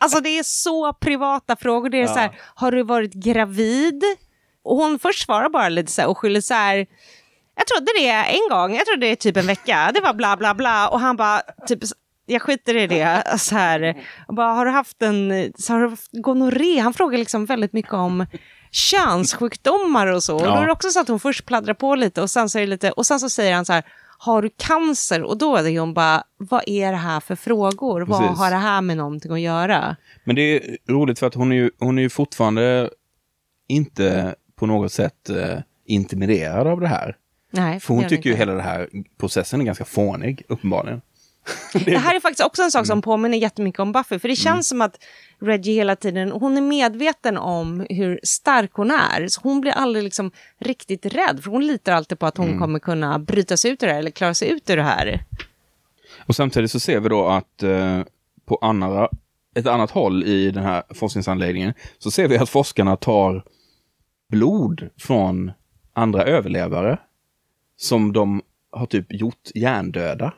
alltså 0.00 0.20
det 0.20 0.38
är 0.38 0.42
så 0.42 0.92
privata 0.92 1.56
frågor. 1.56 1.90
Det 1.90 1.96
är 1.98 2.00
Ja. 2.02 2.08
så 2.14 2.18
här, 2.18 2.30
har 2.54 2.72
du 2.72 2.82
varit 2.82 3.14
gravid? 3.14 4.02
Och 4.64 4.76
hon 4.76 4.98
först 4.98 5.24
svarar 5.24 5.48
bara 5.48 5.68
lite 5.68 5.92
så 5.92 6.00
här 6.00 6.08
och 6.08 6.18
skyller 6.18 6.40
så 6.40 6.54
här, 6.54 6.86
jag 7.56 7.66
trodde 7.66 7.86
det 7.98 8.08
en 8.10 8.48
gång, 8.50 8.74
jag 8.76 8.86
trodde 8.86 9.06
det 9.06 9.12
är 9.12 9.16
typ 9.16 9.36
en 9.36 9.46
vecka, 9.46 9.90
det 9.94 10.00
var 10.00 10.14
bla 10.14 10.36
bla 10.36 10.54
bla. 10.54 10.88
Och 10.88 11.00
han 11.00 11.16
bara, 11.16 11.42
typ, 11.66 11.78
jag 12.30 12.42
skiter 12.42 12.76
i 12.76 12.86
det. 12.86 13.24
Så 13.38 13.54
här, 13.54 13.96
bara, 14.28 14.52
har 14.52 14.64
du 14.64 14.70
haft 14.70 15.02
en, 15.02 15.52
så 15.58 15.72
har 15.72 15.80
du 15.80 15.88
haft 15.88 16.10
gonorré? 16.12 16.78
Han 16.78 16.94
frågar 16.94 17.18
liksom 17.18 17.46
väldigt 17.46 17.72
mycket 17.72 17.92
om 17.92 18.26
könssjukdomar 18.70 20.06
och 20.06 20.22
så. 20.22 20.34
Och 20.36 20.42
då 20.42 20.54
är 20.54 20.66
det 20.66 20.72
också 20.72 20.90
så 20.90 21.00
att 21.00 21.08
hon 21.08 21.20
först 21.20 21.46
pladdrar 21.46 21.74
på 21.74 21.94
lite 21.94 22.22
och 22.22 22.30
sen 22.30 22.48
så, 22.48 22.64
lite, 22.64 22.90
och 22.90 23.06
sen 23.06 23.20
så 23.20 23.30
säger 23.30 23.54
han 23.54 23.64
så 23.64 23.72
här, 23.72 23.84
har 24.18 24.42
du 24.42 24.50
cancer? 24.56 25.22
Och 25.22 25.38
då 25.38 25.56
är 25.56 25.62
det 25.62 25.78
hon 25.78 25.94
bara, 25.94 26.22
vad 26.36 26.62
är 26.66 26.90
det 26.90 26.98
här 26.98 27.20
för 27.20 27.34
frågor? 27.36 28.00
Vad 28.00 28.20
Precis. 28.20 28.38
har 28.38 28.50
det 28.50 28.56
här 28.56 28.80
med 28.80 28.96
någonting 28.96 29.32
att 29.32 29.40
göra? 29.40 29.96
Men 30.24 30.36
det 30.36 30.42
är 30.42 30.76
roligt 30.88 31.18
för 31.18 31.26
att 31.26 31.34
hon 31.34 31.52
är 31.52 31.56
ju, 31.56 31.70
hon 31.78 31.98
är 31.98 32.02
ju 32.02 32.10
fortfarande 32.10 32.90
inte 33.68 34.34
på 34.56 34.66
något 34.66 34.92
sätt 34.92 35.30
eh, 35.30 35.58
intimiderad 35.86 36.66
av 36.66 36.80
det 36.80 36.88
här. 36.88 37.16
Nej, 37.50 37.80
För 37.80 37.94
hon 37.94 38.08
tycker 38.08 38.30
ju 38.30 38.36
hela 38.36 38.52
den 38.52 38.64
här 38.64 38.88
processen 39.20 39.60
är 39.60 39.64
ganska 39.64 39.84
fånig, 39.84 40.42
uppenbarligen. 40.48 41.00
Det 41.72 41.98
här 41.98 42.14
är 42.16 42.20
faktiskt 42.20 42.44
också 42.46 42.62
en 42.62 42.70
sak 42.70 42.78
Mm. 42.80 42.86
som 42.86 43.02
påminner 43.02 43.38
jättemycket 43.38 43.80
om 43.80 43.92
Buffy. 43.92 44.18
För 44.18 44.28
det 44.28 44.36
känns 44.36 44.68
som 44.68 44.80
att 44.80 45.04
Reggie 45.40 45.74
hela 45.74 45.96
tiden, 45.96 46.32
hon 46.32 46.56
är 46.56 46.60
medveten 46.60 47.36
om 47.38 47.86
hur 47.90 48.20
stark 48.22 48.70
hon 48.72 48.90
är. 48.90 49.28
Så 49.28 49.40
hon 49.42 49.60
blir 49.60 49.72
aldrig 49.72 50.04
liksom 50.04 50.30
riktigt 50.58 51.06
rädd. 51.06 51.40
För 51.42 51.50
hon 51.50 51.66
litar 51.66 51.92
alltid 51.92 52.18
på 52.18 52.26
att 52.26 52.36
hon 52.36 52.46
Mm. 52.48 52.58
kommer 52.60 52.78
kunna 52.78 53.18
bryta 53.18 53.56
sig 53.56 53.70
ut 53.70 53.82
ur 53.82 53.86
det 53.86 53.92
här 53.92 53.98
eller 54.00 54.10
klara 54.10 54.34
sig 54.34 54.48
ut 54.50 54.70
ur 54.70 54.76
det 54.76 54.82
här. 54.82 55.24
Och 56.26 56.34
samtidigt 56.36 56.70
så 56.70 56.80
ser 56.80 57.00
vi 57.00 57.08
då 57.08 57.26
att 57.28 57.62
eh, 57.62 58.00
på 58.44 58.58
andra, 58.62 59.08
ett 59.54 59.66
annat 59.66 59.90
håll 59.90 60.24
i 60.24 60.50
den 60.50 60.64
här 60.64 60.82
forskningsanläggningen 60.94 61.74
så 61.98 62.10
ser 62.10 62.28
vi 62.28 62.38
att 62.38 62.48
forskarna 62.48 62.96
tar 62.96 63.44
blod 64.28 64.88
från 64.98 65.52
andra 65.92 66.24
överlevare 66.24 66.98
som 67.76 68.12
de 68.12 68.42
har 68.72 68.86
typ 68.86 69.12
gjort 69.12 69.50
hjärndöda. 69.54 70.32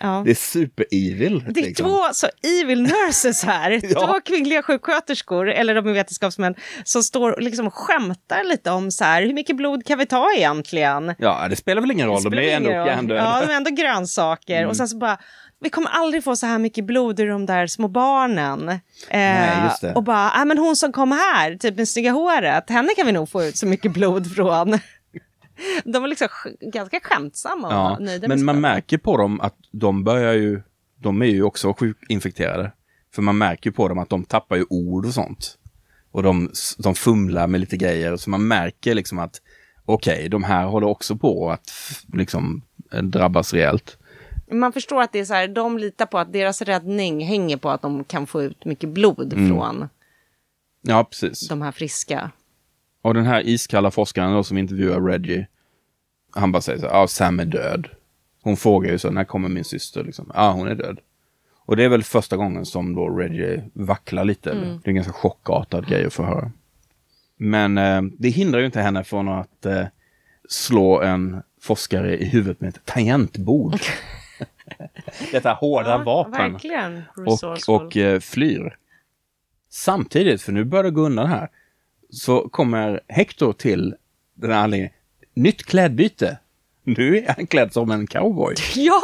Ja. 0.00 0.22
Det 0.24 0.30
är 0.30 0.34
super-evil. 0.34 1.44
Det 1.54 1.60
är 1.60 1.64
liksom. 1.64 1.86
två 1.86 1.98
så 2.12 2.26
evil 2.62 2.82
nurses 2.82 3.44
här, 3.44 3.70
Ja. 3.82 4.06
två 4.06 4.20
kvinnliga 4.20 4.62
sjuksköterskor, 4.62 5.48
eller 5.50 5.74
de 5.74 5.88
är 5.88 5.92
vetenskapsmän, 5.92 6.54
som 6.84 7.02
står 7.02 7.32
och 7.32 7.42
liksom 7.42 7.70
skämtar 7.70 8.44
lite 8.44 8.70
om 8.70 8.90
så 8.90 9.04
här, 9.04 9.22
hur 9.22 9.34
mycket 9.34 9.56
blod 9.56 9.86
kan 9.86 9.98
vi 9.98 10.06
ta 10.06 10.32
egentligen? 10.36 11.14
Ja, 11.18 11.46
det 11.50 11.56
spelar 11.56 11.80
väl 11.80 11.90
ingen 11.90 12.06
roll, 12.06 12.22
de 12.22 12.34
är 12.34 12.56
ändå 12.56 12.70
hjärndöda. 12.70 13.20
Ja, 13.20 13.46
de 13.46 13.52
är 13.52 13.56
ändå 13.56 13.70
grönsaker. 13.70 14.56
Mm. 14.56 14.68
Och 14.70 14.76
sen 14.76 14.88
så 14.88 14.96
bara, 14.96 15.18
vi 15.60 15.70
kommer 15.70 15.90
aldrig 15.90 16.24
få 16.24 16.36
så 16.36 16.46
här 16.46 16.58
mycket 16.58 16.84
blod 16.84 17.20
ur 17.20 17.28
de 17.28 17.46
där 17.46 17.66
små 17.66 17.88
barnen. 17.88 18.68
Eh, 18.68 18.78
Nej. 19.10 19.92
Och 19.94 20.02
bara, 20.02 20.30
ah, 20.30 20.44
men 20.44 20.58
hon 20.58 20.76
som 20.76 20.92
kom 20.92 21.12
här, 21.12 21.56
typ 21.56 21.76
med 21.76 21.88
snygga 21.88 22.12
håret, 22.12 22.70
henne 22.70 22.94
kan 22.96 23.06
vi 23.06 23.12
nog 23.12 23.30
få 23.30 23.44
ut 23.44 23.56
så 23.56 23.66
mycket 23.66 23.92
blod 23.92 24.34
från. 24.34 24.78
De 25.84 26.04
är 26.04 26.08
liksom 26.08 26.28
sk- 26.28 26.70
ganska 26.72 27.00
skämtsamma 27.02 27.66
och 27.68 27.74
Ja, 27.74 27.98
nöjda 28.00 28.28
men 28.28 28.44
man 28.44 28.60
märker 28.60 28.98
på 28.98 29.16
dem 29.16 29.40
att 29.40 29.54
de 29.70 30.04
börjar 30.04 30.32
ju, 30.32 30.62
de 30.96 31.22
är 31.22 31.26
ju 31.26 31.42
också 31.42 31.74
sjukinfekterade. 31.78 32.72
För 33.14 33.22
man 33.22 33.38
märker 33.38 33.70
på 33.70 33.88
dem 33.88 33.98
att 33.98 34.08
de 34.08 34.24
tappar 34.24 34.56
ju 34.56 34.64
ord 34.70 35.06
och 35.06 35.14
sånt. 35.14 35.58
Och 36.10 36.22
de, 36.22 36.50
de 36.78 36.94
fumlar 36.94 37.46
med 37.46 37.60
lite 37.60 37.76
grejer, 37.76 38.16
så 38.16 38.30
man 38.30 38.48
märker 38.48 38.94
liksom 38.94 39.18
att 39.18 39.40
okej, 39.84 40.28
de 40.28 40.44
här 40.44 40.64
håller 40.66 40.86
också 40.86 41.16
på 41.16 41.50
att 41.50 41.70
liksom 42.12 42.62
eh, 42.92 43.02
drabbas 43.02 43.52
rejält. 43.54 43.98
Man 44.52 44.72
förstår 44.72 45.02
att 45.02 45.12
det 45.12 45.18
är 45.18 45.24
så 45.24 45.34
här, 45.34 45.48
de 45.48 45.78
litar 45.78 46.06
på 46.06 46.18
att 46.18 46.32
deras 46.32 46.62
räddning 46.62 47.26
hänger 47.26 47.56
på 47.56 47.70
att 47.70 47.82
de 47.82 48.04
kan 48.04 48.26
få 48.26 48.42
ut 48.42 48.64
mycket 48.64 48.88
blod 48.88 49.32
Mm. 49.32 49.48
från 49.48 49.88
Ja, 50.82 51.04
precis. 51.04 51.48
de 51.48 51.62
här 51.62 51.72
friska. 51.72 52.30
Och 53.04 53.14
den 53.14 53.26
här 53.26 53.48
iskalla 53.48 53.90
forskaren 53.90 54.32
då 54.32 54.44
som 54.44 54.58
intervjuar 54.58 55.00
Reggie, 55.00 55.46
han 56.30 56.52
bara 56.52 56.62
säger 56.62 56.78
så 56.78 56.86
här, 56.86 56.94
ja, 56.94 57.06
Sam 57.06 57.40
är 57.40 57.44
död. 57.44 57.88
Hon 58.42 58.56
frågar 58.56 58.92
ju 58.92 58.98
så, 58.98 59.10
när 59.10 59.24
kommer 59.24 59.48
min 59.48 59.64
syster? 59.64 60.04
Liksom, 60.04 60.30
ja, 60.34 60.50
hon 60.50 60.68
är 60.68 60.74
död. 60.74 60.98
Och 61.56 61.76
det 61.76 61.84
är 61.84 61.88
väl 61.88 62.02
första 62.02 62.36
gången 62.36 62.66
som 62.66 62.94
då 62.94 63.08
Reggie 63.08 63.64
vacklar 63.72 64.24
lite. 64.24 64.50
eller? 64.50 64.66
Det 64.66 64.86
är 64.86 64.88
en 64.88 64.94
ganska 64.94 65.12
chockartad 65.12 65.86
grej 65.88 66.06
att 66.06 66.12
få 66.12 66.22
höra. 66.22 66.52
Men 67.36 67.78
eh, 67.78 68.02
det 68.18 68.28
hindrar 68.28 68.60
ju 68.60 68.66
inte 68.66 68.80
henne 68.80 69.04
från 69.04 69.28
att 69.28 69.66
eh, 69.66 69.84
slå 70.48 71.00
en 71.00 71.42
forskare 71.60 72.18
i 72.18 72.24
huvudet 72.24 72.60
med 72.60 72.68
ett 72.68 72.84
tangentbord. 72.84 73.80
Detta 75.32 75.52
hårda 75.52 75.98
vapen 75.98 76.52
Verkligen 76.52 77.02
och, 77.16 77.68
och 77.68 77.96
eh, 77.96 78.20
flyr. 78.20 78.76
Samtidigt, 79.68 80.42
för 80.42 80.52
nu 80.52 80.64
börjar 80.64 80.84
det 80.84 80.90
gå 80.90 81.00
undan 81.00 81.26
här, 81.26 81.48
så 82.14 82.48
kommer 82.48 83.00
Hector 83.08 83.52
till 83.52 83.94
den 84.34 84.50
här 84.50 84.58
anledningen. 84.58 84.92
Nytt 85.34 85.62
klädbyte. 85.62 86.38
Nu 86.84 87.18
är 87.18 87.34
han 87.36 87.46
klädd 87.46 87.72
som 87.72 87.90
en 87.90 88.06
cowboy. 88.06 88.54
Ja! 88.74 89.00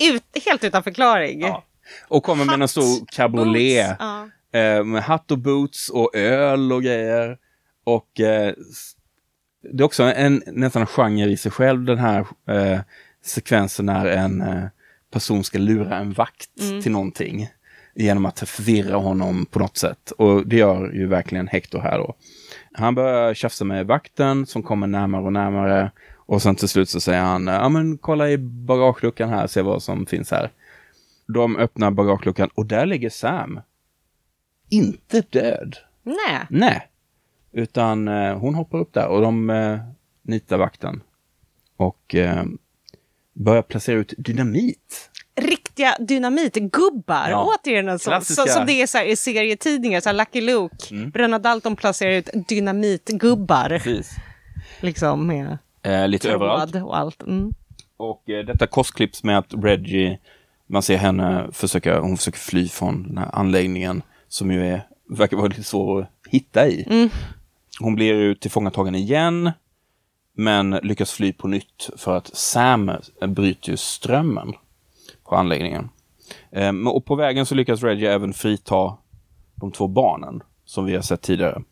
Ut, 0.00 0.22
helt 0.46 0.64
utan 0.64 0.82
förklaring. 0.82 1.40
Ja. 1.40 1.64
Och 2.08 2.22
kommer 2.22 2.44
med 2.44 2.62
en 2.62 2.68
stor 2.68 3.06
cabriolet. 3.06 3.96
ja. 3.98 4.28
Eh, 4.58 4.84
med 4.84 5.02
hatt 5.02 5.30
och 5.30 5.38
boots 5.38 5.88
och 5.88 6.16
öl 6.16 6.72
och 6.72 6.82
grejer. 6.82 7.38
Och 7.84 8.20
eh, 8.20 8.54
det 9.72 9.82
är 9.82 9.84
också 9.84 10.02
en 10.02 10.42
nästan 10.46 10.82
en 10.82 10.86
genre 10.86 11.30
i 11.30 11.36
sig 11.36 11.52
själv, 11.52 11.84
den 11.84 11.98
här 11.98 12.26
eh, 12.48 12.80
sekvensen 13.24 13.86
när 13.86 14.06
en 14.06 14.40
eh, 14.40 14.64
person 15.10 15.44
ska 15.44 15.58
lura 15.58 15.98
en 15.98 16.12
vakt 16.12 16.48
till 16.82 16.92
någonting. 16.92 17.48
Genom 17.94 18.26
att 18.26 18.48
förvirra 18.48 18.96
honom 18.96 19.46
på 19.46 19.58
något 19.58 19.76
sätt. 19.76 20.10
Och 20.10 20.46
det 20.46 20.56
gör 20.56 20.92
ju 20.92 21.06
verkligen 21.06 21.48
Hector 21.48 21.80
här 21.80 21.98
då. 21.98 22.14
Han 22.72 22.94
börjar 22.94 23.34
tjafsa 23.34 23.64
med 23.64 23.86
vakten 23.86 24.46
som 24.46 24.62
kommer 24.62 24.86
närmare 24.86 25.22
och 25.22 25.32
närmare. 25.32 25.90
Och 26.16 26.42
sen 26.42 26.56
till 26.56 26.68
slut 26.68 26.88
så 26.88 27.00
säger 27.00 27.20
han, 27.20 27.46
ja 27.46 27.68
men 27.68 27.98
kolla 27.98 28.30
i 28.30 28.38
bagageluckan 28.38 29.28
här, 29.28 29.46
se 29.46 29.62
vad 29.62 29.82
som 29.82 30.06
finns 30.06 30.30
här. 30.30 30.50
De 31.26 31.56
öppnar 31.56 31.90
bagageluckan 31.90 32.50
och 32.54 32.66
där 32.66 32.86
ligger 32.86 33.10
Sam. 33.10 33.60
Inte 34.68 35.20
död. 35.30 35.76
Nej. 36.02 36.46
Nej. 36.50 36.88
Utan 37.52 38.08
eh, 38.08 38.38
hon 38.38 38.54
hoppar 38.54 38.78
upp 38.78 38.92
där 38.92 39.06
och 39.06 39.20
de 39.22 39.50
eh, 39.50 39.78
nitar 40.22 40.58
vakten. 40.58 41.02
Och 41.76 42.14
eh, 42.14 42.44
börjar 43.32 43.62
placera 43.62 43.96
ut 43.96 44.14
dynamit. 44.18 45.10
Riktiga 45.72 45.96
dynamitgubbar. 45.98 47.30
Ja. 47.30 47.54
Återigen 47.54 47.88
en 47.88 47.98
sån, 47.98 48.24
så, 48.24 48.46
som 48.46 48.66
det 48.66 48.72
är 48.82 48.86
så 48.86 49.02
i 49.02 49.16
serietidningar, 49.16 50.00
så 50.00 50.08
här 50.08 50.16
Lucky 50.16 50.40
Luke. 50.40 50.76
Mm. 50.94 51.10
Bröderna 51.10 51.38
Dalton 51.38 51.76
placerar 51.76 52.12
ut 52.12 52.30
dynamitgubbar. 52.48 53.68
Precis. 53.68 54.10
Liksom 54.80 55.26
med 55.26 55.58
Eh, 55.82 56.08
lite 56.08 56.30
överallt. 56.30 56.74
och 56.74 56.98
allt. 56.98 57.22
Mm. 57.22 57.52
Och 57.96 58.30
eh, 58.30 58.44
detta 58.44 58.66
korsklipps 58.66 59.24
med 59.24 59.38
att 59.38 59.54
Reggie, 59.62 60.18
man 60.66 60.82
ser 60.82 60.96
henne 60.96 61.48
försöka, 61.52 62.00
hon 62.00 62.16
försöker 62.16 62.38
fly 62.38 62.68
från 62.68 63.02
den 63.02 63.18
här 63.18 63.30
anläggningen 63.32 64.02
som 64.28 64.50
ju 64.52 64.66
är, 64.66 64.86
verkar 65.08 65.36
vara 65.36 65.46
lite 65.48 65.62
svår 65.62 66.00
att 66.00 66.08
hitta 66.28 66.68
i. 66.68 67.08
Hon 67.80 67.94
blir 67.94 68.14
ju 68.14 68.34
tillfångatagen 68.34 68.94
igen, 68.94 69.50
men 70.36 70.70
lyckas 70.70 71.12
fly 71.12 71.32
på 71.32 71.48
nytt 71.48 71.90
för 71.96 72.16
att 72.16 72.36
Sam 72.36 72.90
bryter 73.26 73.70
ju 73.70 73.76
strömmen 73.76 74.52
anläggningen. 75.36 75.88
Eh, 76.50 76.72
och 76.88 77.04
på 77.04 77.14
vägen 77.14 77.46
så 77.46 77.54
lyckas 77.54 77.82
Reggie 77.82 78.12
även 78.12 78.32
frita 78.32 78.96
de 79.54 79.72
två 79.72 79.88
barnen 79.88 80.42
som 80.64 80.84
vi 80.84 80.94
har 80.94 81.02
sett 81.02 81.22
tidigare. 81.22 81.62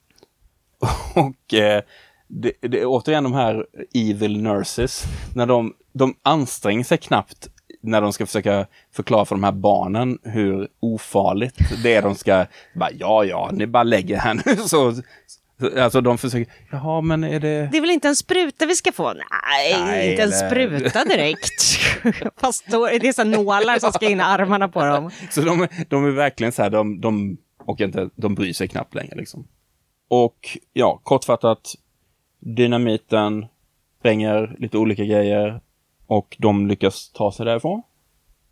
Och 1.15 1.55
eh, 1.55 1.83
det, 2.29 2.53
det 2.61 2.81
är 2.81 2.87
återigen 2.87 3.25
de 3.25 3.33
här 3.33 3.67
evil 3.95 4.43
nurses, 4.43 5.05
när 5.35 5.47
de, 5.47 5.75
de 5.93 6.15
anstränger 6.23 6.85
sig 6.85 6.99
knappt 6.99 7.49
när 7.83 8.01
de 8.01 8.13
ska 8.13 8.27
försöka 8.27 8.67
förklara 8.93 9.25
för 9.25 9.35
de 9.35 9.45
här 9.45 9.53
barnen 9.53 10.19
hur 10.23 10.69
ofarligt 10.81 11.83
det 11.83 11.95
är 11.95 12.03
de 12.03 12.15
ska, 12.15 12.47
bara, 12.75 12.91
ja 12.93 13.25
ja, 13.25 13.51
ni 13.53 13.67
bara 13.67 13.83
lägger 13.83 14.17
här 14.19 14.35
nu 14.47 14.57
så- 14.67 14.95
alltså 15.79 16.01
de 16.01 16.19
försöker, 16.19 16.53
jaha 16.71 17.01
men 17.01 17.25
är 17.25 17.41
det, 17.41 17.69
Det 17.73 17.77
är 17.77 17.81
väl 17.81 17.91
inte 17.91 18.09
en 18.09 18.17
spruta 18.17 18.67
vi 18.67 18.75
ska 18.75 18.93
få? 18.93 19.13
Nej, 19.13 19.25
Nej, 19.85 20.11
inte 20.11 20.23
en 20.23 20.29
eller- 20.29 20.49
spruta 20.51 21.05
direkt. 21.05 21.63
Fast 22.41 22.67
då, 22.67 22.87
det 22.87 23.09
är 23.09 23.13
så 23.13 23.25
nålar 23.25 23.79
som 23.79 23.93
ska 23.93 24.09
in 24.09 24.19
i 24.21 24.23
armarna 24.23 24.69
på 24.69 24.85
dem. 24.85 25.11
Så 25.31 25.41
de, 25.41 25.69
de 25.89 26.05
är 26.05 26.11
verkligen 26.11 26.53
så 26.53 26.63
här, 26.63 26.71
de, 26.71 27.01
de, 27.01 27.37
och 27.65 27.81
inte, 27.81 28.11
de 28.17 28.35
bryr 28.35 28.53
sig 28.53 28.69
knappt 28.69 28.95
längre 28.95 29.15
liksom. 29.17 29.47
Och 30.09 30.59
ja, 30.73 31.01
kortfattat, 31.03 31.75
dynamiten 32.57 33.47
spränger 33.99 34.57
lite 34.59 34.79
olika 34.79 35.05
grejer 35.05 35.61
och 36.07 36.37
de 36.39 36.67
lyckas 36.67 37.11
ta 37.13 37.33
sig 37.33 37.47
därifrån. 37.47 37.83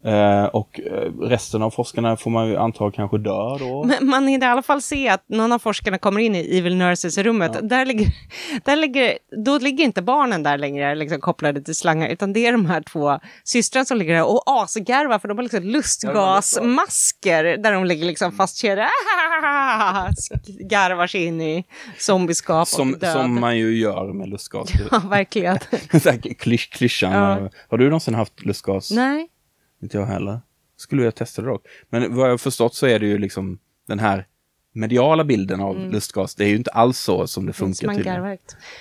Eh, 0.04 0.44
och 0.44 0.80
eh, 0.80 1.12
resten 1.20 1.62
av 1.62 1.70
forskarna 1.70 2.16
får 2.16 2.30
man 2.30 2.48
ju 2.48 2.56
anta 2.56 2.90
kanske 2.90 3.18
dör 3.18 3.58
då. 3.58 3.84
Men 3.84 4.08
man 4.08 4.26
hinner 4.28 4.46
i 4.46 4.50
alla 4.50 4.62
fall 4.62 4.82
se 4.82 5.08
att 5.08 5.28
någon 5.28 5.52
av 5.52 5.58
forskarna 5.58 5.98
kommer 5.98 6.20
in 6.20 6.34
i 6.34 6.58
Evil 6.58 6.76
Nurses-rummet. 6.76 7.68
Där 7.68 7.86
ligger, 7.86 8.06
där 8.64 8.76
ligger, 8.76 9.18
då 9.44 9.58
ligger 9.58 9.84
inte 9.84 10.02
barnen 10.02 10.42
där 10.42 10.58
längre 10.58 10.94
liksom, 10.94 11.20
kopplade 11.20 11.62
till 11.62 11.74
slangar, 11.74 12.08
utan 12.08 12.32
det 12.32 12.46
är 12.46 12.52
de 12.52 12.66
här 12.66 12.82
två 12.82 13.18
systrarna 13.44 13.84
som 13.84 13.98
ligger 13.98 14.14
där 14.14 14.24
och 14.24 14.42
asgarvar 14.46 15.18
för 15.18 15.28
de 15.28 15.38
har 15.38 15.42
liksom 15.42 15.62
lustgasmasker 15.62 17.44
där 17.44 17.72
de 17.72 17.84
ligger 17.84 18.06
liksom 18.06 18.32
fastkedjade. 18.32 18.82
Garvar 20.70 21.06
sig 21.06 21.24
in 21.24 21.40
i 21.40 21.64
zombieskap 21.98 22.68
Som, 22.68 22.92
och 22.92 22.98
död. 22.98 23.12
som 23.12 23.40
man 23.40 23.58
ju 23.58 23.78
gör 23.78 24.12
med 24.12 24.28
lustgas. 24.28 24.68
Ja, 24.90 25.02
verkligen. 25.10 25.58
Klysch, 26.38 26.70
klyschan. 26.72 27.12
Ja. 27.12 27.50
Har 27.68 27.78
du 27.78 27.84
någonsin 27.84 28.14
haft 28.14 28.44
lustgas? 28.44 28.90
Nej. 28.90 29.28
Inte 29.82 29.96
jag 29.98 30.06
heller. 30.06 30.40
Skulle 30.76 31.02
jag 31.04 31.14
testa 31.14 31.42
det 31.42 31.48
dock. 31.48 31.66
Men 31.88 32.16
vad 32.16 32.26
jag 32.26 32.32
har 32.32 32.38
förstått 32.38 32.74
så 32.74 32.86
är 32.86 32.98
det 32.98 33.06
ju 33.06 33.18
liksom 33.18 33.58
den 33.86 33.98
här 33.98 34.26
mediala 34.72 35.24
bilden 35.24 35.60
av 35.60 35.76
lustgas. 35.92 36.34
Det 36.34 36.44
är 36.44 36.48
ju 36.48 36.56
inte 36.56 36.70
alls 36.70 36.98
så 36.98 37.26
som 37.26 37.46
det 37.46 37.60
Mm. 37.60 37.74
Funkar 37.74 37.86
man 37.86 37.96
tydligen. 37.96 38.38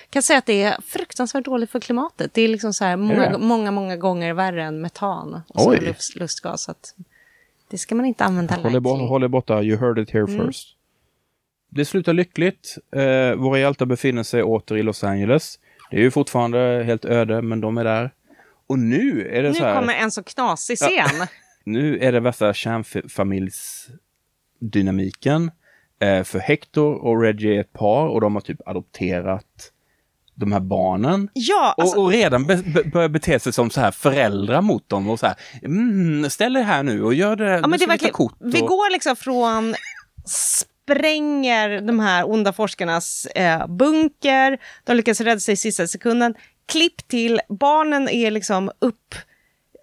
kan 0.10 0.22
säga 0.22 0.40
att 0.40 0.46
det 0.46 0.64
är 0.64 0.82
fruktansvärt 0.82 1.46
dåligt 1.46 1.70
för 1.72 1.80
klimatet. 1.80 2.34
Det 2.34 2.42
är 2.42 2.48
liksom 2.48 2.74
så 2.74 2.84
här 2.86 2.98
många, 2.98 3.38
många, 3.38 3.72
många 3.72 3.98
gånger 3.98 4.34
värre 4.34 4.64
än 4.64 4.82
metan 4.82 5.42
och 5.48 5.82
lust, 5.82 6.16
lustgas. 6.16 6.64
Så 6.64 6.72
att 6.72 6.96
det 7.70 7.78
ska 7.78 7.96
man 7.96 8.06
inte 8.06 8.24
använda 8.24 8.56
Håll 8.56 8.82
bort, 8.82 9.00
håll 9.10 9.24
er 9.24 9.28
borta, 9.28 9.64
you 9.64 9.78
heard 9.78 10.00
it 10.00 10.12
here 10.12 10.24
Mm. 10.24 10.46
first. 10.48 10.68
Det 11.70 11.86
slutar 11.86 12.14
lyckligt. 12.14 12.78
Eh, 12.92 13.36
våra 13.36 13.60
hjältar 13.60 13.86
befinner 13.86 14.24
sig 14.24 14.44
åter 14.44 14.78
i 14.78 14.84
Los 14.84 15.04
Angeles. 15.04 15.60
Det 15.92 15.98
är 15.98 16.02
ju 16.02 16.12
fortfarande 16.12 16.84
helt 16.86 17.06
öde, 17.06 17.42
men 17.42 17.62
de 17.62 17.78
är 17.78 17.84
där. 17.84 18.12
Och 18.68 18.80
nu 18.80 19.30
är 19.32 19.44
det 19.44 19.50
Nu 19.50 19.56
så 19.56 19.64
här. 19.64 19.76
kommer 19.80 19.94
en 19.94 20.12
så 20.12 20.24
knasig 20.24 20.78
scen. 20.78 21.28
Nu 21.64 22.00
är 22.00 22.12
det 22.12 22.20
värsta 22.20 22.54
kärnfamiljsdynamiken. 22.54 25.52
Eh, 26.02 26.24
för 26.24 26.40
Hector 26.40 26.96
och 26.96 27.22
Reggie 27.22 27.56
är 27.56 27.60
ett 27.62 27.74
par 27.74 28.08
och 28.08 28.22
de 28.22 28.36
har 28.36 28.42
typ 28.42 28.68
adopterat 28.68 29.72
de 30.36 30.52
här 30.52 30.60
barnen. 30.60 31.30
Ja, 31.34 31.76
alltså, 31.78 31.98
och, 31.98 32.04
och 32.04 32.12
redan 32.12 32.46
be, 32.46 32.56
be, 32.56 32.84
börjar 32.84 33.10
bete 33.10 33.40
sig 33.40 33.54
som 33.54 33.70
så 33.70 33.82
här 33.82 33.92
föräldrar 33.92 34.62
mot 34.62 34.90
dem 34.90 35.10
och 35.10 35.20
så 35.20 35.28
här, 35.28 35.36
mm, 35.64 36.30
ställ 36.30 36.54
dig 36.54 36.64
här 36.64 36.84
nu 36.84 37.04
och 37.04 37.14
gör 37.14 37.36
det, 37.36 37.52
ja, 37.52 37.62
men 37.68 37.72
det 37.72 37.78
vi 37.78 37.86
verkligen, 37.86 38.14
kort. 38.14 38.36
vi 38.40 38.62
och, 38.62 38.68
går 38.68 38.92
liksom 38.92 39.16
från 39.16 39.76
spränger 40.26 41.82
de 41.82 42.00
här 42.00 42.30
onda 42.30 42.54
forskarnas 42.54 43.26
eh, 43.26 43.68
bunker, 43.68 44.58
de 44.84 44.94
lyckas 44.94 45.22
rädda 45.22 45.40
sig 45.40 45.54
i 45.54 45.58
sista 45.58 45.88
sekunden, 45.88 46.36
klipp 46.68 47.08
till, 47.08 47.42
barnen 47.50 48.10
är 48.10 48.32
liksom 48.32 48.72
upp, 48.80 49.16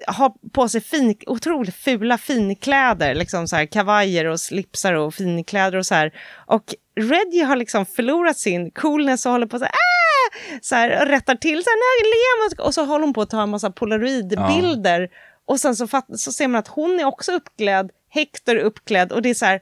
har 0.06 0.32
på 0.52 0.68
sig 0.68 0.80
fin, 0.80 1.16
otroligt 1.26 1.74
fula 1.74 2.18
finkläder, 2.18 3.14
liksom 3.14 3.48
så 3.48 3.56
här 3.56 3.66
kavajer 3.66 4.24
och 4.24 4.40
slipsar 4.40 4.92
och 4.92 5.14
finkläder 5.14 5.78
och 5.78 5.86
så 5.86 5.94
här. 5.94 6.14
Och 6.46 6.74
Reggie 6.96 7.44
har 7.44 7.56
liksom 7.56 7.86
förlorat 7.86 8.38
sin 8.38 8.70
coolness 8.70 9.26
och 9.26 9.32
håller 9.32 9.46
på 9.46 9.58
så 9.58 9.64
här, 9.64 9.72
ah! 9.72 10.14
så 10.62 10.74
här 10.74 11.06
rättar 11.06 11.34
till, 11.34 11.64
så 11.64 11.70
här, 11.70 12.66
och 12.66 12.74
så 12.74 12.84
håller 12.84 13.04
hon 13.04 13.14
på 13.14 13.22
att 13.22 13.30
ta 13.30 13.42
en 13.42 13.50
massa 13.50 13.70
polaroidbilder. 13.70 15.08
Och 15.46 15.60
sen 15.60 15.76
så, 15.76 15.86
fatt, 15.86 16.20
så 16.20 16.32
ser 16.32 16.48
man 16.48 16.58
att 16.58 16.68
hon 16.68 17.00
är 17.00 17.04
också 17.04 17.32
uppklädd, 17.32 17.90
Hector 18.08 18.56
är 18.56 18.60
uppklädd 18.60 19.12
och 19.12 19.22
det 19.22 19.30
är 19.30 19.34
så 19.34 19.44
här, 19.44 19.60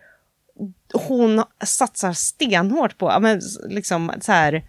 hon 0.93 1.45
satsar 1.65 2.13
stenhårt 2.13 2.99
på, 2.99 3.07
ja, 3.07 3.19
men 3.19 3.41
liksom 3.69 4.13
så 4.21 4.33
här, 4.33 4.65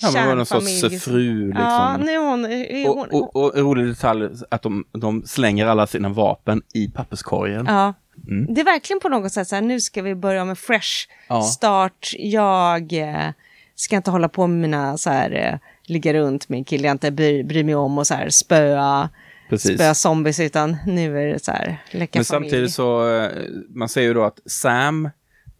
Ja, 0.00 0.10
men 0.14 0.26
var 0.28 0.34
någon 0.34 0.46
sorts 0.46 1.04
fru 1.04 1.46
liksom. 1.46 1.62
Ja, 1.64 1.96
nu 1.96 2.16
hon... 2.18 2.44
Hon 2.86 2.98
och, 2.98 3.14
och, 3.14 3.36
och 3.36 3.56
en 3.56 3.64
rolig 3.64 3.86
detalj 3.86 4.28
att 4.50 4.62
de, 4.62 4.84
de 4.92 5.22
slänger 5.26 5.66
alla 5.66 5.86
sina 5.86 6.08
vapen 6.08 6.62
i 6.74 6.88
papperskorgen. 6.88 7.66
ja. 7.68 7.94
Mm. 8.28 8.54
Det 8.54 8.60
är 8.60 8.64
verkligen 8.64 9.00
på 9.00 9.08
något 9.08 9.32
sätt 9.32 9.48
så 9.48 9.54
här, 9.54 9.62
nu 9.62 9.80
ska 9.80 10.02
vi 10.02 10.14
börja 10.14 10.44
med 10.44 10.58
fresh 10.58 11.08
Ja. 11.28 11.42
start. 11.42 12.12
Jag 12.18 12.92
eh, 12.92 13.30
ska 13.74 13.96
inte 13.96 14.10
hålla 14.10 14.28
på 14.28 14.46
med 14.46 14.58
mina 14.60 14.98
så 14.98 15.10
här, 15.10 15.30
eh, 15.52 15.58
ligga 15.82 16.14
runt 16.14 16.48
med 16.48 16.66
killar 16.66 16.84
jag 16.88 16.94
inte 16.94 17.10
bryr, 17.10 17.44
bryr 17.44 17.64
mig 17.64 17.74
om 17.74 17.98
och 17.98 18.06
så 18.06 18.14
här 18.14 18.28
spöa, 18.30 19.08
Precis. 19.48 19.74
spöa 19.74 19.94
zombies, 19.94 20.40
utan 20.40 20.76
nu 20.86 21.18
är 21.18 21.26
det 21.32 21.44
så 21.44 21.50
här, 21.52 21.76
läcka 21.90 22.18
Men 22.18 22.24
familj. 22.24 22.50
samtidigt 22.50 22.72
så, 22.72 23.16
eh, 23.16 23.30
man 23.68 23.88
säger 23.88 24.08
ju 24.08 24.14
då 24.14 24.24
att 24.24 24.40
Sam, 24.46 25.10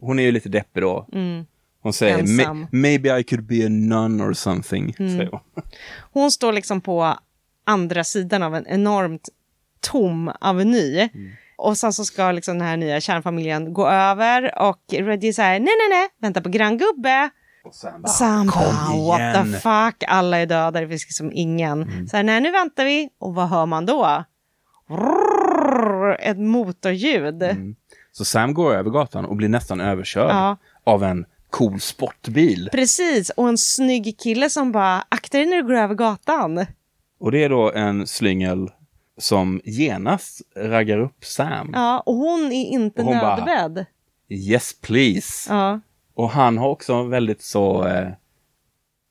hon 0.01 0.19
är 0.19 0.23
ju 0.23 0.33
lite 0.33 0.49
deppig 0.49 0.83
då. 0.83 1.07
Hon 1.83 1.93
säger, 1.93 2.19
Mm. 2.19 2.39
Ensam. 2.41 2.63
"Ma- 2.65 2.69
maybe 2.73 3.19
I 3.19 3.23
could 3.25 3.47
be 3.47 3.67
a 3.67 3.69
nun 3.69 4.21
or 4.21 4.33
something. 4.33 4.95
Mm. 4.99 5.29
Hon. 5.31 5.41
Hon 6.13 6.31
står 6.31 6.53
liksom 6.53 6.81
på 6.81 7.15
andra 7.67 8.05
sidan 8.05 8.43
av 8.43 8.55
en 8.55 8.67
enormt 8.67 9.29
tom 9.81 10.31
aveny. 10.41 10.99
Mm. 11.15 11.31
Och 11.57 11.79
sen 11.79 11.93
så 11.93 12.05
ska 12.05 12.33
liksom 12.33 12.59
den 12.59 12.69
här 12.69 12.77
nya 12.77 13.01
kärnfamiljen 13.01 13.73
gå 13.73 13.89
över 13.89 14.59
och 14.63 14.79
Reggie 14.93 15.33
säger 15.33 15.51
nej, 15.61 15.61
nej, 15.61 15.99
nej, 15.99 16.09
vänta 16.21 16.41
på 16.41 16.49
granngubbe. 16.49 17.31
Och 17.65 17.75
Sam 17.75 18.03
bara, 18.03 18.09
Sam 18.09 18.47
bara, 18.47 18.53
kom 18.87 19.07
what 19.07 19.35
the 19.35 19.59
fuck, 19.59 20.05
alla 20.09 20.39
är 20.39 20.47
döda, 20.47 20.81
det 20.81 20.89
finns 20.89 21.05
liksom 21.07 21.31
ingen. 21.35 22.09
Så 22.09 22.17
här, 22.17 22.25
nej 22.25 22.41
nu 22.41 22.51
väntar 22.51 22.85
vi, 22.85 23.09
och 23.19 23.35
vad 23.35 23.49
hör 23.49 23.67
man 23.67 23.87
då? 23.87 24.25
Rrrr, 24.91 26.17
ett 26.21 26.39
motorljud. 26.39 27.43
Så 28.13 28.25
Sam 28.25 28.55
går 28.55 28.75
över 28.75 28.91
gatan 28.91 29.25
och 29.25 29.37
blir 29.37 29.49
nästan 29.49 29.81
överkörd 29.81 30.31
Ja. 30.31 30.57
av 30.85 31.05
en 31.05 31.25
cool 31.51 31.81
sportbil. 31.81 32.69
Precis, 32.73 33.31
och 33.31 33.49
en 33.49 33.59
snygg 33.59 34.19
kille 34.19 34.51
som 34.51 34.73
bara, 34.73 35.05
akta 35.09 35.39
dig 35.39 35.47
när 35.47 35.57
du 35.57 35.63
går 35.63 35.75
över 35.75 35.95
gatan. 35.95 36.67
Och 37.21 37.33
det 37.33 37.45
är 37.45 37.49
då 37.49 37.73
en 37.73 38.07
slyngel 38.07 38.71
som 39.19 39.61
genast 39.65 40.43
raggar 40.57 40.99
upp 40.99 41.25
Sam. 41.25 41.71
Ja, 41.75 42.01
och 42.01 42.15
hon 42.15 42.53
är 42.53 42.65
inte 42.67 43.01
Och 43.03 43.07
hon 43.09 43.19
bara- 43.19 43.45
nödbedd. 43.45 43.87
Yes 44.29 44.73
please. 44.81 45.55
Ja. 45.55 45.81
Och 46.15 46.31
han 46.31 46.59
har 46.59 46.69
också 46.69 46.93
en 46.93 47.11
väldigt 47.11 47.43
så... 47.43 47.87
Eh, 47.87 48.09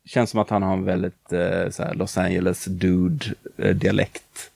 känns 0.05 0.29
som 0.29 0.39
att 0.39 0.49
han 0.49 0.63
har 0.63 0.73
en 0.73 0.85
väldigt 0.85 1.31
eh, 1.33 1.69
så 1.71 1.83
här 1.83 1.93
Los 1.93 2.17
Angeles 2.17 2.65
dude-dialekt. 2.65 4.51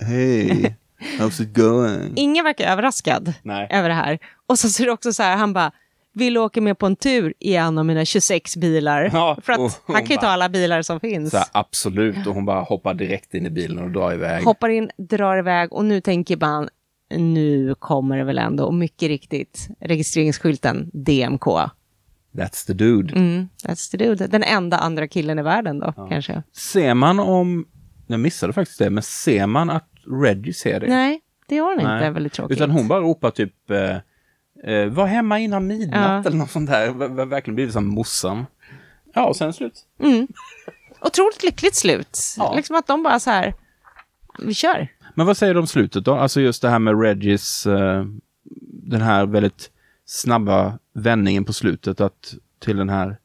Hej, 0.00 0.76
how's 1.18 1.42
it 1.42 1.54
going? 1.54 2.12
Ingen 2.16 2.44
verkar 2.44 2.72
överraskad 2.72 3.32
Nej. 3.42 3.68
över 3.70 3.88
det 3.88 3.94
här. 3.94 4.18
Och 4.46 4.58
så 4.58 4.68
ser 4.68 4.84
det 4.86 4.92
också 4.92 5.12
så 5.12 5.22
här, 5.22 5.36
han 5.36 5.52
bara, 5.52 5.72
vill 6.14 6.34
du 6.34 6.40
åka 6.40 6.60
med 6.60 6.78
på 6.78 6.86
en 6.86 6.96
tur 6.96 7.34
i 7.38 7.56
en 7.56 7.78
av 7.78 7.86
mina 7.86 8.04
26 8.04 8.56
bilar? 8.56 9.10
Ja, 9.12 9.38
För 9.42 9.52
att 9.52 9.82
han 9.86 9.96
kan 9.96 10.06
ju 10.06 10.16
ta 10.16 10.26
alla 10.26 10.48
bilar 10.48 10.82
som 10.82 11.00
finns. 11.00 11.32
Här, 11.32 11.44
absolut, 11.52 12.26
och 12.26 12.34
hon 12.34 12.44
bara 12.44 12.60
hoppar 12.60 12.94
direkt 12.94 13.34
in 13.34 13.46
i 13.46 13.50
bilen 13.50 13.78
och 13.84 13.90
drar 13.90 14.12
iväg. 14.12 14.44
Hoppar 14.44 14.68
in, 14.68 14.90
drar 14.96 15.36
iväg 15.38 15.72
och 15.72 15.84
nu 15.84 16.00
tänker 16.00 16.36
man, 16.36 16.68
nu 17.16 17.74
kommer 17.78 18.18
det 18.18 18.24
väl 18.24 18.38
ändå. 18.38 18.64
Och 18.64 18.74
mycket 18.74 19.08
riktigt, 19.08 19.68
registreringsskylten 19.80 20.90
DMK. 20.92 21.46
That's 22.32 22.66
the 22.66 22.72
dude. 22.72 23.14
Mm, 23.14 23.48
that's 23.64 23.90
the 23.90 23.96
dude. 23.96 24.26
Den 24.26 24.42
enda 24.42 24.78
andra 24.78 25.08
killen 25.08 25.38
i 25.38 25.42
världen 25.42 25.78
då, 25.78 25.92
kanske. 25.92 26.42
Ser 26.52 26.94
man 26.94 27.20
om... 27.20 27.66
Jag 28.06 28.20
missade 28.20 28.52
faktiskt 28.52 28.78
det, 28.78 28.90
men 28.90 29.02
ser 29.02 29.46
man 29.46 29.70
att 29.70 29.88
Reggie 30.22 30.52
ser 30.54 30.80
det? 30.80 30.86
Nej, 30.86 31.20
det 31.48 31.54
gör 31.54 31.64
hon 31.64 31.72
inte. 31.72 31.86
Nej. 31.92 32.06
Är 32.06 32.10
väldigt 32.10 32.32
tråkigt. 32.32 32.56
Utan 32.56 32.70
hon 32.70 32.88
bara 32.88 33.00
ropar 33.00 33.30
typ 33.30 33.70
eh, 33.70 33.96
eh, 34.64 34.86
var 34.86 35.06
hemma 35.06 35.38
innan 35.38 35.66
midnatt 35.66 36.24
Ja. 36.24 36.28
eller 36.28 36.38
något 36.38 36.50
sånt 36.50 36.70
där. 36.70 36.88
Ver- 36.88 37.24
Verkligen 37.26 37.54
blivit 37.54 37.72
som 37.72 37.86
morsan. 37.88 38.46
Ja, 39.14 39.26
och 39.26 39.36
sen 39.36 39.52
slut. 39.52 39.84
Otroligt 41.00 41.42
lyckligt 41.42 41.74
slut. 41.74 42.18
Ja. 42.36 42.54
Liksom 42.56 42.76
att 42.76 42.86
de 42.86 43.02
bara 43.02 43.20
så 43.20 43.30
här, 43.30 43.54
vi 44.38 44.54
kör. 44.54 44.88
Men 45.14 45.26
vad 45.26 45.36
säger 45.36 45.54
du 45.54 45.60
om 45.60 45.66
slutet 45.66 46.04
då? 46.04 46.14
Alltså 46.14 46.40
just 46.40 46.62
det 46.62 46.70
här 46.70 46.78
med 46.78 47.00
Reggies, 47.00 47.66
eh, 47.66 48.04
den 48.82 49.00
här 49.02 49.26
väldigt 49.26 49.70
snabba 50.06 50.78
vändningen 50.94 51.44
på 51.44 51.52
slutet 51.52 52.00
att 52.00 52.34
till 52.60 52.76
den 52.76 52.88
här 52.88 53.16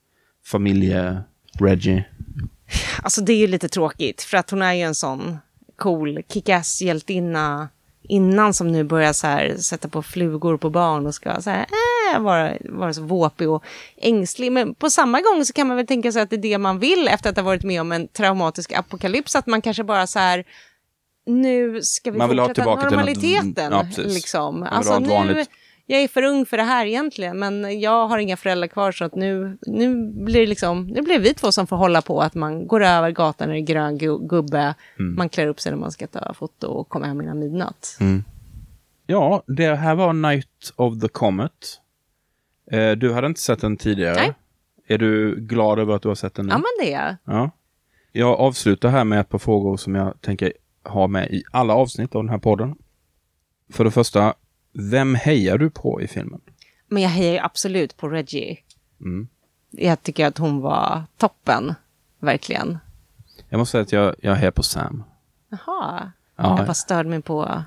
familje-Reggie. 0.45 2.03
Alltså 3.03 3.21
det 3.21 3.33
är 3.33 3.37
ju 3.37 3.47
lite 3.47 3.69
tråkigt 3.69 4.21
för 4.21 4.37
att 4.37 4.49
hon 4.49 4.61
är 4.61 4.73
ju 4.73 4.81
en 4.81 4.95
sån 4.95 5.37
cool 5.77 6.21
kick-ass 6.33 6.81
hjältinna 6.81 7.69
innan 8.09 8.53
som 8.53 8.67
nu 8.71 8.83
börjar 8.83 9.13
så 9.13 9.27
här 9.27 9.57
sätta 9.57 9.87
på 9.87 10.03
flugor 10.03 10.57
på 10.57 10.69
barn 10.69 11.05
och 11.05 11.15
ska 11.15 11.41
så 11.41 11.49
här, 11.49 11.65
äh, 12.15 12.19
vara, 12.21 12.53
vara 12.69 12.93
så 12.93 13.01
våpig 13.01 13.49
och 13.49 13.63
ängslig. 13.97 14.51
Men 14.51 14.75
på 14.75 14.89
samma 14.89 15.21
gång 15.21 15.45
så 15.45 15.53
kan 15.53 15.67
man 15.67 15.77
väl 15.77 15.87
tänka 15.87 16.11
sig 16.11 16.21
att 16.21 16.29
det 16.29 16.35
är 16.35 16.41
det 16.41 16.57
man 16.57 16.79
vill 16.79 17.07
efter 17.07 17.29
att 17.29 17.35
ha 17.35 17.43
varit 17.43 17.63
med 17.63 17.81
om 17.81 17.91
en 17.91 18.07
traumatisk 18.07 18.71
apokalyps. 18.73 19.35
Att 19.35 19.47
man 19.47 19.61
kanske 19.61 19.83
bara 19.83 20.07
så 20.07 20.19
här, 20.19 20.43
nu 21.25 21.81
ska 21.81 22.11
vi 22.11 22.17
Man 22.17 22.29
vill 22.29 22.39
ha 22.39 22.47
fortsätta 22.47 22.61
tillbaka 22.63 22.89
till 22.89 22.97
något- 22.97 23.05
normaliteten. 23.05 23.71
ja, 23.71 24.03
liksom. 24.03 24.63
Alltså 24.63 24.93
ha 24.93 24.99
nu, 24.99 25.07
vanligt- 25.09 25.49
jag 25.91 26.01
är 26.03 26.07
för 26.07 26.23
ung 26.23 26.45
för 26.45 26.57
det 26.57 26.63
här 26.63 26.85
egentligen, 26.85 27.39
men 27.39 27.79
jag 27.79 28.07
har 28.07 28.17
inga 28.19 28.37
föräldrar 28.37 28.67
kvar 28.67 28.91
så 28.91 29.05
att 29.05 29.15
nu, 29.15 29.57
nu 29.61 30.11
blir 30.11 30.39
det 30.39 30.47
liksom, 30.47 30.87
nu 30.87 31.01
blir 31.01 31.13
det 31.13 31.19
vi 31.23 31.33
två 31.33 31.51
som 31.51 31.67
får 31.67 31.75
hålla 31.75 32.01
på 32.01 32.21
att 32.21 32.35
man 32.35 32.67
går 32.67 32.83
över 32.83 33.11
gatan 33.11 33.47
när 33.47 33.55
det 33.55 33.61
är 33.61 33.65
grön 33.65 33.97
gu- 33.99 34.27
gubbe, 34.27 34.75
Mm. 34.99 35.15
man 35.15 35.29
klär 35.29 35.47
upp 35.47 35.59
sig 35.59 35.71
när 35.71 35.79
man 35.79 35.91
ska 35.91 36.07
ta 36.07 36.33
foto 36.33 36.67
och 36.67 36.89
komma 36.89 37.05
hem 37.05 37.21
innan 37.21 37.39
midnatt. 37.39 37.97
Ja, 39.05 39.43
det 39.47 39.75
här 39.75 39.95
var 39.95 40.13
Night 40.13 40.73
of 40.75 40.99
the 41.01 41.07
Comet. 41.07 41.79
Eh, 42.71 42.91
du 42.91 43.13
hade 43.13 43.27
inte 43.27 43.41
sett 43.41 43.61
den 43.61 43.77
tidigare. 43.77 44.15
Nej. 44.15 44.33
Är 44.87 44.97
du 44.97 45.35
glad 45.39 45.79
över 45.79 45.93
att 45.95 46.01
du 46.01 46.07
har 46.07 46.15
sett 46.15 46.33
den 46.33 46.45
nu? 46.45 46.51
Ja, 46.51 46.57
men 46.57 46.85
det 46.85 46.93
är 46.93 47.05
jag. 47.05 47.15
Ja. 47.35 47.51
Jag 48.11 48.39
avslutar 48.39 48.89
här 48.89 49.03
med 49.03 49.19
ett 49.19 49.29
par 49.29 49.37
frågor 49.39 49.77
som 49.77 49.95
jag 49.95 50.21
tänker 50.21 50.53
ha 50.83 51.07
med 51.07 51.31
i 51.31 51.43
alla 51.51 51.73
avsnitt 51.73 52.15
av 52.15 52.23
den 52.23 52.29
här 52.29 52.37
podden. 52.37 52.75
För 53.73 53.83
det 53.83 53.91
första, 53.91 54.33
vem 54.79 55.15
hejar 55.15 55.57
du 55.57 55.69
på 55.69 56.01
i 56.01 56.07
filmen? 56.07 56.41
Men 56.87 57.03
jag 57.03 57.09
hejar 57.09 57.33
ju 57.33 57.39
absolut 57.39 57.97
på 57.97 58.09
Reggie. 58.09 58.57
Mm. 59.01 59.27
Jag 59.71 60.03
tycker 60.03 60.25
att 60.25 60.37
hon 60.37 60.61
var 60.61 61.03
toppen, 61.17 61.73
verkligen. 62.19 62.77
Jag 63.49 63.57
måste 63.57 63.71
säga 63.71 63.81
att 63.81 63.91
jag, 63.91 64.15
jag 64.21 64.35
hejar 64.35 64.51
på 64.51 64.63
Sam. 64.63 65.03
Jaha, 65.49 66.11
Ja. 66.35 66.57
jag 66.57 66.65
bara 66.67 66.73
störde 66.73 67.09
mig 67.09 67.21
på, 67.21 67.63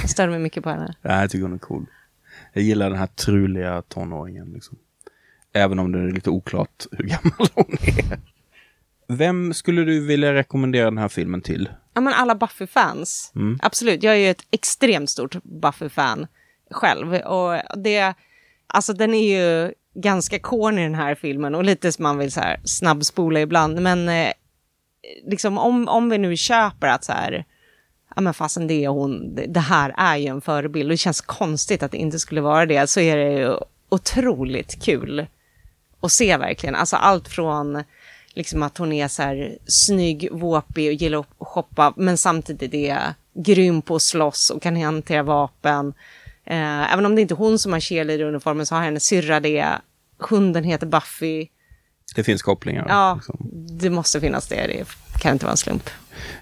jag 0.00 0.10
störde 0.10 0.30
mig 0.30 0.40
mycket 0.40 0.62
på 0.62 0.70
henne. 0.70 0.94
Ja, 1.02 1.20
jag 1.20 1.30
tycker 1.30 1.42
hon 1.42 1.54
är 1.54 1.58
cool. 1.58 1.86
Jag 2.52 2.64
gillar 2.64 2.90
den 2.90 2.98
här 2.98 3.06
truliga 3.06 3.82
tonåringen. 3.82 4.52
Liksom. 4.52 4.78
Även 5.52 5.78
om 5.78 5.92
det 5.92 5.98
är 5.98 6.10
lite 6.10 6.30
oklart 6.30 6.86
hur 6.92 7.04
gammal 7.04 7.48
hon 7.54 7.76
är. 7.80 8.18
Vem 9.08 9.54
skulle 9.54 9.84
du 9.84 10.06
vilja 10.06 10.34
rekommendera 10.34 10.84
den 10.84 10.98
här 10.98 11.08
filmen 11.08 11.40
till? 11.40 11.68
Ja, 11.94 12.00
men 12.00 12.12
alla 12.12 12.34
Buffy-fans. 12.34 13.32
Mm. 13.34 13.58
Absolut, 13.62 14.02
jag 14.02 14.14
är 14.14 14.18
ju 14.18 14.30
ett 14.30 14.46
extremt 14.50 15.10
stort 15.10 15.36
Buffy-fan 15.42 16.26
själv. 16.70 17.14
Och 17.14 17.60
det, 17.76 18.14
alltså 18.66 18.92
den 18.92 19.14
är 19.14 19.38
ju 19.38 19.72
ganska 19.94 20.38
corny 20.38 20.82
den 20.82 20.94
här 20.94 21.14
filmen 21.14 21.54
och 21.54 21.64
lite 21.64 21.92
som 21.92 22.02
man 22.02 22.18
vill 22.18 22.32
så 22.32 22.40
här 22.40 22.60
snabbspola 22.64 23.40
ibland. 23.40 23.82
Men 23.82 24.08
eh, 24.08 24.32
liksom 25.26 25.58
om, 25.58 25.88
om 25.88 26.10
vi 26.10 26.18
nu 26.18 26.36
köper 26.36 26.86
att 26.86 27.04
så 27.04 27.12
här, 27.12 27.44
ja 28.14 28.20
men 28.20 28.34
fasen 28.34 28.66
det 28.66 28.84
är 28.84 28.88
hon, 28.88 29.34
det, 29.34 29.46
det 29.46 29.60
här 29.60 29.94
är 29.96 30.16
ju 30.16 30.26
en 30.26 30.40
förebild 30.40 30.86
och 30.86 30.90
det 30.90 30.96
känns 30.96 31.20
konstigt 31.20 31.82
att 31.82 31.90
det 31.90 31.98
inte 31.98 32.18
skulle 32.18 32.40
vara 32.40 32.66
det, 32.66 32.86
så 32.86 33.00
är 33.00 33.16
det 33.16 33.32
ju 33.32 33.56
otroligt 33.88 34.82
kul 34.82 35.26
att 36.00 36.12
se 36.12 36.36
verkligen. 36.36 36.74
Alltså 36.74 36.96
allt 36.96 37.28
från 37.28 37.82
liksom 38.34 38.62
att 38.62 38.78
hon 38.78 38.92
är 38.92 39.08
så 39.08 39.22
här 39.22 39.58
snygg, 39.66 40.28
våpig 40.32 40.88
och 40.88 40.94
gillar 40.94 41.18
att 41.18 41.26
shoppa, 41.38 41.92
men 41.96 42.16
samtidigt 42.16 42.74
är 42.74 43.14
grym 43.34 43.82
på 43.82 43.94
att 43.94 44.02
slåss 44.02 44.50
och 44.50 44.62
kan 44.62 44.82
hantera 44.82 45.22
vapen. 45.22 45.94
Eh, 46.50 46.92
även 46.92 47.06
om 47.06 47.14
det 47.14 47.20
inte 47.22 47.34
är 47.34 47.36
hon 47.36 47.58
som 47.58 47.72
har 47.72 47.80
cheerleader-uniformen 47.80 48.64
så 48.66 48.74
har 48.74 48.82
hennes 48.82 49.04
syrra 49.04 49.40
det. 49.40 49.66
Hunden 50.18 50.64
heter 50.64 50.86
Buffy. 50.86 51.46
Det 52.16 52.24
finns 52.24 52.42
kopplingar. 52.42 52.86
Ja, 52.88 53.14
liksom. 53.14 53.50
det 53.80 53.90
måste 53.90 54.20
finnas 54.20 54.48
det. 54.48 54.66
Det 54.66 54.86
kan 55.20 55.32
inte 55.32 55.44
vara 55.44 55.52
en 55.52 55.56
slump. 55.56 55.90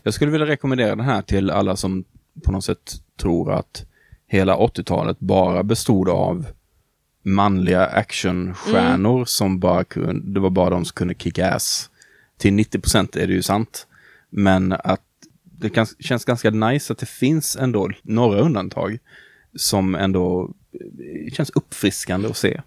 Jag 0.02 0.14
skulle 0.14 0.30
vilja 0.30 0.46
rekommendera 0.46 0.96
den 0.96 1.04
här 1.04 1.22
till 1.22 1.50
alla 1.50 1.76
som 1.76 2.04
på 2.44 2.52
något 2.52 2.64
sätt 2.64 2.94
tror 3.20 3.52
att 3.52 3.84
hela 4.26 4.56
80-talet 4.56 5.18
bara 5.20 5.62
bestod 5.62 6.08
av 6.08 6.46
manliga 7.22 7.86
actionstjärnor 7.86 9.14
Mm. 9.16 9.26
som 9.26 9.58
bara 9.60 9.84
kunde, 9.84 10.32
det 10.32 10.40
var 10.40 10.50
bara 10.50 10.70
de 10.70 10.84
som 10.84 10.94
kunde 10.94 11.14
kick 11.14 11.38
ass. 11.38 11.90
Till 12.38 12.52
90 12.54 12.80
procent 12.80 13.16
är 13.16 13.26
det 13.26 13.32
ju 13.32 13.42
sant. 13.42 13.86
Men 14.30 14.72
att 14.72 15.00
det 15.42 15.70
kan, 15.70 15.86
känns 15.98 16.24
ganska 16.24 16.50
nice 16.50 16.92
att 16.92 16.98
det 16.98 17.08
finns 17.08 17.56
ändå 17.56 17.90
några 18.02 18.40
undantag 18.40 18.98
som 19.58 19.94
ändå 19.94 20.50
eh, 20.72 21.32
känns 21.32 21.50
uppfriskande 21.50 22.28
att 22.28 22.36
se. 22.36 22.60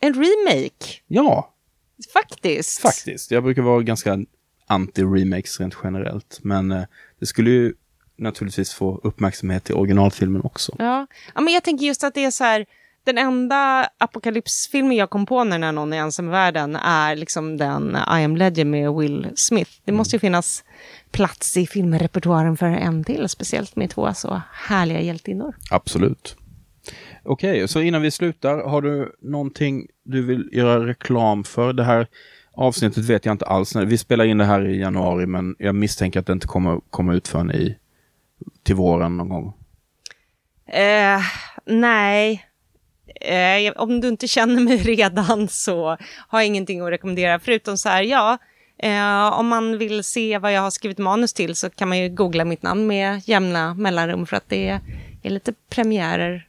En 0.00 0.14
remake, 0.14 0.86
Ja, 1.06 1.54
faktiskt. 2.12 2.80
faktiskt. 2.80 3.30
Jag 3.30 3.42
brukar 3.42 3.62
vara 3.62 3.82
ganska 3.82 4.18
anti-remakes 4.68 5.60
rent 5.60 5.76
generellt. 5.84 6.38
Men 6.42 6.72
eh, 6.72 6.82
det 7.20 7.26
skulle 7.26 7.50
ju 7.50 7.74
naturligtvis 8.16 8.72
få 8.72 9.00
uppmärksamhet 9.02 9.70
i 9.70 9.72
originalfilmen 9.72 10.42
också. 10.44 10.76
Ja. 10.78 11.06
ja, 11.34 11.40
men 11.40 11.54
jag 11.54 11.62
tänker 11.62 11.86
just 11.86 12.04
att 12.04 12.14
det 12.14 12.24
är 12.24 12.30
så 12.30 12.44
här, 12.44 12.66
den 13.04 13.18
enda 13.18 13.88
apokalypsfilmen 13.98 14.96
jag 14.96 15.10
kom 15.10 15.26
på 15.26 15.44
när 15.44 15.58
när 15.58 15.72
någon 15.72 15.92
är 15.92 15.96
ensam 15.98 16.28
i 16.28 16.30
världen 16.30 16.76
är 16.76 17.16
liksom 17.16 17.56
den 17.56 17.96
I 17.96 18.24
am 18.24 18.36
legend 18.36 18.70
med 18.70 18.94
Will 18.94 19.28
Smith. 19.36 19.70
Det 19.84 19.92
måste 19.92 20.16
ju 20.16 20.20
finnas 20.20 20.64
plats 21.14 21.56
i 21.56 21.66
filmrepertoaren 21.66 22.56
för 22.56 22.66
en 22.66 23.04
till, 23.04 23.28
speciellt 23.28 23.76
med 23.76 23.90
två 23.90 24.14
så 24.14 24.42
härliga 24.52 25.00
hjältinnor. 25.00 25.54
Absolut. 25.70 26.36
Okej, 27.22 27.68
så 27.68 27.80
innan 27.80 28.02
vi 28.02 28.10
slutar, 28.10 28.58
har 28.58 28.82
du 28.82 29.12
någonting 29.22 29.86
du 30.04 30.22
vill 30.22 30.48
göra 30.52 30.86
reklam 30.86 31.44
för? 31.44 31.72
Det 31.72 31.84
här 31.84 32.06
avsnittet 32.52 33.04
vet 33.04 33.24
jag 33.26 33.32
inte 33.34 33.46
alls. 33.46 33.74
när- 33.74 33.84
Vi 33.84 33.98
spelar 33.98 34.24
in 34.24 34.38
det 34.38 34.44
här 34.44 34.66
i 34.68 34.80
januari, 34.80 35.26
men 35.26 35.56
jag 35.58 35.74
misstänker 35.74 36.20
att 36.20 36.26
det 36.26 36.32
inte 36.32 36.46
kommer 36.46 36.80
komma 36.90 37.14
ut 37.14 37.28
förrän 37.28 37.50
i 37.52 37.76
till 38.62 38.74
våren 38.74 39.16
någon 39.16 39.28
gång. 39.28 39.52
Eh, 40.72 41.20
nej. 41.66 42.44
Eh, 43.20 43.72
om 43.76 44.00
du 44.00 44.08
inte 44.08 44.28
känner 44.28 44.60
mig 44.60 44.76
redan 44.96 45.48
så 45.48 45.86
har 46.28 46.38
jag 46.40 46.46
ingenting 46.46 46.80
att 46.80 46.90
rekommendera. 46.90 47.38
Förutom 47.40 47.76
så 47.78 47.88
här, 47.88 48.02
ja, 48.02 48.38
eh, 48.78 49.38
om 49.38 49.48
man 49.48 49.78
vill 49.78 50.04
se 50.04 50.38
vad 50.38 50.52
jag 50.52 50.60
har 50.60 50.70
skrivit 50.70 50.98
manus 50.98 51.32
till 51.32 51.54
så 51.54 51.70
kan 51.70 51.88
man 51.88 51.98
ju 51.98 52.08
googla 52.08 52.44
mitt 52.44 52.62
namn 52.62 52.86
med 52.86 53.28
jämna 53.28 53.74
mellanrum 53.74 54.26
för 54.26 54.36
att 54.36 54.48
det 54.48 54.80
är 55.22 55.30
lite 55.30 55.52
premiärer 55.68 56.48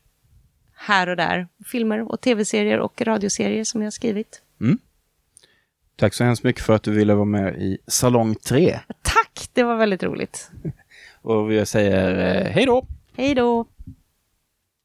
här 0.73 1.09
och 1.09 1.15
där. 1.15 1.47
Filmer 1.65 2.11
och 2.11 2.21
tv-serier 2.21 2.79
och 2.79 3.01
radioserier 3.01 3.63
som 3.63 3.81
jag 3.81 3.85
har 3.85 3.91
skrivit. 3.91 4.41
Tack 5.95 6.13
så 6.13 6.23
hemskt 6.23 6.43
mycket 6.43 6.63
för 6.63 6.73
att 6.73 6.83
du 6.83 6.91
ville 6.91 7.13
vara 7.13 7.25
med 7.25 7.55
i 7.61 7.77
Salong 7.87 8.35
3. 8.35 8.79
Tack, 9.01 9.49
det 9.53 9.63
var 9.63 9.75
väldigt 9.75 10.03
roligt. 10.03 10.51
Och 11.21 11.51
vi 11.51 11.65
säger 11.65 12.35
eh, 12.45 12.51
hej 12.51 12.65
då! 12.65 12.85
Hej 13.15 13.35
då! 13.35 13.65